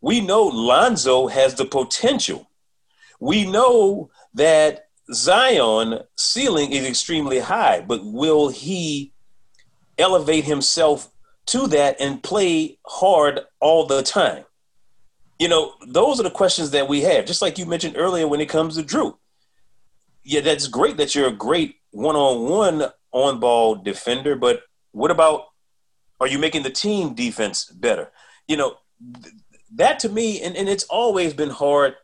We 0.00 0.20
know 0.20 0.44
Lonzo 0.44 1.26
has 1.28 1.54
the 1.54 1.64
potential. 1.64 2.50
We 3.20 3.50
know 3.50 4.10
that 4.34 4.88
Zion 5.12 6.00
ceiling 6.16 6.72
is 6.72 6.86
extremely 6.86 7.38
high, 7.38 7.80
but 7.80 8.04
will 8.04 8.48
he 8.48 9.12
elevate 9.98 10.44
himself 10.44 11.10
to 11.46 11.66
that 11.68 12.00
and 12.00 12.22
play 12.22 12.78
hard 12.86 13.40
all 13.60 13.86
the 13.86 14.02
time? 14.02 14.44
You 15.38 15.48
know, 15.48 15.74
those 15.86 16.18
are 16.18 16.22
the 16.22 16.30
questions 16.30 16.70
that 16.70 16.88
we 16.88 17.02
have. 17.02 17.26
Just 17.26 17.42
like 17.42 17.58
you 17.58 17.66
mentioned 17.66 17.96
earlier 17.96 18.26
when 18.26 18.40
it 18.40 18.48
comes 18.48 18.76
to 18.76 18.82
Jrue, 18.82 19.16
Yeah, 20.24 20.40
that's 20.40 20.66
great 20.66 20.96
that 20.96 21.14
you're 21.14 21.28
a 21.28 21.32
great 21.32 21.76
one-on-one 21.90 22.90
on-ball 23.12 23.76
defender, 23.76 24.36
but 24.36 24.62
what 24.92 25.10
about 25.10 25.46
are 26.20 26.26
you 26.26 26.38
making 26.38 26.62
the 26.62 26.70
team 26.70 27.14
defense 27.14 27.66
better? 27.66 28.10
You 28.48 28.56
know, 28.56 28.76
that 29.74 29.98
to 30.00 30.08
me, 30.08 30.40
and, 30.40 30.56
and 30.56 30.68
it's 30.68 30.84
always 30.84 31.34
been 31.34 31.50
hard 31.50 31.94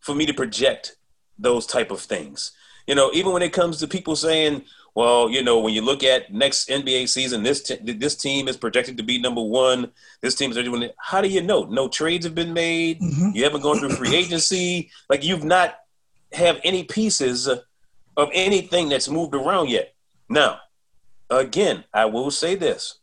for 0.00 0.14
me 0.14 0.26
to 0.26 0.34
project 0.34 0.96
those 1.38 1.66
type 1.66 1.90
of 1.90 2.00
things. 2.00 2.52
You 2.86 2.94
know, 2.94 3.10
even 3.14 3.32
when 3.32 3.42
it 3.42 3.54
comes 3.54 3.78
to 3.78 3.88
people 3.88 4.16
saying, 4.16 4.64
well, 4.94 5.28
you 5.28 5.42
know, 5.42 5.58
when 5.58 5.74
you 5.74 5.82
look 5.82 6.04
at 6.04 6.32
next 6.32 6.68
NBA 6.68 7.08
season, 7.08 7.42
this 7.42 7.62
t- 7.62 7.78
this 7.82 8.14
team 8.14 8.46
is 8.46 8.56
projected 8.56 8.96
to 8.98 9.02
be 9.02 9.18
number 9.18 9.42
one. 9.42 9.90
This 10.20 10.36
team 10.36 10.50
is 10.50 10.56
doing 10.56 10.82
it. 10.82 10.94
How 10.98 11.20
do 11.20 11.28
you 11.28 11.42
know? 11.42 11.64
No 11.64 11.88
trades 11.88 12.24
have 12.24 12.34
been 12.34 12.52
made. 12.52 13.00
Mm-hmm. 13.00 13.30
You 13.34 13.42
haven't 13.42 13.62
gone 13.62 13.78
through 13.78 13.90
free 13.90 14.14
agency. 14.14 14.90
Like 15.10 15.24
you've 15.24 15.44
not 15.44 15.74
have 16.32 16.60
any 16.62 16.84
pieces 16.84 17.48
of 17.48 18.30
anything 18.32 18.88
that's 18.88 19.08
moved 19.08 19.34
around 19.34 19.68
yet. 19.68 19.94
Now, 20.28 20.60
again, 21.28 21.84
I 21.92 22.04
will 22.04 22.30
say 22.30 22.54
this: 22.54 23.00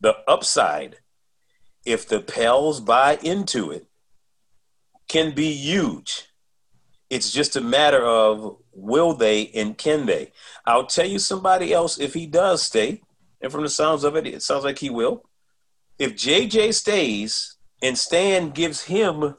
the 0.00 0.16
upside, 0.28 0.98
if 1.86 2.06
the 2.06 2.20
Pels 2.20 2.78
buy 2.78 3.18
into 3.22 3.70
it, 3.70 3.86
can 5.08 5.34
be 5.34 5.50
huge 5.50 6.29
it's 7.10 7.32
just 7.32 7.56
a 7.56 7.60
matter 7.60 8.04
of 8.06 8.56
will 8.72 9.12
they 9.14 9.48
and 9.48 9.76
can 9.76 10.06
they. 10.06 10.32
I'll 10.64 10.86
tell 10.86 11.06
you 11.06 11.18
somebody 11.18 11.72
else 11.72 11.98
if 11.98 12.14
he 12.14 12.26
does 12.26 12.62
stay, 12.62 13.02
and 13.40 13.50
from 13.50 13.62
the 13.62 13.68
sounds 13.68 14.04
of 14.04 14.16
it, 14.16 14.26
it 14.26 14.42
sounds 14.42 14.64
like 14.64 14.78
he 14.78 14.90
will. 14.90 15.24
If 15.98 16.14
JJ 16.14 16.72
stays 16.74 17.56
and 17.82 17.98
Stan 17.98 18.50
gives 18.50 18.84
him 18.84 19.34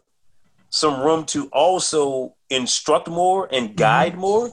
some 0.70 1.02
room 1.02 1.26
to 1.26 1.48
also 1.48 2.36
instruct 2.50 3.08
more 3.08 3.48
and 3.52 3.70
mm-hmm. 3.70 3.76
guide 3.76 4.18
more, 4.18 4.52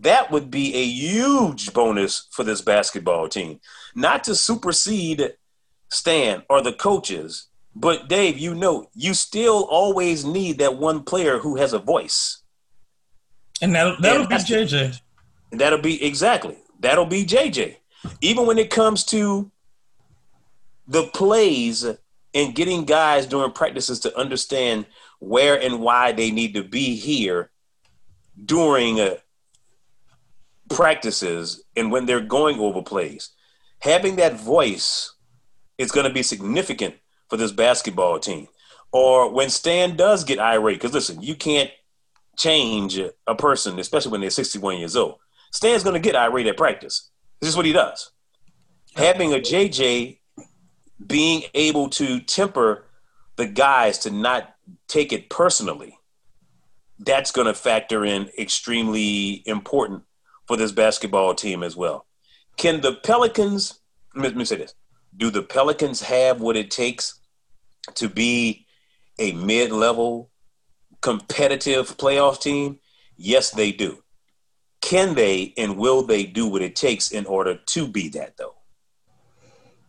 that 0.00 0.30
would 0.30 0.50
be 0.50 0.74
a 0.74 0.84
huge 0.84 1.72
bonus 1.72 2.28
for 2.30 2.44
this 2.44 2.60
basketball 2.60 3.28
team. 3.28 3.60
Not 3.94 4.24
to 4.24 4.34
supersede 4.34 5.34
Stan 5.90 6.42
or 6.48 6.62
the 6.62 6.72
coaches, 6.72 7.48
but 7.74 8.08
Dave, 8.08 8.38
you 8.38 8.54
know, 8.54 8.88
you 8.94 9.14
still 9.14 9.66
always 9.70 10.24
need 10.24 10.58
that 10.58 10.76
one 10.76 11.02
player 11.02 11.38
who 11.38 11.56
has 11.56 11.72
a 11.72 11.78
voice. 11.78 12.41
And 13.62 13.74
that'll, 13.74 13.96
that'll 14.00 14.22
and 14.22 14.28
be 14.28 14.34
JJ. 14.34 15.00
That'll 15.52 15.78
be 15.78 16.04
exactly. 16.04 16.58
That'll 16.80 17.06
be 17.06 17.24
JJ. 17.24 17.76
Even 18.20 18.46
when 18.46 18.58
it 18.58 18.68
comes 18.70 19.04
to 19.04 19.50
the 20.88 21.04
plays 21.04 21.86
and 22.34 22.54
getting 22.54 22.84
guys 22.84 23.26
during 23.26 23.52
practices 23.52 24.00
to 24.00 24.18
understand 24.18 24.86
where 25.20 25.60
and 25.60 25.80
why 25.80 26.12
they 26.12 26.30
need 26.30 26.54
to 26.54 26.64
be 26.64 26.96
here 26.96 27.50
during 28.44 29.00
uh, 29.00 29.14
practices 30.68 31.62
and 31.76 31.92
when 31.92 32.06
they're 32.06 32.20
going 32.20 32.58
over 32.58 32.82
plays. 32.82 33.30
Having 33.78 34.16
that 34.16 34.34
voice 34.34 35.14
is 35.78 35.92
going 35.92 36.06
to 36.06 36.12
be 36.12 36.22
significant 36.22 36.94
for 37.28 37.36
this 37.36 37.52
basketball 37.52 38.18
team. 38.18 38.48
Or 38.90 39.30
when 39.32 39.48
Stan 39.48 39.96
does 39.96 40.24
get 40.24 40.38
irate, 40.38 40.76
because 40.76 40.92
listen, 40.92 41.22
you 41.22 41.34
can't 41.34 41.70
change 42.36 42.98
a 43.26 43.34
person, 43.34 43.78
especially 43.78 44.12
when 44.12 44.20
they're 44.20 44.30
61 44.30 44.78
years 44.78 44.96
old. 44.96 45.18
Stan's 45.50 45.82
going 45.82 45.94
to 45.94 46.00
get 46.00 46.16
irate 46.16 46.46
at 46.46 46.56
practice. 46.56 47.10
This 47.40 47.50
is 47.50 47.56
what 47.56 47.66
he 47.66 47.72
does. 47.72 48.10
Having 48.96 49.34
a 49.34 49.38
JJ 49.38 50.18
being 51.06 51.42
able 51.54 51.88
to 51.90 52.20
temper 52.20 52.86
the 53.36 53.46
guys 53.46 53.98
to 53.98 54.10
not 54.10 54.54
take 54.88 55.12
it 55.12 55.28
personally, 55.28 55.98
that's 56.98 57.32
going 57.32 57.46
to 57.46 57.54
factor 57.54 58.04
in 58.04 58.30
extremely 58.38 59.42
important 59.46 60.02
for 60.46 60.56
this 60.56 60.72
basketball 60.72 61.34
team 61.34 61.62
as 61.62 61.76
well. 61.76 62.06
Can 62.56 62.80
the 62.80 62.94
Pelicans, 62.94 63.80
let 64.14 64.36
me 64.36 64.44
say 64.44 64.56
this, 64.56 64.74
do 65.16 65.30
the 65.30 65.42
Pelicans 65.42 66.02
have 66.02 66.40
what 66.40 66.56
it 66.56 66.70
takes 66.70 67.18
to 67.94 68.08
be 68.08 68.66
a 69.18 69.32
mid 69.32 69.72
level 69.72 70.30
competitive 71.02 71.96
playoff 71.98 72.40
team? 72.40 72.78
Yes, 73.16 73.50
they 73.50 73.72
do. 73.72 74.02
Can 74.80 75.14
they 75.14 75.52
and 75.56 75.76
will 75.76 76.02
they 76.02 76.24
do 76.24 76.46
what 76.46 76.62
it 76.62 76.74
takes 76.74 77.12
in 77.12 77.26
order 77.26 77.56
to 77.66 77.86
be 77.86 78.08
that, 78.10 78.36
though? 78.36 78.54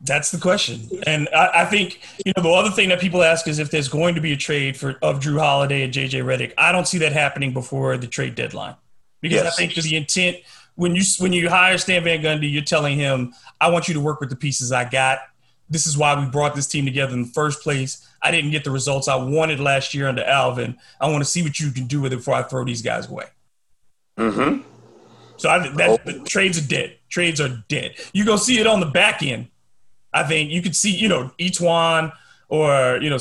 That's 0.01 0.31
the 0.31 0.37
question. 0.37 0.81
And 1.07 1.29
I, 1.33 1.61
I, 1.61 1.65
think, 1.65 2.01
you 2.25 2.33
know, 2.35 2.43
the 2.43 2.49
other 2.49 2.69
thing 2.69 2.89
that 2.89 2.99
people 2.99 3.23
ask 3.23 3.47
is 3.47 3.57
if 3.57 3.71
there's 3.71 3.87
going 3.87 4.15
to 4.15 4.21
be 4.21 4.33
a 4.33 4.37
trade 4.37 4.75
for 4.75 4.97
of 5.01 5.21
Jrue 5.21 5.39
Holiday 5.39 5.83
and 5.83 5.93
JJ 5.93 6.25
Redick. 6.25 6.53
I 6.57 6.73
don't 6.73 6.87
see 6.87 6.97
that 6.99 7.13
happening 7.13 7.53
before 7.53 7.97
the 7.97 8.07
trade 8.07 8.35
deadline. 8.35 8.75
Because 9.21 9.43
yes. 9.43 9.53
I 9.53 9.55
think 9.55 9.73
the 9.75 9.95
intent 9.95 10.37
when 10.75 10.95
you 10.95 11.03
when 11.19 11.31
you 11.31 11.49
hire 11.49 11.77
Stan 11.77 12.03
Van 12.03 12.21
Gundy, 12.21 12.51
you're 12.51 12.63
telling 12.63 12.97
him, 12.97 13.33
I 13.61 13.69
want 13.69 13.87
you 13.87 13.93
to 13.93 14.01
work 14.01 14.19
with 14.19 14.29
the 14.29 14.35
pieces 14.35 14.71
I 14.71 14.89
got. 14.89 15.19
This 15.69 15.87
is 15.87 15.97
why 15.97 16.19
we 16.19 16.29
brought 16.29 16.55
this 16.55 16.67
team 16.67 16.85
together 16.85 17.13
in 17.13 17.23
the 17.23 17.29
first 17.29 17.61
place. 17.61 18.07
I 18.23 18.31
didn't 18.31 18.51
get 18.51 18.63
the 18.63 18.71
results 18.71 19.07
I 19.07 19.15
wanted 19.15 19.59
last 19.59 19.93
year 19.93 20.07
under 20.07 20.23
Alvin. 20.23 20.77
I 20.99 21.09
want 21.09 21.21
to 21.23 21.29
see 21.29 21.43
what 21.43 21.59
you 21.59 21.71
can 21.71 21.87
do 21.87 22.01
with 22.01 22.13
it 22.13 22.17
before 22.17 22.35
I 22.35 22.43
throw 22.43 22.63
these 22.63 22.81
guys 22.81 23.09
away. 23.09 23.25
Mm-hmm. 24.17 24.61
So 25.37 25.49
I, 25.49 25.67
that 25.75 26.01
oh. 26.05 26.23
trades 26.23 26.57
are 26.57 26.67
dead. 26.67 26.97
Trades 27.09 27.41
are 27.41 27.63
dead. 27.67 27.95
You 28.13 28.25
go 28.25 28.37
see 28.37 28.59
it 28.59 28.67
on 28.67 28.79
the 28.79 28.85
back 28.85 29.21
end. 29.21 29.49
I 30.13 30.23
think 30.23 30.51
you 30.51 30.61
could 30.61 30.75
see, 30.75 30.95
you 30.95 31.09
know, 31.09 31.31
one 31.59 32.11
or 32.47 32.99
you 33.01 33.09
know, 33.09 33.17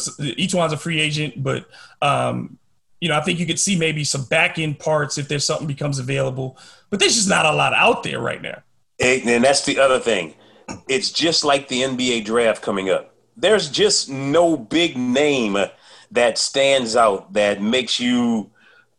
one's 0.55 0.73
a 0.73 0.77
free 0.77 1.01
agent, 1.01 1.43
but 1.43 1.67
um, 2.01 2.59
you 3.01 3.09
know, 3.09 3.17
I 3.17 3.23
think 3.23 3.41
you 3.41 3.47
could 3.47 3.59
see 3.59 3.77
maybe 3.77 4.05
some 4.05 4.25
back 4.27 4.59
end 4.59 4.79
parts 4.79 5.19
if 5.19 5.27
there's 5.27 5.45
something 5.45 5.67
becomes 5.67 5.99
available. 5.99 6.59
But 6.91 7.01
there's 7.01 7.15
just 7.15 7.29
not 7.29 7.47
a 7.47 7.53
lot 7.53 7.73
out 7.75 8.03
there 8.03 8.21
right 8.21 8.41
now. 8.41 8.63
And 9.01 9.43
that's 9.43 9.65
the 9.65 9.81
other 9.81 9.99
thing. 9.99 10.35
It's 10.89 11.11
just 11.11 11.45
like 11.45 11.67
the 11.67 11.83
NBA 11.83 12.25
draft 12.25 12.63
coming 12.63 12.91
up. 12.91 13.12
There's 13.37 13.71
just 13.71 14.09
no 14.09 14.57
big 14.57 14.97
name 14.97 15.57
that 16.11 16.39
stands 16.39 16.97
out 16.97 17.33
that 17.33 17.63
makes 17.63 17.99
you 17.99 18.51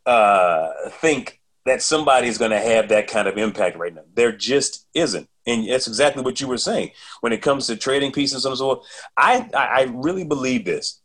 uh, 0.06 0.72
think 0.90 1.40
that 1.66 1.82
somebody's 1.82 2.38
going 2.38 2.52
to 2.52 2.60
have 2.60 2.90
that 2.90 3.08
kind 3.08 3.28
of 3.28 3.38
impact 3.38 3.78
right 3.78 3.94
now. 3.94 4.02
There 4.16 4.32
just 4.32 4.86
isn't. 4.94 5.30
And 5.46 5.70
that's 5.70 5.88
exactly 5.88 6.24
what 6.24 6.42
you 6.42 6.48
were 6.48 6.58
saying. 6.58 6.92
When 7.22 7.34
it 7.34 7.42
comes 7.42 7.68
to 7.68 7.76
trading 7.76 8.12
pieces 8.12 8.46
and 8.46 8.58
so 8.58 8.72
on, 8.72 8.78
I, 9.18 9.50
I 9.54 9.92
really 9.94 10.24
believe 10.24 10.66
this 10.66 11.00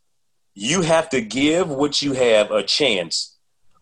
you 0.53 0.81
have 0.81 1.09
to 1.09 1.21
give 1.21 1.69
what 1.69 2.01
you 2.01 2.13
have 2.13 2.51
a 2.51 2.63
chance 2.63 3.37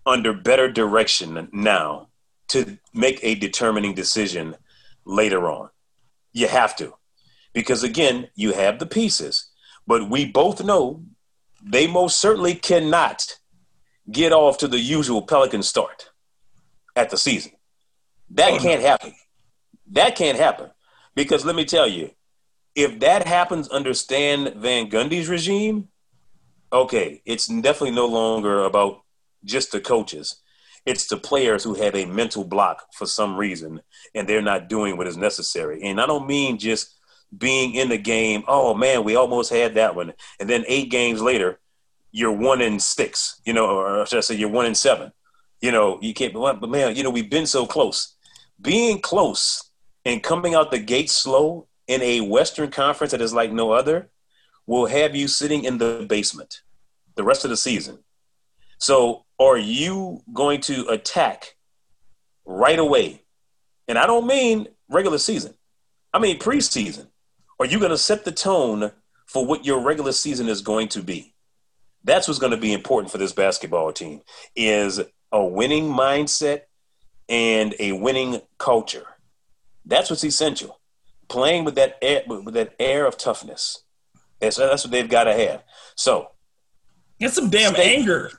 under 0.05 0.31
better 0.31 0.71
direction 0.71 1.49
now 1.51 2.07
to 2.49 2.77
make 2.93 3.19
a 3.23 3.33
determining 3.35 3.95
decision 3.95 4.55
later 5.05 5.49
on. 5.49 5.69
You 6.33 6.47
have 6.47 6.75
to. 6.77 6.93
Because 7.57 7.81
again, 7.81 8.27
you 8.35 8.53
have 8.53 8.77
the 8.77 8.85
pieces, 8.85 9.49
but 9.87 10.11
we 10.11 10.25
both 10.25 10.63
know 10.63 11.03
they 11.63 11.87
most 11.87 12.19
certainly 12.19 12.53
cannot 12.53 13.39
get 14.11 14.31
off 14.31 14.59
to 14.59 14.67
the 14.67 14.77
usual 14.77 15.23
Pelican 15.23 15.63
start 15.63 16.11
at 16.95 17.09
the 17.09 17.17
season. 17.17 17.53
That 18.29 18.53
oh, 18.53 18.59
can't 18.59 18.83
happen. 18.83 19.15
That 19.91 20.15
can't 20.15 20.37
happen. 20.37 20.69
Because 21.15 21.45
let 21.45 21.55
me 21.55 21.65
tell 21.65 21.87
you, 21.87 22.11
if 22.75 22.99
that 22.99 23.25
happens 23.25 23.67
under 23.71 23.95
Stan 23.95 24.61
Van 24.61 24.87
Gundy's 24.87 25.27
regime, 25.27 25.87
okay, 26.71 27.23
it's 27.25 27.47
definitely 27.47 27.95
no 27.95 28.05
longer 28.05 28.65
about 28.65 29.01
just 29.43 29.71
the 29.71 29.81
coaches. 29.81 30.43
It's 30.85 31.07
the 31.07 31.17
players 31.17 31.63
who 31.63 31.73
have 31.73 31.95
a 31.95 32.05
mental 32.05 32.43
block 32.43 32.83
for 32.93 33.07
some 33.07 33.35
reason 33.35 33.81
and 34.13 34.29
they're 34.29 34.43
not 34.43 34.69
doing 34.69 34.95
what 34.95 35.07
is 35.07 35.17
necessary. 35.17 35.81
And 35.81 35.99
I 35.99 36.05
don't 36.05 36.27
mean 36.27 36.59
just 36.59 36.93
being 37.35 37.75
in 37.75 37.89
the 37.89 37.97
game, 37.97 38.43
oh 38.47 38.73
man, 38.73 39.03
we 39.03 39.15
almost 39.15 39.51
had 39.51 39.75
that 39.75 39.95
one. 39.95 40.13
And 40.39 40.49
then 40.49 40.63
eight 40.67 40.89
games 40.89 41.21
later, 41.21 41.59
you're 42.11 42.31
one 42.31 42.61
in 42.61 42.79
six, 42.79 43.41
you 43.45 43.53
know, 43.53 43.65
or 43.77 44.05
should 44.05 44.17
I 44.17 44.21
say 44.21 44.35
you're 44.35 44.49
one 44.49 44.65
in 44.65 44.75
seven. 44.75 45.11
You 45.61 45.71
know, 45.71 45.99
you 46.01 46.13
can't, 46.13 46.33
but 46.33 46.69
man, 46.69 46.95
you 46.95 47.03
know, 47.03 47.09
we've 47.09 47.29
been 47.29 47.47
so 47.47 47.65
close. 47.65 48.15
Being 48.61 49.01
close 49.01 49.71
and 50.05 50.23
coming 50.23 50.55
out 50.55 50.71
the 50.71 50.79
gate 50.79 51.09
slow 51.09 51.67
in 51.87 52.01
a 52.01 52.21
Western 52.21 52.69
conference 52.69 53.11
that 53.11 53.21
is 53.21 53.33
like 53.33 53.51
no 53.51 53.71
other 53.71 54.09
will 54.65 54.85
have 54.85 55.15
you 55.15 55.27
sitting 55.27 55.63
in 55.63 55.77
the 55.77 56.05
basement 56.07 56.61
the 57.15 57.23
rest 57.23 57.43
of 57.43 57.49
the 57.49 57.57
season. 57.57 57.99
So, 58.79 59.25
are 59.39 59.57
you 59.57 60.21
going 60.33 60.61
to 60.61 60.87
attack 60.87 61.55
right 62.45 62.77
away? 62.77 63.23
And 63.87 63.97
I 63.97 64.05
don't 64.05 64.27
mean 64.27 64.67
regular 64.89 65.17
season, 65.17 65.55
I 66.13 66.19
mean 66.19 66.39
preseason. 66.39 67.07
Are 67.59 67.65
you 67.65 67.79
going 67.79 67.91
to 67.91 67.97
set 67.97 68.23
the 68.23 68.31
tone 68.31 68.91
for 69.25 69.45
what 69.45 69.65
your 69.65 69.81
regular 69.81 70.11
season 70.11 70.47
is 70.47 70.61
going 70.61 70.89
to 70.89 71.01
be? 71.01 71.33
That's 72.03 72.27
what's 72.27 72.39
going 72.39 72.51
to 72.51 72.57
be 72.57 72.73
important 72.73 73.11
for 73.11 73.17
this 73.17 73.33
basketball 73.33 73.91
team 73.91 74.21
is 74.55 75.01
a 75.31 75.45
winning 75.45 75.89
mindset 75.89 76.61
and 77.27 77.75
a 77.79 77.91
winning 77.93 78.41
culture. 78.57 79.05
That's 79.85 80.09
what's 80.09 80.23
essential. 80.23 80.79
Playing 81.27 81.65
with 81.65 81.75
that 81.75 81.97
air, 82.01 82.23
with 82.27 82.53
that 82.53 82.75
air 82.79 83.05
of 83.05 83.17
toughness. 83.17 83.83
That's, 84.39 84.57
that's 84.57 84.85
what 84.85 84.91
they've 84.91 85.09
got 85.09 85.25
to 85.25 85.33
have. 85.33 85.63
So 85.95 86.29
get 87.19 87.33
some 87.33 87.49
damn 87.49 87.73
Stay. 87.73 87.97
anger. 87.97 88.31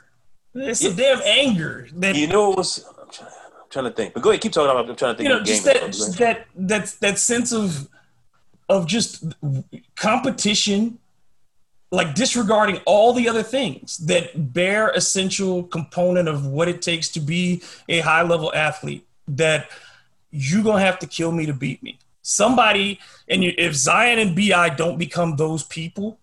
It's 0.55 0.81
some 0.81 0.95
damn 0.95 1.21
anger. 1.23 1.89
That, 1.95 2.17
you 2.17 2.27
know, 2.27 2.53
it 2.53 2.59
was. 2.59 2.85
I'm 2.89 3.11
trying, 3.11 3.31
I'm 3.31 3.69
trying 3.69 3.85
to 3.85 3.91
think. 3.91 4.15
But 4.15 4.23
go 4.23 4.31
ahead, 4.31 4.41
keep 4.41 4.53
talking. 4.53 4.71
About, 4.71 4.89
I'm 4.89 4.97
trying 4.97 5.15
to 5.15 5.19
think. 5.19 5.29
You 5.29 5.35
know, 5.35 5.43
just 5.43 5.65
that, 5.65 5.81
that 6.19 6.47
that 6.57 6.97
that 7.01 7.19
sense 7.19 7.53
of 7.53 7.89
of 8.69 8.87
just 8.87 9.25
competition, 9.97 10.99
like 11.91 12.15
disregarding 12.15 12.81
all 12.85 13.13
the 13.13 13.29
other 13.29 13.43
things 13.43 13.99
that 13.99 14.53
bear 14.53 14.91
essential 14.91 15.63
component 15.65 16.29
of 16.29 16.47
what 16.47 16.69
it 16.69 16.83
takes 16.83 17.09
to 17.11 17.21
be 17.21 17.63
a 17.89 18.01
high 18.01 18.23
level 18.23 18.53
athlete. 18.55 19.07
That 19.27 19.69
you're 20.31 20.63
gonna 20.63 20.81
have 20.81 20.99
to 21.01 21.07
kill 21.07 21.33
me 21.33 21.47
to 21.47 21.55
beat 21.55 21.83
me. 21.83 21.99
Somebody, 22.23 23.01
and 23.29 23.43
you, 23.43 23.55
if 23.57 23.75
Zion 23.75 24.19
and 24.19 24.37
BI 24.37 24.71
don't 24.71 24.99
become 24.99 25.37
those 25.37 25.63
people, 25.63 26.19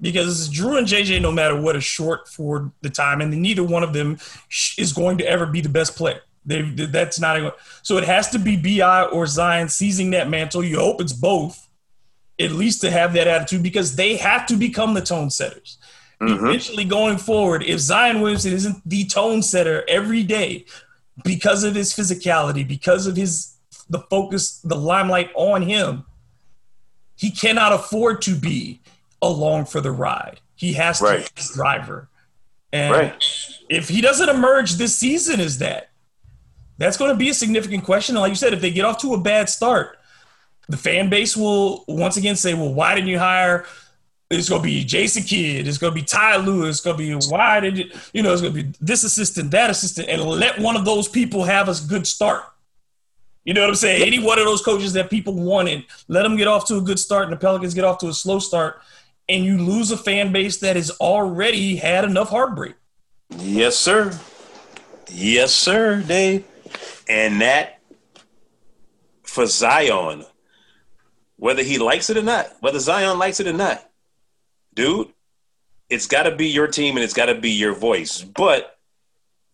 because 0.00 0.48
Jrue 0.50 0.78
and 0.78 0.86
JJ, 0.86 1.22
no 1.22 1.30
matter 1.30 1.60
what, 1.60 1.76
is 1.76 1.84
short 1.84 2.28
for 2.28 2.72
the 2.82 2.90
time, 2.90 3.20
and 3.20 3.30
neither 3.30 3.62
one 3.62 3.82
of 3.82 3.92
them 3.92 4.18
is 4.76 4.92
going 4.92 5.18
to 5.18 5.26
ever 5.26 5.46
be 5.46 5.60
the 5.60 5.68
best 5.68 5.96
player. 5.96 6.20
They, 6.46 6.62
that's 6.62 7.18
not 7.18 7.56
so. 7.82 7.96
It 7.96 8.04
has 8.04 8.28
to 8.30 8.38
be 8.38 8.56
BI 8.56 9.04
or 9.04 9.26
Zion 9.26 9.68
seizing 9.68 10.10
that 10.10 10.28
mantle. 10.28 10.62
You 10.62 10.78
hope 10.78 11.00
it's 11.00 11.12
both, 11.12 11.63
at 12.40 12.52
least 12.52 12.80
to 12.80 12.90
have 12.90 13.12
that 13.12 13.26
attitude, 13.26 13.62
because 13.62 13.96
they 13.96 14.16
have 14.16 14.46
to 14.46 14.56
become 14.56 14.94
the 14.94 15.00
tone 15.00 15.30
setters. 15.30 15.78
Mm-hmm. 16.20 16.46
Eventually, 16.46 16.84
going 16.84 17.18
forward, 17.18 17.62
if 17.62 17.78
Zion 17.80 18.20
Williamson 18.20 18.52
isn't 18.52 18.88
the 18.88 19.04
tone 19.06 19.42
setter 19.42 19.84
every 19.88 20.22
day 20.22 20.64
because 21.24 21.64
of 21.64 21.74
his 21.74 21.92
physicality, 21.92 22.66
because 22.66 23.06
of 23.06 23.16
his 23.16 23.56
the 23.90 23.98
focus, 23.98 24.60
the 24.60 24.76
limelight 24.76 25.30
on 25.34 25.62
him, 25.62 26.04
he 27.16 27.30
cannot 27.30 27.72
afford 27.72 28.22
to 28.22 28.34
be 28.34 28.80
along 29.20 29.66
for 29.66 29.80
the 29.80 29.90
ride. 29.90 30.40
He 30.56 30.72
has 30.74 30.98
to 30.98 31.04
right. 31.04 31.34
be 31.34 31.42
the 31.42 31.50
driver. 31.54 32.08
And 32.72 32.92
right. 32.92 33.24
if 33.68 33.88
he 33.88 34.00
doesn't 34.00 34.28
emerge 34.28 34.74
this 34.74 34.98
season 34.98 35.38
is 35.38 35.58
that, 35.58 35.90
that's 36.78 36.96
going 36.96 37.10
to 37.10 37.16
be 37.16 37.28
a 37.28 37.34
significant 37.34 37.84
question. 37.84 38.16
Like 38.16 38.30
you 38.30 38.36
said, 38.36 38.52
if 38.52 38.60
they 38.60 38.70
get 38.70 38.84
off 38.84 39.00
to 39.02 39.14
a 39.14 39.20
bad 39.20 39.48
start, 39.48 39.98
the 40.68 40.76
fan 40.76 41.10
base 41.10 41.36
will 41.36 41.84
once 41.88 42.16
again 42.16 42.36
say, 42.36 42.54
well, 42.54 42.72
why 42.72 42.94
didn't 42.94 43.08
you 43.08 43.18
hire? 43.18 43.66
It's 44.30 44.48
going 44.48 44.62
to 44.62 44.66
be 44.66 44.84
Jason 44.84 45.22
Kidd. 45.22 45.68
It's 45.68 45.78
going 45.78 45.92
to 45.92 45.94
be 45.94 46.04
Ty 46.04 46.38
Lue. 46.38 46.66
It's 46.66 46.80
going 46.80 46.96
to 46.96 47.02
be 47.02 47.26
why 47.28 47.60
did 47.60 47.78
you, 47.78 47.90
you 48.12 48.22
know, 48.22 48.32
it's 48.32 48.40
going 48.40 48.54
to 48.54 48.62
be 48.62 48.72
this 48.80 49.04
assistant, 49.04 49.50
that 49.50 49.70
assistant, 49.70 50.08
and 50.08 50.22
let 50.22 50.58
one 50.58 50.76
of 50.76 50.84
those 50.84 51.08
people 51.08 51.44
have 51.44 51.68
a 51.68 51.74
good 51.88 52.06
start. 52.06 52.44
You 53.44 53.52
know 53.52 53.60
what 53.60 53.68
I'm 53.68 53.76
saying? 53.76 54.02
Any 54.02 54.18
one 54.18 54.38
of 54.38 54.46
those 54.46 54.62
coaches 54.62 54.94
that 54.94 55.10
people 55.10 55.34
wanted, 55.34 55.84
let 56.08 56.22
them 56.22 56.36
get 56.36 56.48
off 56.48 56.66
to 56.68 56.76
a 56.76 56.80
good 56.80 56.98
start, 56.98 57.24
and 57.24 57.32
the 57.32 57.36
Pelicans 57.36 57.74
get 57.74 57.84
off 57.84 57.98
to 57.98 58.08
a 58.08 58.14
slow 58.14 58.38
start, 58.38 58.80
and 59.28 59.44
you 59.44 59.58
lose 59.58 59.90
a 59.90 59.96
fan 59.98 60.32
base 60.32 60.58
that 60.58 60.76
has 60.76 60.90
already 60.92 61.76
had 61.76 62.04
enough 62.04 62.30
heartbreak. 62.30 62.74
Yes, 63.36 63.76
sir. 63.76 64.18
Yes, 65.10 65.52
sir, 65.52 66.00
Dave. 66.00 66.44
And 67.08 67.42
that 67.42 67.80
for 69.22 69.44
Zion, 69.44 70.24
whether 71.36 71.62
he 71.62 71.78
likes 71.78 72.10
it 72.10 72.16
or 72.16 72.22
not, 72.22 72.50
whether 72.60 72.78
Zion 72.78 73.18
likes 73.18 73.40
it 73.40 73.46
or 73.46 73.52
not, 73.52 73.88
dude, 74.74 75.08
it's 75.88 76.06
got 76.06 76.24
to 76.24 76.34
be 76.34 76.48
your 76.48 76.66
team 76.66 76.96
and 76.96 77.04
it's 77.04 77.14
got 77.14 77.26
to 77.26 77.34
be 77.34 77.50
your 77.50 77.74
voice. 77.74 78.22
But 78.22 78.78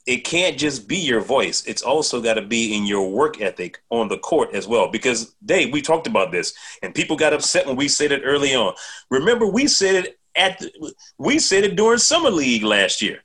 it 0.07 0.25
can't 0.25 0.59
just 0.59 0.89
be 0.89 0.97
your 0.97 1.21
voice. 1.21 1.65
It's 1.67 1.83
also 1.83 2.21
got 2.21 2.35
to 2.35 2.43
be 2.43 2.77
in 2.77 2.87
your 2.87 3.11
work 3.11 3.41
ethic 3.41 3.83
on 3.91 4.09
the 4.09 4.19
court 4.19 4.55
as 4.55 4.67
well. 4.67 4.89
Because 4.89 5.35
Dave, 5.45 5.73
we 5.73 5.83
talked 5.83 6.07
about 6.07 6.33
this, 6.33 6.55
and 6.83 6.95
people 6.95 7.17
got 7.17 7.33
upset 7.33 7.67
when 7.67 7.77
we 7.77 7.89
said 7.89 8.13
it 8.13 8.23
early 8.25 8.55
on. 8.55 8.75
Remember, 9.11 9.47
we 9.47 9.67
said 9.67 10.07
it 10.07 10.19
at 10.35 10.59
the, 10.59 10.95
we 11.19 11.39
said 11.39 11.65
it 11.65 11.77
during 11.77 11.99
summer 11.99 12.31
league 12.31 12.63
last 12.63 13.03
year. 13.03 13.23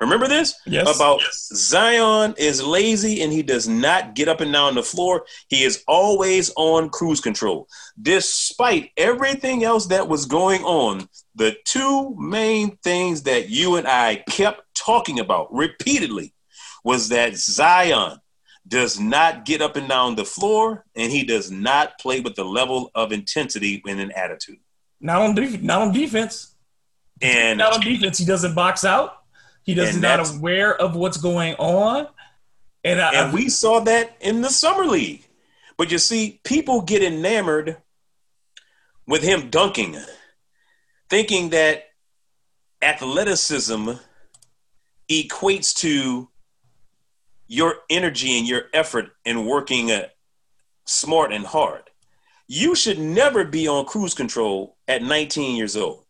Remember 0.00 0.28
this? 0.28 0.54
Yes. 0.66 0.94
About 0.94 1.20
yes. 1.20 1.48
Zion 1.54 2.34
is 2.36 2.62
lazy 2.62 3.22
and 3.22 3.32
he 3.32 3.42
does 3.42 3.66
not 3.66 4.14
get 4.14 4.28
up 4.28 4.40
and 4.40 4.52
down 4.52 4.74
the 4.74 4.82
floor. 4.82 5.24
He 5.48 5.64
is 5.64 5.82
always 5.88 6.52
on 6.56 6.90
cruise 6.90 7.20
control. 7.20 7.66
Despite 8.00 8.90
everything 8.96 9.64
else 9.64 9.86
that 9.86 10.06
was 10.06 10.26
going 10.26 10.62
on, 10.64 11.08
the 11.34 11.56
two 11.64 12.14
main 12.18 12.76
things 12.78 13.22
that 13.22 13.48
you 13.48 13.76
and 13.76 13.88
I 13.88 14.16
kept 14.28 14.62
talking 14.74 15.18
about 15.18 15.52
repeatedly 15.52 16.34
was 16.84 17.08
that 17.08 17.36
Zion 17.36 18.18
does 18.68 19.00
not 19.00 19.44
get 19.44 19.62
up 19.62 19.76
and 19.76 19.88
down 19.88 20.16
the 20.16 20.24
floor 20.24 20.84
and 20.94 21.10
he 21.10 21.24
does 21.24 21.50
not 21.50 21.98
play 21.98 22.20
with 22.20 22.34
the 22.34 22.44
level 22.44 22.90
of 22.94 23.12
intensity 23.12 23.82
and 23.86 24.00
an 24.00 24.10
attitude. 24.12 24.58
Not 25.00 25.22
on 25.22 25.34
def- 25.34 25.62
not 25.62 25.82
on 25.82 25.92
defense. 25.92 26.54
And 27.22 27.58
not 27.58 27.74
on 27.74 27.80
defense, 27.80 28.18
he 28.18 28.24
doesn't 28.24 28.54
box 28.54 28.84
out. 28.84 29.22
He 29.66 29.74
does 29.74 30.00
not 30.00 30.20
aware 30.30 30.74
of 30.74 30.94
what's 30.94 31.16
going 31.16 31.56
on. 31.56 32.06
And, 32.84 33.00
I, 33.00 33.24
and 33.24 33.34
we 33.34 33.48
saw 33.48 33.80
that 33.80 34.16
in 34.20 34.40
the 34.40 34.48
summer 34.48 34.86
league. 34.86 35.26
But 35.76 35.90
you 35.90 35.98
see, 35.98 36.40
people 36.44 36.82
get 36.82 37.02
enamored 37.02 37.76
with 39.08 39.22
him 39.22 39.50
dunking, 39.50 39.98
thinking 41.10 41.50
that 41.50 41.88
athleticism 42.80 43.90
equates 45.10 45.74
to 45.78 46.28
your 47.48 47.74
energy 47.90 48.38
and 48.38 48.46
your 48.46 48.64
effort 48.72 49.10
in 49.24 49.46
working 49.46 49.90
uh, 49.90 50.06
smart 50.84 51.32
and 51.32 51.44
hard. 51.44 51.90
You 52.46 52.76
should 52.76 53.00
never 53.00 53.44
be 53.44 53.66
on 53.66 53.84
cruise 53.84 54.14
control 54.14 54.76
at 54.86 55.02
19 55.02 55.56
years 55.56 55.76
old. 55.76 56.05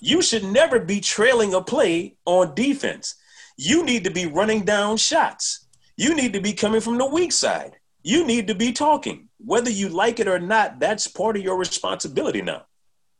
You 0.00 0.22
should 0.22 0.44
never 0.44 0.80
be 0.80 1.00
trailing 1.00 1.54
a 1.54 1.60
play 1.62 2.16
on 2.24 2.54
defense. 2.54 3.14
You 3.56 3.84
need 3.84 4.04
to 4.04 4.10
be 4.10 4.26
running 4.26 4.64
down 4.64 4.96
shots. 4.96 5.66
You 5.96 6.14
need 6.14 6.32
to 6.32 6.40
be 6.40 6.52
coming 6.54 6.80
from 6.80 6.96
the 6.98 7.06
weak 7.06 7.32
side. 7.32 7.76
You 8.02 8.24
need 8.26 8.46
to 8.48 8.54
be 8.54 8.72
talking. 8.72 9.28
Whether 9.44 9.70
you 9.70 9.88
like 9.90 10.18
it 10.20 10.28
or 10.28 10.38
not, 10.38 10.78
that's 10.80 11.06
part 11.06 11.36
of 11.36 11.42
your 11.42 11.56
responsibility 11.58 12.40
now. 12.40 12.64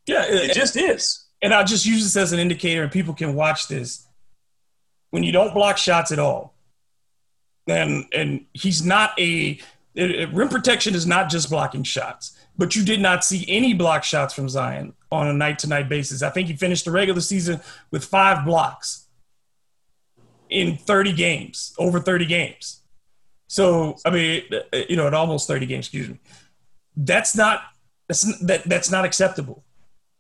Yeah, 0.07 0.25
It 0.27 0.55
just 0.55 0.77
is. 0.77 1.27
and 1.43 1.53
I'll 1.53 1.65
just 1.67 1.85
use 1.85 2.03
this 2.05 2.17
as 2.17 2.33
an 2.33 2.39
indicator, 2.39 2.83
and 2.83 2.91
people 2.91 3.13
can 3.15 3.35
watch 3.35 3.69
this. 3.69 4.07
When 5.11 5.23
you 5.23 5.33
don't 5.33 5.53
block 5.53 5.77
shots 5.77 6.11
at 6.13 6.19
all, 6.19 6.55
and 7.67 8.07
and 8.13 8.47
he's 8.55 8.85
not 8.85 9.13
a 9.21 9.59
it- 9.95 10.11
it- 10.11 10.33
rim 10.33 10.49
protection 10.49 10.95
is 10.95 11.07
not 11.07 11.31
just 11.31 11.51
blocking 11.51 11.83
shots, 11.83 12.37
but 12.57 12.77
you 12.77 12.85
did 12.85 13.01
not 13.01 13.25
see 13.25 13.45
any 13.49 13.75
block 13.75 14.05
shots 14.05 14.35
from 14.35 14.49
Zion 14.49 14.95
on 15.11 15.27
a 15.27 15.33
night 15.33 15.59
to 15.61 15.67
night 15.69 15.89
basis. 15.89 16.23
I 16.23 16.31
think 16.31 16.49
he 16.49 16.57
finished 16.57 16.85
the 16.85 16.91
regular 16.91 17.21
season 17.21 17.61
with 17.91 18.05
five 18.05 18.45
blocks 18.45 19.07
in 20.49 20.77
30 20.77 21.13
games, 21.13 21.73
over 21.79 22.01
30 22.01 22.27
games. 22.27 22.83
So 23.49 23.97
I 24.05 24.11
mean, 24.11 24.45
you 24.89 24.97
know, 24.97 25.07
at 25.07 25.15
almost 25.15 25.49
30 25.49 25.67
games, 25.67 25.87
excuse 25.87 26.09
me. 26.09 26.19
That's 26.97 27.37
not 27.37 27.63
that's 28.09 28.23
that 28.43 28.65
that's 28.65 28.91
not 28.91 29.05
acceptable. 29.05 29.65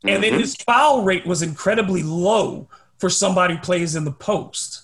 And 0.05 0.23
then 0.23 0.33
Mhm. 0.35 0.41
his 0.41 0.57
foul 0.57 1.03
rate 1.03 1.27
was 1.27 1.43
incredibly 1.43 2.03
low 2.03 2.69
for 2.99 3.11
somebody 3.11 3.55
who 3.55 3.61
plays 3.61 3.95
in 3.95 4.05
the 4.05 4.13
post, 4.13 4.83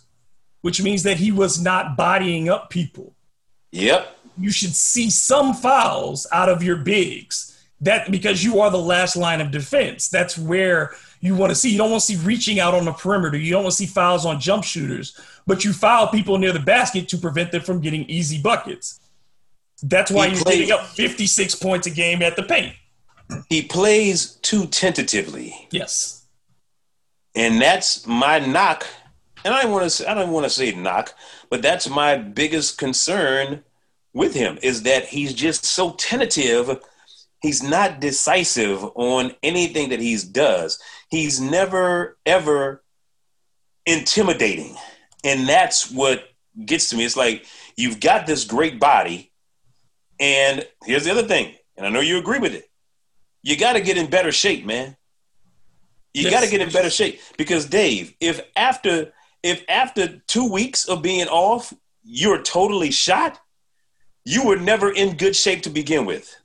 which 0.61 0.83
means 0.83 1.03
that 1.05 1.17
he 1.19 1.33
was 1.33 1.61
not 1.61 1.97
bodying 1.97 2.49
up 2.49 2.71
people. 2.71 3.15
Yep. 3.73 4.16
You 4.39 4.51
should 4.51 4.75
see 4.75 5.11
some 5.11 5.55
fouls 5.55 6.27
out 6.33 6.49
of 6.49 6.63
your 6.63 6.77
bigs. 6.77 7.53
That 7.83 8.11
because 8.11 8.43
you 8.43 8.61
are 8.61 8.71
the 8.71 8.79
last 8.79 9.17
line 9.17 9.41
of 9.43 9.51
defense. 9.51 10.09
That's 10.09 10.39
where 10.39 10.93
you 11.21 11.35
want 11.35 11.51
to 11.51 11.55
see. 11.55 11.71
You 11.71 11.79
don't 11.79 11.91
want 11.91 12.03
to 12.03 12.07
see 12.17 12.25
reaching 12.27 12.59
out 12.59 12.73
on 12.75 12.87
the 12.87 12.93
perimeter. 12.93 13.37
You 13.37 13.53
don't 13.53 13.65
want 13.65 13.73
to 13.73 13.77
see 13.77 13.87
fouls 13.87 14.25
on 14.25 14.41
jump 14.41 14.65
shooters, 14.65 15.19
but 15.47 15.63
you 15.65 15.73
foul 15.75 16.09
people 16.09 16.39
near 16.39 16.53
the 16.53 16.59
basket 16.59 17.07
to 17.09 17.19
prevent 17.19 17.53
them 17.53 17.61
from 17.63 17.81
getting 17.83 18.05
easy 18.09 18.41
buckets. 18.41 18.99
That's 19.83 20.11
why 20.11 20.25
He 20.29 20.31
he's 20.35 20.43
played- 20.43 20.59
giving 20.61 20.73
up 20.73 20.87
56 20.87 21.55
points 21.57 21.87
a 21.87 21.91
game 21.91 22.23
at 22.23 22.35
the 22.37 22.45
paint. 22.45 22.75
He 23.51 23.61
plays 23.63 24.37
too 24.43 24.67
tentatively. 24.69 25.69
Yes. 25.71 26.23
and 27.35 27.61
that's 27.61 28.07
my 28.07 28.39
knock. 28.39 28.87
And 29.45 29.53
I 29.53 29.67
want 29.67 29.85
to 29.85 29.91
say, 29.91 30.07
I 30.07 30.15
don't 30.15 30.31
want 30.31 30.45
to 30.45 30.51
say 30.51 30.73
knock, 30.73 31.13
but 31.51 31.61
that's 31.61 31.87
my 31.91 32.17
biggest 32.17 32.79
concern 32.79 33.63
with 34.17 34.35
him 34.35 34.59
is 34.63 34.83
that 34.85 35.05
he's 35.05 35.35
just 35.35 35.67
so 35.67 35.93
tentative. 35.93 36.81
He's 37.43 37.63
not 37.63 38.01
decisive 38.01 38.83
on 38.95 39.33
anything 39.43 39.91
that 39.91 40.01
he 40.01 40.17
does. 40.33 40.81
He's 41.11 41.39
never 41.41 42.17
ever 42.25 42.83
intimidating, 43.85 44.75
and 45.23 45.47
that's 45.47 45.91
what 45.91 46.25
gets 46.65 46.89
to 46.91 46.97
me. 46.97 47.05
It's 47.05 47.17
like 47.17 47.45
you've 47.77 48.01
got 48.01 48.27
this 48.27 48.45
great 48.45 48.81
body, 48.81 49.31
and 50.19 50.67
here's 50.85 51.05
the 51.05 51.13
other 51.13 51.29
thing, 51.29 51.55
and 51.77 51.87
I 51.87 51.91
know 51.91 52.01
you 52.01 52.19
agree 52.19 52.39
with 52.39 52.55
it. 52.55 52.71
You 53.43 53.57
got 53.57 53.75
to 53.75 53.81
get 53.83 53.99
in 53.99 54.09
better 54.09 54.33
shape, 54.33 54.65
man. 54.65 54.97
You 56.15 56.23
Yes. 56.25 56.33
got 56.33 56.41
to 56.45 56.51
get 56.51 56.63
in 56.63 56.71
better 56.73 56.89
shape 56.91 57.21
because 57.37 57.67
Dave, 57.67 58.15
if 58.21 58.41
after 58.57 59.13
if 59.43 59.63
after 59.69 60.23
two 60.27 60.51
weeks 60.51 60.89
of 60.89 61.03
being 61.03 61.29
off, 61.29 61.73
you're 62.03 62.43
totally 62.43 62.91
shot, 62.91 63.39
you 64.27 64.45
were 64.45 64.57
never 64.57 64.91
in 64.91 65.17
good 65.17 65.37
shape 65.37 65.63
to 65.63 65.71
begin 65.71 66.05
with. 66.05 66.37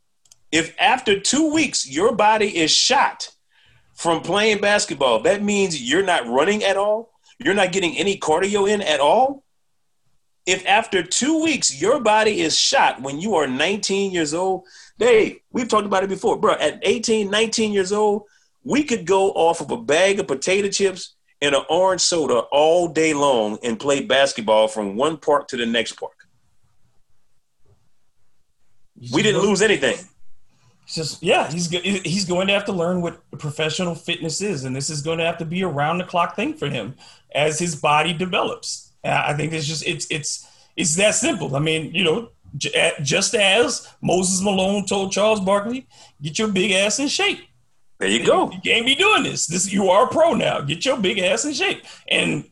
If 0.51 0.75
after 0.79 1.19
two 1.19 1.51
weeks 1.51 1.89
your 1.89 2.13
body 2.15 2.55
is 2.55 2.69
shot 2.69 3.31
from 3.95 4.21
playing 4.21 4.61
basketball, 4.61 5.21
that 5.23 5.41
means 5.41 5.81
you're 5.81 6.03
not 6.03 6.27
running 6.27 6.63
at 6.63 6.77
all. 6.77 7.11
You're 7.39 7.55
not 7.55 7.71
getting 7.71 7.97
any 7.97 8.19
cardio 8.19 8.69
in 8.69 8.83
at 8.83 8.99
all. 8.99 9.43
If 10.45 10.63
after 10.67 11.01
two 11.01 11.41
weeks 11.41 11.81
your 11.81 11.99
body 11.99 12.41
is 12.41 12.55
shot 12.55 13.01
when 13.01 13.19
you 13.19 13.33
are 13.33 13.47
19 13.47 14.11
years 14.11 14.35
old, 14.35 14.67
Dave, 14.99 15.39
we've 15.51 15.67
talked 15.67 15.87
about 15.87 16.03
it 16.03 16.09
before, 16.09 16.37
bro. 16.37 16.53
At 16.53 16.79
18, 16.83 17.31
19 17.31 17.73
years 17.73 17.91
old, 17.91 18.25
we 18.63 18.83
could 18.83 19.07
go 19.07 19.31
off 19.31 19.59
of 19.59 19.71
a 19.71 19.77
bag 19.77 20.19
of 20.19 20.27
potato 20.27 20.69
chips 20.69 21.15
and 21.41 21.55
an 21.55 21.63
orange 21.67 22.01
soda 22.01 22.41
all 22.51 22.89
day 22.89 23.15
long 23.15 23.57
and 23.63 23.79
play 23.79 24.05
basketball 24.05 24.67
from 24.67 24.95
one 24.95 25.17
park 25.17 25.47
to 25.47 25.57
the 25.57 25.65
next 25.65 25.93
park. 25.93 26.20
We 29.11 29.23
didn't 29.23 29.41
lose 29.41 29.61
anything. 29.61 29.97
It's 30.83 30.95
just 30.95 31.23
yeah, 31.23 31.49
he's 31.49 31.69
he's 31.69 32.25
going 32.25 32.47
to 32.47 32.53
have 32.53 32.65
to 32.65 32.71
learn 32.71 33.01
what 33.01 33.21
professional 33.39 33.95
fitness 33.95 34.41
is, 34.41 34.65
and 34.65 34.75
this 34.75 34.89
is 34.89 35.01
going 35.01 35.19
to 35.19 35.25
have 35.25 35.37
to 35.37 35.45
be 35.45 35.61
a 35.61 35.67
round 35.67 35.99
the 35.99 36.03
clock 36.03 36.35
thing 36.35 36.53
for 36.53 36.67
him 36.67 36.95
as 37.33 37.59
his 37.59 37.75
body 37.75 38.13
develops. 38.13 38.91
I 39.03 39.33
think 39.33 39.53
it's 39.53 39.65
just 39.65 39.85
it's 39.87 40.05
it's 40.09 40.47
it's 40.75 40.95
that 40.95 41.15
simple. 41.15 41.55
I 41.55 41.59
mean, 41.59 41.93
you 41.93 42.03
know, 42.03 42.29
j- 42.57 42.93
just 43.01 43.33
as 43.35 43.87
Moses 44.01 44.43
Malone 44.43 44.85
told 44.85 45.11
Charles 45.11 45.39
Barkley, 45.39 45.87
"Get 46.21 46.37
your 46.37 46.49
big 46.49 46.71
ass 46.71 46.99
in 46.99 47.07
shape." 47.07 47.39
There 47.99 48.09
you 48.09 48.25
go. 48.25 48.51
You 48.51 48.59
can't 48.61 48.85
be 48.85 48.95
doing 48.95 49.23
this. 49.23 49.45
This 49.45 49.71
you 49.71 49.89
are 49.89 50.05
a 50.05 50.09
pro 50.09 50.33
now. 50.33 50.61
Get 50.61 50.85
your 50.85 50.97
big 50.97 51.19
ass 51.19 51.45
in 51.45 51.53
shape. 51.53 51.83
And 52.09 52.45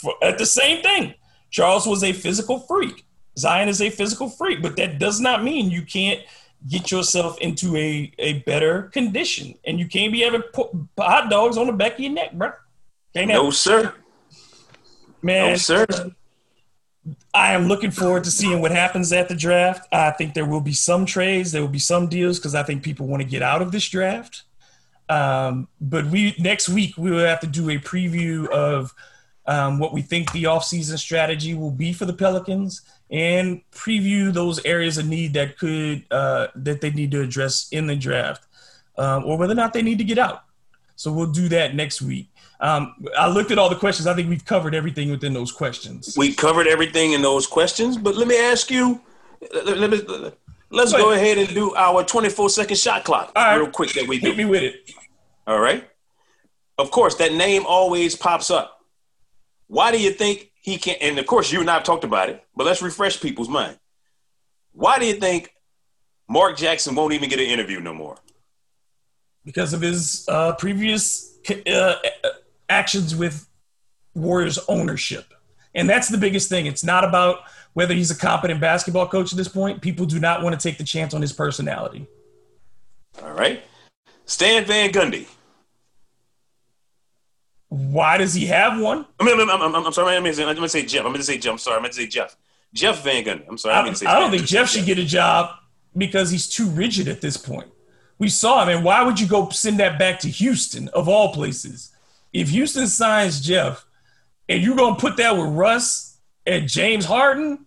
for, 0.00 0.14
at 0.22 0.38
the 0.38 0.46
same 0.46 0.82
thing, 0.82 1.14
Charles 1.50 1.86
was 1.86 2.02
a 2.02 2.12
physical 2.12 2.60
freak. 2.60 3.03
Zion 3.38 3.68
is 3.68 3.80
a 3.82 3.90
physical 3.90 4.28
freak, 4.28 4.62
but 4.62 4.76
that 4.76 4.98
does 4.98 5.20
not 5.20 5.42
mean 5.42 5.70
you 5.70 5.82
can't 5.82 6.20
get 6.68 6.90
yourself 6.90 7.38
into 7.40 7.76
a, 7.76 8.12
a 8.18 8.38
better 8.40 8.84
condition. 8.84 9.54
And 9.66 9.78
you 9.78 9.86
can't 9.88 10.12
be 10.12 10.20
having 10.20 10.42
hot 10.98 11.30
dogs 11.30 11.56
on 11.58 11.66
the 11.66 11.72
back 11.72 11.94
of 11.94 12.00
your 12.00 12.12
neck, 12.12 12.32
bro. 12.32 12.52
Can't 13.14 13.30
have, 13.30 13.42
No, 13.42 13.50
sir. 13.50 13.94
man. 15.22 15.50
No, 15.50 15.56
sir. 15.56 15.86
I 17.34 17.52
am 17.52 17.66
looking 17.66 17.90
forward 17.90 18.24
to 18.24 18.30
seeing 18.30 18.60
what 18.62 18.70
happens 18.70 19.12
at 19.12 19.28
the 19.28 19.34
draft. 19.34 19.86
I 19.92 20.10
think 20.12 20.32
there 20.34 20.46
will 20.46 20.60
be 20.60 20.72
some 20.72 21.04
trades, 21.04 21.52
there 21.52 21.60
will 21.60 21.68
be 21.68 21.78
some 21.78 22.06
deals 22.08 22.38
because 22.38 22.54
I 22.54 22.62
think 22.62 22.82
people 22.82 23.06
want 23.06 23.22
to 23.22 23.28
get 23.28 23.42
out 23.42 23.60
of 23.60 23.72
this 23.72 23.86
draft. 23.88 24.44
Um, 25.10 25.68
but 25.82 26.06
we 26.06 26.34
next 26.38 26.68
week 26.70 26.96
we 26.96 27.10
will 27.10 27.26
have 27.26 27.40
to 27.40 27.46
do 27.46 27.68
a 27.68 27.76
preview 27.78 28.48
of 28.48 28.94
um, 29.46 29.78
what 29.78 29.92
we 29.92 30.00
think 30.00 30.32
the 30.32 30.44
offseason 30.44 30.98
strategy 30.98 31.52
will 31.52 31.70
be 31.72 31.92
for 31.92 32.06
the 32.06 32.14
Pelicans 32.14 32.80
and 33.10 33.60
preview 33.70 34.32
those 34.32 34.64
areas 34.64 34.98
of 34.98 35.06
need 35.06 35.34
that 35.34 35.58
could 35.58 36.04
uh, 36.10 36.48
that 36.56 36.80
they 36.80 36.90
need 36.90 37.10
to 37.10 37.20
address 37.20 37.68
in 37.70 37.86
the 37.86 37.96
draft 37.96 38.46
um, 38.96 39.24
or 39.24 39.36
whether 39.36 39.52
or 39.52 39.56
not 39.56 39.72
they 39.72 39.82
need 39.82 39.98
to 39.98 40.04
get 40.04 40.18
out. 40.18 40.44
So 40.96 41.12
we'll 41.12 41.32
do 41.32 41.48
that 41.48 41.74
next 41.74 42.02
week. 42.02 42.28
Um, 42.60 42.94
I 43.18 43.28
looked 43.28 43.50
at 43.50 43.58
all 43.58 43.68
the 43.68 43.76
questions. 43.76 44.06
I 44.06 44.14
think 44.14 44.28
we've 44.28 44.44
covered 44.44 44.74
everything 44.74 45.10
within 45.10 45.34
those 45.34 45.52
questions. 45.52 46.14
We 46.16 46.32
covered 46.32 46.66
everything 46.66 47.12
in 47.12 47.20
those 47.20 47.46
questions, 47.46 47.96
but 47.96 48.16
let 48.16 48.28
me 48.28 48.38
ask 48.38 48.70
you. 48.70 49.00
Let, 49.52 49.78
let 49.78 49.90
me, 49.90 50.00
let's 50.70 50.92
Go 50.92 51.12
ahead 51.12 51.36
and 51.36 51.48
do 51.48 51.74
our 51.74 52.04
24 52.04 52.48
second 52.48 52.76
shot 52.76 53.04
clock 53.04 53.32
All 53.36 53.44
right. 53.44 53.56
real 53.56 53.70
quick 53.70 53.92
that 53.94 54.08
we 54.08 54.18
Hit 54.18 54.36
me 54.36 54.44
with 54.44 54.62
it. 54.62 54.90
All 55.46 55.60
right. 55.60 55.86
Of 56.78 56.90
course, 56.90 57.16
that 57.16 57.32
name 57.32 57.64
always 57.66 58.16
pops 58.16 58.50
up. 58.50 58.80
Why 59.66 59.92
do 59.92 60.00
you 60.00 60.10
think 60.10 60.50
he 60.64 60.78
can't? 60.78 61.00
And 61.00 61.18
of 61.18 61.26
course, 61.26 61.52
you 61.52 61.60
and 61.60 61.70
I 61.70 61.74
have 61.74 61.84
talked 61.84 62.04
about 62.04 62.30
it, 62.30 62.42
but 62.56 62.64
let's 62.64 62.82
refresh 62.82 63.20
people's 63.20 63.48
mind. 63.48 63.78
Why 64.72 64.98
do 64.98 65.06
you 65.06 65.14
think 65.14 65.54
Mark 66.28 66.56
Jackson 66.56 66.94
won't 66.94 67.12
even 67.12 67.28
get 67.28 67.38
an 67.38 67.46
interview 67.46 67.78
no 67.78 67.94
more? 67.94 68.16
because 69.44 69.72
of 69.72 69.80
his 69.80 70.26
uh, 70.28 70.54
previous 70.54 71.38
uh, 71.66 71.94
actions 72.68 73.14
with 73.14 73.46
Warriors 74.14 74.58
ownership. 74.68 75.32
And 75.74 75.88
that's 75.88 76.08
the 76.08 76.18
biggest 76.18 76.48
thing. 76.48 76.66
It's 76.66 76.84
not 76.84 77.04
about 77.04 77.40
whether 77.74 77.94
he's 77.94 78.10
a 78.10 78.16
competent 78.16 78.60
basketball 78.60 79.08
coach 79.08 79.32
at 79.32 79.36
this 79.36 79.48
point. 79.48 79.82
People 79.82 80.06
do 80.06 80.20
not 80.20 80.42
want 80.42 80.58
to 80.58 80.68
take 80.68 80.78
the 80.78 80.84
chance 80.84 81.12
on 81.14 81.20
his 81.20 81.32
personality. 81.32 82.06
All 83.22 83.32
right. 83.32 83.62
Stan 84.24 84.64
Van 84.64 84.90
Gundy. 84.90 85.26
Why 87.74 88.18
does 88.18 88.34
he 88.34 88.46
have 88.46 88.80
one? 88.80 89.04
I 89.18 89.24
mean, 89.24 89.40
I'm, 89.40 89.50
I'm, 89.50 89.74
I'm, 89.74 89.86
I'm 89.86 89.92
sorry. 89.92 90.16
I'm 90.16 90.22
going 90.22 90.32
to 90.32 90.68
say 90.68 90.84
Jeff. 90.84 91.00
I'm 91.00 91.06
going 91.10 91.18
to 91.18 91.24
say 91.24 91.38
Jeff. 91.38 91.52
I'm 91.52 91.58
sorry. 91.58 91.76
I'm 91.76 91.82
going 91.82 91.90
to 91.90 91.96
say 91.96 92.06
Jeff. 92.06 92.36
Jeff 92.72 93.02
Van 93.02 93.24
Gundy. 93.24 93.48
I'm 93.48 93.58
sorry. 93.58 93.74
I, 93.74 93.80
I, 93.80 93.82
mean 93.82 93.92
to 93.94 93.98
say 93.98 94.06
I 94.06 94.20
don't 94.20 94.30
think 94.30 94.44
Jeff 94.44 94.68
should 94.68 94.84
get 94.84 94.98
a 94.98 95.04
job 95.04 95.50
because 95.96 96.30
he's 96.30 96.48
too 96.48 96.68
rigid 96.68 97.08
at 97.08 97.20
this 97.20 97.36
point. 97.36 97.68
We 98.18 98.28
saw 98.28 98.62
him, 98.62 98.68
and 98.68 98.84
why 98.84 99.02
would 99.02 99.18
you 99.18 99.26
go 99.26 99.48
send 99.48 99.80
that 99.80 99.98
back 99.98 100.20
to 100.20 100.28
Houston 100.28 100.88
of 100.88 101.08
all 101.08 101.32
places? 101.32 101.90
If 102.32 102.50
Houston 102.50 102.86
signs 102.86 103.40
Jeff, 103.40 103.84
and 104.48 104.62
you're 104.62 104.76
gonna 104.76 104.96
put 104.96 105.16
that 105.16 105.36
with 105.36 105.48
Russ 105.48 106.18
and 106.46 106.68
James 106.68 107.04
Harden, 107.04 107.66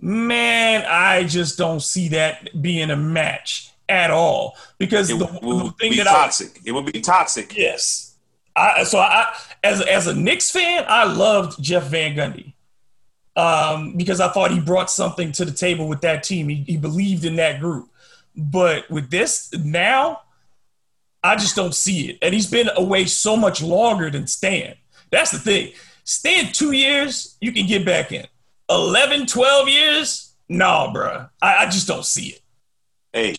man, 0.00 0.84
I 0.88 1.24
just 1.24 1.58
don't 1.58 1.80
see 1.80 2.08
that 2.08 2.62
being 2.62 2.90
a 2.90 2.96
match 2.96 3.70
at 3.88 4.10
all. 4.10 4.56
Because 4.78 5.10
It 5.10 5.18
the, 5.18 5.38
will 5.42 5.64
the 5.64 5.70
thing 5.72 5.92
be 5.92 5.98
that 5.98 6.06
toxic. 6.06 6.60
It 6.64 6.72
will 6.72 6.82
be 6.82 7.00
toxic. 7.00 7.56
Yes, 7.56 8.05
I 8.56 8.84
so 8.84 8.98
I 8.98 9.26
as 9.62 9.80
as 9.82 10.06
a 10.08 10.14
Knicks 10.14 10.50
fan, 10.50 10.84
I 10.88 11.04
loved 11.04 11.62
Jeff 11.62 11.84
Van 11.88 12.14
Gundy. 12.16 12.54
um, 13.36 13.96
because 13.96 14.20
I 14.20 14.28
thought 14.28 14.50
he 14.50 14.60
brought 14.60 14.90
something 14.90 15.32
to 15.32 15.44
the 15.44 15.52
table 15.52 15.88
with 15.88 16.00
that 16.02 16.22
team. 16.22 16.48
He, 16.48 16.64
he 16.66 16.76
believed 16.76 17.24
in 17.24 17.36
that 17.36 17.60
group. 17.60 17.90
But 18.36 18.90
with 18.90 19.10
this 19.10 19.52
now, 19.54 20.20
I 21.22 21.36
just 21.36 21.56
don't 21.56 21.74
see 21.74 22.10
it. 22.10 22.18
And 22.22 22.34
he's 22.34 22.50
been 22.50 22.70
away 22.76 23.06
so 23.06 23.36
much 23.36 23.62
longer 23.62 24.10
than 24.10 24.26
Stan. 24.26 24.74
That's 25.10 25.30
the 25.32 25.38
thing. 25.38 25.72
Stan 26.04 26.52
two 26.52 26.72
years, 26.72 27.36
you 27.40 27.52
can 27.52 27.66
get 27.66 27.84
back 27.84 28.12
in. 28.12 28.26
11, 28.70 29.26
12 29.26 29.68
years, 29.68 30.34
nah, 30.48 30.92
bro. 30.92 31.26
I, 31.42 31.56
I 31.58 31.66
just 31.66 31.88
don't 31.88 32.04
see 32.04 32.28
it. 32.28 32.40
Hey, 33.12 33.36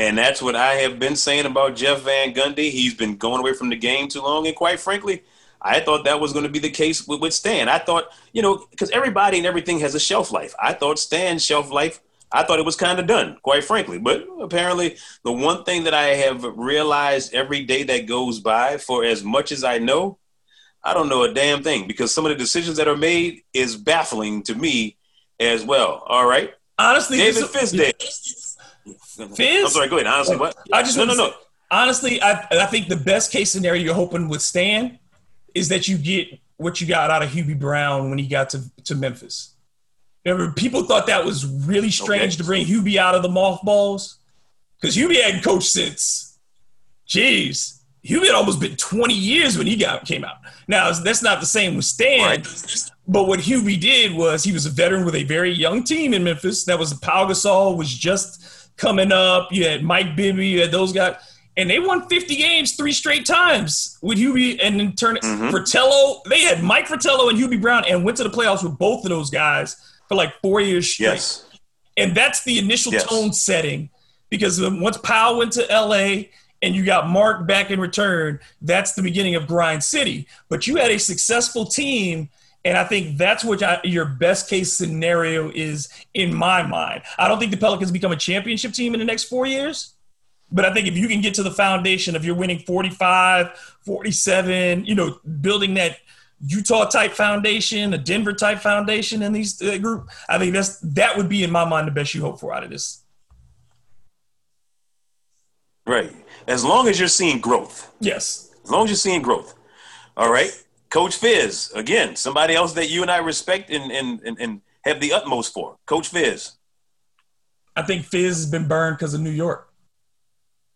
and 0.00 0.16
that's 0.16 0.40
what 0.40 0.56
I 0.56 0.76
have 0.76 0.98
been 0.98 1.14
saying 1.14 1.44
about 1.44 1.76
Jeff 1.76 2.00
Van 2.00 2.32
Gundy. 2.32 2.70
He's 2.70 2.94
been 2.94 3.18
going 3.18 3.40
away 3.40 3.52
from 3.52 3.68
the 3.68 3.76
game 3.76 4.08
too 4.08 4.22
long. 4.22 4.46
And 4.46 4.56
quite 4.56 4.80
frankly, 4.80 5.24
I 5.60 5.80
thought 5.80 6.04
that 6.04 6.18
was 6.18 6.32
going 6.32 6.46
to 6.46 6.50
be 6.50 6.58
the 6.58 6.70
case 6.70 7.06
with, 7.06 7.20
with 7.20 7.34
Stan. 7.34 7.68
I 7.68 7.78
thought, 7.78 8.04
you 8.32 8.40
know, 8.40 8.64
because 8.70 8.88
everybody 8.92 9.36
and 9.36 9.46
everything 9.46 9.78
has 9.80 9.94
a 9.94 10.00
shelf 10.00 10.32
life. 10.32 10.54
I 10.58 10.72
thought 10.72 10.98
Stan's 10.98 11.44
shelf 11.44 11.70
life, 11.70 12.00
I 12.32 12.44
thought 12.44 12.58
it 12.58 12.64
was 12.64 12.76
kind 12.76 12.98
of 12.98 13.06
done, 13.06 13.36
quite 13.42 13.62
frankly. 13.62 13.98
But 13.98 14.26
apparently, 14.40 14.96
the 15.22 15.32
one 15.32 15.64
thing 15.64 15.84
that 15.84 15.92
I 15.92 16.14
have 16.14 16.44
realized 16.44 17.34
every 17.34 17.64
day 17.64 17.82
that 17.82 18.06
goes 18.06 18.40
by, 18.40 18.78
for 18.78 19.04
as 19.04 19.22
much 19.22 19.52
as 19.52 19.64
I 19.64 19.76
know, 19.76 20.16
I 20.82 20.94
don't 20.94 21.10
know 21.10 21.24
a 21.24 21.34
damn 21.34 21.62
thing 21.62 21.86
because 21.86 22.14
some 22.14 22.24
of 22.24 22.30
the 22.30 22.38
decisions 22.38 22.78
that 22.78 22.88
are 22.88 22.96
made 22.96 23.42
is 23.52 23.76
baffling 23.76 24.44
to 24.44 24.54
me 24.54 24.96
as 25.38 25.62
well. 25.62 26.02
All 26.06 26.26
right. 26.26 26.54
Honestly, 26.78 27.18
David 27.18 27.42
Fizdale. 27.44 28.49
Fizz? 29.34 29.64
I'm 29.64 29.70
sorry, 29.70 29.88
go 29.88 29.96
ahead. 29.96 30.06
Honestly, 30.06 30.36
what? 30.36 30.56
I 30.72 30.82
just 30.82 30.96
no, 30.96 31.04
no, 31.04 31.14
no. 31.14 31.30
say- 31.30 31.36
Honestly, 31.72 32.20
I, 32.20 32.46
I 32.50 32.66
think 32.66 32.88
the 32.88 32.96
best 32.96 33.30
case 33.30 33.50
scenario 33.52 33.80
you're 33.82 33.94
hoping 33.94 34.28
with 34.28 34.42
Stan 34.42 34.98
is 35.54 35.68
that 35.68 35.86
you 35.86 35.96
get 35.98 36.26
what 36.56 36.80
you 36.80 36.86
got 36.86 37.10
out 37.10 37.22
of 37.22 37.28
Hubie 37.30 37.58
Brown 37.58 38.10
when 38.10 38.18
he 38.18 38.26
got 38.26 38.50
to, 38.50 38.60
to 38.84 38.94
Memphis. 38.96 39.54
Remember, 40.24 40.52
people 40.52 40.82
thought 40.82 41.06
that 41.06 41.24
was 41.24 41.46
really 41.46 41.90
strange 41.90 42.34
Okay. 42.34 42.36
to 42.38 42.44
bring 42.44 42.66
Hubie 42.66 42.96
out 42.96 43.14
of 43.14 43.22
the 43.22 43.28
mothballs 43.28 44.18
because 44.80 44.96
Hubie 44.96 45.22
hadn't 45.22 45.44
coached 45.44 45.68
since, 45.70 46.38
jeez, 47.08 47.78
Hubie 48.04 48.26
had 48.26 48.34
almost 48.34 48.60
been 48.60 48.76
20 48.76 49.14
years 49.14 49.56
when 49.58 49.66
he 49.66 49.76
got 49.76 50.04
came 50.04 50.24
out. 50.24 50.36
Now, 50.66 50.90
that's 50.92 51.22
not 51.22 51.38
the 51.40 51.46
same 51.46 51.76
with 51.76 51.84
Stan. 51.84 52.20
Right. 52.20 52.46
But 53.06 53.28
what 53.28 53.40
Hubie 53.40 53.78
did 53.80 54.12
was 54.14 54.42
he 54.42 54.52
was 54.52 54.66
a 54.66 54.70
veteran 54.70 55.04
with 55.04 55.14
a 55.14 55.24
very 55.24 55.52
young 55.52 55.84
team 55.84 56.14
in 56.14 56.24
Memphis. 56.24 56.64
That 56.64 56.78
was 56.78 56.94
Pau 56.94 57.26
Gasol 57.26 57.76
was 57.76 57.92
just 57.92 58.59
coming 58.76 59.12
up. 59.12 59.48
You 59.52 59.64
had 59.66 59.82
Mike 59.82 60.16
Bibby, 60.16 60.46
you 60.48 60.60
had 60.60 60.70
those 60.70 60.92
guys, 60.92 61.16
and 61.56 61.68
they 61.68 61.78
won 61.78 62.08
50 62.08 62.36
games 62.36 62.72
three 62.72 62.92
straight 62.92 63.26
times 63.26 63.98
with 64.02 64.18
Hubie 64.18 64.58
and 64.62 64.78
then 64.80 64.94
turn 64.94 65.16
it 65.16 65.22
Mhm. 65.22 65.50
Fratello. 65.50 66.22
They 66.28 66.40
had 66.42 66.62
Mike 66.62 66.86
Fratello 66.86 67.28
and 67.28 67.38
Hubie 67.38 67.60
Brown 67.60 67.84
and 67.88 68.04
went 68.04 68.16
to 68.18 68.24
the 68.24 68.30
playoffs 68.30 68.62
with 68.62 68.78
both 68.78 69.04
of 69.04 69.10
those 69.10 69.30
guys 69.30 69.76
for 70.08 70.14
like 70.14 70.32
four 70.40 70.60
years 70.60 70.90
straight. 70.90 71.06
Yes. 71.14 71.42
And 71.96 72.14
that's 72.14 72.44
the 72.44 72.58
initial 72.58 72.92
Yes. 72.92 73.04
tone 73.04 73.32
setting 73.32 73.90
because 74.30 74.60
once 74.60 74.96
Pau 74.98 75.36
went 75.36 75.52
to 75.52 75.70
LA 75.70 76.30
and 76.62 76.74
you 76.74 76.84
got 76.84 77.08
Marc 77.08 77.46
back 77.46 77.70
in 77.70 77.80
return, 77.80 78.38
that's 78.62 78.92
the 78.92 79.02
beginning 79.02 79.34
of 79.34 79.46
Grind 79.46 79.82
City. 79.84 80.26
But 80.48 80.66
you 80.66 80.76
had 80.76 80.90
a 80.90 80.98
successful 80.98 81.66
team. 81.66 82.28
And 82.64 82.76
I 82.76 82.84
think 82.84 83.16
that's 83.16 83.42
what 83.42 83.62
I, 83.62 83.80
your 83.84 84.04
best 84.04 84.50
case 84.50 84.72
scenario 84.72 85.50
is 85.50 85.88
in 86.12 86.34
my 86.34 86.62
mind. 86.62 87.02
I 87.18 87.26
don't 87.26 87.38
think 87.38 87.52
the 87.52 87.56
Pelicans 87.56 87.90
become 87.90 88.12
a 88.12 88.16
championship 88.16 88.72
team 88.72 88.92
in 88.92 89.00
the 89.00 89.06
next 89.06 89.24
four 89.24 89.46
years. 89.46 89.94
But 90.52 90.64
I 90.64 90.74
think 90.74 90.88
if 90.88 90.96
you 90.96 91.08
can 91.08 91.20
get 91.20 91.34
to 91.34 91.42
the 91.42 91.50
foundation 91.50 92.16
of 92.16 92.24
you're 92.24 92.34
winning 92.34 92.58
45, 92.58 93.56
47, 93.84 94.84
you 94.84 94.94
know, 94.94 95.18
building 95.40 95.74
that 95.74 95.98
Utah 96.44 96.86
type 96.86 97.12
foundation, 97.12 97.94
a 97.94 97.98
Denver 97.98 98.32
type 98.32 98.58
foundation 98.58 99.22
in 99.22 99.32
these 99.32 99.60
uh, 99.62 99.78
group, 99.78 100.08
I 100.28 100.38
think 100.38 100.52
that's 100.52 100.78
that 100.80 101.16
would 101.16 101.28
be 101.28 101.44
in 101.44 101.50
my 101.50 101.64
mind 101.64 101.86
the 101.86 101.92
best 101.92 102.14
you 102.14 102.22
hope 102.22 102.40
for 102.40 102.52
out 102.52 102.64
of 102.64 102.70
this. 102.70 103.02
Right. 105.86 106.12
As 106.46 106.64
long 106.64 106.88
as 106.88 106.98
you're 106.98 107.08
seeing 107.08 107.40
growth. 107.40 107.92
Yes. 108.00 108.54
As 108.64 108.70
long 108.70 108.84
as 108.84 108.90
you're 108.90 108.96
seeing 108.96 109.22
growth. 109.22 109.54
All 110.16 110.32
right. 110.32 110.50
Coach 110.90 111.16
Fizz, 111.16 111.72
again, 111.74 112.16
somebody 112.16 112.54
else 112.54 112.72
that 112.72 112.90
you 112.90 113.02
and 113.02 113.10
I 113.10 113.18
respect 113.18 113.70
and, 113.70 113.92
and, 113.92 114.20
and, 114.22 114.38
and 114.40 114.60
have 114.82 115.00
the 115.00 115.12
utmost 115.12 115.54
for. 115.54 115.76
Coach 115.86 116.08
Fizz. 116.08 116.52
I 117.76 117.82
think 117.82 118.04
Fizz 118.04 118.36
has 118.36 118.46
been 118.46 118.66
burned 118.66 118.98
because 118.98 119.14
of 119.14 119.20
New 119.20 119.30
York. 119.30 119.72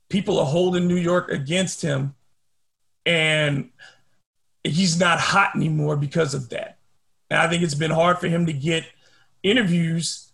People 0.09 0.39
are 0.39 0.47
holding 0.47 0.87
New 0.87 0.97
York 0.97 1.31
against 1.31 1.83
him, 1.83 2.15
and 3.05 3.71
he's 4.63 5.01
not 5.01 5.19
hot 5.19 5.57
anymore 5.57 5.97
because 5.97 6.33
of 6.33 6.49
that. 6.51 6.79
And 7.29 7.41
I 7.41 7.49
think 7.49 7.65
it's 7.65 7.75
been 7.75 7.91
hard 7.91 8.19
for 8.19 8.29
him 8.29 8.47
to 8.47 8.53
get 8.53 8.85
interviews, 9.43 10.31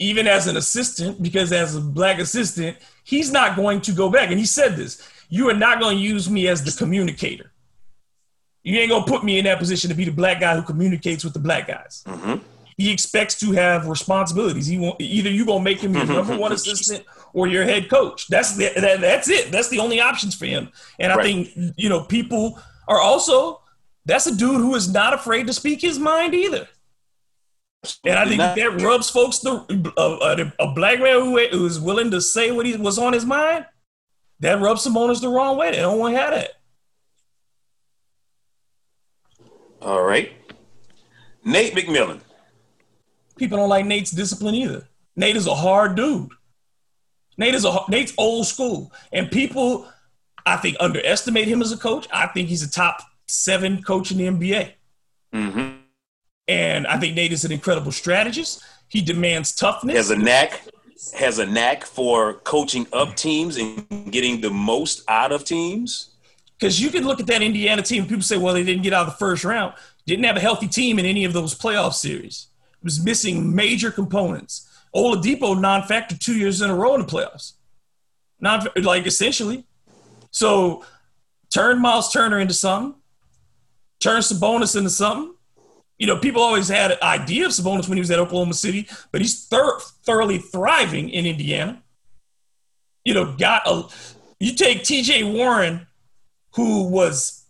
even 0.00 0.26
as 0.26 0.48
an 0.48 0.56
assistant, 0.56 1.22
because 1.22 1.52
as 1.52 1.76
a 1.76 1.80
black 1.80 2.18
assistant, 2.18 2.78
he's 3.04 3.30
not 3.30 3.54
going 3.54 3.80
to 3.82 3.92
go 3.92 4.10
back. 4.10 4.30
And 4.30 4.38
he 4.40 4.46
said 4.46 4.76
this 4.76 5.08
you 5.28 5.48
are 5.48 5.54
not 5.54 5.78
going 5.78 5.96
to 5.96 6.02
use 6.02 6.28
me 6.28 6.48
as 6.48 6.64
the 6.64 6.76
communicator. 6.76 7.51
You 8.64 8.78
ain't 8.78 8.90
to 8.90 9.02
put 9.04 9.24
me 9.24 9.38
in 9.38 9.44
that 9.46 9.58
position 9.58 9.90
to 9.90 9.96
be 9.96 10.04
the 10.04 10.12
black 10.12 10.40
guy 10.40 10.54
who 10.56 10.62
communicates 10.62 11.24
with 11.24 11.32
the 11.32 11.40
black 11.40 11.66
guys 11.66 12.04
Mm-hmm. 12.06 12.34
he 12.76 12.90
expects 12.92 13.38
to 13.40 13.52
have 13.52 13.86
responsibilities. 13.88 14.66
He 14.66 14.78
want, 14.78 15.00
either 15.00 15.30
you 15.30 15.44
gonna 15.44 15.64
make 15.64 15.80
him 15.80 15.94
your 15.94 16.06
number 16.06 16.36
one 16.36 16.52
assistant 16.52 17.04
or 17.32 17.46
your 17.48 17.64
head 17.64 17.90
coach. 17.90 18.28
That's 18.28 18.56
the, 18.56 18.70
that, 18.76 19.00
that's 19.00 19.28
it. 19.28 19.50
That's 19.50 19.68
the 19.68 19.78
only 19.80 20.00
options 20.00 20.34
for 20.34 20.46
him. 20.46 20.70
And 20.98 21.12
I 21.12 21.16
Right. 21.16 21.24
think 21.24 21.74
you 21.76 21.88
know 21.88 22.02
people 22.04 22.58
are 22.88 23.00
also 23.00 23.60
that's 24.04 24.26
a 24.26 24.34
dude 24.34 24.60
who 24.60 24.74
is 24.74 24.92
not 24.92 25.12
afraid 25.14 25.46
to 25.48 25.52
speak 25.52 25.80
his 25.80 25.98
mind 25.98 26.34
either. 26.34 26.66
And 28.04 28.16
I 28.16 28.24
think 28.26 28.38
that 28.38 28.80
rubs 28.82 29.10
folks 29.10 29.40
the 29.40 29.64
a, 29.96 30.02
a, 30.62 30.68
a 30.68 30.72
black 30.74 31.00
man 31.00 31.20
who, 31.20 31.38
who 31.48 31.66
is 31.66 31.80
willing 31.80 32.10
to 32.12 32.20
say 32.20 32.52
what 32.52 32.64
he 32.64 32.76
was 32.76 32.96
on 32.98 33.12
his 33.12 33.24
mind. 33.26 33.66
That 34.40 34.60
rubs 34.60 34.82
some 34.82 34.96
owners 34.96 35.20
the 35.20 35.28
wrong 35.28 35.56
way. 35.56 35.70
They 35.72 35.78
don't 35.78 35.98
want 35.98 36.14
to 36.14 36.20
have 36.20 36.30
that. 36.34 36.50
All 39.82 40.02
right. 40.02 40.32
Nate 41.44 41.74
McMillan. 41.74 42.20
people 43.36 43.58
don't 43.58 43.68
like 43.68 43.84
Nate's 43.86 44.10
discipline 44.12 44.54
either. 44.54 44.86
Nate 45.16 45.36
is 45.36 45.46
a 45.46 45.54
hard 45.54 45.96
dude. 45.96 46.30
Nate 47.36 47.54
is 47.54 47.64
a 47.64 47.78
Nate's 47.88 48.12
old 48.16 48.46
school, 48.46 48.92
and 49.12 49.30
people, 49.30 49.88
I 50.46 50.56
think, 50.56 50.76
underestimate 50.78 51.48
him 51.48 51.60
as 51.62 51.72
a 51.72 51.76
coach. 51.76 52.06
I 52.12 52.26
think 52.28 52.48
he's 52.48 52.62
a 52.62 52.70
top 52.70 53.00
seven 53.26 53.82
coach 53.82 54.10
in 54.12 54.18
the 54.18 54.26
NBA, 54.26 54.72
Mm-hmm. 55.34 55.76
and 56.48 56.86
I 56.86 56.98
think 56.98 57.16
Nate 57.16 57.32
is 57.32 57.44
an 57.46 57.52
incredible 57.52 57.90
strategist. 57.90 58.62
He 58.88 59.00
demands 59.00 59.52
toughness. 59.54 59.96
Has 59.96 60.10
a 60.10 60.16
knack 60.16 60.62
has 61.18 61.38
a 61.40 61.46
knack 61.46 61.84
for 61.84 62.34
coaching 62.44 62.86
up 62.92 63.16
teams 63.16 63.56
and 63.56 64.12
getting 64.12 64.40
the 64.40 64.50
most 64.50 65.02
out 65.08 65.32
of 65.32 65.44
teams. 65.44 66.10
Because 66.62 66.80
you 66.80 66.90
can 66.90 67.04
look 67.04 67.18
at 67.18 67.26
that 67.26 67.42
Indiana 67.42 67.82
team, 67.82 68.06
people 68.06 68.22
say, 68.22 68.36
well, 68.36 68.54
they 68.54 68.62
didn't 68.62 68.84
get 68.84 68.92
out 68.92 69.08
of 69.08 69.14
the 69.14 69.18
first 69.18 69.42
round. 69.42 69.74
Didn't 70.06 70.24
have 70.26 70.36
a 70.36 70.40
healthy 70.40 70.68
team 70.68 71.00
in 71.00 71.04
any 71.04 71.24
of 71.24 71.32
those 71.32 71.58
playoff 71.58 71.92
series. 71.92 72.46
It 72.74 72.84
was 72.84 73.04
missing 73.04 73.52
major 73.52 73.90
components. 73.90 74.70
Oladipo 74.94 75.60
non-factor 75.60 76.16
two 76.16 76.36
years 76.36 76.60
in 76.60 76.70
a 76.70 76.74
row 76.76 76.94
in 76.94 77.00
the 77.00 77.06
playoffs. 77.08 77.54
Non 78.38 78.68
like 78.76 79.08
essentially. 79.08 79.64
So 80.30 80.84
turn 81.50 81.80
Miles 81.80 82.12
Turner 82.12 82.38
into 82.38 82.54
something. 82.54 82.94
Turn 83.98 84.20
Sabonis 84.20 84.76
into 84.76 84.90
something. 84.90 85.34
You 85.98 86.06
know, 86.06 86.16
people 86.16 86.42
always 86.42 86.68
had 86.68 86.92
an 86.92 86.98
idea 87.02 87.46
of 87.46 87.50
Sabonis 87.50 87.88
when 87.88 87.96
he 87.96 88.02
was 88.02 88.12
at 88.12 88.20
Oklahoma 88.20 88.54
City, 88.54 88.88
but 89.10 89.20
he's 89.20 89.46
thor- 89.46 89.80
thoroughly 90.04 90.38
thriving 90.38 91.10
in 91.10 91.26
Indiana. 91.26 91.82
You 93.04 93.14
know, 93.14 93.34
got 93.36 93.62
a. 93.66 93.88
You 94.38 94.54
take 94.54 94.84
T.J. 94.84 95.24
Warren, 95.24 95.88
who 96.54 96.84
was 96.88 97.44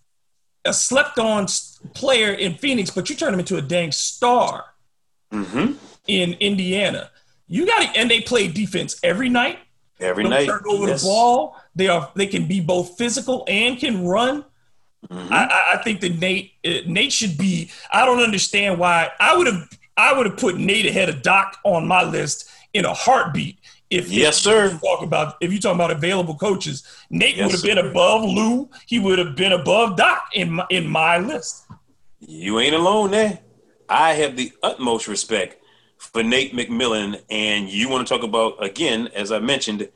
a 0.65 0.73
slept-on 0.73 1.47
player 1.95 2.33
in 2.33 2.55
Phoenix, 2.55 2.91
but 2.91 3.11
you 3.11 3.17
turned 3.17 3.35
him 3.35 3.41
into 3.41 3.57
a 3.57 3.63
dang 3.63 3.93
star 3.93 4.65
Mm-hmm. 5.33 5.73
in 6.09 6.35
Indiana. 6.35 7.11
You 7.49 7.65
got 7.67 7.81
to, 7.95 7.99
and 7.99 8.11
they 8.11 8.21
play 8.21 8.49
defense 8.49 9.01
every 9.03 9.29
night. 9.31 9.59
Every 9.99 10.25
Don't 10.25 10.31
night. 10.31 10.47
turn 10.47 10.61
over 10.69 10.89
Yes. 10.89 11.03
the 11.03 11.07
ball. 11.09 11.57
They 11.75 11.89
are 11.89 12.11
they 12.15 12.27
can 12.27 12.47
be 12.47 12.61
both 12.61 12.99
physical 12.99 13.45
and 13.49 13.79
can 13.79 14.05
run. 14.07 14.45
Mhm. 15.09 15.31
I, 15.31 15.45
I- 15.47 15.73
I 15.79 15.83
think 15.83 16.01
that 16.03 16.19
Nate 16.19 16.53
uh, 16.67 16.71
Nate 16.87 17.13
should 17.13 17.39
be. 17.39 17.71
I 17.93 18.05
don't 18.05 18.21
understand 18.23 18.79
why 18.79 19.11
I 19.19 19.35
would 19.37 19.47
have 19.47 19.69
I 19.97 20.13
would 20.13 20.27
have 20.27 20.37
put 20.37 20.59
Nate 20.59 20.87
ahead 20.87 21.09
of 21.09 21.23
Doc 21.23 21.59
on 21.65 21.87
my 21.89 22.03
list 22.03 22.49
in 22.75 22.85
a 22.85 22.93
heartbeat. 22.95 23.59
If 23.93 24.11
Yes, 24.11 24.39
sir. 24.39 24.73
you 24.73 24.79
Talk 24.79 25.03
about 25.03 25.37
if 25.41 25.53
you 25.53 25.61
talking 25.61 25.77
about 25.77 25.91
available 25.91 26.35
coaches, 26.35 26.83
Nate 27.11 27.37
Yes, 27.37 27.47
would 27.47 27.53
have 27.53 27.63
been 27.63 27.91
above 27.91 28.25
Lue. 28.25 28.71
He 28.87 28.99
would 28.99 29.19
have 29.19 29.37
been 29.37 29.53
above 29.53 29.97
Doc 29.97 30.31
in 30.35 30.53
my, 30.53 30.67
in 30.71 30.89
my 30.89 31.19
list. 31.19 31.67
You 32.21 32.59
ain't 32.59 32.75
alone 32.75 33.11
there. 33.11 33.41
I 33.89 34.15
have 34.15 34.37
the 34.37 34.53
utmost 34.63 35.09
respect 35.09 35.63
for 35.99 36.23
Nate 36.23 36.55
McMillan, 36.55 37.21
and 37.31 37.69
you 37.69 37.89
want 37.89 38.07
to 38.07 38.15
talk 38.15 38.25
about 38.25 38.65
again, 38.65 39.09
as 39.15 39.31
I 39.31 39.39
mentioned, 39.39 39.89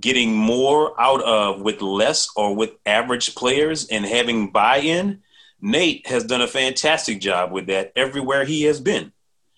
getting 0.00 0.34
more 0.34 0.98
out 1.00 1.22
of 1.22 1.60
with 1.60 1.82
less 1.82 2.28
or 2.36 2.56
with 2.56 2.70
average 2.86 3.34
players 3.34 3.86
and 3.88 4.04
having 4.04 4.50
buy-in. 4.50 5.22
Nate 5.60 6.06
has 6.06 6.24
done 6.24 6.40
a 6.40 6.48
fantastic 6.48 7.20
job 7.20 7.52
with 7.52 7.66
that 7.66 7.92
everywhere 7.96 8.44
he 8.44 8.64
has 8.64 8.80
been. 8.80 9.12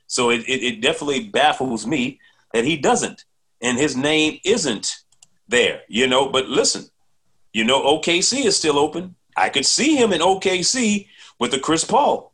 So 0.07 0.31
it, 0.31 0.41
it, 0.49 0.63
it 0.63 0.81
definitely 0.81 1.29
baffles 1.29 1.87
me 1.87 2.21
that 2.53 2.65
he 2.65 2.77
doesn't, 2.77 3.25
and 3.61 3.79
his 3.79 3.97
name 3.97 4.39
isn't 4.45 4.97
there. 5.49 5.83
You 5.89 6.07
know, 6.07 6.29
but 6.29 6.49
listen, 6.49 6.87
you 7.53 7.65
know, 7.65 7.83
OKC 7.83 8.45
is 8.45 8.57
still 8.57 8.79
open. 8.79 9.15
I 9.37 9.49
could 9.49 9.67
see 9.67 9.97
him 9.97 10.13
in 10.13 10.21
OKC 10.21 11.09
with 11.39 11.51
the 11.51 11.59
Chris 11.59 11.85
Paul. 11.85 12.33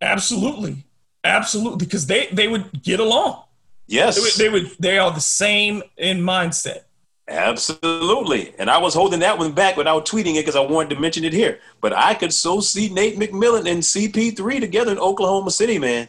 Absolutely, 0.00 0.84
absolutely, 1.24 1.78
because 1.78 2.06
they 2.06 2.26
they 2.32 2.48
would 2.48 2.82
get 2.82 3.00
along. 3.00 3.44
Yes, 3.86 4.16
they 4.16 4.48
would, 4.48 4.62
they 4.62 4.64
would. 4.68 4.76
They 4.78 4.98
are 4.98 5.12
the 5.12 5.20
same 5.20 5.82
in 5.96 6.20
mindset. 6.20 6.84
Absolutely. 7.30 8.52
And 8.58 8.68
I 8.68 8.78
was 8.78 8.92
holding 8.92 9.20
that 9.20 9.38
one 9.38 9.52
back 9.52 9.76
without 9.76 10.04
tweeting 10.04 10.34
it 10.34 10.40
because 10.40 10.56
I 10.56 10.60
wanted 10.60 10.94
to 10.94 11.00
mention 11.00 11.22
it 11.22 11.32
here. 11.32 11.60
But 11.80 11.92
I 11.92 12.14
could 12.14 12.32
so 12.32 12.60
see 12.60 12.88
Nate 12.88 13.18
McMillan 13.18 13.70
and 13.70 13.82
CP3 13.82 14.58
together 14.58 14.90
in 14.90 14.98
Oklahoma 14.98 15.52
City, 15.52 15.78
man. 15.78 16.08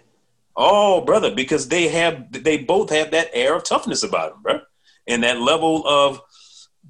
Oh, 0.55 1.01
brother, 1.01 1.33
because 1.33 1.67
they 1.67 1.87
have 1.87 2.31
they 2.31 2.57
both 2.57 2.89
have 2.89 3.11
that 3.11 3.29
air 3.33 3.55
of 3.55 3.63
toughness 3.63 4.03
about 4.03 4.33
them, 4.33 4.41
bro. 4.41 4.59
And 5.07 5.23
that 5.23 5.39
level 5.39 5.87
of 5.87 6.21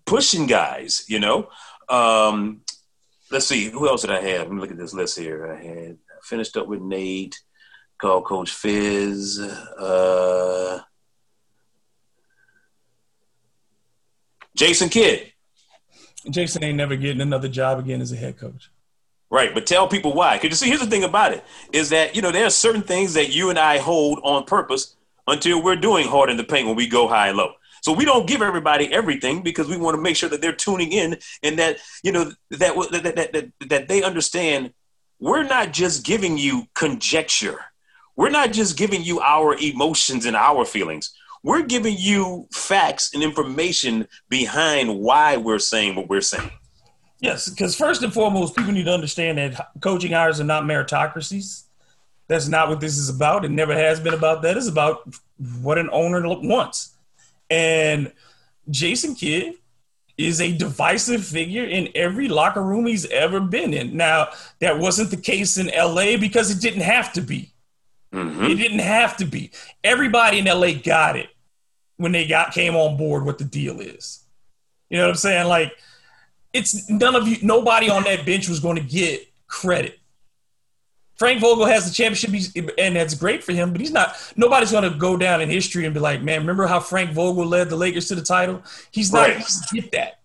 pushing 0.05 0.47
guys, 0.47 1.05
you 1.07 1.19
know. 1.19 1.49
Um, 1.89 2.61
let's 3.31 3.45
see, 3.45 3.69
who 3.69 3.88
else 3.88 4.01
did 4.01 4.11
I 4.11 4.21
have? 4.21 4.47
Let 4.47 4.51
me 4.51 4.61
look 4.61 4.71
at 4.71 4.77
this 4.77 4.93
list 4.93 5.17
here. 5.17 5.51
I 5.51 5.63
had 5.63 5.91
I 5.91 6.19
finished 6.23 6.57
up 6.57 6.67
with 6.67 6.81
Nate, 6.81 7.39
called 7.99 8.25
Coach 8.25 8.51
Fizz. 8.51 9.39
Uh, 9.39 10.79
Jason 14.55 14.89
Kidd. 14.89 15.31
Jason 16.29 16.63
ain't 16.63 16.77
never 16.77 16.95
getting 16.95 17.21
another 17.21 17.47
job 17.47 17.79
again 17.79 18.01
as 18.01 18.11
a 18.11 18.15
head 18.15 18.38
coach. 18.38 18.69
Right, 19.31 19.53
but 19.53 19.65
tell 19.65 19.87
people 19.87 20.13
why. 20.13 20.35
Because 20.35 20.49
you 20.49 20.55
see, 20.55 20.67
here's 20.67 20.81
the 20.81 20.87
thing 20.87 21.05
about 21.05 21.31
it 21.31 21.45
is 21.71 21.89
that 21.89 22.15
you 22.17 22.21
know 22.21 22.31
there 22.31 22.45
are 22.45 22.51
certain 22.51 22.81
things 22.81 23.13
that 23.13 23.33
you 23.33 23.49
and 23.49 23.57
I 23.57 23.77
hold 23.77 24.19
on 24.23 24.43
purpose 24.43 24.97
until 25.25 25.63
we're 25.63 25.77
doing 25.77 26.05
hard 26.05 26.29
in 26.29 26.35
the 26.35 26.43
paint 26.43 26.67
when 26.67 26.75
we 26.75 26.85
go 26.85 27.07
high 27.07 27.29
and 27.29 27.37
low. 27.37 27.53
So 27.81 27.93
we 27.93 28.03
don't 28.03 28.27
give 28.27 28.41
everybody 28.41 28.91
everything 28.93 29.41
because 29.41 29.69
we 29.69 29.77
want 29.77 29.95
to 29.95 30.01
make 30.01 30.17
sure 30.17 30.27
that 30.29 30.41
they're 30.41 30.51
tuning 30.51 30.91
in 30.91 31.17
and 31.43 31.57
that 31.59 31.77
you 32.03 32.11
know 32.11 32.33
that 32.51 32.75
that 32.91 33.15
that, 33.15 33.33
that, 33.33 33.51
that 33.69 33.87
they 33.87 34.03
understand 34.03 34.73
we're 35.19 35.43
not 35.43 35.71
just 35.71 36.03
giving 36.03 36.37
you 36.37 36.67
conjecture. 36.73 37.59
We're 38.17 38.31
not 38.31 38.51
just 38.51 38.77
giving 38.77 39.01
you 39.01 39.21
our 39.21 39.55
emotions 39.55 40.25
and 40.25 40.35
our 40.35 40.65
feelings. 40.65 41.13
We're 41.41 41.63
giving 41.63 41.95
you 41.97 42.47
facts 42.51 43.13
and 43.13 43.23
information 43.23 44.07
behind 44.29 44.99
why 44.99 45.37
we're 45.37 45.59
saying 45.59 45.95
what 45.95 46.09
we're 46.09 46.21
saying. 46.21 46.51
Yes, 47.22 47.49
because 47.49 47.76
first 47.76 48.02
and 48.02 48.11
foremost, 48.11 48.56
people 48.56 48.72
need 48.72 48.85
to 48.85 48.93
understand 48.93 49.38
that 49.38 49.69
coaching 49.80 50.11
hires 50.11 50.41
are 50.41 50.43
not 50.43 50.64
meritocracies. 50.64 51.64
That's 52.27 52.48
not 52.48 52.68
what 52.68 52.80
this 52.80 52.98
is 52.98 53.10
about. 53.10 53.45
It 53.45 53.52
never 53.52 53.76
has 53.76 53.99
been 53.99 54.15
about 54.15 54.41
that. 54.41 54.57
It's 54.57 54.68
about 54.68 55.07
what 55.61 55.77
an 55.77 55.89
owner 55.91 56.22
wants. 56.27 56.95
And 57.49 58.11
Jason 58.69 59.14
Kidd 59.14 59.53
is 60.18 60.41
a 60.41 60.56
divisive 60.57 61.23
figure 61.23 61.64
in 61.64 61.89
every 61.93 62.27
locker 62.27 62.64
room 62.64 62.88
he's 62.88 63.06
ever 63.07 63.39
been 63.39 63.73
in. 63.73 63.95
Now, 63.95 64.30
that 64.60 64.80
wasn't 64.80 65.11
the 65.11 65.18
case 65.18 65.57
in 65.57 65.68
LA 65.68 66.18
because 66.18 66.49
it 66.49 66.60
didn't 66.60 66.81
have 66.81 67.14
to 67.14 67.22
be. 67.22 67.52
Mm-hmm. 68.14 68.45
It 68.45 68.56
didn't 68.56 68.80
have 68.80 69.15
to 69.18 69.26
be. 69.26 69.52
Everybody 69.84 70.39
in 70.39 70.45
LA 70.45 70.73
got 70.73 71.15
it 71.15 71.30
when 71.98 72.11
they 72.11 72.27
got 72.27 72.53
came 72.53 72.76
on 72.76 72.98
board 72.98 73.26
what 73.26 73.38
the 73.38 73.43
deal 73.43 73.80
is. 73.80 74.23
You 74.89 74.98
know 74.98 75.03
what 75.03 75.11
I'm 75.11 75.18
saying? 75.18 75.48
Like 75.48 75.73
it's 76.53 76.90
none 76.90 77.15
of 77.15 77.28
you 77.28 77.38
nobody 77.41 77.90
on 77.90 78.03
that 78.03 78.26
bench 78.26 78.49
was 78.49 78.60
going 78.60 78.78
to 78.78 78.84
get 78.84 79.28
credit. 79.48 79.99
Frank 81.22 81.40
Vogel 81.40 81.65
has 81.65 81.86
the 81.88 81.94
championship, 81.94 82.72
and 82.80 82.95
that's 82.95 83.14
great 83.14 83.44
for 83.44 83.52
him. 83.52 83.72
But 83.72 83.82
he's 83.82 83.91
not. 83.91 84.15
Nobody's 84.36 84.72
going 84.72 84.91
to 84.91 84.98
go 84.98 85.15
down 85.18 85.40
in 85.40 85.49
history 85.49 85.86
and 85.86 85.94
be 85.94 85.99
like, 85.99 86.23
"Man, 86.23 86.40
remember 86.40 86.65
how 86.65 86.80
Frank 86.80 87.11
Vogel 87.11 87.45
led 87.45 87.69
the 87.69 87.76
Lakers 87.76 88.07
to 88.07 88.15
the 88.15 88.23
title?" 88.23 88.64
He's 88.90 89.14
not 89.14 89.28
right. 89.28 89.34
going 89.34 89.44
to 89.44 89.82
get 89.82 89.91
that. 89.91 90.19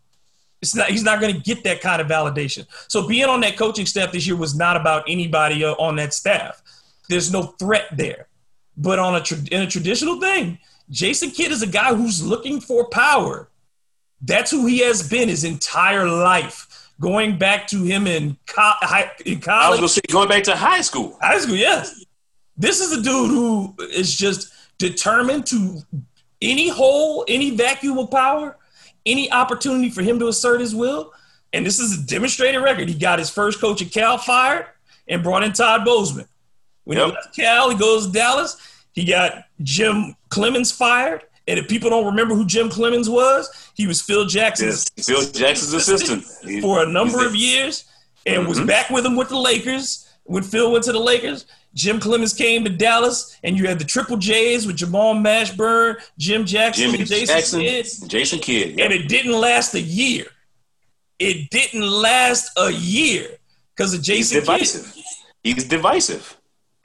It's 0.63 0.75
not. 0.75 0.89
He's 0.89 1.03
not 1.03 1.21
going 1.21 1.35
to 1.35 1.41
get 1.41 1.65
that 1.65 1.83
kind 1.83 2.01
of 2.01 2.09
validation. 2.09 2.67
So 2.89 3.07
being 3.07 3.27
on 3.27 3.41
that 3.43 3.59
coaching 3.59 3.85
staff 3.85 4.11
this 4.11 4.27
year 4.27 4.37
was 4.37 4.57
not 4.57 4.77
about 4.77 5.05
anybody 5.07 5.65
uh, 5.65 5.73
on 5.73 5.97
that 5.97 6.15
staff. 6.15 6.63
There's 7.11 7.31
no 7.31 7.43
threat 7.59 7.89
there. 7.93 8.29
But 8.79 8.99
on 8.99 9.15
a 9.17 9.55
in 9.55 9.63
a 9.63 9.67
traditional 9.67 10.19
thing, 10.19 10.59
Jason 10.89 11.31
Kidd 11.31 11.53
is 11.53 11.61
a 11.61 11.67
guy 11.67 11.95
who's 11.95 12.25
looking 12.25 12.59
for 12.59 12.89
power. 12.89 13.51
That's 14.27 14.51
who 14.51 14.67
he 14.67 14.79
has 14.81 15.09
been 15.09 15.29
his 15.29 15.45
entire 15.45 16.07
life. 16.07 16.91
Going 17.01 17.39
back 17.39 17.67
to 17.69 17.83
him 17.83 18.07
in, 18.07 18.39
co- 18.47 18.73
in 19.25 19.41
college. 19.41 19.67
I 19.67 19.71
was 19.71 19.79
going 19.79 19.89
to 19.89 19.95
say, 19.95 20.01
going 20.11 20.29
back 20.29 20.45
to 20.45 20.57
high 20.57 20.81
school. 20.81 21.19
High 21.21 21.39
school, 21.39 21.57
yes. 21.57 22.05
This 22.57 22.81
is 22.81 22.93
a 22.93 23.03
dude 23.03 23.31
who 23.31 23.75
is 23.93 24.17
just 24.17 24.53
determined 24.79 25.47
to 25.49 25.83
any 26.41 26.69
hole, 26.69 27.25
any 27.29 27.51
vacuum 27.51 27.99
of 27.99 28.11
power, 28.11 28.57
any 29.05 29.31
opportunity 29.31 29.91
for 29.91 30.03
him 30.03 30.19
to 30.19 30.29
assert 30.29 30.61
his 30.61 30.75
will. 30.75 31.13
And 31.53 31.65
this 31.65 31.79
is 31.79 31.99
a 31.99 32.07
demonstrated 32.07 32.63
record. 32.63 32.89
He 32.89 32.95
got 32.95 33.19
his 33.19 33.31
first 33.31 33.61
coach 33.61 33.83
at 33.83 33.93
Cal 33.93 34.19
fired 34.19 34.67
and 35.07 35.23
brought 35.23 35.45
in 35.45 35.53
Todd 35.53 35.85
Bozeman. 35.85 36.27
When 36.85 36.99
yep. 36.99 37.09
he 37.09 37.13
left 37.13 37.37
Cal, 37.37 37.71
he 37.71 37.77
goes 37.77 38.07
to 38.07 38.13
Dallas. 38.13 38.57
He 38.95 39.05
got 39.05 39.45
Jim 39.63 40.17
Cleamons 40.31 40.75
fired. 40.75 41.25
And 41.49 41.59
if 41.59 41.69
people 41.69 41.91
don't 41.91 42.07
remember 42.07 42.35
who 42.35 42.45
Jim 42.45 42.69
Cleamons 42.69 43.09
was, 43.09 43.71
he 43.75 43.87
was 43.87 44.03
Phil 44.03 44.27
Jackson's 44.27 44.91
yes, 44.97 45.07
Phil 45.07 45.23
Jackson's 45.31 45.73
assistant 45.75 46.25
for 46.61 46.83
a 46.83 46.87
number 46.87 47.25
of 47.25 47.37
years 47.37 47.85
and 48.27 48.41
mm-hmm. 48.41 48.49
was 48.49 48.61
back 48.61 48.91
with 48.91 49.07
him 49.07 49.17
with 49.17 49.29
the 49.29 49.39
Lakers. 49.39 50.03
When 50.25 50.43
Phil 50.43 50.73
went 50.73 50.85
to 50.85 50.93
the 50.93 50.99
Lakers, 50.99 51.47
Jim 51.73 52.01
Cleamons 52.01 52.37
came 52.37 52.65
to 52.65 52.71
Dallas, 52.71 53.37
and 53.45 53.57
you 53.57 53.69
had 53.69 53.79
the 53.79 53.85
Triple 53.85 54.17
J's 54.17 54.67
with 54.67 54.77
Jamal 54.77 55.15
Mashburn, 55.15 55.97
Jim 56.19 56.45
Jackson, 56.45 56.91
Jimmy 56.91 57.05
Jason 57.05 57.27
Jackson, 57.27 57.61
Kidd. 57.61 57.87
Jason 58.09 58.39
Kidd. 58.41 58.79
Yep. 58.79 58.85
And 58.85 58.93
it 58.93 59.09
didn't 59.09 59.39
last 59.39 59.75
a 59.75 59.81
year. 59.81 60.25
It 61.19 61.51
didn't 61.51 61.83
last 61.83 62.51
a 62.59 62.73
year 62.73 63.29
because 63.75 63.95
of 63.95 64.03
Jason 64.03 64.39
He's 64.39 64.47
divisive. 64.47 64.93
Kidd. 64.95 65.05
He's 65.45 65.65
divisive. 65.65 66.36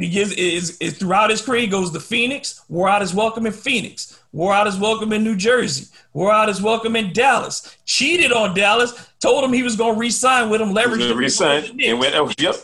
He 0.03 0.09
gives 0.09 0.31
is, 0.33 0.77
is 0.77 0.97
throughout 0.97 1.29
his 1.29 1.41
career, 1.41 1.61
he 1.61 1.67
goes 1.67 1.91
to 1.91 1.99
Phoenix, 1.99 2.63
wore 2.69 2.89
out 2.89 3.01
his 3.01 3.13
welcome 3.13 3.45
in 3.45 3.53
Phoenix, 3.53 4.21
wore 4.31 4.53
out 4.53 4.65
his 4.65 4.77
welcome 4.77 5.13
in 5.13 5.23
New 5.23 5.35
Jersey, 5.35 5.87
wore 6.13 6.31
out 6.31 6.47
his 6.47 6.61
welcome 6.61 6.95
in 6.95 7.13
Dallas, 7.13 7.77
cheated 7.85 8.31
on 8.31 8.55
Dallas, 8.55 9.09
told 9.19 9.43
him 9.43 9.53
he 9.53 9.63
was 9.63 9.75
going 9.75 9.95
to 9.95 9.99
resign 9.99 10.49
with 10.49 10.61
him, 10.61 10.73
leverage 10.73 11.01
him. 11.01 11.17
Resign 11.17 11.79
and 11.81 11.99
went, 11.99 12.15
oh, 12.15 12.31
yep, 12.37 12.55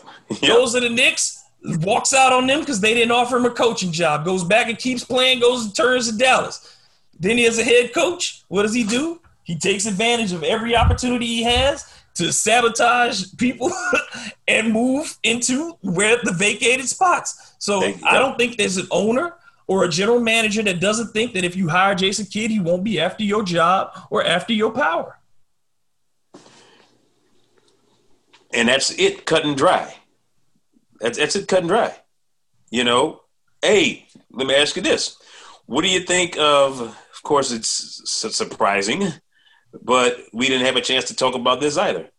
yep. 0.42 0.42
Goes 0.42 0.74
to 0.74 0.80
the 0.80 0.90
Knicks, 0.90 1.44
walks 1.64 2.14
out 2.14 2.34
on 2.34 2.48
them 2.48 2.62
because 2.62 2.80
they 2.80 2.94
didn't 2.94 3.12
offer 3.12 3.38
him 3.38 3.46
a 3.46 3.52
coaching 3.52 3.92
job. 3.92 4.26
Goes 4.26 4.44
back 4.44 4.68
and 4.68 4.78
keeps 4.78 5.04
playing, 5.04 5.40
goes 5.40 5.66
and 5.66 5.76
turns 5.76 6.10
to 6.12 6.18
Dallas. 6.18 6.78
Then 7.20 7.38
he 7.38 7.44
has 7.44 7.58
a 7.58 7.64
head 7.64 7.94
coach. 7.94 8.44
What 8.48 8.64
does 8.64 8.74
he 8.74 8.84
do? 8.84 9.22
He 9.44 9.58
takes 9.58 9.86
advantage 9.86 10.34
of 10.34 10.44
every 10.44 10.76
opportunity 10.76 11.26
he 11.26 11.44
has 11.44 11.97
to 12.18 12.34
sabotage 12.34 13.26
people 13.38 13.72
and 14.48 14.74
move 14.74 15.18
into 15.24 15.78
where 15.82 16.18
the 16.24 16.32
vacated 16.32 16.88
spots. 16.88 17.56
So 17.60 17.94
I 18.04 18.18
don't 18.18 18.38
think 18.38 18.58
there's 18.58 18.78
an 18.78 18.88
owner 18.92 19.36
or 19.68 19.84
a 19.84 19.90
general 19.90 20.20
manager 20.20 20.64
that 20.64 20.80
doesn't 20.80 21.08
think 21.14 21.34
that 21.34 21.44
if 21.44 21.56
you 21.56 21.68
hire 21.70 21.94
Jason 21.94 22.26
Kidd, 22.26 22.50
he 22.50 22.60
won't 22.60 22.84
be 22.84 23.00
after 23.00 23.24
your 23.24 23.44
job 23.44 23.92
or 24.10 24.24
after 24.24 24.54
your 24.54 24.72
power. 24.72 25.20
And 28.54 28.68
that's 28.68 28.98
it, 28.98 29.26
cut 29.26 29.46
and 29.46 29.56
dry. 29.56 29.94
That's, 31.00 31.20
that's 31.20 31.36
it, 31.36 31.48
cut 31.48 31.60
and 31.60 31.68
dry. 31.68 31.96
You 32.72 32.84
know, 32.84 33.22
hey, 33.62 34.08
let 34.32 34.48
me 34.48 34.56
ask 34.56 34.76
you 34.76 34.82
this: 34.82 35.18
What 35.66 35.84
do 35.84 35.90
you 35.90 36.00
think 36.00 36.38
of? 36.38 36.82
Of 36.82 37.24
course, 37.24 37.52
it's 37.52 38.02
surprising 38.10 39.14
but 39.84 40.18
we 40.34 40.48
didn't 40.48 40.66
have 40.66 40.76
a 40.76 40.82
chance 40.82 41.06
to 41.06 41.16
talk 41.16 41.36
about 41.36 41.60
this 41.60 41.78
either. 41.78 42.10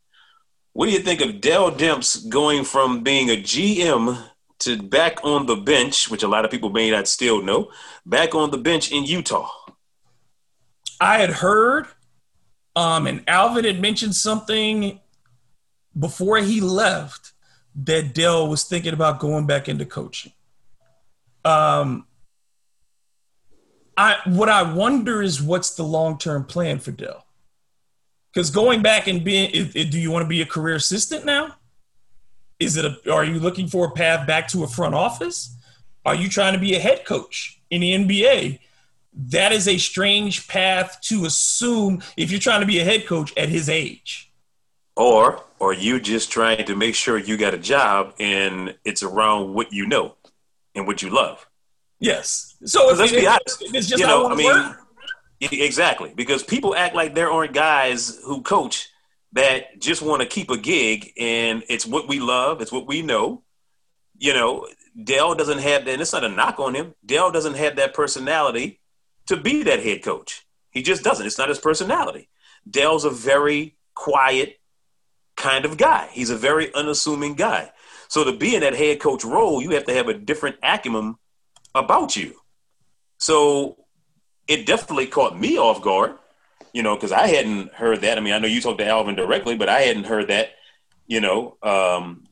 What 0.73 0.87
do 0.87 0.93
you 0.93 1.01
think 1.01 1.21
of 1.21 1.41
Dell 1.41 1.73
Demps 1.73 2.29
going 2.29 2.65
from 2.65 3.03
being 3.03 3.31
a 3.31 3.37
GM 3.37 4.23
to 4.61 4.83
back 4.83 5.25
on 5.25 5.47
the 5.47 5.57
bench, 5.57 6.11
which 6.11 6.23
a 6.23 6.29
lot 6.29 6.45
of 6.45 6.51
people 6.51 6.71
may 6.71 6.91
not 6.91 7.09
still 7.09 7.43
know, 7.43 7.71
back 8.07 8.35
on 8.35 8.51
the 8.51 8.59
bench 8.59 8.93
in 8.93 9.05
Utah? 9.05 9.49
I 11.01 11.19
had 11.19 11.31
heard, 11.31 11.87
um, 12.77 13.07
and 13.07 13.23
Alvin 13.29 13.65
had 13.65 13.81
mentioned 13.81 14.15
something 14.15 15.01
before 15.99 16.39
he 16.39 16.61
left 16.61 17.33
that 17.75 18.15
Dell 18.15 18.49
was 18.49 18.65
thinking 18.65 18.93
about 18.93 19.21
going 19.21 19.47
back 19.47 19.69
into 19.69 19.85
coaching. 19.85 20.33
Um, 21.45 22.07
I 23.97 24.19
what 24.27 24.49
I 24.49 24.63
wonder 24.63 25.23
is 25.23 25.43
what's 25.43 25.75
the 25.75 25.83
long 25.83 26.19
term 26.19 26.45
plan 26.45 26.79
for 26.79 26.93
Dell? 26.93 27.25
Because 28.33 28.51
going 28.51 28.83
back 28.83 29.07
and 29.07 29.25
being, 29.25 29.51
do 29.71 29.99
you 29.99 30.11
want 30.11 30.23
to 30.25 30.29
be 30.29 30.43
a 30.43 30.47
career 30.47 30.77
assistant 30.77 31.25
now? 31.25 31.55
Is 32.61 32.77
it 32.77 32.85
a, 32.85 33.13
are 33.13 33.25
you 33.25 33.39
looking 33.39 33.69
for 33.69 33.87
a 33.87 33.91
path 33.91 34.27
back 34.27 34.49
to 34.49 34.65
a 34.65 34.69
front 34.69 34.95
office? 34.95 35.55
Are 36.05 36.15
you 36.15 36.29
trying 36.29 36.53
to 36.55 36.59
be 36.59 36.75
a 36.75 36.79
head 36.79 37.05
coach 37.05 37.61
in 37.71 37.81
the 37.81 37.93
NBA? 37.93 38.61
That 39.31 39.53
is 39.53 39.67
a 39.67 39.79
strange 39.79 40.47
path 40.49 40.99
to 41.05 41.25
assume 41.25 42.03
if 42.17 42.31
you're 42.31 42.41
trying 42.41 42.61
to 42.61 42.67
be 42.67 42.79
a 42.79 42.85
head 42.85 43.07
coach 43.07 43.33
at 43.37 43.49
his 43.49 43.69
age. 43.69 44.31
Or 44.97 45.43
are 45.61 45.73
you 45.73 46.01
just 46.01 46.31
trying 46.31 46.67
to 46.67 46.75
make 46.77 46.95
sure 46.95 47.19
you 47.19 47.37
got 47.37 47.55
a 47.55 47.59
job 47.59 48.15
and 48.19 48.75
it's 48.85 49.03
around 49.03 49.55
what 49.55 49.73
you 49.73 49.87
know 49.87 50.15
and 50.75 50.87
what 50.87 51.03
you 51.03 51.11
love? 51.11 51.47
Yes. 52.01 52.57
So 52.65 52.91
if 52.91 52.99
let's 52.99 53.13
it- 53.13 53.21
be 53.21 53.27
honest. 53.27 53.63
it's 53.75 53.87
just 53.87 54.01
you 54.01 54.07
know, 54.07 54.25
one 54.25 54.33
I 54.33 54.35
mean, 54.37 54.47
word, 54.47 54.71
e- 54.73 54.75
exactly 55.41 56.13
because 56.15 56.43
people 56.43 56.75
act 56.75 56.95
like 56.95 57.15
there 57.15 57.31
aren't 57.31 57.53
guys 57.53 58.19
who 58.25 58.43
coach 58.43 58.89
that 59.33 59.79
just 59.81 60.03
want 60.03 60.23
to 60.23 60.29
keep 60.29 60.51
a 60.51 60.57
gig, 60.57 61.13
and 61.19 61.63
it's 61.69 61.87
what 61.87 62.09
we 62.09 62.19
love, 62.19 62.61
it's 62.61 62.73
what 62.73 62.87
we 62.87 63.03
know. 63.03 63.43
You 64.17 64.35
know, 64.35 64.67
Dell 65.03 65.35
doesn't 65.35 65.59
have 65.59 65.85
that. 65.85 65.93
And 65.93 66.03
it's 66.03 66.13
not 66.13 66.25
a 66.25 66.29
knock 66.29 66.59
on 66.59 66.75
him. 66.75 66.95
Dell 67.05 67.31
doesn't 67.31 67.55
have 67.55 67.77
that 67.77 67.95
personality 67.95 68.81
to 69.27 69.37
be 69.37 69.63
that 69.65 69.83
head 69.83 70.03
coach. 70.03 70.47
He 70.71 70.83
just 70.83 71.05
doesn't. 71.05 71.27
It's 71.27 71.39
not 71.39 71.49
his 71.49 71.59
personality. 71.59 72.29
Dell's 72.69 73.05
a 73.05 73.11
very 73.11 73.77
quiet 73.95 74.59
kind 75.37 75.65
of 75.65 75.77
guy. 75.77 76.09
He's 76.13 76.31
a 76.31 76.37
very 76.37 76.75
unassuming 76.75 77.35
guy. 77.35 77.71
So 78.09 78.25
to 78.25 78.33
be 78.33 78.55
in 78.55 78.63
that 78.63 78.75
head 78.75 79.01
coach 79.01 79.25
role, 79.25 79.63
you 79.63 79.71
have 79.71 79.85
to 79.85 79.95
have 79.95 80.09
a 80.09 80.15
different 80.15 80.57
acumen 80.63 81.17
about 81.75 82.17
you. 82.17 82.35
So 83.19 83.77
it 84.49 84.67
definitely 84.67 85.07
caught 85.07 85.39
me 85.39 85.59
off 85.59 85.83
guard, 85.83 86.15
you 86.73 86.83
know, 86.83 86.95
because 86.97 87.13
I 87.13 87.27
hadn't 87.29 87.73
heard 87.75 88.01
that. 88.01 88.19
I 88.19 88.21
mean, 88.21 88.33
I 88.35 88.39
know 88.39 88.49
you 88.49 88.61
talked 88.61 88.79
to 88.79 88.87
Alvin 88.87 89.15
directly, 89.15 89.57
but 89.57 89.69
I 89.69 89.81
hadn't 89.83 90.05
heard 90.05 90.29
that, 90.29 90.51
you 91.07 91.21
know. 91.21 91.57
Um, 91.63 92.25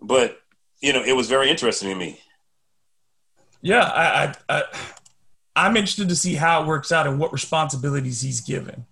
but 0.00 0.40
you 0.80 0.92
know, 0.92 1.02
it 1.02 1.14
was 1.14 1.28
very 1.28 1.50
interesting 1.50 1.88
to 1.90 1.94
me. 1.94 2.20
yeah, 3.62 3.82
I, 3.84 4.34
I, 4.48 4.58
I, 4.58 4.62
I'm 5.56 5.76
interested 5.76 6.08
to 6.08 6.16
see 6.16 6.34
how 6.36 6.62
it 6.62 6.66
works 6.66 6.92
out 6.92 7.06
and 7.06 7.18
what 7.18 7.32
responsibilities 7.32 8.20
he's 8.20 8.40
given. 8.40 8.86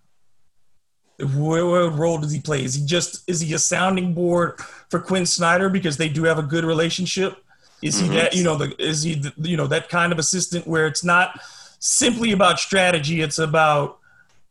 What, 1.18 1.64
what 1.64 1.96
role 1.96 2.18
does 2.18 2.32
he 2.32 2.40
play? 2.40 2.62
Is 2.64 2.74
he 2.74 2.84
just 2.84 3.22
is 3.30 3.40
he 3.40 3.54
a 3.54 3.58
sounding 3.58 4.12
board 4.12 4.60
for 4.90 4.98
Quin 4.98 5.24
Snyder 5.24 5.70
because 5.70 5.96
they 5.96 6.08
do 6.10 6.24
have 6.24 6.38
a 6.38 6.42
good 6.42 6.64
relationship? 6.64 7.42
Is 7.80 7.98
he 8.00 8.08
Mhm. 8.08 8.14
that 8.16 8.34
you 8.34 8.42
know 8.44 8.56
the 8.56 8.74
is 8.82 9.02
he 9.02 9.14
the, 9.14 9.32
you 9.38 9.56
know 9.56 9.66
that 9.68 9.88
kind 9.88 10.12
of 10.12 10.18
assistant 10.18 10.66
where 10.66 10.86
it's 10.86 11.04
not 11.04 11.40
simply 11.86 12.32
about 12.32 12.58
strategy? 12.58 13.20
It's 13.20 13.38
about 13.38 13.98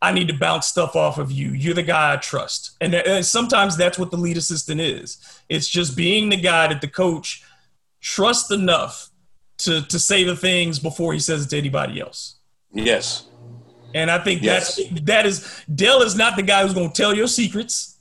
I 0.02 0.12
need 0.12 0.28
to 0.28 0.34
bounce 0.38 0.68
stuff 0.68 0.96
off 0.96 1.18
of 1.18 1.32
you. 1.32 1.50
You're 1.52 1.74
the 1.74 1.82
guy 1.84 2.14
I 2.14 2.18
trust, 2.18 2.72
and, 2.82 2.94
and 2.94 3.26
sometimes 3.26 3.76
that's 3.78 3.98
what 3.98 4.12
the 4.12 4.18
lead 4.18 4.38
assistant 4.38 4.80
is. 4.82 5.18
It's 5.50 5.68
just 5.68 5.96
being 5.98 6.30
the 6.30 6.38
guy 6.38 6.68
that 6.68 6.82
the 6.82 6.88
coach 6.88 7.44
trusts 8.02 8.52
enough 8.52 9.10
to 9.60 9.82
to 9.84 9.98
say 10.00 10.24
the 10.24 10.36
things 10.36 10.80
before 10.80 11.14
he 11.14 11.20
says 11.20 11.46
it 11.46 11.50
to 11.50 11.58
anybody 11.58 12.00
else. 12.00 12.36
Yes. 12.74 13.26
And 13.94 14.12
I 14.12 14.20
think 14.20 14.42
Yes. 14.42 14.76
that's 14.76 15.02
that 15.02 15.26
is 15.26 15.64
Dell 15.74 16.02
is 16.02 16.16
not 16.16 16.36
the 16.36 16.44
guy 16.44 16.62
who's 16.64 16.74
going 16.74 16.92
to 16.92 17.02
tell 17.02 17.16
your 17.16 17.28
secrets. 17.28 17.98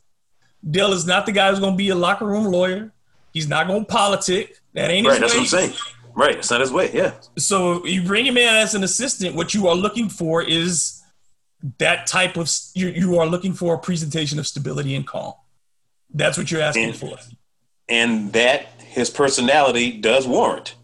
Dell 0.69 0.93
is 0.93 1.06
not 1.06 1.27
the 1.27 1.32
guy 1.32 1.51
who's 1.51 1.61
going 1.61 1.74
to 1.74 1.78
be 1.78 1.90
a 1.90 1.94
locker 1.94 2.27
room 2.27 2.47
lawyer. 2.47 2.93
He's 3.32 3.47
not 3.48 3.66
going 3.69 3.85
to 3.86 3.90
politic. 3.90 4.59
That 4.74 4.90
ain't 4.90 5.06
Right. 5.06 5.23
his 5.23 5.32
That's 5.32 5.52
way. 5.52 5.61
what 5.61 5.70
I'm 5.70 5.70
saying. 5.70 5.94
Right. 6.15 6.36
It's 6.36 6.51
not 6.51 6.61
his 6.61 6.70
way. 6.73 6.91
Yeah. 6.93 7.12
So 7.36 7.85
you 7.85 8.03
bring 8.03 8.24
him 8.24 8.36
in 8.36 8.47
as 8.49 8.74
an 8.74 8.85
assistant. 8.85 9.35
What 9.35 9.53
you 9.55 9.66
are 9.69 9.74
looking 9.74 10.09
for 10.09 10.43
is 10.43 11.03
that 11.78 12.07
type 12.07 12.36
of 12.36 12.49
you, 12.74 12.89
you 12.89 13.19
are 13.19 13.27
looking 13.27 13.53
for 13.53 13.74
a 13.74 13.78
presentation 13.78 14.39
of 14.39 14.47
stability 14.47 14.95
and 14.95 15.07
calm. 15.07 15.35
That's 16.12 16.39
what 16.39 16.51
you're 16.51 16.62
asking 16.62 16.91
And- 16.91 16.97
for. 16.97 17.16
And 17.89 18.32
that 18.32 18.66
his 18.78 19.11
personality 19.11 19.93
does 19.99 20.27
warrant. 20.27 20.74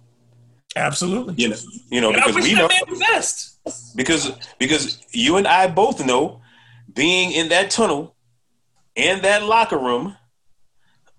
Absolutely. 0.77 1.35
You 1.37 1.49
know. 1.51 1.57
You 1.91 2.01
know 2.01 2.13
And 2.13 2.23
because 2.25 2.45
we 2.45 2.55
know 2.55 2.69
best. 2.99 3.59
because 3.97 4.33
because 4.59 4.99
you 5.13 5.37
and 5.37 5.47
I 5.47 5.67
both 5.69 6.05
know 6.05 6.43
being 6.93 7.33
in 7.33 7.49
that 7.49 7.71
tunnel 7.71 8.15
in 8.97 9.23
that 9.23 9.43
locker 9.45 9.79
room 9.79 10.17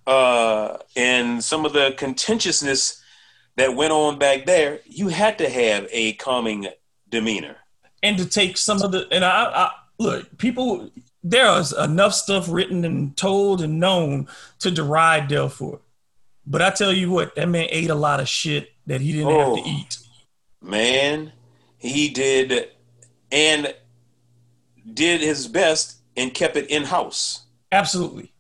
uh 0.08 0.78
and 0.96 1.44
some 1.44 1.66
of 1.66 1.74
the 1.74 1.94
contentiousness 1.98 3.01
that 3.58 3.76
went 3.76 3.92
on 3.92 4.18
back 4.20 4.46
there 4.46 4.80
you 4.86 5.10
had 5.10 5.38
to 5.38 5.50
have 5.50 5.88
a 5.92 6.14
calming 6.14 6.68
demeanor 7.10 7.58
and 8.04 8.18
to 8.18 8.26
take 8.26 8.58
some 8.58 8.82
of 8.82 8.92
the 8.92 9.08
and 9.12 9.24
I, 9.26 9.44
I 9.46 9.72
look 10.00 10.38
people 10.38 10.90
there 11.24 11.60
is 11.60 11.72
enough 11.74 12.14
stuff 12.14 12.48
written 12.50 12.84
and 12.84 13.16
told 13.16 13.62
and 13.62 13.80
known 13.80 14.28
to 14.60 14.72
deride 14.72 15.28
Dell 15.28 15.50
Ford. 15.50 15.80
But 16.48 16.64
I 16.64 16.72
tell 16.72 16.92
you 16.92 17.12
what, 17.12 17.36
that 17.36 17.48
man 17.48 17.68
ate 17.70 17.92
a 17.92 17.96
lot 17.96 18.20
of 18.20 18.28
shit 18.28 18.72
that 18.88 19.02
he 19.02 19.12
didn't 19.12 19.30
have 19.30 19.48
Oh. 19.50 19.56
to 19.58 19.70
eat. 19.70 19.98
man 20.62 21.32
he 21.78 22.10
did 22.10 22.70
and 23.32 23.76
did 24.94 25.22
his 25.22 25.48
best 25.48 25.98
and 26.18 26.34
kept 26.34 26.56
it 26.58 26.70
in 26.72 26.84
house 26.84 27.42
Absolutely. 27.72 28.31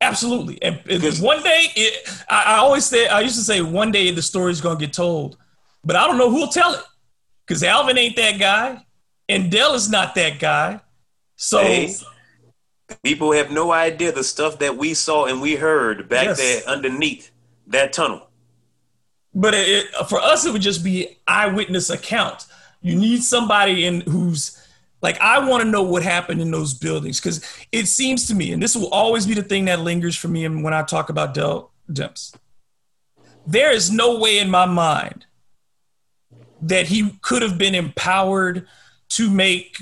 Absolutely. 0.00 0.62
And, 0.62 0.80
and 0.88 1.02
one 1.18 1.42
day 1.42 1.66
it, 1.74 2.08
I, 2.28 2.54
I 2.54 2.56
always 2.58 2.84
say 2.84 3.08
I 3.08 3.20
used 3.20 3.36
to 3.36 3.42
say 3.42 3.60
one 3.62 3.90
day 3.90 4.10
the 4.12 4.22
story's 4.22 4.60
gonna 4.60 4.78
get 4.78 4.92
told, 4.92 5.36
but 5.84 5.96
I 5.96 6.06
don't 6.06 6.18
know 6.18 6.30
who'll 6.30 6.48
tell 6.48 6.74
it. 6.74 6.80
Because 7.46 7.62
Alvin 7.64 7.96
ain't 7.98 8.14
that 8.16 8.38
guy, 8.38 8.84
and 9.28 9.50
Dell 9.50 9.74
is 9.74 9.88
not 9.90 10.14
that 10.16 10.38
guy. 10.38 10.80
So 11.36 11.58
Hey, 11.62 11.94
people 13.02 13.32
have 13.32 13.50
no 13.50 13.72
idea 13.72 14.12
the 14.12 14.22
stuff 14.24 14.58
that 14.58 14.76
we 14.76 14.94
saw 14.94 15.26
and 15.26 15.40
we 15.40 15.56
heard 15.56 16.08
back 16.08 16.26
Yes. 16.26 16.38
there 16.38 16.62
underneath 16.66 17.30
that 17.66 17.92
tunnel 17.92 18.28
but 19.34 19.52
it- 19.54 19.86
for 20.08 20.18
us 20.20 20.46
it 20.46 20.52
would 20.54 20.62
just 20.62 20.82
be 20.82 21.18
eyewitness 21.28 21.90
account 21.90 22.46
you 22.80 22.94
need 22.96 23.22
somebody 23.22 23.84
in 23.84 24.00
who's 24.02 24.58
like 25.02 25.18
i 25.20 25.38
want 25.38 25.62
to 25.62 25.68
know 25.68 25.82
what 25.82 26.02
happened 26.02 26.40
in 26.40 26.50
those 26.50 26.74
buildings 26.74 27.20
because 27.20 27.44
it 27.72 27.86
seems 27.86 28.26
to 28.26 28.34
me 28.34 28.52
and 28.52 28.62
this 28.62 28.76
will 28.76 28.88
always 28.88 29.26
be 29.26 29.34
the 29.34 29.42
thing 29.42 29.64
that 29.66 29.80
lingers 29.80 30.16
for 30.16 30.28
me 30.28 30.46
when 30.48 30.74
i 30.74 30.82
talk 30.82 31.10
about 31.10 31.34
Dell 31.34 31.72
Demps. 31.90 32.34
there 33.46 33.72
is 33.72 33.90
no 33.90 34.18
way 34.18 34.38
in 34.38 34.50
my 34.50 34.66
mind 34.66 35.26
that 36.62 36.86
he 36.86 37.10
could 37.22 37.42
have 37.42 37.56
been 37.56 37.74
empowered 37.74 38.66
to 39.10 39.30
make 39.30 39.78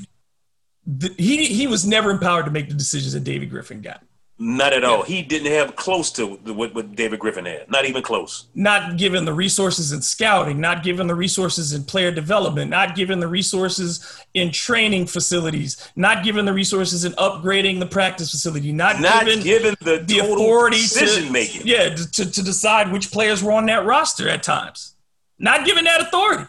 the, 0.86 1.12
he 1.18 1.46
he 1.46 1.66
was 1.66 1.86
never 1.86 2.10
empowered 2.10 2.44
to 2.44 2.50
make 2.50 2.68
the 2.68 2.74
decisions 2.74 3.12
that 3.12 3.24
david 3.24 3.50
griffin 3.50 3.80
got 3.80 4.02
Not 4.38 4.74
at 4.74 4.84
all. 4.84 5.02
He 5.02 5.22
didn't 5.22 5.50
have 5.50 5.76
close 5.76 6.10
to 6.12 6.26
what, 6.26 6.74
what 6.74 6.94
David 6.94 7.20
Griffin 7.20 7.46
had. 7.46 7.70
Not 7.70 7.86
even 7.86 8.02
close. 8.02 8.46
not 8.54 8.98
given 8.98 9.24
the 9.24 9.32
resources 9.32 9.92
in 9.92 10.02
scouting, 10.02 10.60
not 10.60 10.82
given 10.82 11.06
the 11.06 11.14
resources 11.14 11.72
in 11.72 11.84
player 11.84 12.10
development, 12.10 12.70
not 12.70 12.94
given 12.94 13.18
the 13.20 13.28
resources 13.28 14.22
in 14.34 14.50
training 14.52 15.06
facilities, 15.06 15.90
not 15.96 16.22
given 16.22 16.44
the 16.44 16.52
resources 16.52 17.06
in 17.06 17.12
upgrading 17.12 17.78
the 17.80 17.86
practice 17.86 18.30
facility, 18.30 18.72
not, 18.72 19.00
Not 19.00 19.24
given 19.24 19.42
given 19.42 19.74
the, 19.80 20.04
the 20.06 20.18
total 20.20 20.34
authority 20.34 20.76
decision 20.76 21.26
to 21.28 21.32
making. 21.32 21.62
yeah 21.66 21.94
to, 21.94 22.30
to 22.30 22.42
decide 22.42 22.92
which 22.92 23.10
players 23.10 23.42
were 23.42 23.52
on 23.52 23.64
that 23.66 23.86
roster 23.86 24.28
at 24.28 24.42
times. 24.42 24.96
Not 25.38 25.64
given 25.64 25.84
that 25.84 26.02
authority. 26.02 26.44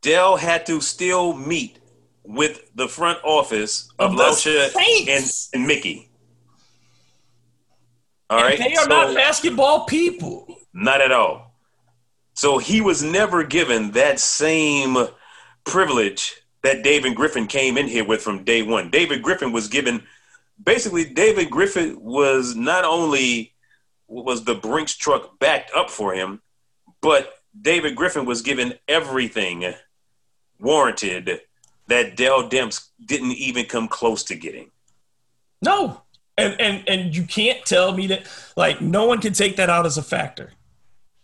Dell 0.00 0.36
had 0.36 0.66
to 0.66 0.80
still 0.80 1.34
meet 1.34 1.78
with 2.24 2.70
the 2.74 2.88
front 2.88 3.18
office 3.24 3.88
of, 3.98 4.12
Of 4.12 4.16
the 4.16 4.72
and, 5.08 5.30
and 5.54 5.66
Mickey. 5.68 6.08
All 8.32 8.38
And 8.38 8.46
right. 8.48 8.58
they 8.58 8.74
are 8.76 8.84
so- 8.84 8.88
not 8.88 9.14
basketball 9.14 9.84
people. 9.84 10.46
Not 10.72 11.00
at 11.02 11.12
all. 11.12 11.54
So 12.34 12.56
he 12.56 12.80
was 12.80 13.02
never 13.02 13.44
given 13.44 13.90
that 13.90 14.18
same 14.18 14.96
privilege 15.64 16.34
that 16.62 16.82
David 16.82 17.14
Griffin 17.14 17.46
came 17.46 17.76
in 17.76 17.88
here 17.88 18.04
with 18.04 18.22
from 18.22 18.44
day 18.44 18.62
one. 18.62 18.90
David 18.90 19.22
Griffin 19.22 19.52
was 19.52 19.68
given 19.68 20.02
basically 20.64 21.04
David 21.04 21.50
Griffin 21.50 22.00
was 22.00 22.54
not 22.56 22.84
only 22.84 23.52
was 24.08 24.44
the 24.44 24.54
Brinks 24.54 24.94
truck 24.96 25.38
backed 25.38 25.72
up 25.74 25.90
for 25.90 26.14
him, 26.14 26.40
but 27.00 27.34
David 27.60 27.96
Griffin 27.96 28.24
was 28.24 28.40
given 28.42 28.74
everything 28.88 29.74
warranted 30.58 31.40
that 31.88 32.16
Dell 32.16 32.48
Demps 32.48 32.88
didn't 33.04 33.32
even 33.32 33.66
come 33.66 33.88
close 33.88 34.22
to 34.24 34.34
getting. 34.36 34.70
No. 35.60 36.01
And 36.38 36.58
and 36.60 36.88
and 36.88 37.16
you 37.16 37.24
can't 37.24 37.64
tell 37.64 37.92
me 37.92 38.06
that 38.08 38.26
like 38.56 38.80
no 38.80 39.06
one 39.06 39.20
can 39.20 39.32
take 39.32 39.56
that 39.56 39.68
out 39.68 39.86
as 39.86 39.98
a 39.98 40.02
factor. 40.02 40.52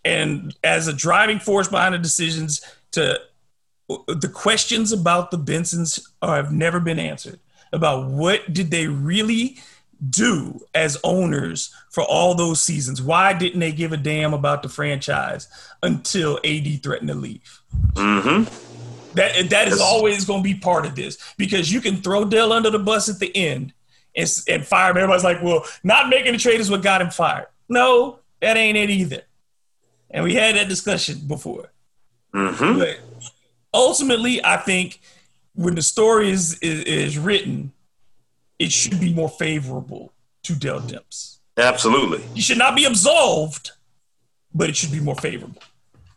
And 0.04 0.54
as 0.62 0.86
a 0.86 0.92
driving 0.92 1.38
force 1.38 1.68
behind 1.68 1.94
the 1.94 1.98
decisions 1.98 2.60
to 2.92 3.20
the 3.88 4.30
questions 4.32 4.92
about 4.92 5.30
the 5.30 5.38
Bensons 5.38 6.00
are, 6.20 6.36
have 6.36 6.52
never 6.52 6.78
been 6.78 6.98
answered 6.98 7.40
about 7.72 8.06
what 8.10 8.52
did 8.52 8.70
they 8.70 8.86
really 8.86 9.58
do 10.10 10.60
as 10.74 10.98
owners 11.02 11.74
for 11.90 12.04
all 12.04 12.34
those 12.34 12.62
seasons? 12.62 13.02
Why 13.02 13.32
didn't 13.32 13.60
they 13.60 13.72
give 13.72 13.92
a 13.92 13.96
damn 13.96 14.34
about 14.34 14.62
the 14.62 14.68
franchise 14.68 15.48
until 15.82 16.38
AD 16.44 16.82
threatened 16.82 17.08
to 17.08 17.14
leave? 17.14 17.60
Mm-hmm. 17.94 19.14
That 19.14 19.50
that 19.50 19.68
is 19.68 19.80
always 19.80 20.24
going 20.24 20.42
to 20.42 20.48
be 20.48 20.58
part 20.58 20.86
of 20.86 20.94
this 20.94 21.18
because 21.36 21.72
you 21.72 21.80
can 21.80 21.96
throw 21.96 22.24
Dell 22.24 22.52
under 22.52 22.70
the 22.70 22.78
bus 22.78 23.08
at 23.08 23.18
the 23.18 23.34
end 23.36 23.72
and, 24.18 24.28
and 24.48 24.66
fire 24.66 24.90
him. 24.90 24.98
Everybody's 24.98 25.24
like, 25.24 25.42
"Well, 25.42 25.64
not 25.82 26.08
making 26.10 26.32
the 26.32 26.38
trade 26.38 26.60
is 26.60 26.70
what 26.70 26.82
got 26.82 27.00
him 27.00 27.10
fired." 27.10 27.46
No, 27.68 28.18
that 28.40 28.56
ain't 28.56 28.76
it 28.76 28.90
either. 28.90 29.22
And 30.10 30.24
we 30.24 30.34
had 30.34 30.56
that 30.56 30.68
discussion 30.68 31.20
before. 31.26 31.70
Mm-hmm. 32.34 32.78
But 32.78 33.00
ultimately, 33.72 34.44
I 34.44 34.56
think 34.56 35.00
when 35.54 35.74
the 35.74 35.82
story 35.82 36.30
is, 36.30 36.58
is 36.60 36.84
is 36.84 37.18
written, 37.18 37.72
it 38.58 38.72
should 38.72 39.00
be 39.00 39.14
more 39.14 39.28
favorable 39.28 40.12
to 40.42 40.54
Dell 40.54 40.80
Demps. 40.80 41.38
Absolutely. 41.56 42.20
He 42.34 42.40
should 42.40 42.58
not 42.58 42.76
be 42.76 42.84
absolved, 42.84 43.72
but 44.54 44.68
it 44.68 44.76
should 44.76 44.92
be 44.92 45.00
more 45.00 45.16
favorable. 45.16 45.62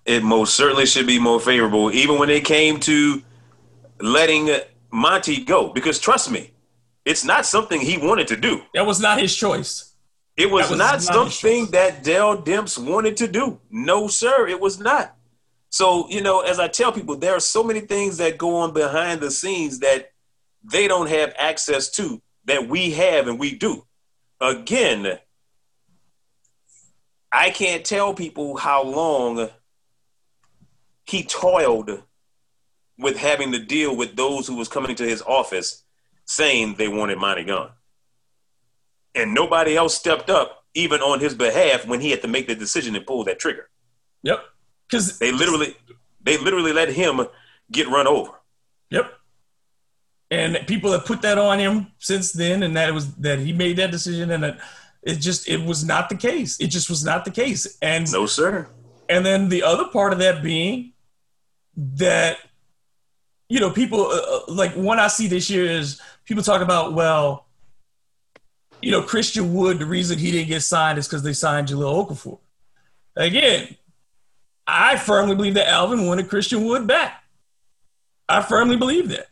It 0.06 0.24
most 0.24 0.56
certainly 0.56 0.86
should 0.86 1.08
be 1.08 1.20
more 1.20 1.40
favorable, 1.40 1.92
even 1.92 2.18
when 2.18 2.30
it 2.30 2.46
came 2.46 2.80
to 2.82 3.22
letting 4.00 4.50
Monty 4.92 5.44
go. 5.44 5.70
Because 5.70 6.00
trust 6.00 6.32
me, 6.32 6.52
it's 7.06 7.24
not 7.24 7.46
something 7.46 7.80
he 7.80 7.98
wanted 7.98 8.28
to 8.28 8.38
do. 8.38 8.62
That 8.74 8.86
was 8.86 9.00
not 9.00 9.20
his 9.20 9.36
choice. 9.36 9.96
It 10.38 10.50
was, 10.50 10.70
was 10.70 10.80
not, 10.80 10.94
not 10.94 11.02
something 11.02 11.68
that 11.68 12.04
Dell 12.04 12.42
Demps 12.42 12.78
wanted 12.78 13.18
to 13.18 13.28
do. 13.28 13.60
No, 13.70 14.08
sir, 14.08 14.48
it 14.48 14.60
was 14.60 14.80
not. 14.80 15.16
So, 15.70 16.10
you 16.10 16.22
know, 16.22 16.42
as 16.42 16.60
I 16.60 16.68
tell 16.68 16.92
people, 16.92 17.16
there 17.16 17.36
are 17.36 17.40
so 17.40 17.64
many 17.64 17.80
things 17.82 18.18
that 18.18 18.38
go 18.38 18.58
on 18.58 18.74
behind 18.74 19.22
the 19.22 19.32
scenes 19.32 19.80
that 19.80 20.12
they 20.64 20.88
don't 20.88 21.10
have 21.10 21.34
access 21.38 21.90
to 21.92 22.22
that 22.46 22.68
we 22.68 22.92
have 22.92 23.28
and 23.28 23.40
we 23.40 23.56
do. 23.56 23.86
Again, 24.40 25.18
I 27.32 27.50
can't 27.52 27.86
tell 27.86 28.14
people 28.14 28.58
how 28.58 28.84
long 28.84 29.50
he 31.06 31.24
toiled 31.24 32.04
with 32.98 33.18
having 33.18 33.52
to 33.54 33.60
deal 33.60 33.96
with 33.96 34.16
those 34.16 34.48
who 34.48 34.56
was 34.56 34.68
coming 34.68 34.96
to 34.96 35.04
his 35.04 35.22
office 35.22 35.84
saying 36.32 36.76
they 36.76 36.88
wanted 36.88 37.18
Monty 37.18 37.44
gone. 37.44 37.72
And 39.14 39.34
nobody 39.34 39.76
else 39.76 39.96
stepped 39.96 40.30
up 40.30 40.64
even 40.74 41.02
on 41.02 41.20
his 41.20 41.36
behalf 41.36 41.86
when 41.86 42.00
he 42.00 42.12
had 42.12 42.22
to 42.22 42.28
make 42.28 42.48
the 42.48 42.56
decision 42.56 42.96
and 42.96 43.06
pull 43.06 43.26
that 43.26 43.40
trigger. 43.40 43.70
Yep. 44.24 44.44
Cuz 44.90 45.20
they 45.20 45.32
literally 45.32 45.76
they 46.24 46.38
literally 46.38 46.72
let 46.72 46.90
him 46.90 47.28
get 47.72 47.88
run 47.90 48.08
over. 48.08 48.32
Yep. 48.90 49.14
And 50.30 50.58
people 50.68 50.94
have 50.94 51.06
put 51.06 51.22
that 51.24 51.38
on 51.38 51.60
him 51.60 51.92
since 52.00 52.32
then 52.32 52.64
and 52.64 52.76
that 52.78 52.88
it 52.88 52.94
was 52.94 53.14
that 53.16 53.40
he 53.40 53.52
made 53.52 53.76
that 53.78 53.92
decision 53.92 54.32
and 54.32 54.44
that 54.44 54.60
it 55.04 55.16
just 55.16 55.50
it 55.50 55.62
was 55.62 55.84
not 55.84 56.08
the 56.08 56.16
case. 56.16 56.60
It 56.62 56.68
just 56.68 56.90
was 56.90 57.04
not 57.04 57.26
the 57.26 57.32
case. 57.32 57.78
And 57.82 58.10
No 58.12 58.26
sir. 58.26 58.70
And 59.10 59.26
then 59.26 59.50
the 59.50 59.64
other 59.64 59.86
part 59.86 60.14
of 60.14 60.20
that 60.20 60.42
being 60.42 60.94
that 61.76 62.38
you 63.50 63.60
know 63.60 63.72
people 63.72 64.06
uh, 64.06 64.22
uh 64.36 64.42
like 64.48 64.74
one 64.76 65.00
I 65.00 65.08
see 65.08 65.28
this 65.28 65.50
year 65.50 65.66
is 65.66 66.02
people 66.26 66.44
talk 66.44 66.62
about 66.62 66.94
well 66.94 67.46
you 68.82 68.92
know, 68.92 69.02
Christian 69.02 69.54
Wood, 69.54 69.80
the 69.80 69.86
reason 69.86 70.18
he 70.18 70.32
didn't 70.32 70.48
get 70.48 70.62
signed 70.62 70.98
is 70.98 71.08
because 71.08 71.24
they 71.24 71.34
signed 71.34 71.68
Jahlil 71.68 72.08
Okafor. 72.08 72.40
Again, 73.16 73.76
I 74.66 74.98
firmly 74.98 75.36
believe 75.36 75.54
that 75.56 75.68
Alvin 75.68 76.08
wanted 76.08 76.30
Christian 76.30 76.66
Wood 76.66 76.88
back. 76.88 77.24
I 78.28 78.42
firmly 78.42 78.78
believe 78.78 79.10
that. 79.10 79.28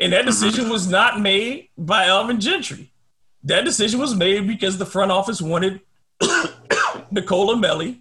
And 0.00 0.12
that 0.12 0.20
mm-hmm. 0.20 0.28
decision 0.28 0.68
was 0.68 0.88
not 0.88 1.20
made 1.20 1.68
by 1.76 2.06
Alvin 2.06 2.40
Gentry. 2.40 2.90
That 3.44 3.64
decision 3.64 4.00
was 4.00 4.14
made 4.14 4.46
because 4.46 4.78
the 4.78 4.86
front 4.86 5.12
office 5.12 5.40
wanted 5.40 5.80
Nicolo 7.10 7.54
Melli. 7.54 7.98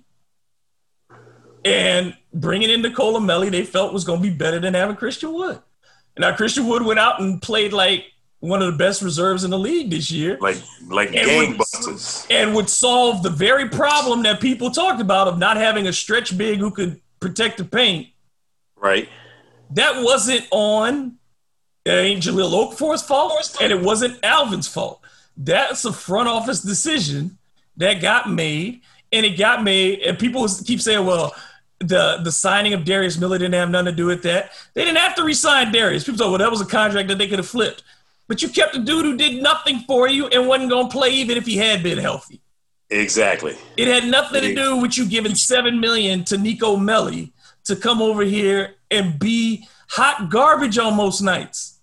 And 1.66 2.16
bringing 2.34 2.70
in 2.70 2.82
Nicolo 2.82 3.20
Melli, 3.20 3.52
they 3.52 3.66
felt 3.66 3.94
was 3.94 4.06
going 4.06 4.22
to 4.22 4.30
be 4.30 4.34
better 4.34 4.60
than 4.60 4.74
having 4.74 4.96
Christian 4.96 5.34
Wood. 5.34 5.60
And 6.16 6.22
now 6.22 6.36
Christian 6.36 6.68
Wood 6.68 6.84
went 6.84 7.00
out 7.00 7.20
and 7.20 7.42
played 7.42 7.74
like 7.74 8.06
one 8.40 8.62
of 8.62 8.72
the 8.72 8.78
best 8.78 9.02
reserves 9.02 9.44
in 9.44 9.52
the 9.52 9.60
league 9.60 9.90
this 9.90 10.12
year. 10.12 10.38
Like 10.40 10.58
like 10.88 11.10
gangbusters. 11.10 12.28
And 12.30 12.56
would 12.56 12.70
solve 12.70 13.24
the 13.24 13.30
very 13.30 13.70
problem 13.70 14.24
that 14.24 14.40
people 14.40 14.72
talked 14.72 15.02
about 15.02 15.28
of 15.28 15.38
not 15.38 15.58
having 15.58 15.88
a 15.88 15.94
stretch 15.94 16.38
big 16.38 16.60
who 16.60 16.72
could 16.72 17.02
protect 17.20 17.58
the 17.58 17.66
paint. 17.66 18.10
Right. 18.76 19.10
That 19.72 20.04
wasn't 20.04 20.48
on 20.52 21.18
uh, 21.88 21.92
it 21.92 21.94
ain't 21.94 22.24
Jahlil 22.24 22.52
Okafor's 22.52 23.02
fault, 23.02 23.58
and 23.62 23.72
it 23.72 23.82
wasn't 23.82 24.20
Alvin's 24.24 24.68
fault. 24.68 25.02
That's 25.38 25.86
a 25.86 25.94
front 25.94 26.28
office 26.28 26.62
decision 26.62 27.38
that 27.78 28.02
got 28.02 28.30
made, 28.30 28.82
and 29.12 29.26
it 29.26 29.38
got 29.38 29.64
made, 29.64 30.00
and 30.02 30.20
people 30.20 30.48
keep 30.66 30.82
saying, 30.82 31.06
well, 31.06 31.34
the 31.80 32.20
the 32.24 32.32
signing 32.32 32.74
of 32.74 32.84
Darius 32.84 33.18
Miller 33.18 33.38
didn't 33.38 33.54
have 33.54 33.70
nothing 33.70 33.86
to 33.86 33.92
do 33.92 34.08
with 34.08 34.24
that. 34.24 34.52
They 34.74 34.84
didn't 34.84 34.98
have 34.98 35.16
to 35.16 35.24
resign 35.24 35.72
Darius. 35.72 36.04
People 36.04 36.18
say, 36.18 36.28
well, 36.28 36.40
that 36.40 36.52
was 36.52 36.62
a 36.62 36.66
contract 36.66 37.08
that 37.10 37.18
they 37.18 37.28
could 37.28 37.40
have 37.40 37.48
flipped. 37.48 37.84
But 38.28 38.42
you 38.42 38.50
kept 38.50 38.76
a 38.76 38.80
dude 38.80 39.06
who 39.06 39.16
did 39.16 39.42
nothing 39.42 39.80
for 39.88 40.08
you 40.08 40.28
and 40.28 40.48
wasn't 40.48 40.70
going 40.70 40.90
to 40.90 40.92
play 40.92 41.12
even 41.12 41.38
if 41.38 41.46
he 41.46 41.58
had 41.58 41.82
been 41.82 41.98
healthy. 41.98 42.42
Exactly. 42.90 43.56
It 43.76 43.88
had 43.88 44.06
nothing 44.10 44.42
to 44.42 44.56
do 44.56 44.78
with 44.78 44.98
you 44.98 45.06
giving 45.06 45.36
seven 45.36 45.80
million 45.80 46.24
to 46.26 46.38
Nico 46.38 46.78
Melli 46.78 47.32
to 47.66 47.76
come 47.76 48.02
over 48.02 48.24
here 48.24 48.76
and 48.90 49.20
be 49.20 49.68
hot 49.90 50.30
garbage 50.30 50.78
on 50.78 50.96
most 50.96 51.22
nights. 51.22 51.80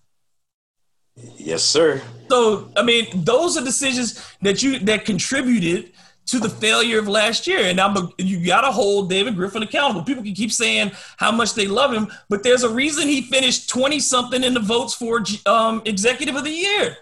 Yes, 1.37 1.63
sir. 1.63 2.03
So 2.29 2.71
I 2.77 2.83
mean, 2.83 3.07
those 3.25 3.57
are 3.57 3.65
decisions 3.65 4.25
that 4.43 4.63
you 4.63 4.79
that 4.81 5.05
contributed 5.05 5.93
to 6.27 6.39
the 6.39 6.49
failure 6.49 6.99
of 6.99 7.09
last 7.09 7.47
year. 7.47 7.61
And 7.61 7.81
I'm 7.81 7.97
a, 7.97 8.09
you 8.19 8.45
got 8.45 8.63
to 8.63 8.73
hold 8.73 9.11
David 9.11 9.37
Griffin 9.37 9.63
accountable. 9.63 10.03
People 10.03 10.23
can 10.23 10.35
keep 10.35 10.53
saying 10.53 10.93
how 11.17 11.31
much 11.31 11.55
they 11.55 11.67
love 11.67 11.93
him, 11.93 12.11
but 12.29 12.43
there's 12.43 12.63
a 12.63 12.69
reason 12.69 13.09
he 13.09 13.23
finished 13.23 13.69
20 13.69 14.01
something 14.01 14.43
in 14.43 14.55
the 14.55 14.61
votes 14.61 14.95
for 14.95 15.23
um, 15.47 15.83
executive 15.85 16.37
of 16.37 16.45
the 16.45 16.51
year. 16.51 16.97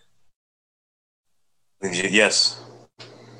Yes. 1.82 2.60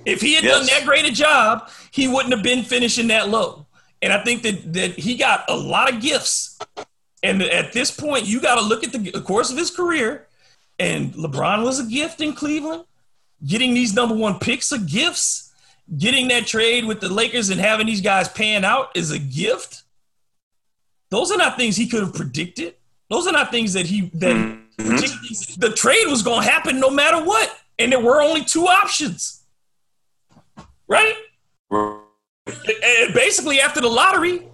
If 0.05 0.21
he 0.21 0.35
had 0.35 0.45
yes. 0.45 0.59
done 0.59 0.67
that 0.67 0.85
great 0.85 1.05
a 1.05 1.13
job, 1.13 1.71
he 1.91 2.09
wouldn't 2.09 2.35
have 2.35 2.43
been 2.43 2.65
finishing 2.65 3.09
that 3.09 3.29
low. 3.29 3.67
And 4.01 4.13
I 4.13 4.23
think 4.25 4.43
that 4.43 4.73
that 4.73 4.99
he 4.99 5.17
got 5.17 5.45
a 5.49 5.57
lot 5.57 5.93
of 5.93 6.01
gifts. 6.01 6.59
And 7.23 7.41
at 7.41 7.73
this 7.73 7.93
point, 7.93 8.27
you 8.27 8.41
got 8.41 8.57
to 8.57 8.63
look 8.63 8.83
at 8.83 8.93
the 8.93 9.23
course 9.25 9.53
of 9.53 9.57
his 9.57 9.71
career. 9.71 10.27
And 10.81 11.15
LeBron 11.15 11.63
was 11.63 11.79
a 11.79 11.85
gift 11.85 12.21
in 12.21 12.33
Cleveland. 12.33 12.85
Getting 13.47 13.75
these 13.75 13.95
number 13.95 14.17
one 14.17 14.41
picks 14.41 14.73
are 14.73 14.79
gifts 14.79 15.52
getting 15.97 16.29
that 16.29 16.47
trade 16.47 16.85
with 16.85 17.01
the 17.01 17.13
Lakers 17.13 17.51
and 17.51 17.61
having 17.61 17.87
these 17.87 18.01
guys 18.01 18.29
pan 18.29 18.65
out 18.65 18.91
is 18.95 19.11
a 19.11 19.19
gift. 19.19 19.83
Those 21.11 21.31
are 21.31 21.37
not 21.37 21.57
things 21.57 21.77
he 21.77 21.89
could 21.89 22.03
have 22.03 22.15
predicted. 22.15 22.75
Those 23.11 23.27
are 23.27 23.33
not 23.33 23.51
things 23.51 23.75
that 23.75 23.85
he 23.85 24.11
that 24.15 24.35
mm-hmm. 24.35 25.61
the 25.61 25.71
trade 25.71 26.07
was 26.07 26.23
going 26.23 26.43
to 26.43 26.51
happen 26.51 26.81
no 26.81 26.89
matter 26.89 27.23
what, 27.23 27.55
and 27.79 27.93
there 27.93 28.01
were 28.01 28.23
only 28.23 28.43
two 28.43 28.67
options, 28.67 29.43
right? 30.89 31.15
And 31.71 33.15
basically, 33.15 33.61
after 33.61 33.83
the 33.83 33.89
lottery, 33.89 34.49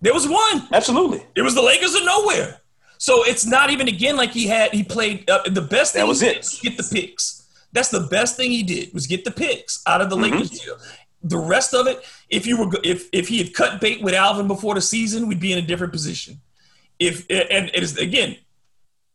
there 0.00 0.12
was 0.12 0.26
one. 0.26 0.66
Absolutely, 0.72 1.24
it 1.36 1.42
was 1.42 1.54
the 1.54 1.62
Lakers 1.62 1.94
of 1.94 2.04
nowhere. 2.04 2.60
So 2.98 3.24
it's 3.24 3.46
not 3.46 3.70
even 3.70 3.86
again 3.86 4.16
like 4.16 4.30
he 4.30 4.48
had 4.48 4.72
he 4.72 4.82
played 4.82 5.30
uh, 5.30 5.42
the 5.48 5.62
best. 5.62 5.94
That 5.94 6.08
was 6.08 6.22
it. 6.22 6.48
Get 6.60 6.76
the 6.76 6.88
picks. 6.92 7.41
That's 7.72 7.90
the 7.90 8.00
best 8.00 8.36
thing 8.36 8.50
he 8.50 8.62
did 8.62 8.92
was 8.92 9.06
get 9.06 9.24
the 9.24 9.30
picks 9.30 9.82
out 9.86 10.00
of 10.00 10.10
the 10.10 10.16
mm-hmm. 10.16 10.34
Lakers 10.34 10.50
deal. 10.50 10.76
The 11.22 11.38
rest 11.38 11.72
of 11.74 11.86
it, 11.86 12.04
if 12.28 12.46
you 12.46 12.58
were 12.58 12.70
if 12.82 13.08
if 13.12 13.28
he 13.28 13.38
had 13.38 13.54
cut 13.54 13.80
bait 13.80 14.02
with 14.02 14.14
Alvin 14.14 14.48
before 14.48 14.74
the 14.74 14.80
season, 14.80 15.28
we'd 15.28 15.40
be 15.40 15.52
in 15.52 15.58
a 15.58 15.62
different 15.62 15.92
position. 15.92 16.40
If 16.98 17.26
and 17.30 17.70
it 17.72 17.82
is 17.82 17.96
again, 17.96 18.36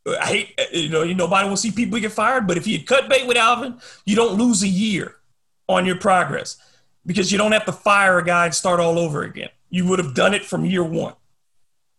I 0.08 0.26
hate 0.26 0.60
you 0.72 0.90
know 0.90 1.04
you 1.04 1.14
nobody 1.14 1.50
will 1.50 1.58
see 1.58 1.72
people 1.72 2.00
get 2.00 2.14
fired, 2.14 2.48
but 2.48 2.58
if 2.58 2.66
he 2.66 2.78
had 2.78 2.88
cut 2.88 3.10
bait 3.10 3.28
with 3.28 3.38
Alvin, 3.38 3.80
you 4.06 4.16
don't 4.16 4.38
lose 4.38 4.64
a 4.64 4.68
year 4.68 5.16
on 5.68 5.86
your 5.86 5.98
progress 5.98 6.58
because 7.06 7.32
you 7.32 7.38
don't 7.38 7.52
have 7.52 7.66
to 7.66 7.72
fire 7.72 8.20
a 8.20 8.24
guy 8.24 8.46
and 8.46 8.54
start 8.54 8.80
all 8.80 8.98
over 8.98 9.24
again. 9.24 9.50
You 9.70 9.88
would 9.88 10.00
have 10.00 10.14
done 10.14 10.34
it 10.34 10.46
from 10.46 10.66
year 10.66 10.84
one. 10.84 11.14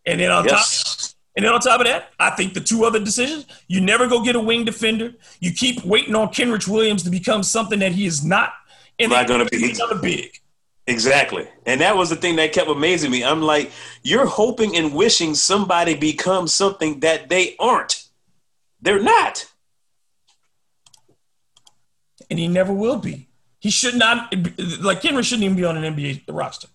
And 0.07 0.21
then 0.21 0.31
on 0.31 0.45
yes. 0.45 1.13
top 1.13 1.18
and 1.39 1.45
then 1.45 1.55
on 1.55 1.61
top 1.61 1.81
of 1.81 1.87
that, 1.87 2.11
I 2.19 2.31
think 2.31 2.55
the 2.55 2.61
two 2.61 2.85
other 2.85 2.99
decisions, 2.99 3.47
you 3.69 3.81
never 3.81 4.09
go 4.09 4.25
get 4.25 4.35
a 4.35 4.41
wing 4.41 4.65
defender. 4.65 5.15
You 5.39 5.53
keep 5.53 5.85
waiting 5.85 6.17
on 6.17 6.31
Kenrich 6.31 6.67
Williams 6.67 7.05
to 7.05 7.11
become 7.11 7.45
something 7.45 7.79
that 7.79 7.93
he 7.93 8.07
is 8.07 8.25
not. 8.25 8.55
And 8.99 9.13
not 9.13 9.29
going 9.29 9.47
to 9.47 9.57
be 9.57 9.71
another 9.71 10.01
big. 10.01 10.37
Exactly. 10.89 11.47
And 11.65 11.81
that 11.81 11.97
was 11.97 12.11
the 12.11 12.17
thing 12.17 12.35
that 12.37 12.53
kept 12.53 12.69
amazing 12.69 13.13
me. 13.13 13.23
I'm 13.23 13.41
like, 13.41 13.71
you're 14.03 14.27
hoping 14.27 14.77
and 14.77 14.93
wishing 14.93 15.37
somebody 15.37 15.95
becomes 15.95 16.53
something 16.53 16.99
that 17.01 17.29
they 17.29 17.55
aren't. 17.61 18.09
They're 18.83 19.01
not. 19.01 19.47
And 22.29 22.41
he 22.41 22.49
never 22.49 22.73
will 22.73 22.99
be. 22.99 23.29
He 23.61 23.71
should 23.71 23.95
not, 23.95 24.35
like 24.81 25.03
Kenrich 25.03 25.27
shouldn't 25.27 25.45
even 25.45 25.57
be 25.57 25.65
on 25.65 25.77
an 25.77 25.95
NBA 25.95 26.23
roster. 26.29 26.67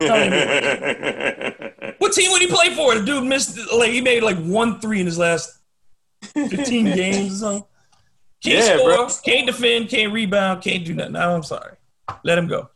what 2.00 2.14
team 2.14 2.32
would 2.32 2.40
he 2.40 2.48
play 2.48 2.74
for? 2.74 2.94
The 2.94 3.04
dude 3.04 3.24
missed 3.24 3.58
like 3.74 3.90
he 3.90 4.00
made 4.00 4.22
like 4.22 4.38
one 4.38 4.80
three 4.80 5.00
in 5.00 5.06
his 5.06 5.18
last 5.18 5.58
fifteen 6.22 6.84
games 6.96 7.34
or 7.34 7.36
something. 7.36 7.64
Can't 8.42 8.66
yeah, 8.66 8.76
score, 8.76 8.88
bro. 8.88 9.08
can't 9.22 9.46
defend, 9.46 9.90
can't 9.90 10.10
rebound, 10.10 10.62
can't 10.62 10.82
do 10.82 10.94
nothing. 10.94 11.12
No, 11.12 11.34
I'm 11.34 11.42
sorry. 11.42 11.76
Let 12.24 12.38
him 12.38 12.46
go. 12.46 12.70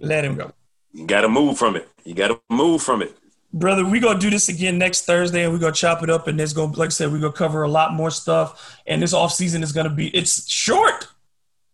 Let 0.00 0.24
him 0.24 0.34
go. 0.34 0.50
You 0.92 1.06
got 1.06 1.20
to 1.20 1.28
move 1.28 1.58
from 1.58 1.76
it. 1.76 1.86
You 2.04 2.14
got 2.14 2.28
to 2.28 2.40
move 2.48 2.82
from 2.82 3.02
it. 3.02 3.14
Brother, 3.52 3.84
we're 3.84 4.00
gonna 4.00 4.18
do 4.18 4.30
this 4.30 4.48
again 4.48 4.78
next 4.78 5.04
Thursday 5.04 5.44
and 5.44 5.52
we're 5.52 5.58
gonna 5.58 5.72
chop 5.72 6.02
it 6.02 6.10
up 6.10 6.26
and 6.26 6.40
there's 6.40 6.54
gonna 6.54 6.72
like 6.72 6.86
I 6.86 6.90
said, 6.90 7.12
we're 7.12 7.20
gonna 7.20 7.32
cover 7.32 7.62
a 7.62 7.68
lot 7.68 7.92
more 7.92 8.10
stuff. 8.10 8.80
And 8.86 9.00
this 9.00 9.12
off 9.12 9.32
season 9.32 9.62
is 9.62 9.72
gonna 9.72 9.90
be 9.94 10.08
it's 10.08 10.50
short. 10.50 11.06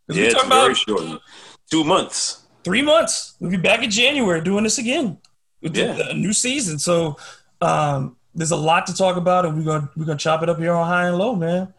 Yeah, 0.08 0.24
it's 0.24 0.44
very 0.44 0.74
short. 0.74 1.22
Two 1.70 1.84
months 1.84 2.40
three 2.64 2.82
months. 2.82 3.34
We'll 3.40 3.50
be 3.50 3.56
back 3.56 3.82
in 3.82 3.90
January 3.90 4.40
doing 4.40 4.64
this 4.64 4.78
again. 4.78 5.18
Yeah. 5.60 6.10
A 6.10 6.14
new 6.14 6.32
season. 6.32 6.78
So 6.78 7.16
um, 7.60 8.16
there's 8.34 8.50
a 8.50 8.56
lot 8.56 8.86
to 8.86 8.94
talk 8.94 9.16
about, 9.16 9.44
and 9.44 9.56
we're 9.56 9.64
gonna 9.64 9.90
we're 9.96 10.06
gonna 10.06 10.18
chop 10.18 10.42
it 10.42 10.48
up 10.48 10.58
here 10.58 10.72
on 10.72 10.86
high 10.86 11.08
and 11.08 11.18
low, 11.18 11.34
man. 11.34 11.72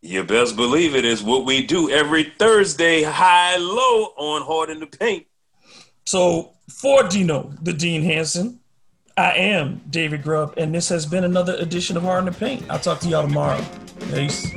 You 0.00 0.22
best 0.22 0.56
believe 0.56 0.94
it 0.94 1.04
is 1.04 1.22
what 1.22 1.44
we 1.44 1.66
do 1.66 1.90
every 1.90 2.32
Thursday, 2.38 3.02
high 3.02 3.56
low 3.56 4.12
on 4.16 4.42
Hard 4.42 4.70
in 4.70 4.80
the 4.80 4.86
Paint. 4.86 5.26
So 6.04 6.52
for 6.68 7.02
Dino, 7.02 7.52
the 7.62 7.72
Dean 7.72 8.02
Hanson, 8.02 8.60
I 9.16 9.32
am 9.32 9.80
David 9.90 10.22
Grubb, 10.22 10.54
and 10.56 10.72
this 10.72 10.88
has 10.88 11.04
been 11.04 11.24
another 11.24 11.54
edition 11.56 11.96
of 11.96 12.04
Hard 12.04 12.26
in 12.26 12.32
the 12.32 12.38
Paint. 12.38 12.70
I'll 12.70 12.78
talk 12.78 13.00
to 13.00 13.08
y'all 13.08 13.26
tomorrow. 13.26 13.62
Peace. 14.12 14.48